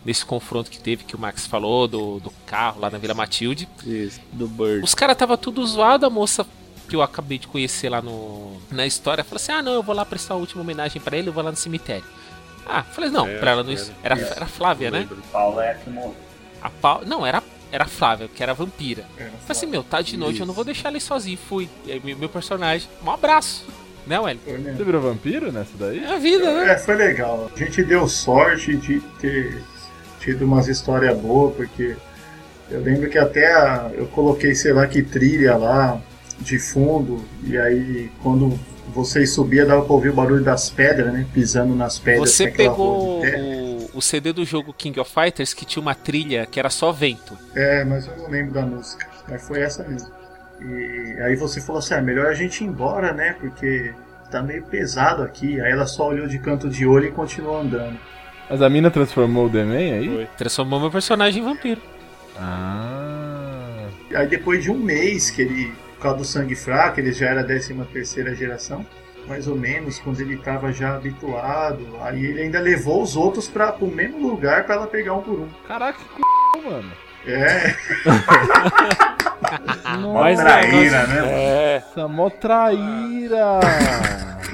nesse 0.05 0.25
confronto 0.25 0.71
que 0.71 0.79
teve, 0.81 1.05
que 1.05 1.15
o 1.17 1.19
Max 1.19 1.47
falou, 1.47 1.87
do, 1.89 2.19
do 2.21 2.31
carro 2.47 2.81
lá 2.81 2.91
na 2.91 2.99
Vila 2.99 3.15
Matilde. 3.15 3.69
Isso, 3.85 4.21
do 4.33 4.47
Bird. 4.49 4.83
Os 4.85 4.95
caras 4.95 5.17
tava 5.17 5.37
tudo 5.37 5.65
zoado, 5.67 6.07
a 6.07 6.11
moça 6.11 6.47
que 6.89 6.97
eu 6.97 7.03
acabei 7.03 7.39
de 7.39 7.47
conhecer 7.47 7.89
lá 7.91 8.01
no, 8.01 8.57
na 8.71 8.87
história 8.87 9.23
falou 9.23 9.37
assim: 9.37 9.53
ah, 9.53 9.63
não, 9.63 9.73
eu 9.73 9.83
vou 9.83 9.95
lá 9.95 10.05
prestar 10.05 10.35
a 10.35 10.37
última 10.39 10.63
homenagem 10.63 11.01
pra 11.03 11.17
ele, 11.17 11.29
eu 11.29 11.33
vou 11.33 11.43
lá 11.45 11.51
no 11.51 11.57
cemitério. 11.57 12.05
Ah, 12.67 12.83
falei, 12.83 13.11
não, 13.11 13.27
É, 13.27 13.39
pra 13.39 13.51
ela 13.53 13.63
não. 13.63 13.73
era- 13.73 13.85
Era, 14.03 14.15
isso. 14.21 14.33
era 14.33 14.45
a 14.45 14.49
Flávia, 14.49 14.91
né? 14.91 15.09
Paulo 15.33 15.61
é 15.61 15.71
a 15.73 15.75
que 15.75 15.89
morreu. 15.91 16.15
A 16.61 16.69
Pau... 16.69 17.03
Não, 17.07 17.25
era, 17.27 17.43
era 17.73 17.85
a 17.85 17.89
Flávia, 17.89 18.29
que 18.29 18.43
era 18.43 18.53
a 18.53 18.55
vampira. 18.55 19.05
Era 19.17 19.31
Falei 19.31 19.45
assim, 19.51 19.67
meu, 19.67 19.83
tá 19.83 20.03
de 20.03 20.17
noite, 20.17 20.41
eu 20.41 20.47
não 20.47 20.53
Isso. 20.53 20.57
vou 20.57 20.65
deixar 20.65 20.89
ele 20.91 21.01
sozinho. 21.01 21.39
Fui. 21.39 21.69
E 21.87 21.93
aí, 21.93 22.01
meu 22.05 22.17
meu 22.19 22.29
personagem, 22.29 22.89
um 23.03 23.11
abraço. 23.11 23.65
Né? 24.07 24.17
Foi 24.19 24.59
mesmo. 24.59 24.77
Você 24.79 24.85
virou 24.85 25.01
vampiro 25.03 25.53
nessa 25.53 25.71
daí? 25.79 26.03
É 26.03 26.15
a 26.15 26.19
vida, 26.19 26.45
né? 26.53 26.73
É, 26.73 26.79
foi 26.79 26.95
legal. 26.97 27.51
A 27.55 27.59
gente 27.59 27.83
deu 27.85 28.09
sorte 28.09 28.75
de 28.77 29.01
ter 29.21 29.63
tido 30.19 30.45
umas 30.45 30.69
histórias 30.69 31.17
boas, 31.19 31.55
porque 31.55 31.97
eu 32.71 32.81
lembro 32.81 33.09
que 33.09 33.19
até 33.19 33.53
a- 33.53 33.91
eu 33.95 34.07
coloquei, 34.09 34.55
sei 34.55 34.73
lá, 34.73 34.87
que 34.87 35.03
trilha 35.03 35.57
lá 35.57 36.01
de 36.41 36.59
fundo, 36.59 37.25
e 37.43 37.57
aí 37.59 38.11
quando 38.23 38.59
vocês 38.95 39.33
subiam 39.33 39.67
dava 39.67 39.83
pra 39.85 39.93
ouvir 39.93 40.11
o 40.11 40.15
barulho 40.15 40.43
das 40.43 40.71
pedras, 40.71 41.13
né? 41.13 41.27
Pisando 41.33 41.75
nas 41.75 41.99
pedras. 41.99 42.31
Você 42.31 42.45
aquela 42.45 42.71
pegou 42.71 43.23
o, 43.23 43.91
o 43.95 44.03
CD 44.03 44.33
do 44.33 44.45
jogo 44.45 44.73
King 44.73 44.99
of 44.99 45.11
Fighters 45.13 45.53
que 45.53 45.65
tinha 45.67 45.81
uma 45.83 45.95
trilha 45.95 46.47
que 46.47 46.59
era 46.59 46.71
só 46.71 46.91
vento. 46.91 47.37
É, 47.55 47.85
mas 47.85 48.07
eu 48.07 48.17
não 48.17 48.29
lembro 48.31 48.53
da 48.55 48.63
música. 48.63 49.07
Mas 49.29 49.47
foi 49.47 49.61
essa 49.61 49.85
mesmo. 49.85 50.09
E 50.61 51.17
aí 51.23 51.37
você 51.37 51.61
falou 51.61 51.79
assim, 51.81 51.95
ah, 51.95 52.01
melhor 52.01 52.27
a 52.27 52.35
gente 52.35 52.65
ir 52.65 52.67
embora, 52.67 53.13
né? 53.13 53.37
Porque 53.39 53.93
tá 54.31 54.43
meio 54.43 54.63
pesado 54.65 55.23
aqui. 55.23 55.61
Aí 55.61 55.71
ela 55.71 55.87
só 55.87 56.09
olhou 56.09 56.27
de 56.27 56.39
canto 56.39 56.69
de 56.69 56.87
olho 56.87 57.07
e 57.09 57.13
continuou 57.13 57.61
andando. 57.61 57.99
Mas 58.49 58.63
a 58.63 58.69
mina 58.69 58.91
transformou 58.91 59.47
o 59.47 59.49
Demen 59.49 59.93
aí? 59.93 60.09
Foi. 60.09 60.29
Transformou 60.39 60.81
meu 60.81 60.91
personagem 60.91 61.43
em 61.43 61.45
vampiro. 61.45 61.81
Ah. 62.39 63.87
Aí 64.15 64.27
depois 64.27 64.63
de 64.63 64.71
um 64.71 64.79
mês 64.79 65.31
que 65.31 65.43
ele, 65.43 65.73
por 65.97 66.03
causa 66.03 66.19
do 66.19 66.25
sangue 66.25 66.55
fraco, 66.55 66.99
ele 66.99 67.13
já 67.13 67.29
era 67.29 67.43
a 67.43 67.45
13 67.45 67.75
terceira 67.93 68.35
geração, 68.35 68.87
mais 69.27 69.47
ou 69.47 69.55
menos, 69.55 69.99
quando 69.99 70.21
ele 70.21 70.37
estava 70.37 70.73
já 70.73 70.95
habituado, 70.95 71.87
aí 72.01 72.25
ele 72.25 72.43
ainda 72.43 72.59
levou 72.59 73.03
os 73.03 73.15
outros 73.15 73.47
para 73.47 73.75
o 73.79 73.87
mesmo 73.87 74.27
lugar 74.27 74.65
para 74.65 74.77
ela 74.77 74.87
pegar 74.87 75.15
um 75.15 75.21
por 75.21 75.41
um. 75.41 75.49
Caraca, 75.67 75.99
que 75.99 76.61
c... 76.61 76.69
mano. 76.69 76.91
É, 77.27 77.75
Mas 80.15 80.41
traíra, 80.41 81.07
né? 81.07 81.23
É, 81.27 81.77
Essa 81.77 82.09
mó 82.09 82.31
traíra. 82.31 83.61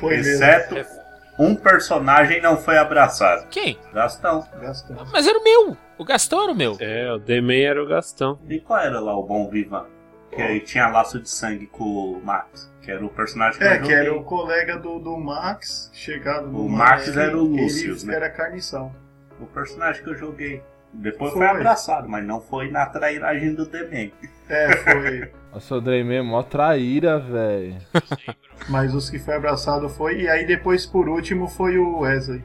foi 0.01 0.17
mesmo. 0.17 0.33
Exceto 0.33 1.04
um 1.39 1.55
personagem 1.55 2.41
não 2.41 2.57
foi 2.57 2.77
abraçado. 2.79 3.47
Quem? 3.49 3.79
Gastão. 3.93 4.47
Gastando. 4.61 5.05
Mas 5.13 5.27
era 5.27 5.39
o 5.39 5.43
meu. 5.45 5.77
O 5.99 6.05
Gastão 6.05 6.43
era 6.43 6.53
o 6.53 6.55
meu. 6.57 6.77
é, 6.81 7.13
o 7.13 7.19
Demen 7.19 7.65
era 7.65 7.83
o 7.83 7.87
Gastão. 7.87 8.39
E 8.49 8.61
qual 8.61 8.81
era 8.81 9.01
lá 9.01 9.17
o 9.17 9.23
bom 9.23 9.49
Vivan? 9.49 9.87
Que 10.31 10.43
aí 10.43 10.61
tinha 10.61 10.89
laço 10.89 11.21
de 11.21 11.29
sangue 11.31 11.67
com 11.69 11.85
o 11.85 12.21
Max, 12.25 12.73
que 12.83 12.91
era 12.91 13.05
o 13.05 13.09
personagem 13.09 13.57
que 13.59 13.65
É, 13.65 13.79
que 13.79 13.93
era 13.93 14.13
o 14.13 14.25
colega 14.25 14.77
do, 14.77 14.99
do 14.99 15.17
Max, 15.17 15.91
chegado 15.95 16.49
no 16.49 16.67
O 16.67 16.69
Max 16.69 17.17
era 17.17 17.37
o 17.39 17.45
ele 17.55 17.63
Lúcius, 17.63 18.03
né? 18.03 18.17
era 18.17 18.29
carnição. 18.29 18.93
o 19.41 19.47
personagem 19.47 20.03
que 20.03 20.11
eu 20.11 20.17
joguei. 20.17 20.61
Depois 20.93 21.33
Foi. 21.33 21.47
foi, 21.47 21.57
abraçado, 21.57 22.09
mas 22.09 22.25
não 22.25 22.41
foi 22.41 22.71
na 22.71 22.87
trairagem 22.87 23.55
do 23.55 23.65
Demen. 23.67 24.13
É, 24.49 24.77
foi. 24.77 25.31
Nossa, 25.55 25.77
o 25.77 25.81
Demen 25.81 26.19
é 26.19 26.23
mó 26.23 26.43
traíra, 26.43 27.21
velho. 27.21 27.77
Mas 28.69 28.93
os 28.93 29.09
que 29.09 29.21
foi 29.21 29.37
abraçado 29.37 29.89
foi. 29.89 30.23
E 30.23 30.29
aí 30.29 30.45
depois, 30.45 30.85
por 30.85 31.09
último, 31.09 31.47
foi 31.47 31.79
o 31.79 32.01
Wesley. 32.01 32.43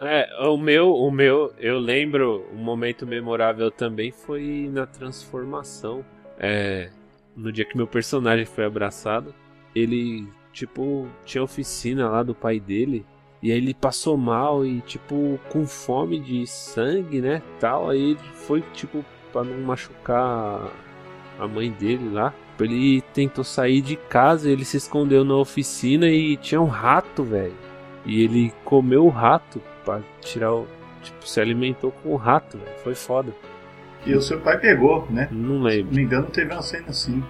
É, 0.00 0.28
o 0.46 0.56
meu, 0.56 0.94
o 0.94 1.10
meu, 1.10 1.52
eu 1.58 1.80
lembro, 1.80 2.46
um 2.52 2.62
momento 2.62 3.04
memorável 3.04 3.72
também 3.72 4.12
foi 4.12 4.70
na 4.72 4.86
transformação. 4.86 6.04
É, 6.38 6.90
no 7.34 7.50
dia 7.50 7.64
que 7.64 7.76
meu 7.76 7.88
personagem 7.88 8.46
foi 8.46 8.64
abraçado, 8.64 9.34
ele, 9.74 10.28
tipo, 10.52 11.08
tinha 11.24 11.42
oficina 11.42 12.08
lá 12.08 12.22
do 12.22 12.36
pai 12.36 12.60
dele. 12.60 13.04
E 13.42 13.50
aí 13.50 13.58
ele 13.58 13.74
passou 13.74 14.16
mal 14.16 14.64
e, 14.64 14.80
tipo, 14.82 15.40
com 15.50 15.66
fome 15.66 16.20
de 16.20 16.46
sangue, 16.46 17.20
né, 17.20 17.42
tal. 17.58 17.90
Aí 17.90 18.10
ele 18.10 18.30
foi, 18.34 18.62
tipo, 18.72 19.04
pra 19.32 19.42
não 19.42 19.58
machucar 19.62 20.70
a 21.38 21.46
mãe 21.46 21.70
dele 21.70 22.08
lá. 22.10 22.32
Ele 22.58 23.02
tentou 23.12 23.44
sair 23.44 23.82
de 23.82 23.96
casa, 23.96 24.50
ele 24.50 24.64
se 24.64 24.76
escondeu 24.78 25.24
na 25.24 25.36
oficina 25.36 26.08
e 26.08 26.36
tinha 26.36 26.60
um 26.60 26.66
rato, 26.66 27.22
velho. 27.22 27.52
E 28.04 28.22
ele 28.22 28.52
comeu 28.64 29.04
o 29.04 29.10
rato 29.10 29.60
pra 29.84 30.00
tirar 30.20 30.54
o. 30.54 30.66
Tipo, 31.02 31.28
se 31.28 31.40
alimentou 31.40 31.92
com 31.92 32.10
o 32.12 32.16
rato, 32.16 32.56
velho. 32.56 32.78
Foi 32.82 32.94
foda. 32.94 33.32
E 34.06 34.14
o 34.14 34.22
seu 34.22 34.40
pai 34.40 34.58
pegou, 34.58 35.06
né? 35.10 35.28
Não 35.30 35.58
Se 35.58 35.64
lembro. 35.64 35.86
não 35.86 35.92
me 35.96 36.02
engano, 36.02 36.26
teve 36.26 36.52
uma 36.52 36.62
cena 36.62 36.86
assim. 36.88 37.22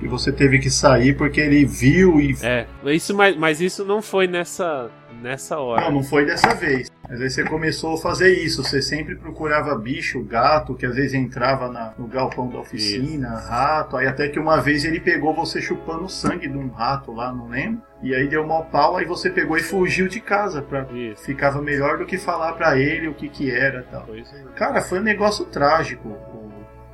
E 0.00 0.08
você 0.08 0.32
teve 0.32 0.58
que 0.58 0.70
sair 0.70 1.14
porque 1.16 1.40
ele 1.40 1.64
viu 1.66 2.18
e. 2.20 2.34
É, 2.42 2.66
isso, 2.86 3.14
mas, 3.14 3.36
mas 3.36 3.60
isso 3.60 3.84
não 3.84 4.00
foi 4.00 4.26
nessa, 4.26 4.90
nessa 5.20 5.58
hora. 5.58 5.82
Não, 5.86 5.92
não 5.96 6.02
foi 6.02 6.24
dessa 6.24 6.54
vez. 6.54 6.90
Mas 7.10 7.20
aí 7.20 7.28
você 7.28 7.42
começou 7.42 7.94
a 7.94 7.98
fazer 7.98 8.32
isso. 8.38 8.62
Você 8.62 8.80
sempre 8.80 9.16
procurava 9.16 9.74
bicho, 9.76 10.22
gato, 10.22 10.76
que 10.76 10.86
às 10.86 10.94
vezes 10.94 11.12
entrava 11.14 11.68
na- 11.68 11.92
no 11.98 12.06
galpão 12.06 12.48
da 12.48 12.60
oficina, 12.60 13.30
rato. 13.36 13.96
Aí 13.96 14.06
até 14.06 14.28
que 14.28 14.38
uma 14.38 14.60
vez 14.60 14.84
ele 14.84 15.00
pegou 15.00 15.34
você 15.34 15.60
chupando 15.60 16.04
o 16.04 16.08
sangue 16.08 16.46
de 16.48 16.56
um 16.56 16.68
rato 16.68 17.10
lá, 17.12 17.32
não 17.32 17.48
lembro. 17.48 17.82
E 18.00 18.14
aí 18.14 18.28
deu 18.28 18.46
mau 18.46 18.64
pau, 18.66 18.96
aí 18.96 19.04
você 19.04 19.28
pegou 19.28 19.56
e 19.56 19.60
fugiu 19.60 20.06
de 20.06 20.20
casa. 20.20 20.62
Pra... 20.62 20.86
Isso. 20.92 21.24
Ficava 21.24 21.60
melhor 21.60 21.98
do 21.98 22.06
que 22.06 22.16
falar 22.16 22.52
pra 22.52 22.78
ele 22.78 23.08
o 23.08 23.14
que 23.14 23.28
que 23.28 23.50
era 23.50 23.80
e 23.80 23.90
tal. 23.92 24.06
Foi 24.06 24.20
isso. 24.20 24.32
Cara, 24.54 24.80
foi 24.80 25.00
um 25.00 25.02
negócio 25.02 25.44
trágico. 25.46 26.08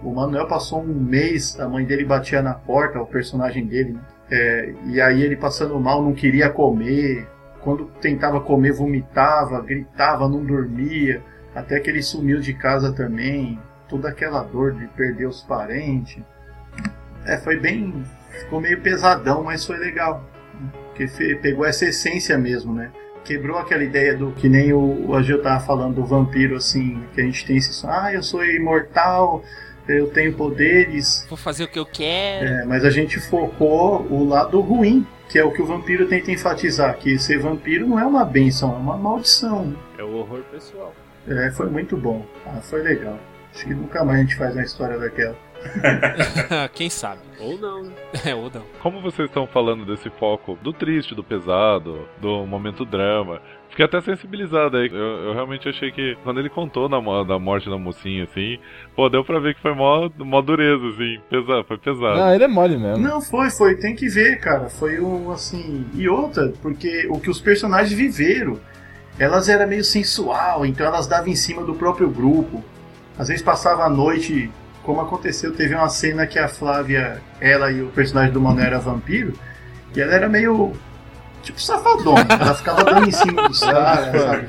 O, 0.03 0.09
o 0.11 0.15
Manuel 0.15 0.47
passou 0.49 0.81
um 0.83 0.95
mês, 0.95 1.61
a 1.61 1.69
mãe 1.69 1.85
dele 1.85 2.05
batia 2.07 2.41
na 2.41 2.55
porta, 2.55 2.99
o 3.01 3.07
personagem 3.07 3.67
dele, 3.67 3.93
né? 3.93 4.01
É, 4.31 4.75
e 4.87 5.01
aí 5.01 5.23
ele 5.23 5.37
passando 5.37 5.79
mal, 5.79 6.03
não 6.03 6.13
queria 6.13 6.49
comer. 6.51 7.29
Quando 7.67 7.87
tentava 8.01 8.41
comer, 8.41 8.71
vomitava, 8.71 9.61
gritava, 9.61 10.29
não 10.29 10.45
dormia. 10.45 11.21
Até 11.53 11.81
que 11.81 11.91
ele 11.91 12.01
sumiu 12.01 12.39
de 12.39 12.55
casa 12.55 12.93
também. 12.93 13.59
Toda 13.89 14.09
aquela 14.09 14.45
dor 14.45 14.73
de 14.73 14.87
perder 14.87 15.27
os 15.27 15.43
parentes. 15.43 16.23
É, 17.25 17.37
foi 17.39 17.59
bem. 17.59 18.05
Ficou 18.31 18.61
meio 18.61 18.81
pesadão, 18.81 19.43
mas 19.43 19.67
foi 19.67 19.79
legal. 19.79 20.25
né? 20.55 20.71
Porque 20.85 21.35
pegou 21.43 21.67
essa 21.67 21.87
essência 21.87 22.39
mesmo, 22.39 22.73
né? 22.73 22.93
quebrou 23.25 23.59
aquela 23.59 23.83
ideia 23.83 24.17
do 24.17 24.31
que 24.31 24.49
nem 24.49 24.73
o, 24.73 25.09
o 25.09 25.17
Agil 25.17 25.43
tava 25.43 25.59
falando 25.59 25.97
do 25.97 26.07
vampiro, 26.07 26.55
assim, 26.55 27.03
que 27.13 27.21
a 27.21 27.25
gente 27.25 27.45
tem 27.45 27.57
esse 27.57 27.73
sonho, 27.73 27.93
ah, 27.93 28.13
eu 28.13 28.23
sou 28.23 28.45
imortal, 28.45 29.43
eu 29.89 30.07
tenho 30.07 30.33
poderes, 30.35 31.27
Vou 31.29 31.37
fazer 31.37 31.65
o 31.65 31.69
que 31.69 31.81
eu 31.81 31.85
quero. 31.85 32.47
é, 32.47 32.65
mas 32.65 32.85
a 32.85 32.91
gente 32.91 33.19
focou 33.19 34.07
o 34.09 34.25
lado 34.25 34.61
ruim, 34.61 35.05
que 35.29 35.39
é 35.39 35.45
o 35.45 35.53
que 35.53 35.61
o 35.61 35.67
vampiro 35.67 36.07
tenta 36.07 36.31
enfatizar, 36.31 36.97
que 36.99 37.19
ser 37.19 37.39
vampiro 37.39 37.87
não 37.87 37.99
é 37.99 38.07
uma 38.07 38.25
benção, 38.25 38.75
é 38.75 38.79
uma 38.79 38.97
maldição. 38.97 39.77
É 39.99 40.03
o 40.03 40.15
horror 40.17 40.43
pessoal. 40.51 40.95
É, 41.29 41.51
foi 41.51 41.69
muito 41.69 41.97
bom. 41.97 42.25
Ah, 42.47 42.61
foi 42.61 42.83
legal. 42.83 43.19
Acho 43.53 43.67
que 43.67 43.75
nunca 43.75 44.05
mais 44.05 44.19
a 44.19 44.23
gente 44.23 44.37
faz 44.37 44.55
uma 44.55 44.63
história 44.63 44.99
daquela. 44.99 45.37
Quem 46.75 46.89
sabe? 46.91 47.21
Ou 47.41 47.59
não, 47.59 47.83
né? 47.85 47.93
É, 48.25 48.35
ou 48.35 48.51
não. 48.53 48.63
Como 48.83 49.01
vocês 49.01 49.29
estão 49.29 49.47
falando 49.47 49.85
desse 49.85 50.09
foco 50.11 50.59
do 50.63 50.73
triste, 50.73 51.15
do 51.15 51.23
pesado, 51.23 52.09
do 52.21 52.47
momento 52.47 52.85
drama, 52.85 53.41
fiquei 53.69 53.85
até 53.85 54.01
sensibilizado 54.01 54.77
aí. 54.77 54.89
Eu, 54.91 54.97
eu 54.99 55.35
realmente 55.35 55.69
achei 55.69 55.91
que 55.93 56.17
quando 56.25 56.41
ele 56.41 56.49
contou 56.49 56.89
da, 56.89 57.01
mo- 57.01 57.25
da 57.25 57.39
morte 57.39 57.69
da 57.69 57.77
mocinha, 57.79 58.25
assim, 58.25 58.59
pô, 58.95 59.09
deu 59.09 59.25
pra 59.25 59.39
ver 59.39 59.55
que 59.55 59.61
foi 59.61 59.75
mó, 59.75 60.09
mó 60.19 60.41
dureza, 60.41 60.87
assim, 60.89 61.21
pesado, 61.29 61.65
foi 61.65 61.79
pesado. 61.79 62.19
Não, 62.19 62.35
ele 62.35 62.45
é 62.45 62.49
mole 62.49 62.77
mesmo. 62.77 62.99
Não, 63.07 63.21
foi, 63.21 63.51
foi. 63.51 63.77
Tem 63.77 63.95
que 63.95 64.09
ver, 64.09 64.41
cara. 64.41 64.69
Foi 64.71 64.99
um, 65.01 65.31
assim... 65.31 65.87
E 65.95 66.09
outra, 66.09 66.53
porque 66.63 67.07
o 67.11 67.21
que 67.21 67.29
os 67.31 67.41
personagens 67.41 67.93
viveram, 67.93 68.59
elas 69.19 69.49
eram 69.49 69.67
meio 69.67 69.85
sensual, 69.85 70.65
então 70.65 70.87
elas 70.87 71.07
davam 71.07 71.29
em 71.29 71.37
cima 71.37 71.63
do 71.63 71.75
próprio 71.75 72.09
grupo. 72.09 72.65
Às 73.19 73.29
vezes 73.29 73.43
passava 73.43 73.85
a 73.85 73.89
noite, 73.89 74.51
como 74.87 75.01
aconteceu, 75.01 75.53
teve 75.53 75.75
uma 75.75 75.89
cena 75.89 76.29
que 76.29 76.39
a 76.39 76.47
Flávia, 76.47 77.21
ela 77.41 77.73
e 77.73 77.83
o 77.83 77.89
personagem 77.89 78.33
do 78.33 78.41
Mano 78.41 78.61
era 78.61 78.79
vampiro, 78.79 79.35
e 79.95 80.01
ela 80.01 80.15
era 80.15 80.29
meio... 80.29 80.73
Tipo, 81.43 81.61
safadona. 81.61 82.27
Ela 82.29 82.55
ficava 82.55 82.85
dando 82.85 83.09
em 83.09 83.13
cima 83.13 83.49
dos 83.49 83.61
caras, 83.61 84.21
sabe? 84.21 84.47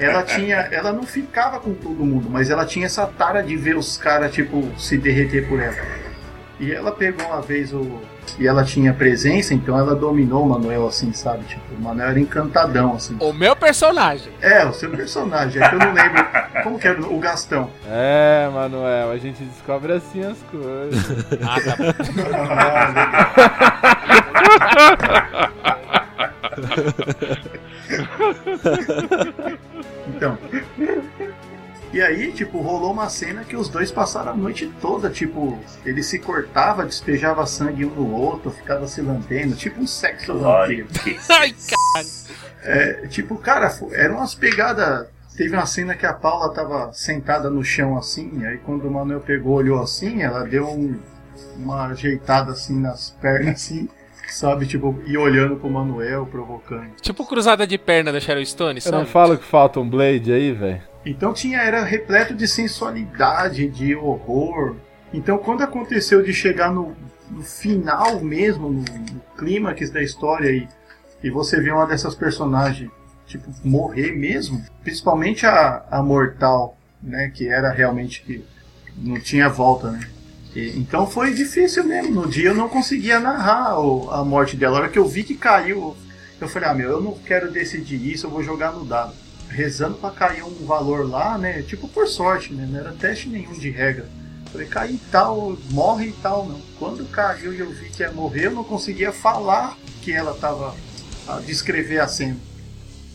Ela 0.00 0.22
tinha. 0.22 0.56
Ela 0.70 0.92
não 0.92 1.02
ficava 1.02 1.58
com 1.58 1.74
todo 1.74 2.04
mundo, 2.04 2.28
mas 2.30 2.50
ela 2.50 2.64
tinha 2.64 2.86
essa 2.86 3.04
tara 3.04 3.42
de 3.42 3.56
ver 3.56 3.76
os 3.76 3.96
caras, 3.96 4.32
tipo, 4.32 4.70
se 4.78 4.96
derreter 4.96 5.48
por 5.48 5.58
ela. 5.58 5.74
E 6.60 6.70
ela 6.70 6.92
pegou 6.92 7.26
uma 7.26 7.42
vez 7.42 7.72
o. 7.72 8.00
E 8.38 8.46
ela 8.46 8.64
tinha 8.64 8.92
presença, 8.92 9.54
então 9.54 9.78
ela 9.78 9.94
dominou 9.94 10.44
o 10.44 10.48
Manuel, 10.48 10.86
assim, 10.86 11.12
sabe? 11.12 11.44
Tipo, 11.44 11.74
o 11.78 11.82
Manuel 11.82 12.08
era 12.10 12.20
encantadão, 12.20 12.94
assim. 12.94 13.16
O 13.20 13.32
meu 13.32 13.54
personagem. 13.54 14.32
É, 14.40 14.64
o 14.64 14.72
seu 14.72 14.90
personagem, 14.90 15.62
é 15.62 15.68
que 15.68 15.74
eu 15.74 15.78
não 15.78 15.92
lembro. 15.92 16.24
Como 16.62 16.78
que 16.78 16.88
era 16.88 17.00
o 17.00 17.18
Gastão? 17.18 17.70
É, 17.88 18.48
Manuel, 18.52 19.10
a 19.10 19.18
gente 19.18 19.42
descobre 19.44 19.92
assim 19.92 20.24
as 20.24 20.38
coisas. 20.50 21.24
Ah, 21.46 21.60
tá 21.60 21.76
bom. 21.76 21.92
Então. 30.06 30.38
E 31.94 32.02
aí, 32.02 32.32
tipo, 32.32 32.60
rolou 32.60 32.90
uma 32.92 33.08
cena 33.08 33.44
que 33.44 33.54
os 33.54 33.68
dois 33.68 33.92
passaram 33.92 34.32
a 34.32 34.36
noite 34.36 34.66
toda, 34.80 35.08
tipo, 35.08 35.56
ele 35.86 36.02
se 36.02 36.18
cortava, 36.18 36.84
despejava 36.84 37.46
sangue 37.46 37.84
um 37.84 37.90
no 37.90 38.12
outro, 38.12 38.50
ficava 38.50 38.88
se 38.88 39.00
lambendo, 39.00 39.54
tipo 39.54 39.80
um 39.80 39.86
sexo 39.86 40.36
vampiro. 40.36 40.88
Ai, 41.30 41.54
cara. 41.70 42.06
É, 42.64 43.06
tipo, 43.06 43.36
cara, 43.36 43.72
eram 43.92 44.16
umas 44.16 44.34
pegadas. 44.34 45.06
Teve 45.36 45.54
uma 45.54 45.66
cena 45.66 45.94
que 45.94 46.04
a 46.04 46.12
Paula 46.12 46.52
tava 46.52 46.92
sentada 46.92 47.48
no 47.48 47.62
chão 47.62 47.96
assim, 47.96 48.44
aí 48.44 48.58
quando 48.58 48.86
o 48.88 48.90
Manuel 48.90 49.20
pegou, 49.20 49.54
olhou 49.54 49.80
assim, 49.82 50.22
ela 50.22 50.44
deu 50.44 50.68
um- 50.68 50.98
uma 51.56 51.86
ajeitada 51.88 52.52
assim 52.52 52.80
nas 52.80 53.10
pernas, 53.20 53.54
assim, 53.54 53.88
sabe? 54.28 54.66
Tipo, 54.66 54.96
e 55.06 55.16
olhando 55.18 55.56
pro 55.56 55.68
Manuel, 55.70 56.26
provocando. 56.26 56.90
Tipo 57.00 57.24
cruzada 57.26 57.66
de 57.66 57.78
perna 57.78 58.12
da 58.12 58.18
Sharon 58.20 58.44
Stone, 58.44 58.80
Eu 58.84 58.92
não 58.92 58.98
sabe? 59.00 59.10
falo 59.10 59.36
que 59.38 59.44
falta 59.44 59.78
um 59.80 59.88
Blade 59.88 60.32
aí, 60.32 60.52
velho. 60.52 60.82
Então 61.04 61.32
tinha, 61.32 61.58
era 61.60 61.82
repleto 61.84 62.34
de 62.34 62.48
sensualidade, 62.48 63.68
de 63.68 63.94
horror. 63.94 64.76
Então 65.12 65.38
quando 65.38 65.62
aconteceu 65.62 66.22
de 66.22 66.32
chegar 66.32 66.72
no, 66.72 66.96
no 67.30 67.42
final 67.42 68.20
mesmo, 68.20 68.68
no, 68.70 68.80
no 68.80 69.20
clímax 69.36 69.90
da 69.90 70.02
história 70.02 70.50
e, 70.50 70.66
e 71.22 71.30
você 71.30 71.60
vê 71.60 71.70
uma 71.70 71.86
dessas 71.86 72.14
personagens, 72.14 72.90
tipo, 73.26 73.48
morrer 73.64 74.12
mesmo, 74.12 74.62
principalmente 74.82 75.46
a, 75.46 75.84
a 75.90 76.02
mortal, 76.02 76.76
né, 77.02 77.30
que 77.34 77.48
era 77.48 77.70
realmente 77.70 78.22
que 78.22 78.44
não 78.96 79.20
tinha 79.20 79.48
volta, 79.48 79.90
né. 79.90 80.00
E- 80.54 80.78
então 80.78 81.06
foi 81.06 81.34
difícil 81.34 81.84
mesmo. 81.84 82.12
No 82.22 82.28
dia 82.28 82.48
eu 82.50 82.54
não 82.54 82.68
conseguia 82.68 83.18
narrar 83.20 83.78
o- 83.78 84.10
a 84.10 84.24
morte 84.24 84.56
dela. 84.56 84.78
A 84.78 84.80
hora 84.82 84.88
que 84.88 84.98
eu 84.98 85.06
vi 85.06 85.22
que 85.24 85.34
caiu, 85.34 85.96
eu 86.40 86.48
falei, 86.48 86.68
ah 86.68 86.74
meu, 86.74 86.90
eu 86.90 87.00
não 87.02 87.12
quero 87.12 87.50
decidir 87.50 88.10
isso, 88.10 88.26
eu 88.26 88.30
vou 88.30 88.42
jogar 88.42 88.72
no 88.72 88.84
dado 88.84 89.23
rezando 89.54 89.96
pra 89.96 90.10
cair 90.10 90.42
um 90.42 90.66
valor 90.66 91.08
lá, 91.08 91.38
né? 91.38 91.62
Tipo 91.62 91.88
por 91.88 92.08
sorte, 92.08 92.52
né? 92.52 92.66
Não 92.68 92.80
era 92.80 92.92
teste 92.92 93.28
nenhum 93.28 93.52
de 93.52 93.70
regra. 93.70 94.08
Falei, 94.50 94.66
cair 94.66 95.00
tal, 95.10 95.56
morre 95.70 96.08
e 96.08 96.12
tal, 96.12 96.46
não. 96.46 96.60
Quando 96.78 97.04
caiu 97.10 97.52
e 97.54 97.60
eu 97.60 97.70
vi 97.70 97.88
que 97.90 98.02
ia 98.02 98.10
morrer, 98.10 98.46
eu 98.46 98.50
não 98.50 98.64
conseguia 98.64 99.12
falar 99.12 99.76
que 100.02 100.12
ela 100.12 100.34
tava 100.34 100.74
a 101.26 101.40
descrever 101.40 102.00
a 102.00 102.08
cena. 102.08 102.36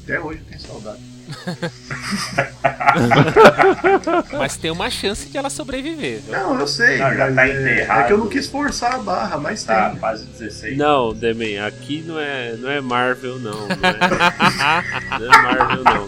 Até 0.03 0.19
hoje 0.19 0.39
eu 0.39 0.45
tenho 0.45 0.61
saudade. 0.61 1.08
Mas 4.37 4.57
tem 4.57 4.71
uma 4.71 4.89
chance 4.89 5.27
de 5.29 5.37
ela 5.37 5.49
sobreviver. 5.49 6.19
viu? 6.21 6.31
Não, 6.31 6.59
eu 6.59 6.67
sei. 6.67 6.97
Não, 6.97 7.15
já 7.15 7.31
tá 7.31 7.47
é, 7.47 7.51
enterrado. 7.61 8.01
é 8.01 8.03
que 8.05 8.13
eu 8.13 8.17
não 8.17 8.27
quis 8.27 8.47
forçar 8.47 8.95
a 8.95 8.99
barra, 8.99 9.37
mas 9.37 9.63
Tá, 9.63 9.89
tem. 9.91 9.99
quase 9.99 10.25
16. 10.25 10.77
Não, 10.77 11.13
Demen, 11.13 11.59
aqui 11.59 12.03
não 12.05 12.19
é, 12.19 12.55
não 12.57 12.69
é 12.69 12.81
Marvel, 12.81 13.39
não. 13.39 13.67
Não 13.67 13.75
é, 13.75 13.79
não 15.19 15.33
é 15.33 15.41
Marvel, 15.41 15.83
não. 15.83 16.07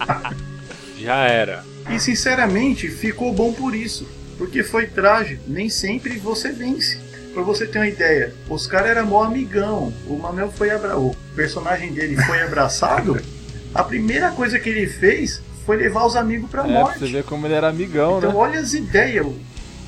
Já 0.99 1.15
era. 1.25 1.63
E 1.89 1.99
sinceramente, 1.99 2.87
ficou 2.89 3.33
bom 3.33 3.53
por 3.53 3.75
isso. 3.75 4.07
Porque 4.37 4.63
foi 4.63 4.87
trágico. 4.87 5.43
Nem 5.47 5.69
sempre 5.69 6.17
você 6.17 6.51
vence. 6.51 6.99
Pra 7.33 7.43
você 7.43 7.65
ter 7.65 7.79
uma 7.79 7.87
ideia, 7.87 8.33
os 8.49 8.67
caras 8.67 8.89
eram 8.89 9.05
mó 9.07 9.23
amigão. 9.23 9.93
O 10.05 10.17
Manuel 10.17 10.51
foi 10.51 10.69
abra... 10.71 10.97
O 10.97 11.15
personagem 11.35 11.93
dele 11.93 12.17
foi 12.23 12.41
abraçado. 12.41 13.21
A 13.73 13.83
primeira 13.83 14.31
coisa 14.31 14.59
que 14.59 14.69
ele 14.69 14.87
fez 14.87 15.41
foi 15.65 15.77
levar 15.77 16.05
os 16.05 16.15
amigos 16.15 16.49
pra 16.49 16.61
É, 16.61 16.65
pra 16.65 16.73
morte. 16.73 16.99
você 16.99 17.07
ver 17.07 17.23
como 17.23 17.45
ele 17.47 17.53
era 17.53 17.67
amigão, 17.69 18.17
Então 18.17 18.31
né? 18.31 18.35
olha 18.37 18.59
as 18.59 18.73
ideias. 18.73 19.25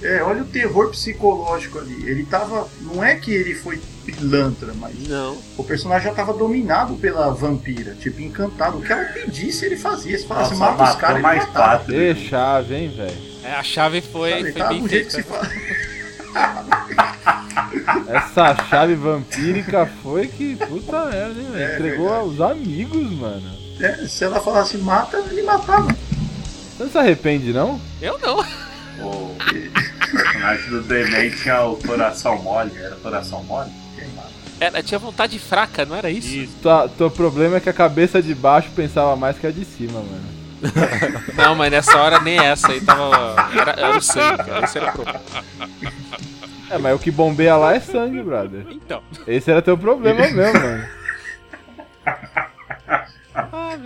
É, 0.01 0.21
olha 0.21 0.41
o 0.41 0.45
terror 0.45 0.89
psicológico 0.89 1.79
ali. 1.79 2.03
Ele 2.09 2.25
tava. 2.25 2.67
Não 2.81 3.01
é 3.03 3.15
que 3.15 3.31
ele 3.33 3.55
foi 3.55 3.79
pilantra, 4.05 4.73
mas 4.75 5.07
Não. 5.07 5.37
o 5.57 5.63
personagem 5.63 6.09
já 6.09 6.13
tava 6.13 6.33
dominado 6.33 6.95
pela 6.95 7.29
vampira, 7.33 7.95
tipo, 7.95 8.21
encantado. 8.21 8.79
O 8.79 8.81
que 8.81 8.91
ela 8.91 9.05
pedisse, 9.05 9.65
ele 9.65 9.77
fazia. 9.77 10.17
Se 10.17 10.27
falasse, 10.27 10.51
Nossa, 10.55 10.71
mata 10.77 10.91
os 10.91 10.95
caras, 10.99 11.15
ele 11.15 11.23
mais 11.23 11.39
matava. 11.47 11.77
quatro. 11.77 11.95
Ê, 11.95 12.13
chave, 12.15 12.75
hein, 12.75 12.93
velho. 12.95 13.17
É, 13.45 13.53
a 13.53 13.63
chave 13.63 14.01
foi, 14.01 14.31
Sabe, 14.31 14.51
foi 14.51 14.61
tá 14.61 14.67
bem 14.67 14.81
do 14.81 14.89
jeito 14.89 15.05
que 15.05 15.11
se 15.13 15.23
feita. 15.23 15.39
fala. 15.39 16.63
Essa 18.09 18.55
chave 18.69 18.95
vampírica 18.95 19.85
foi 20.01 20.27
que. 20.27 20.55
Puta 20.57 21.05
merda, 21.05 21.39
hein, 21.39 21.47
velho. 21.51 21.63
É 21.63 21.75
Entregou 21.75 22.09
verdade. 22.09 22.21
aos 22.41 22.41
amigos, 22.51 23.11
mano. 23.11 23.62
É, 23.79 24.07
se 24.07 24.23
ela 24.23 24.39
falasse 24.39 24.77
mata, 24.77 25.17
ele 25.29 25.43
matava. 25.43 25.87
Você 25.87 26.83
não 26.83 26.89
se 26.89 26.97
arrepende, 26.97 27.51
não? 27.53 27.79
Eu 28.01 28.17
não. 28.19 28.39
O 28.99 29.35
personagem 30.11 30.69
do 30.69 30.81
Demen 30.83 31.31
tinha 31.31 31.63
o 31.63 31.75
coração 31.77 32.41
mole, 32.41 32.71
era 32.77 32.95
coração 32.97 33.43
mole? 33.43 33.71
Ela 34.59 34.81
tinha 34.81 34.99
vontade 34.99 35.37
fraca, 35.39 35.85
não 35.85 35.95
era 35.95 36.09
isso? 36.09 36.27
Isso. 36.27 36.53
Tua, 36.61 36.87
teu 36.87 37.11
problema 37.11 37.57
é 37.57 37.59
que 37.59 37.69
a 37.69 37.73
cabeça 37.73 38.21
de 38.21 38.33
baixo 38.33 38.69
pensava 38.75 39.15
mais 39.15 39.37
que 39.37 39.45
a 39.45 39.51
de 39.51 39.65
cima, 39.65 39.99
mano. 39.99 40.33
Não, 41.35 41.55
mas 41.55 41.69
nessa 41.69 41.97
hora 41.97 42.21
nem 42.21 42.39
essa 42.39 42.71
aí 42.71 42.79
tava. 42.79 43.35
Era, 43.59 43.71
era 43.71 43.97
o 43.97 44.01
sangue, 44.01 44.37
cara. 44.37 44.63
Esse 44.63 44.77
era 44.77 44.89
o 44.89 44.93
problema. 44.93 45.21
É, 46.69 46.77
mas 46.77 46.95
o 46.95 46.99
que 46.99 47.11
bombeia 47.11 47.57
lá 47.57 47.75
é 47.75 47.81
sangue, 47.81 48.23
brother. 48.23 48.65
Então. 48.71 49.03
Esse 49.27 49.51
era 49.51 49.61
teu 49.61 49.77
problema 49.77 50.21
mesmo, 50.21 50.37
mano. 50.37 50.85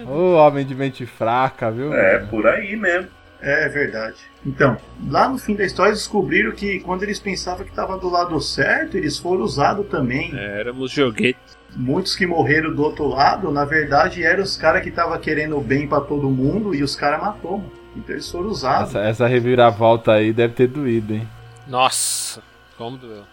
Ô, 0.05 0.35
homem 0.35 0.65
de 0.65 0.75
mente 0.75 1.05
fraca, 1.05 1.71
viu? 1.71 1.93
É, 1.93 2.19
por 2.19 2.45
aí 2.45 2.75
mesmo. 2.75 3.09
É 3.39 3.69
verdade. 3.69 4.17
Então, 4.45 4.77
lá 5.09 5.29
no 5.29 5.37
fim 5.37 5.55
da 5.55 5.63
história 5.63 5.93
descobriram 5.93 6.51
que 6.51 6.79
quando 6.79 7.03
eles 7.03 7.19
pensavam 7.19 7.63
que 7.63 7.69
estava 7.69 7.97
do 7.97 8.09
lado 8.09 8.39
certo, 8.41 8.97
eles 8.97 9.17
foram 9.17 9.43
usados 9.43 9.85
também. 9.87 10.35
É, 10.35 10.59
éramos 10.59 10.91
joguetes. 10.91 11.57
Muitos 11.75 12.15
que 12.15 12.25
morreram 12.25 12.73
do 12.73 12.81
outro 12.81 13.07
lado, 13.07 13.51
na 13.51 13.63
verdade, 13.63 14.23
eram 14.23 14.41
os 14.41 14.57
caras 14.57 14.81
que 14.81 14.89
estavam 14.89 15.17
querendo 15.19 15.57
o 15.57 15.61
bem 15.61 15.87
pra 15.87 16.01
todo 16.01 16.29
mundo 16.29 16.73
e 16.73 16.81
os 16.81 16.95
caras 16.95 17.21
matou. 17.21 17.63
Então 17.95 18.15
eles 18.15 18.29
foram 18.29 18.47
usados. 18.47 18.89
Essa, 18.89 19.07
essa 19.07 19.27
reviravolta 19.27 20.13
aí 20.13 20.33
deve 20.33 20.53
ter 20.53 20.67
doído, 20.67 21.13
hein? 21.13 21.27
Nossa, 21.67 22.41
como 22.77 22.97
doeu. 22.97 23.23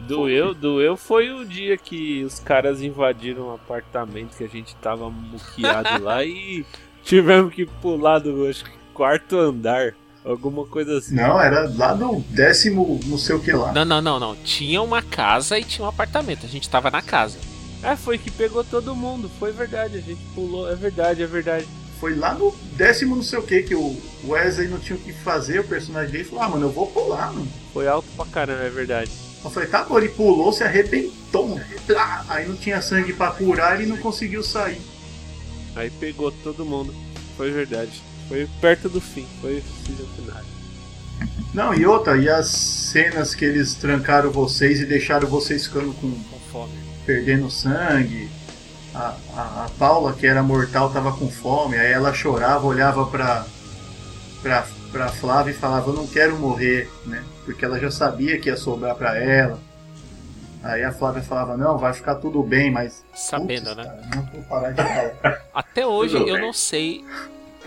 Doeu, 0.00 0.54
doeu 0.54 0.96
foi 0.96 1.30
o 1.32 1.44
dia 1.44 1.76
que 1.76 2.22
os 2.22 2.38
caras 2.38 2.82
invadiram 2.82 3.48
um 3.48 3.54
apartamento 3.54 4.36
que 4.36 4.44
a 4.44 4.48
gente 4.48 4.74
tava 4.76 5.08
muqueado 5.10 6.02
lá 6.02 6.24
e 6.24 6.64
tivemos 7.02 7.54
que 7.54 7.64
pular 7.64 8.18
do 8.18 8.46
acho 8.46 8.64
que, 8.64 8.70
quarto 8.92 9.38
andar. 9.38 9.94
Alguma 10.24 10.66
coisa 10.66 10.98
assim. 10.98 11.14
Não, 11.14 11.40
era 11.40 11.70
lá 11.76 11.94
no 11.94 12.20
décimo 12.30 12.98
não 13.06 13.16
sei 13.16 13.36
o 13.36 13.40
que 13.40 13.52
lá. 13.52 13.72
Não, 13.72 13.84
não, 13.84 14.02
não, 14.02 14.18
não. 14.18 14.34
Tinha 14.34 14.82
uma 14.82 15.00
casa 15.00 15.56
e 15.56 15.62
tinha 15.62 15.84
um 15.84 15.88
apartamento. 15.88 16.44
A 16.44 16.48
gente 16.48 16.68
tava 16.68 16.90
na 16.90 17.00
casa. 17.00 17.38
É, 17.80 17.94
foi 17.94 18.18
que 18.18 18.28
pegou 18.28 18.64
todo 18.64 18.96
mundo. 18.96 19.30
Foi 19.38 19.52
verdade, 19.52 19.98
a 19.98 20.00
gente 20.00 20.20
pulou. 20.34 20.68
É 20.68 20.74
verdade, 20.74 21.22
é 21.22 21.26
verdade. 21.26 21.68
Foi 22.00 22.16
lá 22.16 22.34
no 22.34 22.52
décimo 22.72 23.14
não 23.14 23.22
sei 23.22 23.38
o 23.38 23.42
que 23.42 23.62
que 23.62 23.74
o 23.76 23.96
Wesley 24.26 24.66
não 24.66 24.80
tinha 24.80 24.98
o 24.98 25.00
que 25.00 25.12
fazer, 25.12 25.60
o 25.60 25.64
personagem 25.64 26.10
dele 26.10 26.24
falou, 26.24 26.44
ah, 26.44 26.48
mano, 26.48 26.66
eu 26.66 26.70
vou 26.70 26.88
pular, 26.88 27.32
mano. 27.32 27.48
Foi 27.72 27.86
alto 27.86 28.08
pra 28.16 28.26
caramba, 28.26 28.64
é 28.64 28.68
verdade. 28.68 29.10
Eu 29.46 29.50
falei, 29.50 29.68
tá 29.68 29.84
bom, 29.84 29.98
ele 29.98 30.08
pulou, 30.08 30.52
se 30.52 30.64
arrebentou. 30.64 31.60
Plá! 31.86 32.24
Aí 32.28 32.46
não 32.46 32.56
tinha 32.56 32.82
sangue 32.82 33.12
pra 33.12 33.30
curar, 33.30 33.80
ele 33.80 33.88
não 33.88 33.96
conseguiu 33.96 34.42
sair. 34.42 34.80
Aí 35.74 35.90
pegou 35.90 36.32
todo 36.32 36.64
mundo. 36.64 36.94
foi 37.36 37.50
verdade. 37.50 38.02
Foi 38.28 38.48
perto 38.60 38.88
do 38.88 39.00
fim, 39.00 39.26
foi 39.40 39.62
season 39.84 40.06
final. 40.16 40.42
Não, 41.54 41.72
e 41.72 41.86
outra, 41.86 42.16
e 42.18 42.28
as 42.28 42.48
cenas 42.48 43.34
que 43.34 43.44
eles 43.44 43.74
trancaram 43.74 44.30
vocês 44.30 44.80
e 44.80 44.84
deixaram 44.84 45.28
vocês 45.28 45.66
ficando 45.66 45.92
com. 45.94 46.10
Com 46.10 46.40
fome. 46.50 46.72
perdendo 47.06 47.50
sangue. 47.50 48.28
A, 48.94 49.14
a, 49.34 49.64
a 49.64 49.70
Paula, 49.78 50.12
que 50.12 50.26
era 50.26 50.42
mortal, 50.42 50.90
tava 50.90 51.12
com 51.12 51.30
fome, 51.30 51.76
aí 51.76 51.92
ela 51.92 52.12
chorava, 52.12 52.66
olhava 52.66 53.06
pra, 53.06 53.46
pra, 54.42 54.66
pra 54.90 55.08
Flávia 55.08 55.52
e 55.52 55.54
falava, 55.54 55.90
eu 55.90 55.94
não 55.94 56.06
quero 56.06 56.36
morrer, 56.38 56.90
né? 57.04 57.22
Porque 57.46 57.64
ela 57.64 57.78
já 57.80 57.90
sabia 57.90 58.38
que 58.38 58.50
ia 58.50 58.56
sobrar 58.56 58.94
pra 58.96 59.16
ela. 59.16 59.58
Aí 60.62 60.82
a 60.82 60.92
Flávia 60.92 61.22
falava, 61.22 61.56
não, 61.56 61.78
vai 61.78 61.92
ficar 61.94 62.16
tudo 62.16 62.42
bem, 62.42 62.70
mas. 62.70 63.04
Sabendo, 63.14 63.66
Putz, 63.66 63.76
né? 63.76 63.84
cara, 63.84 64.02
não 64.16 64.22
vou 64.26 64.42
parar 64.42 64.70
de 64.72 64.82
falar. 64.82 65.40
Até 65.54 65.86
hoje 65.86 66.18
Tudo 66.18 66.28
eu 66.28 66.34
bem. 66.34 66.42
não 66.44 66.52
sei 66.52 67.04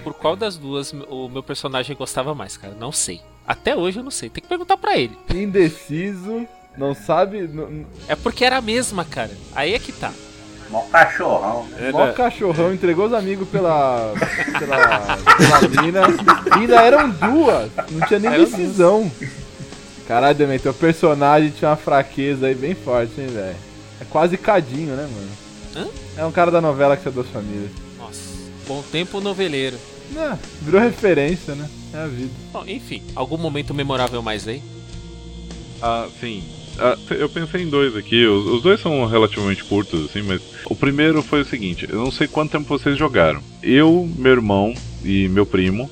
por 0.04 0.14
qual 0.14 0.36
das 0.36 0.58
duas 0.58 0.94
o 1.10 1.28
meu 1.30 1.42
personagem 1.42 1.96
gostava 1.96 2.36
mais, 2.36 2.58
cara. 2.58 2.74
Não 2.78 2.92
sei. 2.92 3.22
Até 3.48 3.76
hoje 3.76 4.00
eu 4.00 4.04
não 4.04 4.12
sei. 4.12 4.30
Tem 4.30 4.44
que 4.44 4.50
perguntar 4.50 4.76
pra 4.78 4.98
ele. 4.98 5.18
Indeciso, 5.34 6.46
não 6.78 6.94
sabe. 6.94 7.48
Não, 7.48 7.86
É 8.08 8.16
porque 8.16 8.44
era 8.44 8.58
a 8.58 8.62
mesma, 8.62 9.06
cara. 9.06 9.32
Aí 9.56 9.74
é 9.74 9.80
que 9.80 9.92
tá. 9.94 10.12
Mó 10.70 10.82
cachorrão. 10.92 11.66
né? 11.70 11.92
mó 11.92 12.12
cachorrão, 12.12 12.72
entregou 12.74 13.08
os 13.08 13.14
amigos 13.14 13.48
pela. 13.50 14.14
pela. 14.60 15.18
pela 15.38 15.82
mina. 15.82 16.02
E 16.56 16.60
ainda 16.60 16.82
eram 16.84 17.10
duas. 17.10 17.72
Não 17.92 18.06
tinha 18.08 18.20
nem 18.20 18.34
Eram 18.34 18.44
decisão. 18.44 19.12
Caralho, 20.10 20.36
Demen, 20.36 20.58
teu 20.58 20.74
personagem 20.74 21.52
tinha 21.52 21.70
uma 21.70 21.78
fraqueza 21.78 22.48
aí 22.48 22.56
bem 22.56 22.74
forte, 22.74 23.22
hein, 23.22 23.28
velho. 23.28 23.56
É 24.02 24.06
quase 24.06 24.40
cadinho, 24.40 24.96
né, 24.96 25.08
mano? 25.08 25.88
Hã? 25.88 25.92
É 26.18 26.26
um 26.26 26.32
cara 26.32 26.50
da 26.50 26.60
novela 26.60 26.98
que 26.98 27.08
é 27.08 27.12
duas 27.12 27.28
famílias. 27.28 27.70
Nossa. 27.96 28.20
Bom 28.68 28.84
tempo 28.92 29.22
noveleiro. 29.22 29.78
Não, 30.12 30.40
virou 30.64 30.82
referência, 30.82 31.54
né? 31.54 31.70
É 31.94 31.98
a 32.00 32.08
vida. 32.08 32.32
Bom, 32.52 32.64
enfim. 32.66 33.04
Algum 33.14 33.38
momento 33.38 33.72
memorável 33.72 34.20
mais 34.24 34.48
aí? 34.48 34.64
Ah, 35.80 36.08
sim. 36.20 36.44
Ah, 36.80 36.98
eu 37.12 37.30
pensei 37.30 37.62
em 37.62 37.70
dois 37.70 37.96
aqui. 37.96 38.26
Os, 38.26 38.48
os 38.48 38.64
dois 38.64 38.82
são 38.82 39.06
relativamente 39.06 39.64
curtos, 39.64 40.06
assim, 40.06 40.24
mas 40.24 40.42
o 40.66 40.76
primeiro 40.76 41.22
foi 41.22 41.42
o 41.42 41.46
seguinte: 41.46 41.86
eu 41.88 42.00
não 42.00 42.12
sei 42.12 42.28
quanto 42.28 42.54
tempo 42.54 42.66
vocês 42.66 42.98
jogaram. 42.98 43.44
Eu, 43.62 44.10
meu 44.18 44.32
irmão 44.32 44.74
e 45.06 45.30
meu 45.30 45.46
primo, 45.46 45.88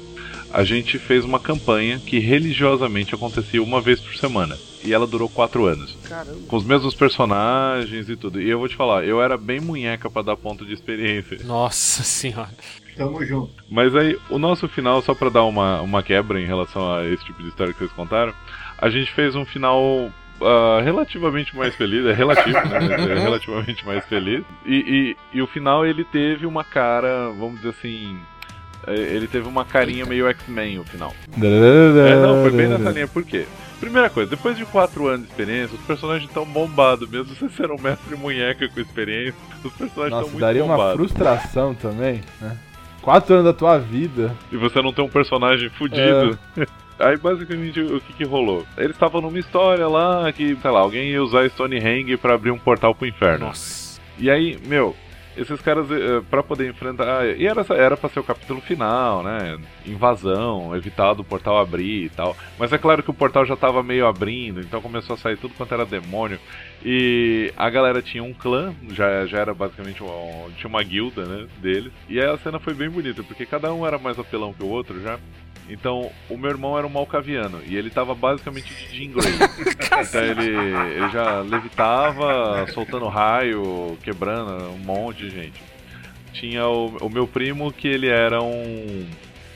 a 0.54 0.64
gente 0.64 0.98
fez 0.98 1.24
uma 1.24 1.40
campanha 1.40 2.00
que 2.00 2.20
religiosamente 2.20 3.14
acontecia 3.14 3.62
uma 3.62 3.82
vez 3.82 4.00
por 4.00 4.16
semana. 4.16 4.58
E 4.84 4.94
ela 4.94 5.08
durou 5.08 5.28
quatro 5.28 5.66
anos. 5.66 5.98
Caramba. 6.08 6.40
Com 6.48 6.56
os 6.56 6.64
mesmos 6.64 6.94
personagens 6.94 8.10
e 8.10 8.16
tudo. 8.16 8.42
E 8.42 8.50
eu 8.50 8.60
vou 8.60 8.68
te 8.68 8.76
falar, 8.76 9.04
eu 9.04 9.22
era 9.22 9.38
bem 9.38 9.60
munheca 9.60 10.10
pra 10.10 10.22
dar 10.22 10.38
ponto 10.38 10.66
de 10.66 10.74
experiência. 10.74 11.40
Nossa 11.44 12.04
senhora. 12.04 12.52
Tamo 12.96 13.24
junto. 13.26 13.52
Mas 13.70 13.96
aí, 13.96 14.18
o 14.30 14.40
nosso 14.40 14.68
final, 14.68 15.02
só 15.02 15.14
pra 15.14 15.30
dar 15.30 15.44
uma, 15.44 15.82
uma 15.82 16.02
quebra 16.02 16.40
em 16.40 16.46
relação 16.46 16.96
a 16.96 17.06
esse 17.06 17.24
tipo 17.26 17.42
de 17.42 17.50
história 17.50 17.74
que 17.74 17.80
vocês 17.80 17.92
contaram, 17.92 18.34
a 18.78 18.90
gente 18.90 19.12
fez 19.12 19.36
um 19.36 19.46
final 19.46 20.12
ah, 20.42 20.82
relativamente 20.84 21.56
mais 21.56 21.76
feliz, 21.76 22.06
é 22.06 22.14
relativo, 22.14 22.58
né? 22.58 22.80
mas 22.80 23.10
É 23.10 23.20
relativamente 23.20 23.86
mais 23.86 24.06
feliz. 24.06 24.44
E, 24.66 25.16
e, 25.34 25.38
e 25.38 25.42
o 25.42 25.48
final 25.48 25.86
ele 25.86 26.04
teve 26.04 26.46
uma 26.46 26.64
cara, 26.64 27.30
vamos 27.32 27.58
dizer 27.58 27.70
assim. 27.70 28.20
Ele 28.88 29.28
teve 29.28 29.48
uma 29.48 29.66
carinha 29.66 30.06
meio 30.06 30.28
X-Men 30.28 30.80
o 30.80 30.84
final. 30.84 31.14
É, 31.36 32.16
não, 32.22 32.42
foi 32.42 32.52
bem 32.52 32.68
nessa 32.68 32.90
linha, 32.92 33.08
por 33.08 33.24
quê? 33.24 33.46
Primeira 33.80 34.10
coisa, 34.10 34.30
depois 34.30 34.58
de 34.58 34.66
4 34.66 35.08
anos 35.08 35.22
de 35.26 35.32
experiência, 35.32 35.76
os 35.78 35.86
personagens 35.86 36.28
estão 36.28 36.46
bombados, 36.46 37.08
mesmo 37.10 37.36
você 37.36 37.48
ser 37.50 37.70
um 37.70 37.80
mestre 37.80 38.16
munheca 38.16 38.68
com 38.68 38.80
experiência, 38.80 39.36
os 39.64 39.74
personagens 39.74 40.16
estão 40.18 40.30
muito 40.30 40.40
daria 40.42 40.64
uma 40.64 40.76
bombados. 40.76 40.96
frustração 40.98 41.76
também, 41.76 42.22
né? 42.42 42.58
Quatro 43.02 43.36
anos 43.36 43.46
da 43.46 43.54
tua 43.54 43.78
vida. 43.78 44.36
e 44.52 44.58
você 44.58 44.82
não 44.82 44.92
tem 44.92 45.06
um 45.06 45.10
personagem 45.10 45.70
fudido. 45.70 46.38
Aí 47.00 47.16
basicamente 47.18 47.80
o 47.80 48.02
que, 48.02 48.14
que 48.14 48.24
rolou? 48.26 48.66
Eles 48.76 48.92
estavam 48.96 49.22
numa 49.22 49.38
história 49.38 49.88
lá 49.88 50.32
que, 50.34 50.58
sei 50.60 50.72
lá, 50.72 50.80
alguém 50.80 51.10
ia 51.12 51.22
usar 51.24 51.48
Stonehenge 51.50 52.18
pra 52.18 52.34
abrir 52.34 52.50
um 52.50 52.58
portal 52.58 52.96
pro 52.96 53.08
inferno. 53.08 53.46
Nossa. 53.48 54.02
E 54.18 54.32
aí, 54.32 54.58
meu, 54.66 54.96
esses 55.38 55.62
caras, 55.62 55.90
eh, 55.92 56.22
pra 56.30 56.44
poder 56.44 56.70
enfrentar. 56.70 57.26
E 57.26 57.46
era, 57.48 57.66
era 57.70 57.96
pra 57.98 58.10
ser 58.10 58.20
o 58.20 58.24
capítulo 58.24 58.60
final, 58.62 59.24
né? 59.24 59.58
Invasão, 59.86 60.76
evitar 60.76 61.14
do 61.14 61.24
portal 61.24 61.58
abrir 61.58 62.06
e 62.06 62.10
tal. 62.10 62.36
Mas 62.58 62.74
é 62.74 62.78
claro 62.78 63.04
que 63.04 63.10
o 63.12 63.14
portal 63.14 63.46
já 63.46 63.56
tava 63.56 63.84
meio 63.84 64.08
abrindo, 64.08 64.60
então 64.60 64.82
começou 64.82 65.14
a 65.14 65.18
sair 65.18 65.38
tudo 65.38 65.54
quanto 65.56 65.74
era 65.74 65.86
demônio. 65.86 66.40
E 66.84 67.52
a 67.58 67.70
galera 67.70 68.02
tinha 68.02 68.24
um 68.24 68.34
clã, 68.34 68.74
já, 68.90 69.26
já 69.26 69.40
era 69.40 69.54
basicamente 69.54 70.04
um, 70.04 70.50
tinha 70.58 70.70
uma 70.70 70.84
guilda, 70.84 71.26
né? 71.26 71.48
Deles. 71.60 71.92
E 72.10 72.20
aí 72.20 72.28
a 72.28 72.38
cena 72.38 72.60
foi 72.60 72.74
bem 72.74 72.90
bonita, 72.90 73.24
porque 73.24 73.46
cada 73.46 73.74
um 73.74 73.86
era 73.86 73.98
mais 73.98 74.20
apelão 74.20 74.54
que 74.54 74.64
o 74.64 74.70
outro 74.70 75.02
já. 75.02 75.20
Então, 75.70 76.10
o 76.30 76.38
meu 76.38 76.50
irmão 76.50 76.78
era 76.78 76.88
um 76.88 76.90
malcaviano 76.90 77.62
e 77.66 77.76
ele 77.76 77.90
tava 77.90 78.16
basicamente 78.16 78.74
de 78.74 78.98
Jean 78.98 79.12
Grey. 79.12 79.34
então 80.02 80.24
ele, 80.24 80.50
ele 80.96 81.10
já 81.10 81.42
levitava, 81.42 82.66
soltando 82.74 83.08
raio, 83.08 83.98
quebrando 84.02 84.70
um 84.72 84.78
monte 84.78 85.24
de 85.24 85.30
gente. 85.30 85.62
Tinha 86.32 86.68
o, 86.68 86.98
o 87.02 87.10
meu 87.10 87.28
primo 87.28 87.72
que 87.72 87.88
ele 87.88 88.08
era 88.08 88.42
um. 88.42 89.06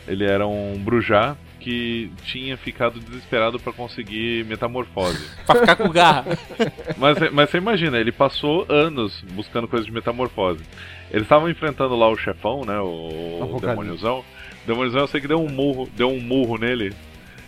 Ele 0.07 0.25
era 0.25 0.45
um 0.47 0.77
brujá 0.79 1.37
que 1.61 2.11
tinha 2.23 2.57
ficado 2.57 2.99
desesperado 2.99 3.59
pra 3.59 3.71
conseguir 3.71 4.43
metamorfose. 4.45 5.23
Pra 5.45 5.59
ficar 5.59 5.75
com 5.75 5.89
garra. 5.89 6.25
Mas, 6.97 7.31
mas 7.31 7.49
você 7.49 7.57
imagina, 7.57 7.99
ele 7.99 8.11
passou 8.11 8.65
anos 8.67 9.23
buscando 9.33 9.67
coisas 9.67 9.85
de 9.85 9.93
metamorfose. 9.93 10.63
Eles 11.11 11.23
estavam 11.23 11.49
enfrentando 11.49 11.95
lá 11.95 12.09
o 12.09 12.17
chefão, 12.17 12.65
né? 12.65 12.79
O, 12.79 13.55
o 13.57 13.61
demôniozão. 13.61 14.25
O 14.63 14.67
demôniozão 14.67 15.01
eu 15.01 15.07
sei 15.07 15.19
que 15.21 15.27
deu 15.27 15.39
um 15.41 15.49
murro, 15.49 15.89
deu 15.95 16.09
um 16.09 16.19
murro 16.19 16.57
nele 16.57 16.93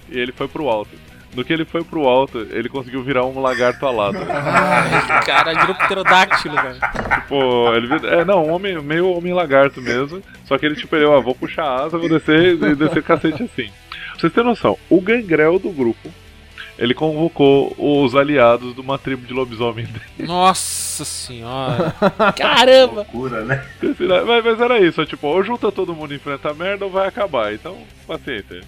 e 0.09 0.17
ele 0.19 0.31
foi 0.31 0.47
pro 0.47 0.67
alto. 0.69 0.91
No 1.35 1.43
que 1.43 1.51
ele 1.51 1.65
foi 1.65 1.83
pro 1.83 2.07
alto, 2.07 2.45
ele 2.51 2.69
conseguiu 2.69 3.01
virar 3.01 3.25
um 3.25 3.41
lagarto 3.41 3.85
alado. 3.87 4.19
Ai, 4.29 5.23
cara, 5.25 5.53
virou 5.59 5.73
pterodáctilo, 5.73 6.55
velho. 6.55 6.77
tipo, 7.21 7.73
ele 7.73 7.87
vir- 7.87 8.05
é 8.05 8.23
não, 8.23 8.45
um 8.45 8.51
homem, 8.53 8.79
meio 8.83 9.09
homem 9.09 9.33
lagarto 9.33 9.81
mesmo. 9.81 10.21
Só 10.45 10.57
que 10.59 10.65
ele 10.65 10.75
tipo, 10.75 10.95
ele, 10.95 11.05
ó, 11.05 11.19
vou 11.21 11.33
puxar 11.33 11.63
a 11.63 11.83
asa, 11.85 11.97
vou 11.97 12.07
descer 12.07 12.53
e 12.61 12.75
descer 12.75 13.01
cacete 13.01 13.41
assim. 13.43 13.65
Pra 14.11 14.19
vocês 14.19 14.31
terem 14.33 14.47
noção, 14.49 14.77
o 14.91 15.01
gangrel 15.01 15.57
do 15.57 15.71
grupo, 15.71 16.07
ele 16.77 16.93
convocou 16.93 17.75
os 17.77 18.15
aliados 18.15 18.73
de 18.73 18.81
uma 18.81 18.97
tribo 18.97 19.25
de 19.25 19.33
lobisomem 19.33 19.87
Nossa 20.19 21.05
senhora. 21.05 21.93
Caramba. 22.37 22.95
Loucura, 22.95 23.43
né? 23.43 23.63
Mas, 23.81 24.43
mas 24.43 24.61
era 24.61 24.79
isso, 24.79 25.01
ó, 25.01 25.05
tipo, 25.05 25.27
ou 25.27 25.43
junta 25.43 25.71
todo 25.71 25.93
mundo 25.93 26.13
e 26.13 26.17
enfrenta 26.17 26.49
a 26.49 26.53
merda 26.53 26.85
ou 26.85 26.91
vai 26.91 27.07
acabar. 27.07 27.53
Então, 27.53 27.77
paciência. 28.07 28.61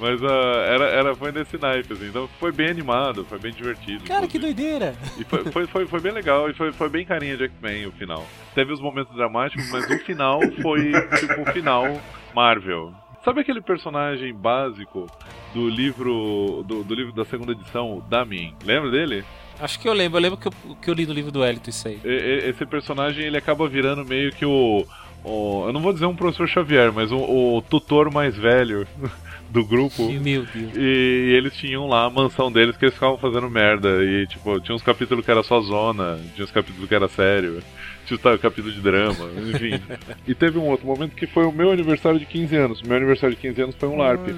Mas 0.00 0.22
ah, 0.22 0.64
era, 0.66 0.84
era, 0.86 1.14
foi 1.14 1.30
nesse 1.30 1.56
naipe, 1.56 1.92
assim. 1.92 2.08
Então 2.08 2.28
foi 2.40 2.50
bem 2.50 2.68
animado, 2.68 3.24
foi 3.24 3.38
bem 3.38 3.52
divertido. 3.52 4.04
Cara, 4.04 4.26
que 4.26 4.38
inclusive. 4.38 4.62
doideira. 4.62 4.94
E 5.18 5.24
foi, 5.24 5.44
foi, 5.52 5.66
foi, 5.66 5.86
foi 5.86 6.00
bem 6.00 6.12
legal 6.12 6.50
e 6.50 6.54
foi, 6.54 6.72
foi 6.72 6.88
bem 6.88 7.04
carinha 7.04 7.36
de 7.36 7.44
X-Men 7.44 7.86
o 7.86 7.92
final. 7.92 8.26
Teve 8.54 8.72
os 8.72 8.80
momentos 8.80 9.14
dramáticos, 9.14 9.70
mas 9.70 9.88
o 9.88 9.98
final 10.00 10.40
foi 10.60 10.92
tipo 11.18 11.42
o 11.42 11.52
final 11.52 12.00
Marvel. 12.34 12.92
Sabe 13.24 13.40
aquele 13.40 13.60
personagem 13.62 14.34
básico 14.34 15.06
do 15.54 15.68
livro 15.68 16.62
do, 16.66 16.84
do 16.84 16.94
livro 16.94 17.12
da 17.12 17.24
segunda 17.24 17.52
edição, 17.52 17.98
o 17.98 18.00
Damien? 18.02 18.54
Lembra 18.64 18.90
dele? 18.90 19.24
Acho 19.58 19.78
que 19.80 19.88
eu 19.88 19.92
lembro. 19.94 20.18
Eu 20.18 20.22
lembro 20.22 20.36
que 20.38 20.48
eu, 20.48 20.52
que 20.82 20.90
eu 20.90 20.94
li 20.94 21.06
no 21.06 21.12
livro 21.14 21.30
do 21.32 21.44
Elito 21.44 21.70
isso 21.70 21.88
aí. 21.88 21.98
E- 22.04 22.08
e- 22.08 22.50
Esse 22.50 22.66
personagem 22.66 23.24
ele 23.24 23.36
acaba 23.38 23.66
virando 23.68 24.04
meio 24.04 24.30
que 24.32 24.44
o, 24.44 24.84
o- 25.24 25.64
eu 25.66 25.72
não 25.72 25.80
vou 25.80 25.92
dizer 25.92 26.06
um 26.06 26.14
professor 26.16 26.46
Xavier, 26.48 26.92
mas 26.92 27.10
o, 27.12 27.16
o 27.56 27.62
tutor 27.62 28.10
mais 28.12 28.36
velho 28.36 28.86
do 29.48 29.64
grupo. 29.64 30.10
Meu 30.20 30.44
Deus. 30.44 30.72
E 30.76 31.34
eles 31.34 31.56
tinham 31.56 31.86
lá 31.88 32.04
a 32.04 32.10
mansão 32.10 32.52
deles 32.52 32.76
que 32.76 32.84
eles 32.84 32.94
ficavam 32.94 33.16
fazendo 33.16 33.48
merda. 33.48 34.04
E, 34.04 34.26
tipo, 34.26 34.60
tinha 34.60 34.74
uns 34.74 34.82
capítulos 34.82 35.24
que 35.24 35.30
era 35.30 35.42
só 35.42 35.60
zona, 35.62 36.18
tinha 36.34 36.44
uns 36.44 36.50
capítulos 36.50 36.86
que 36.88 36.94
era 36.94 37.08
sério, 37.08 37.62
tinha 38.04 38.18
os 38.34 38.40
capítulos 38.40 38.74
de 38.74 38.80
drama, 38.80 39.28
enfim. 39.48 39.80
e 40.26 40.34
teve 40.34 40.58
um 40.58 40.66
outro 40.68 40.86
momento 40.86 41.14
que 41.14 41.26
foi 41.26 41.44
o 41.44 41.52
meu 41.52 41.70
aniversário 41.70 42.18
de 42.18 42.26
15 42.26 42.56
anos. 42.56 42.82
Meu 42.82 42.96
aniversário 42.96 43.34
de 43.34 43.40
15 43.42 43.62
anos 43.62 43.74
foi 43.76 43.88
um 43.88 43.96
LARP. 43.96 44.28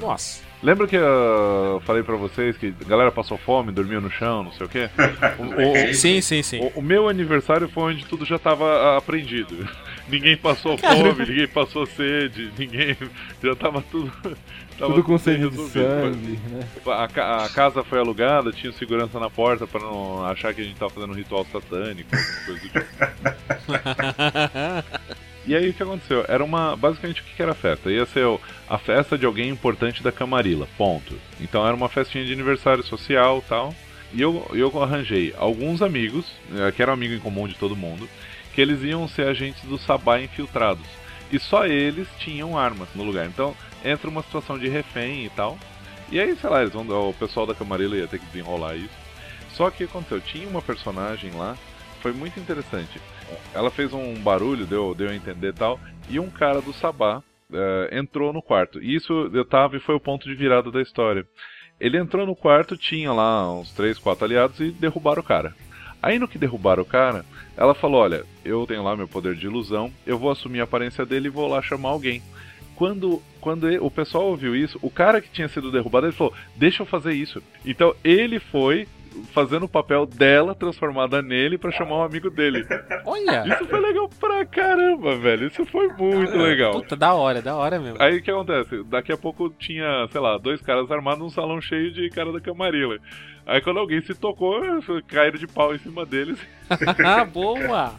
Nossa. 0.00 0.42
Lembra 0.62 0.86
que 0.86 0.96
eu 0.96 1.82
falei 1.84 2.02
pra 2.02 2.16
vocês 2.16 2.56
que 2.56 2.72
a 2.84 2.88
galera 2.88 3.12
passou 3.12 3.36
fome, 3.36 3.70
dormiu 3.70 4.00
no 4.00 4.10
chão, 4.10 4.42
não 4.44 4.52
sei 4.52 4.66
o 4.66 4.68
quê? 4.68 4.88
O- 5.38 5.90
o- 5.90 5.94
Sim, 5.94 6.20
sim, 6.22 6.42
sim. 6.42 6.60
o, 6.60 6.78
o 6.78 6.82
meu 6.82 7.08
aniversário 7.08 7.68
foi 7.68 7.92
onde 7.92 8.04
tudo 8.06 8.24
já 8.24 8.38
tava 8.38 8.64
ah, 8.64 8.96
aprendido. 8.96 9.68
Ninguém 10.08 10.36
passou 10.36 10.76
fome, 10.76 11.26
ninguém 11.26 11.48
passou 11.48 11.86
sede, 11.86 12.50
ninguém. 12.58 12.96
Já 13.42 13.54
tava 13.54 13.82
tudo. 13.90 14.12
tava 14.78 14.94
Tudo 14.94 15.02
com 15.02 15.18
sede 15.18 15.48
de 15.48 15.56
sangue, 15.68 16.38
né? 16.50 16.68
A, 16.86 17.44
a 17.44 17.48
casa 17.48 17.82
foi 17.82 17.98
alugada, 17.98 18.52
tinha 18.52 18.72
segurança 18.72 19.18
na 19.18 19.30
porta 19.30 19.66
pra 19.66 19.80
não 19.80 20.24
achar 20.26 20.52
que 20.52 20.60
a 20.60 20.64
gente 20.64 20.76
tava 20.76 20.90
fazendo 20.90 21.12
um 21.12 21.16
ritual 21.16 21.46
satânico, 21.50 22.10
alguma 22.14 22.44
coisa 22.44 22.60
do 22.60 22.68
tipo. 22.68 22.84
E 25.46 25.54
aí 25.54 25.68
o 25.68 25.74
que 25.74 25.82
aconteceu? 25.82 26.24
Era 26.26 26.42
uma. 26.42 26.74
Basicamente 26.74 27.20
o 27.20 27.24
que 27.24 27.42
era 27.42 27.52
a 27.52 27.54
festa? 27.54 27.90
Ia 27.90 28.06
ser 28.06 28.26
a 28.68 28.78
festa 28.78 29.18
de 29.18 29.26
alguém 29.26 29.50
importante 29.50 30.02
da 30.02 30.10
Camarilla. 30.10 30.66
Ponto. 30.78 31.14
Então 31.38 31.66
era 31.66 31.76
uma 31.76 31.88
festinha 31.88 32.24
de 32.24 32.32
aniversário 32.32 32.82
social 32.82 33.44
tal. 33.46 33.74
E 34.12 34.22
eu, 34.22 34.48
eu 34.54 34.82
arranjei 34.82 35.34
alguns 35.36 35.82
amigos, 35.82 36.24
eh, 36.54 36.70
que 36.72 36.80
eram 36.80 36.92
amigo 36.92 37.12
em 37.12 37.18
comum 37.18 37.48
de 37.48 37.54
todo 37.56 37.74
mundo, 37.74 38.08
que 38.54 38.60
eles 38.60 38.82
iam 38.82 39.08
ser 39.08 39.26
agentes 39.26 39.62
do 39.64 39.78
Sabá 39.78 40.20
infiltrados. 40.20 40.86
e 41.32 41.38
só 41.38 41.66
eles 41.66 42.06
tinham 42.18 42.56
armas 42.56 42.88
no 42.94 43.02
lugar. 43.02 43.26
Então 43.26 43.56
entra 43.84 44.08
uma 44.08 44.22
situação 44.22 44.58
de 44.58 44.68
refém 44.68 45.24
e 45.24 45.30
tal. 45.30 45.58
E 46.10 46.20
aí, 46.20 46.36
sei 46.36 46.50
lá, 46.50 46.60
eles 46.60 46.72
vão, 46.72 46.86
o 47.08 47.14
pessoal 47.14 47.46
da 47.46 47.54
Camarilla 47.54 47.96
ia 47.96 48.06
ter 48.06 48.18
que 48.18 48.26
desenrolar 48.26 48.76
isso. 48.76 48.94
Só 49.50 49.70
que 49.70 49.84
o 49.84 49.88
que 49.88 49.92
aconteceu? 49.92 50.20
Tinha 50.20 50.48
uma 50.48 50.62
personagem 50.62 51.32
lá, 51.32 51.56
foi 52.00 52.12
muito 52.12 52.38
interessante. 52.38 53.00
Ela 53.52 53.70
fez 53.70 53.92
um 53.92 54.14
barulho, 54.14 54.66
deu, 54.66 54.94
deu 54.94 55.08
a 55.08 55.14
entender 55.14 55.54
tal, 55.54 55.80
e 56.08 56.20
um 56.20 56.30
cara 56.30 56.60
do 56.60 56.72
Sabá 56.72 57.22
eh, 57.52 57.88
entrou 57.92 58.32
no 58.32 58.42
quarto. 58.42 58.82
E 58.82 58.94
isso 58.94 59.30
eu 59.32 59.44
tava 59.44 59.76
e 59.76 59.80
foi 59.80 59.94
o 59.94 60.00
ponto 60.00 60.28
de 60.28 60.34
virada 60.34 60.70
da 60.70 60.82
história. 60.82 61.26
Ele 61.80 61.98
entrou 61.98 62.26
no 62.26 62.36
quarto, 62.36 62.76
tinha 62.76 63.12
lá 63.12 63.50
uns 63.52 63.72
3, 63.72 63.98
4 63.98 64.24
aliados 64.24 64.60
e 64.60 64.70
derrubaram 64.70 65.20
o 65.20 65.24
cara. 65.24 65.54
Aí 66.02 66.18
no 66.18 66.28
que 66.28 66.38
derrubaram 66.38 66.82
o 66.82 66.86
cara, 66.86 67.24
ela 67.56 67.74
falou: 67.74 68.00
Olha, 68.00 68.24
eu 68.44 68.66
tenho 68.66 68.82
lá 68.82 68.96
meu 68.96 69.08
poder 69.08 69.34
de 69.34 69.46
ilusão, 69.46 69.92
eu 70.06 70.18
vou 70.18 70.30
assumir 70.30 70.60
a 70.60 70.64
aparência 70.64 71.04
dele 71.06 71.26
e 71.28 71.30
vou 71.30 71.46
lá 71.48 71.60
chamar 71.62 71.90
alguém. 71.90 72.22
Quando, 72.76 73.22
quando 73.40 73.68
ele- 73.68 73.78
o 73.78 73.90
pessoal 73.90 74.24
ouviu 74.26 74.56
isso, 74.56 74.78
o 74.82 74.90
cara 74.90 75.20
que 75.20 75.30
tinha 75.30 75.48
sido 75.48 75.70
derrubado, 75.70 76.06
ele 76.06 76.12
falou: 76.12 76.34
Deixa 76.56 76.82
eu 76.82 76.86
fazer 76.86 77.12
isso. 77.12 77.42
Então 77.64 77.94
ele 78.02 78.38
foi 78.40 78.88
fazendo 79.32 79.64
o 79.64 79.68
papel 79.68 80.06
dela 80.06 80.54
transformada 80.54 81.22
nele 81.22 81.58
pra 81.58 81.70
chamar 81.70 81.98
um 81.98 82.02
amigo 82.02 82.30
dele. 82.30 82.66
Olha! 83.04 83.44
Isso 83.46 83.66
foi 83.66 83.80
legal 83.80 84.08
pra 84.20 84.44
caramba, 84.44 85.16
velho. 85.16 85.46
Isso 85.46 85.64
foi 85.66 85.88
muito 85.88 86.36
legal. 86.36 86.72
Puta, 86.72 86.96
da 86.96 87.14
hora, 87.14 87.40
da 87.40 87.56
hora 87.56 87.78
mesmo. 87.78 88.00
Aí 88.00 88.18
o 88.18 88.22
que 88.22 88.30
acontece? 88.30 88.82
Daqui 88.84 89.12
a 89.12 89.16
pouco 89.16 89.50
tinha, 89.50 90.06
sei 90.10 90.20
lá, 90.20 90.38
dois 90.38 90.60
caras 90.60 90.90
armados 90.90 91.20
num 91.20 91.30
salão 91.30 91.60
cheio 91.60 91.92
de 91.92 92.08
cara 92.10 92.32
da 92.32 92.40
camarila. 92.40 92.98
Aí 93.46 93.60
quando 93.60 93.78
alguém 93.78 94.00
se 94.00 94.14
tocou, 94.14 94.60
caíram 95.06 95.38
de 95.38 95.46
pau 95.46 95.74
em 95.74 95.78
cima 95.78 96.06
deles. 96.06 96.38
Ah, 97.04 97.24
boa! 97.28 97.94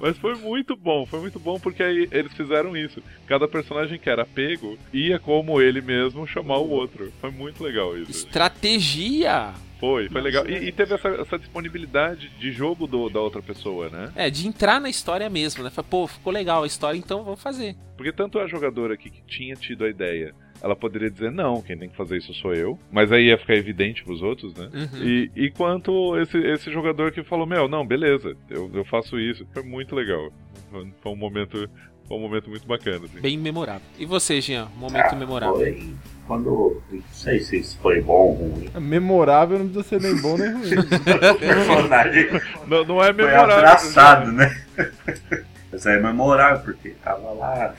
Mas 0.00 0.16
foi 0.16 0.34
muito 0.34 0.74
bom, 0.74 1.04
foi 1.04 1.20
muito 1.20 1.38
bom 1.38 1.60
porque 1.60 1.82
aí 1.82 2.08
eles 2.10 2.32
fizeram 2.32 2.74
isso. 2.74 3.02
Cada 3.26 3.46
personagem 3.46 3.98
que 3.98 4.08
era 4.08 4.24
pego 4.24 4.78
ia 4.92 5.18
como 5.18 5.60
ele 5.60 5.82
mesmo 5.82 6.26
chamar 6.26 6.56
o 6.58 6.70
outro. 6.70 7.12
Foi 7.20 7.30
muito 7.30 7.62
legal 7.62 7.96
isso. 7.98 8.10
Estratégia! 8.10 9.52
Foi, 9.78 10.08
foi 10.08 10.20
legal. 10.20 10.48
E, 10.48 10.68
e 10.68 10.72
teve 10.72 10.94
essa, 10.94 11.08
essa 11.08 11.38
disponibilidade 11.38 12.28
de 12.38 12.50
jogo 12.52 12.86
do- 12.86 13.08
da 13.08 13.20
outra 13.20 13.40
pessoa, 13.40 13.88
né? 13.88 14.10
É, 14.16 14.28
de 14.30 14.46
entrar 14.48 14.80
na 14.80 14.88
história 14.90 15.28
mesmo, 15.30 15.62
né? 15.62 15.70
Fala, 15.70 15.86
Pô, 15.88 16.06
ficou 16.06 16.32
legal 16.32 16.64
a 16.64 16.66
história, 16.66 16.98
então 16.98 17.22
vamos 17.22 17.40
fazer. 17.42 17.76
Porque 17.96 18.12
tanto 18.12 18.38
a 18.38 18.46
jogadora 18.46 18.94
aqui 18.94 19.08
que 19.10 19.22
tinha 19.26 19.54
tido 19.54 19.84
a 19.84 19.88
ideia, 19.88 20.34
ela 20.60 20.74
poderia 20.74 21.08
dizer 21.10 21.30
não, 21.30 21.62
quem 21.62 21.78
tem 21.78 21.88
que 21.88 21.96
fazer 21.96 22.16
isso 22.18 22.34
sou 22.34 22.52
eu, 22.54 22.76
mas 22.90 23.12
aí 23.12 23.26
ia 23.26 23.38
ficar 23.38 23.54
evidente 23.54 24.02
pros 24.02 24.20
outros, 24.22 24.52
né? 24.54 24.68
Uhum. 24.74 25.02
E, 25.04 25.30
e 25.36 25.50
quanto 25.50 26.16
esse, 26.20 26.36
esse 26.38 26.72
jogador 26.72 27.12
que 27.12 27.22
falou, 27.22 27.46
meu, 27.46 27.68
não, 27.68 27.86
beleza, 27.86 28.36
eu, 28.50 28.70
eu 28.74 28.84
faço 28.84 29.18
isso. 29.18 29.46
Foi 29.52 29.62
muito 29.62 29.94
legal. 29.94 30.32
Foi, 30.70 30.92
foi 31.00 31.12
um 31.12 31.16
momento. 31.16 31.68
Foi 32.06 32.16
um 32.16 32.20
momento 32.20 32.48
muito 32.48 32.66
bacana, 32.66 33.04
assim. 33.04 33.20
Bem 33.20 33.36
memorável. 33.36 33.82
E 33.98 34.06
você, 34.06 34.40
Jean? 34.40 34.66
Momento 34.78 35.12
Ah, 35.12 35.14
memorável. 35.14 35.56
Foi 35.56 35.94
quando. 36.28 36.80
Não 36.92 37.02
sei 37.12 37.40
se 37.40 37.58
isso 37.58 37.76
foi 37.82 38.00
bom 38.00 38.12
ou 38.12 38.34
ruim. 38.34 38.70
Memorável 38.80 39.58
não 39.58 39.66
precisa 39.68 39.88
ser 39.88 40.00
nem 40.00 40.14
bom 40.20 40.36
nem 40.38 40.52
ruim. 40.52 40.74
O 40.78 41.34
personagem 41.40 42.28
Não, 42.68 42.84
não 42.84 43.02
é 43.02 43.06
foi 43.12 43.24
memorável. 43.24 43.56
abraçado, 43.56 44.30
né? 44.30 44.56
Mas 45.72 45.84
é 45.86 45.98
memorável, 46.00 46.60
porque 46.64 46.90
tava 47.02 47.30
lá. 47.32 47.74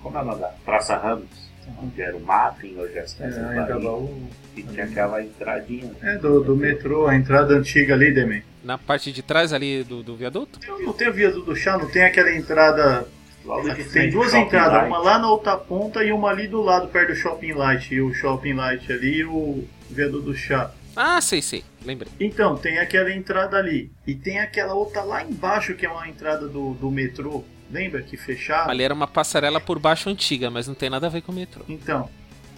Como 0.00 0.16
é 0.16 0.20
o 0.20 0.24
nome 0.24 0.40
da 0.40 0.48
Praça 0.64 0.96
Ramos? 0.96 1.26
Onde 1.82 2.00
era 2.02 2.14
o 2.14 2.20
mapping, 2.20 2.76
hoje 2.78 2.92
é 2.96 3.00
a 3.00 3.26
É, 3.26 3.58
ainda 3.60 3.78
o- 3.78 4.22
E 4.54 4.62
tinha 4.62 4.84
aquela 4.84 5.22
entradinha. 5.22 5.90
É, 6.02 6.16
do, 6.18 6.40
do 6.44 6.54
metrô, 6.54 7.06
a 7.06 7.16
entrada 7.16 7.54
antiga 7.54 7.94
ali, 7.94 8.12
Demen. 8.12 8.42
Na 8.62 8.76
parte 8.78 9.10
de 9.12 9.22
trás 9.22 9.52
ali 9.52 9.82
do, 9.82 10.02
do 10.02 10.14
viaduto? 10.14 10.58
Não 10.82 10.92
tem 10.92 11.08
a 11.08 11.10
viaduto 11.10 11.46
do 11.46 11.56
chá, 11.56 11.76
não 11.78 11.88
tem 11.88 12.04
aquela 12.04 12.30
entrada. 12.34 13.06
Tem 13.92 14.10
duas 14.10 14.32
entradas, 14.32 14.86
uma 14.86 14.98
lá 14.98 15.18
na 15.18 15.30
outra 15.30 15.56
ponta 15.56 16.02
e 16.02 16.10
uma 16.10 16.30
ali 16.30 16.48
do 16.48 16.62
lado, 16.62 16.88
perto 16.88 17.08
do 17.08 17.14
Shopping 17.14 17.52
Light. 17.52 17.94
E 17.94 18.00
o 18.00 18.14
Shopping 18.14 18.54
Light 18.54 18.90
ali 18.90 19.18
e 19.18 19.24
o 19.24 19.64
viaduto 19.90 20.22
do 20.22 20.34
chá. 20.34 20.70
Ah, 20.96 21.20
sei, 21.20 21.42
sei. 21.42 21.64
Lembrei. 21.84 22.10
Então, 22.18 22.56
tem 22.56 22.78
aquela 22.78 23.12
entrada 23.12 23.56
ali. 23.56 23.90
E 24.06 24.14
tem 24.14 24.38
aquela 24.38 24.74
outra 24.74 25.02
lá 25.02 25.22
embaixo 25.22 25.74
que 25.74 25.84
é 25.84 25.90
uma 25.90 26.08
entrada 26.08 26.48
do, 26.48 26.74
do 26.74 26.90
metrô. 26.90 27.44
Lembra 27.70 28.02
que 28.02 28.16
fechava? 28.16 28.70
Ali 28.70 28.82
era 28.82 28.94
uma 28.94 29.06
passarela 29.06 29.60
por 29.60 29.78
baixo 29.78 30.08
antiga, 30.08 30.50
mas 30.50 30.68
não 30.68 30.74
tem 30.74 30.88
nada 30.88 31.06
a 31.06 31.10
ver 31.10 31.22
com 31.22 31.32
o 31.32 31.34
metrô. 31.34 31.64
Então, 31.68 32.08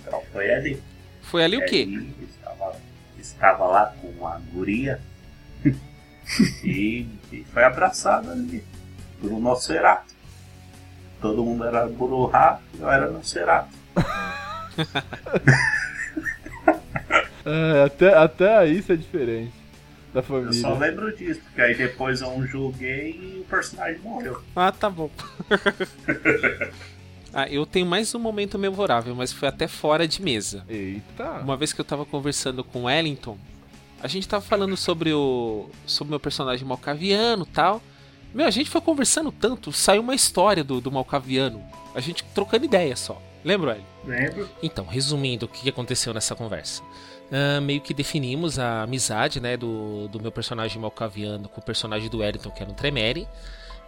Então 0.01 0.23
foi 0.33 0.53
ali. 0.53 0.83
Foi 1.23 1.43
ali 1.43 1.57
o 1.57 1.65
quê? 1.65 1.89
Aí 1.89 2.15
estava, 2.29 2.77
estava 3.19 3.67
lá 3.67 3.95
com 4.01 4.09
uma 4.09 4.41
guria 4.53 5.01
e, 6.63 7.07
e 7.33 7.45
foi 7.53 7.65
abraçado 7.65 8.31
ali 8.31 8.63
por 9.21 9.33
um 9.33 9.41
Nosferatu. 9.41 10.16
Todo 11.21 11.43
mundo 11.45 11.65
era 11.65 11.87
Bururá, 11.87 12.61
eu 12.79 12.91
era 12.91 13.11
Nosferatu. 13.11 13.69
É, 17.47 17.85
até, 17.85 18.13
até 18.13 18.57
aí 18.57 18.79
isso 18.79 18.93
é 18.93 18.97
diferente 18.97 19.53
da 20.13 20.19
Eu 20.21 20.53
só 20.53 20.71
família. 20.71 20.91
lembro 20.91 21.17
disso, 21.17 21.41
porque 21.45 21.61
aí 21.61 21.77
depois 21.77 22.21
eu 22.21 22.47
julguei 22.47 23.11
e 23.11 23.41
o 23.41 23.45
personagem 23.45 24.01
morreu. 24.01 24.43
Ah, 24.57 24.73
tá 24.73 24.91
bom. 24.91 25.09
ah, 27.33 27.49
eu 27.49 27.65
tenho 27.65 27.87
mais 27.87 28.13
um 28.15 28.19
momento 28.19 28.59
memorável, 28.59 29.15
mas 29.15 29.33
foi 29.33 29.49
até 29.49 29.69
fora 29.69 30.09
de 30.09 30.21
mesa. 30.21 30.65
Eita! 30.69 31.41
Uma 31.43 31.57
vez 31.57 31.73
que 31.73 31.81
eu 31.81 31.85
tava 31.85 32.05
conversando 32.05 32.65
com 32.65 32.81
o 32.81 32.85
Wellington, 32.85 33.39
a 34.03 34.09
gente 34.09 34.27
tava 34.27 34.45
falando 34.45 34.77
sobre 34.77 35.13
o 35.13 35.71
sobre 35.87 36.09
o 36.09 36.13
meu 36.13 36.21
personagem 36.21 36.67
malcaviano 36.67 37.47
e 37.49 37.53
tal. 37.53 37.81
Meu, 38.37 38.47
a 38.47 38.51
gente 38.51 38.69
foi 38.69 38.83
conversando 38.83 39.33
tanto, 39.33 39.73
saiu 39.73 40.03
uma 40.03 40.15
história 40.15 40.63
do, 40.63 40.79
do 40.79 40.93
malcaviano. 40.93 41.65
A 41.95 42.01
gente 42.01 42.23
trocando 42.35 42.67
ideia 42.67 42.95
só. 42.95 43.19
Lembra, 43.43 43.71
Wellington? 43.71 43.89
lembro. 44.05 44.51
Então, 44.63 44.85
resumindo 44.85 45.47
o 45.47 45.49
que 45.49 45.67
aconteceu 45.67 46.13
nessa 46.13 46.35
conversa. 46.35 46.83
Ah, 47.33 47.63
meio 47.63 47.81
que 47.81 47.95
definimos 47.95 48.59
a 48.59 48.83
amizade 48.83 49.41
né, 49.41 49.57
do, 49.57 50.07
do 50.09 50.21
meu 50.21 50.31
personagem 50.31 50.79
malcaviano 50.79 51.49
com 51.49 51.63
o 51.63 51.65
personagem 51.65 52.11
do 52.11 52.19
Wellington, 52.19 52.51
que 52.51 52.63
era 52.63 52.71
um 52.71 52.75
Tremere. 52.75 53.27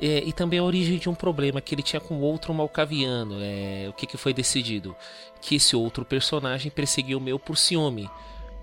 É, 0.00 0.22
e 0.24 0.32
também 0.32 0.60
a 0.60 0.64
origem 0.64 0.96
de 0.96 1.10
um 1.10 1.14
problema 1.14 1.60
que 1.60 1.74
ele 1.74 1.82
tinha 1.82 2.00
com 2.00 2.18
outro 2.18 2.54
malcaviano. 2.54 3.36
É, 3.42 3.86
o 3.90 3.92
que, 3.92 4.06
que 4.06 4.16
foi 4.16 4.32
decidido? 4.32 4.96
Que 5.42 5.56
esse 5.56 5.76
outro 5.76 6.06
personagem 6.06 6.70
perseguiu 6.70 7.18
o 7.18 7.20
meu 7.20 7.38
por 7.38 7.58
ciúme. 7.58 8.08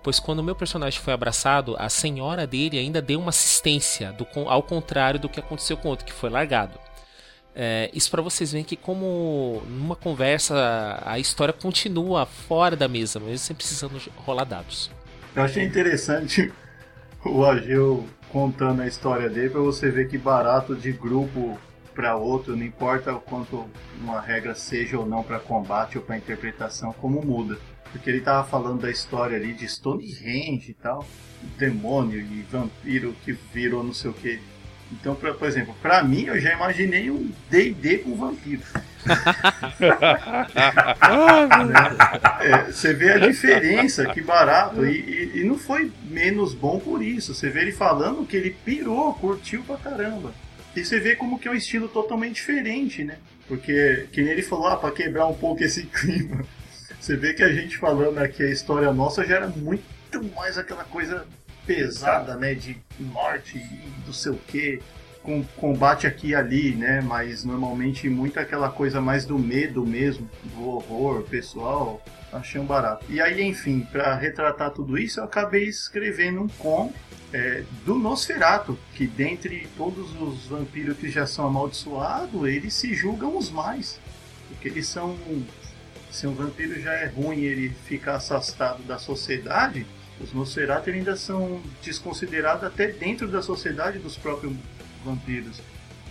Pois 0.06 0.20
quando 0.20 0.38
o 0.38 0.44
meu 0.44 0.54
personagem 0.54 1.02
foi 1.02 1.16
abraçado, 1.16 1.76
a 1.80 1.90
senhora 1.90 2.46
dele 2.46 2.78
ainda 2.78 3.02
deu 3.02 3.20
uma 3.20 3.30
assistência, 3.30 4.14
do, 4.14 4.28
ao 4.48 4.62
contrário 4.62 5.20
do 5.20 5.28
que 5.28 5.40
aconteceu 5.40 5.76
com 5.76 5.88
o 5.88 5.90
outro, 5.90 6.06
que 6.06 6.14
foi 6.14 6.30
largado. 6.30 6.78
É, 7.56 7.90
isso 7.92 8.12
para 8.12 8.22
vocês 8.22 8.52
verem 8.52 8.64
que 8.64 8.76
como 8.76 9.64
numa 9.68 9.96
conversa 9.96 11.02
a 11.04 11.18
história 11.18 11.52
continua 11.52 12.28
fora 12.28 12.76
da 12.76 12.88
mesa, 12.88 13.20
mesmo 13.20 13.40
sem 13.40 13.56
precisando 13.56 14.00
rolar 14.18 14.44
dados. 14.44 14.92
Eu 15.36 15.42
achei 15.42 15.64
interessante 15.64 16.54
o 17.26 17.44
Ageu 17.44 18.06
contando 18.30 18.84
a 18.84 18.88
história 18.88 19.28
dele 19.28 19.50
pra 19.50 19.62
você 19.62 19.90
ver 19.90 20.08
que 20.08 20.20
barato 20.20 20.76
de 20.76 20.92
grupo 20.92 21.60
pra 21.96 22.16
outro, 22.16 22.56
não 22.56 22.64
importa 22.64 23.12
o 23.12 23.20
quanto 23.20 23.66
uma 24.00 24.22
regra 24.22 24.54
seja 24.54 25.00
ou 25.00 25.06
não 25.08 25.24
pra 25.24 25.40
combate 25.40 25.98
ou 25.98 26.04
pra 26.04 26.16
interpretação, 26.16 26.94
como 26.94 27.26
muda. 27.26 27.58
Porque 27.96 28.10
ele 28.10 28.20
tava 28.20 28.46
falando 28.46 28.82
da 28.82 28.92
história 28.92 29.38
ali 29.38 29.54
de 29.54 29.66
Stonehenge 29.68 30.72
e 30.72 30.74
tal, 30.74 31.08
demônio 31.58 32.20
e 32.20 32.42
vampiro 32.52 33.16
que 33.24 33.32
virou 33.54 33.84
não 33.84 33.94
sei 33.94 34.12
o 34.12 34.14
que. 34.14 34.38
Então, 34.92 35.16
pra, 35.16 35.34
por 35.34 35.48
exemplo, 35.48 35.74
pra 35.82 36.04
mim 36.04 36.26
eu 36.26 36.38
já 36.40 36.54
imaginei 36.54 37.10
um 37.10 37.32
D&D 37.50 38.00
com 38.00 38.16
vampiro. 38.16 38.62
É, 42.42 42.72
você 42.72 42.94
vê 42.94 43.12
a 43.14 43.18
diferença, 43.18 44.06
que 44.08 44.22
barato. 44.22 44.86
E, 44.86 45.00
e- 45.00 45.32
e 45.42 45.44
não 45.44 45.58
foi 45.58 45.92
menos 46.10 46.54
bom 46.54 46.80
por 46.80 47.02
isso. 47.02 47.34
Você 47.34 47.50
vê 47.50 47.62
ele 47.62 47.72
falando 47.72 48.26
que 48.26 48.36
ele 48.38 48.56
pirou, 48.66 49.14
curtiu 49.14 49.64
pra 49.64 49.78
caramba. 49.78 50.34
E 50.76 50.84
você 50.84 51.00
vê 51.00 51.16
como 51.16 51.40
que 51.40 51.48
é 51.48 51.52
um 51.52 51.56
estilo 51.56 51.88
totalmente 51.88 52.36
diferente, 52.36 53.04
né? 53.04 53.18
Porque, 53.48 54.08
que 54.12 54.22
nem 54.22 54.32
ele 54.34 54.42
falou, 54.42 54.68
ah, 54.68 54.76
pra 54.78 54.92
quebrar 54.92 55.28
um 55.28 55.34
pouco 55.36 55.64
esse 55.64 55.84
clima. 55.88 56.44
Você 57.06 57.16
vê 57.16 57.36
que 57.36 57.44
a 57.44 57.54
gente 57.54 57.78
falando 57.78 58.18
aqui 58.18 58.42
a 58.42 58.50
história 58.50 58.92
nossa 58.92 59.24
já 59.24 59.36
era 59.36 59.48
muito 59.48 60.24
mais 60.36 60.58
aquela 60.58 60.84
coisa 60.84 61.24
pesada, 61.64 62.36
né? 62.36 62.56
De 62.56 62.76
morte 62.98 63.60
e 63.60 63.92
não 64.08 64.12
sei 64.12 64.32
o 64.32 64.38
que. 64.38 64.82
Com 65.22 65.44
combate 65.56 66.08
aqui 66.08 66.30
e 66.30 66.36
ali, 66.36 66.74
né? 66.74 67.02
Mas 67.02 67.44
normalmente 67.44 68.10
muito 68.10 68.40
aquela 68.40 68.72
coisa 68.72 69.00
mais 69.00 69.24
do 69.24 69.38
medo 69.38 69.86
mesmo, 69.86 70.28
do 70.46 70.68
horror 70.68 71.22
pessoal. 71.22 72.04
Achei 72.34 72.60
um 72.60 72.66
barato. 72.66 73.06
E 73.08 73.22
aí, 73.22 73.40
enfim, 73.44 73.82
pra 73.92 74.16
retratar 74.16 74.72
tudo 74.72 74.98
isso, 74.98 75.20
eu 75.20 75.26
acabei 75.26 75.66
escrevendo 75.66 76.42
um 76.42 76.48
conto 76.48 76.96
é, 77.32 77.64
do 77.86 78.00
Nosferato, 78.00 78.80
que 78.96 79.06
dentre 79.06 79.68
todos 79.78 80.20
os 80.20 80.48
vampiros 80.48 80.98
que 80.98 81.12
já 81.12 81.28
são 81.28 81.46
amaldiçoados, 81.46 82.48
eles 82.48 82.74
se 82.74 82.96
julgam 82.96 83.38
os 83.38 83.52
mais. 83.52 84.00
Porque 84.50 84.70
eles 84.70 84.88
são. 84.88 85.16
Se 86.16 86.26
um 86.26 86.34
vampiro 86.34 86.80
já 86.80 86.94
é 86.94 87.08
ruim 87.08 87.42
ele 87.42 87.76
ficar 87.88 88.16
afastado 88.16 88.82
da 88.84 88.98
sociedade, 88.98 89.86
os 90.22 90.32
Nosferatu 90.32 90.90
ainda 90.90 91.18
são 91.18 91.62
desconsiderados 91.84 92.64
até 92.64 92.88
dentro 92.88 93.28
da 93.28 93.42
sociedade 93.42 94.00
dos 94.00 94.16
próprios 94.16 94.56
vampiros. 95.04 95.62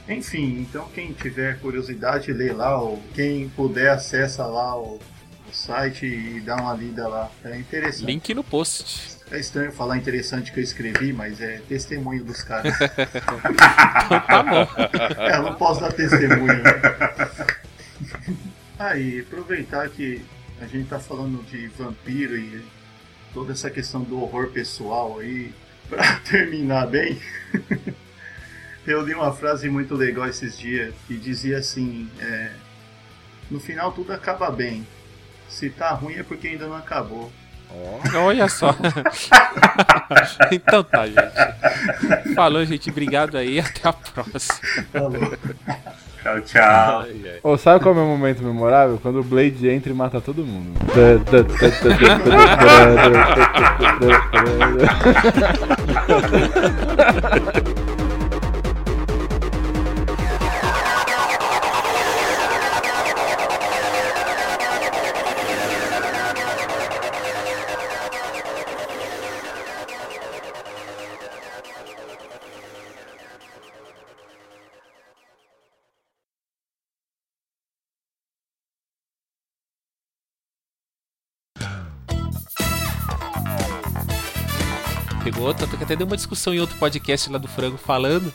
Enfim, 0.07 0.61
então 0.61 0.87
quem 0.95 1.15
tiver 1.15 1.59
curiosidade, 1.59 2.31
lê 2.35 2.53
lá, 2.53 2.79
ou 2.79 3.03
quem 3.15 3.49
puder 3.49 3.93
acessa 3.93 4.45
lá 4.45 4.79
o, 4.79 5.01
o 5.49 5.55
site 5.55 6.05
e 6.05 6.39
dá 6.41 6.57
uma 6.57 6.75
lida 6.75 7.09
lá. 7.09 7.31
É 7.43 7.57
interessante. 7.57 8.05
Link 8.05 8.35
no 8.35 8.45
post. 8.45 9.17
É 9.31 9.41
estranho 9.41 9.73
falar 9.73 9.97
interessante 9.97 10.53
que 10.53 10.61
eu 10.61 10.65
escrevi, 10.65 11.15
mas 11.15 11.41
é 11.41 11.63
testemunho 11.67 12.23
dos 12.23 12.43
caras. 12.43 12.77
tá 12.79 14.43
bom. 14.43 14.69
É, 15.25 15.37
eu 15.37 15.43
não 15.45 15.55
posso 15.55 15.81
dar 15.81 15.93
testemunho. 15.95 16.63
Né? 16.63 16.73
Aí, 18.79 19.21
aproveitar 19.21 19.89
que 19.89 20.25
a 20.61 20.67
gente 20.67 20.89
tá 20.89 20.99
falando 20.99 21.45
de 21.45 21.69
vampiro 21.69 22.37
e 22.37 22.65
toda 23.33 23.53
essa 23.53 23.71
questão 23.71 24.03
do 24.03 24.21
horror 24.21 24.49
pessoal 24.49 25.19
aí, 25.19 25.53
pra 25.89 26.17
terminar 26.21 26.87
bem, 26.87 27.21
eu 28.87 29.03
li 29.03 29.15
uma 29.15 29.33
frase 29.33 29.69
muito 29.69 29.95
legal 29.95 30.29
esses 30.29 30.59
dias 30.59 30.95
que 31.07 31.17
dizia 31.17 31.59
assim: 31.59 32.11
é, 32.21 32.53
no 33.51 33.61
final 33.61 33.93
tudo 33.93 34.13
acaba 34.13 34.51
bem. 34.51 34.87
Se 35.49 35.71
tá 35.71 35.91
ruim 35.91 36.15
é 36.15 36.23
porque 36.23 36.49
ainda 36.49 36.67
não 36.67 36.77
acabou. 36.77 37.31
Olha 38.15 38.49
só. 38.49 38.75
então 40.51 40.85
tá, 40.85 41.07
gente. 41.07 42.35
Falou, 42.35 42.65
gente. 42.65 42.91
Obrigado 42.91 43.37
aí. 43.37 43.59
Até 43.61 43.89
a 43.89 43.93
próxima. 43.93 44.59
Falou. 44.93 45.39
Tchau, 46.25 46.41
tchau. 46.41 47.01
Ai, 47.01 47.21
ai. 47.23 47.39
Ô, 47.43 47.59
sabe 47.59 47.81
qual 47.83 47.95
é 47.95 47.99
o 47.99 48.01
meu 48.01 48.09
momento 48.09 48.43
memorável? 48.43 48.99
Quando 49.03 49.21
o 49.21 49.23
Blade 49.23 49.69
entra 49.69 49.93
e 49.93 49.95
mata 49.95 50.23
todo 50.23 50.43
mundo. 50.43 50.73
Pegou, 85.45 85.53
tanto 85.53 85.77
que 85.77 85.85
até 85.85 85.95
deu 85.95 86.07
uma 86.07 86.17
discussão 86.17 86.55
em 86.55 86.61
outro 86.61 86.77
podcast 86.79 87.31
lá 87.31 87.37
do 87.37 87.47
Frango 87.47 87.77
falando 87.77 88.33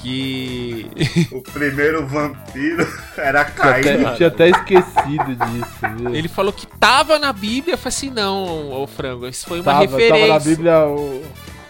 que. 0.00 0.90
O 1.30 1.42
primeiro 1.42 2.06
vampiro 2.06 2.88
era 3.18 3.44
Tinha 3.52 3.70
até, 3.70 3.82
Caim. 3.82 4.02
eu 4.02 4.14
tinha 4.16 4.28
até 4.28 4.48
esquecido 4.48 5.36
disso, 5.36 5.96
viu? 5.98 6.14
Ele 6.14 6.28
falou 6.28 6.52
que 6.52 6.66
tava 6.66 7.18
na 7.18 7.32
Bíblia. 7.34 7.74
Eu 7.74 7.78
falei 7.78 7.88
assim: 7.88 8.10
não, 8.10 8.72
ô 8.72 8.86
Frango, 8.86 9.28
isso 9.28 9.46
foi 9.46 9.58
uma 9.58 9.64
tava, 9.64 9.80
referência. 9.80 10.26
tava 10.26 10.32
na 10.32 10.38
Bíblia 10.38 10.86
o, 10.86 11.22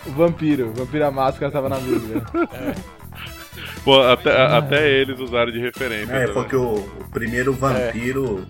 o 0.06 0.10
vampiro. 0.12 0.68
O 0.68 0.72
vampiro 0.74 1.06
a 1.06 1.10
máscara 1.10 1.50
tava 1.50 1.68
na 1.68 1.78
Bíblia. 1.78 2.22
Pô, 3.84 4.00
até, 4.00 4.30
até 4.30 4.88
eles 4.88 5.18
usaram 5.18 5.50
de 5.50 5.58
referência. 5.58 6.12
É, 6.12 6.26
né? 6.26 6.32
porque 6.32 6.54
o, 6.54 6.74
o 6.76 7.10
primeiro 7.10 7.52
vampiro. 7.52 8.46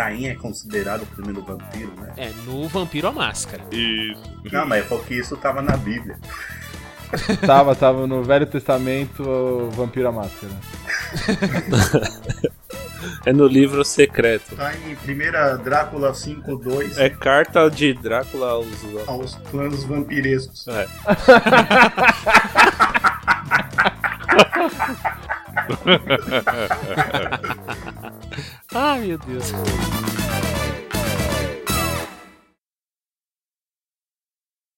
Caim 0.00 0.28
é 0.28 0.34
considerado 0.34 1.02
o 1.02 1.06
primeiro 1.06 1.42
vampiro, 1.42 1.92
né? 2.00 2.14
É, 2.16 2.30
no 2.46 2.66
Vampiro 2.68 3.08
a 3.08 3.12
Máscara. 3.12 3.62
Isso. 3.70 4.22
Não, 4.50 4.66
mas 4.66 4.82
é 4.82 4.88
porque 4.88 5.14
isso 5.14 5.36
tava 5.36 5.60
na 5.60 5.76
Bíblia. 5.76 6.18
tava, 7.46 7.76
tava 7.76 8.06
no 8.06 8.24
Velho 8.24 8.46
Testamento 8.46 9.22
o 9.22 9.68
vampiro 9.70 10.08
a 10.08 10.12
máscara. 10.12 10.52
É 13.24 13.32
no 13.32 13.46
livro 13.46 13.82
secreto. 13.82 14.54
Tá 14.54 14.74
em 14.76 14.94
primeira 14.94 15.56
Drácula 15.56 16.12
5.2 16.12 16.98
É 16.98 17.08
carta 17.08 17.70
de 17.70 17.94
Drácula 17.94 18.50
aos. 18.50 18.66
aos 19.06 19.36
planos 19.50 19.84
vampirescos. 19.84 20.68
É. 20.68 20.86
Ai, 28.72 29.00
meu 29.00 29.18
Deus. 29.18 29.52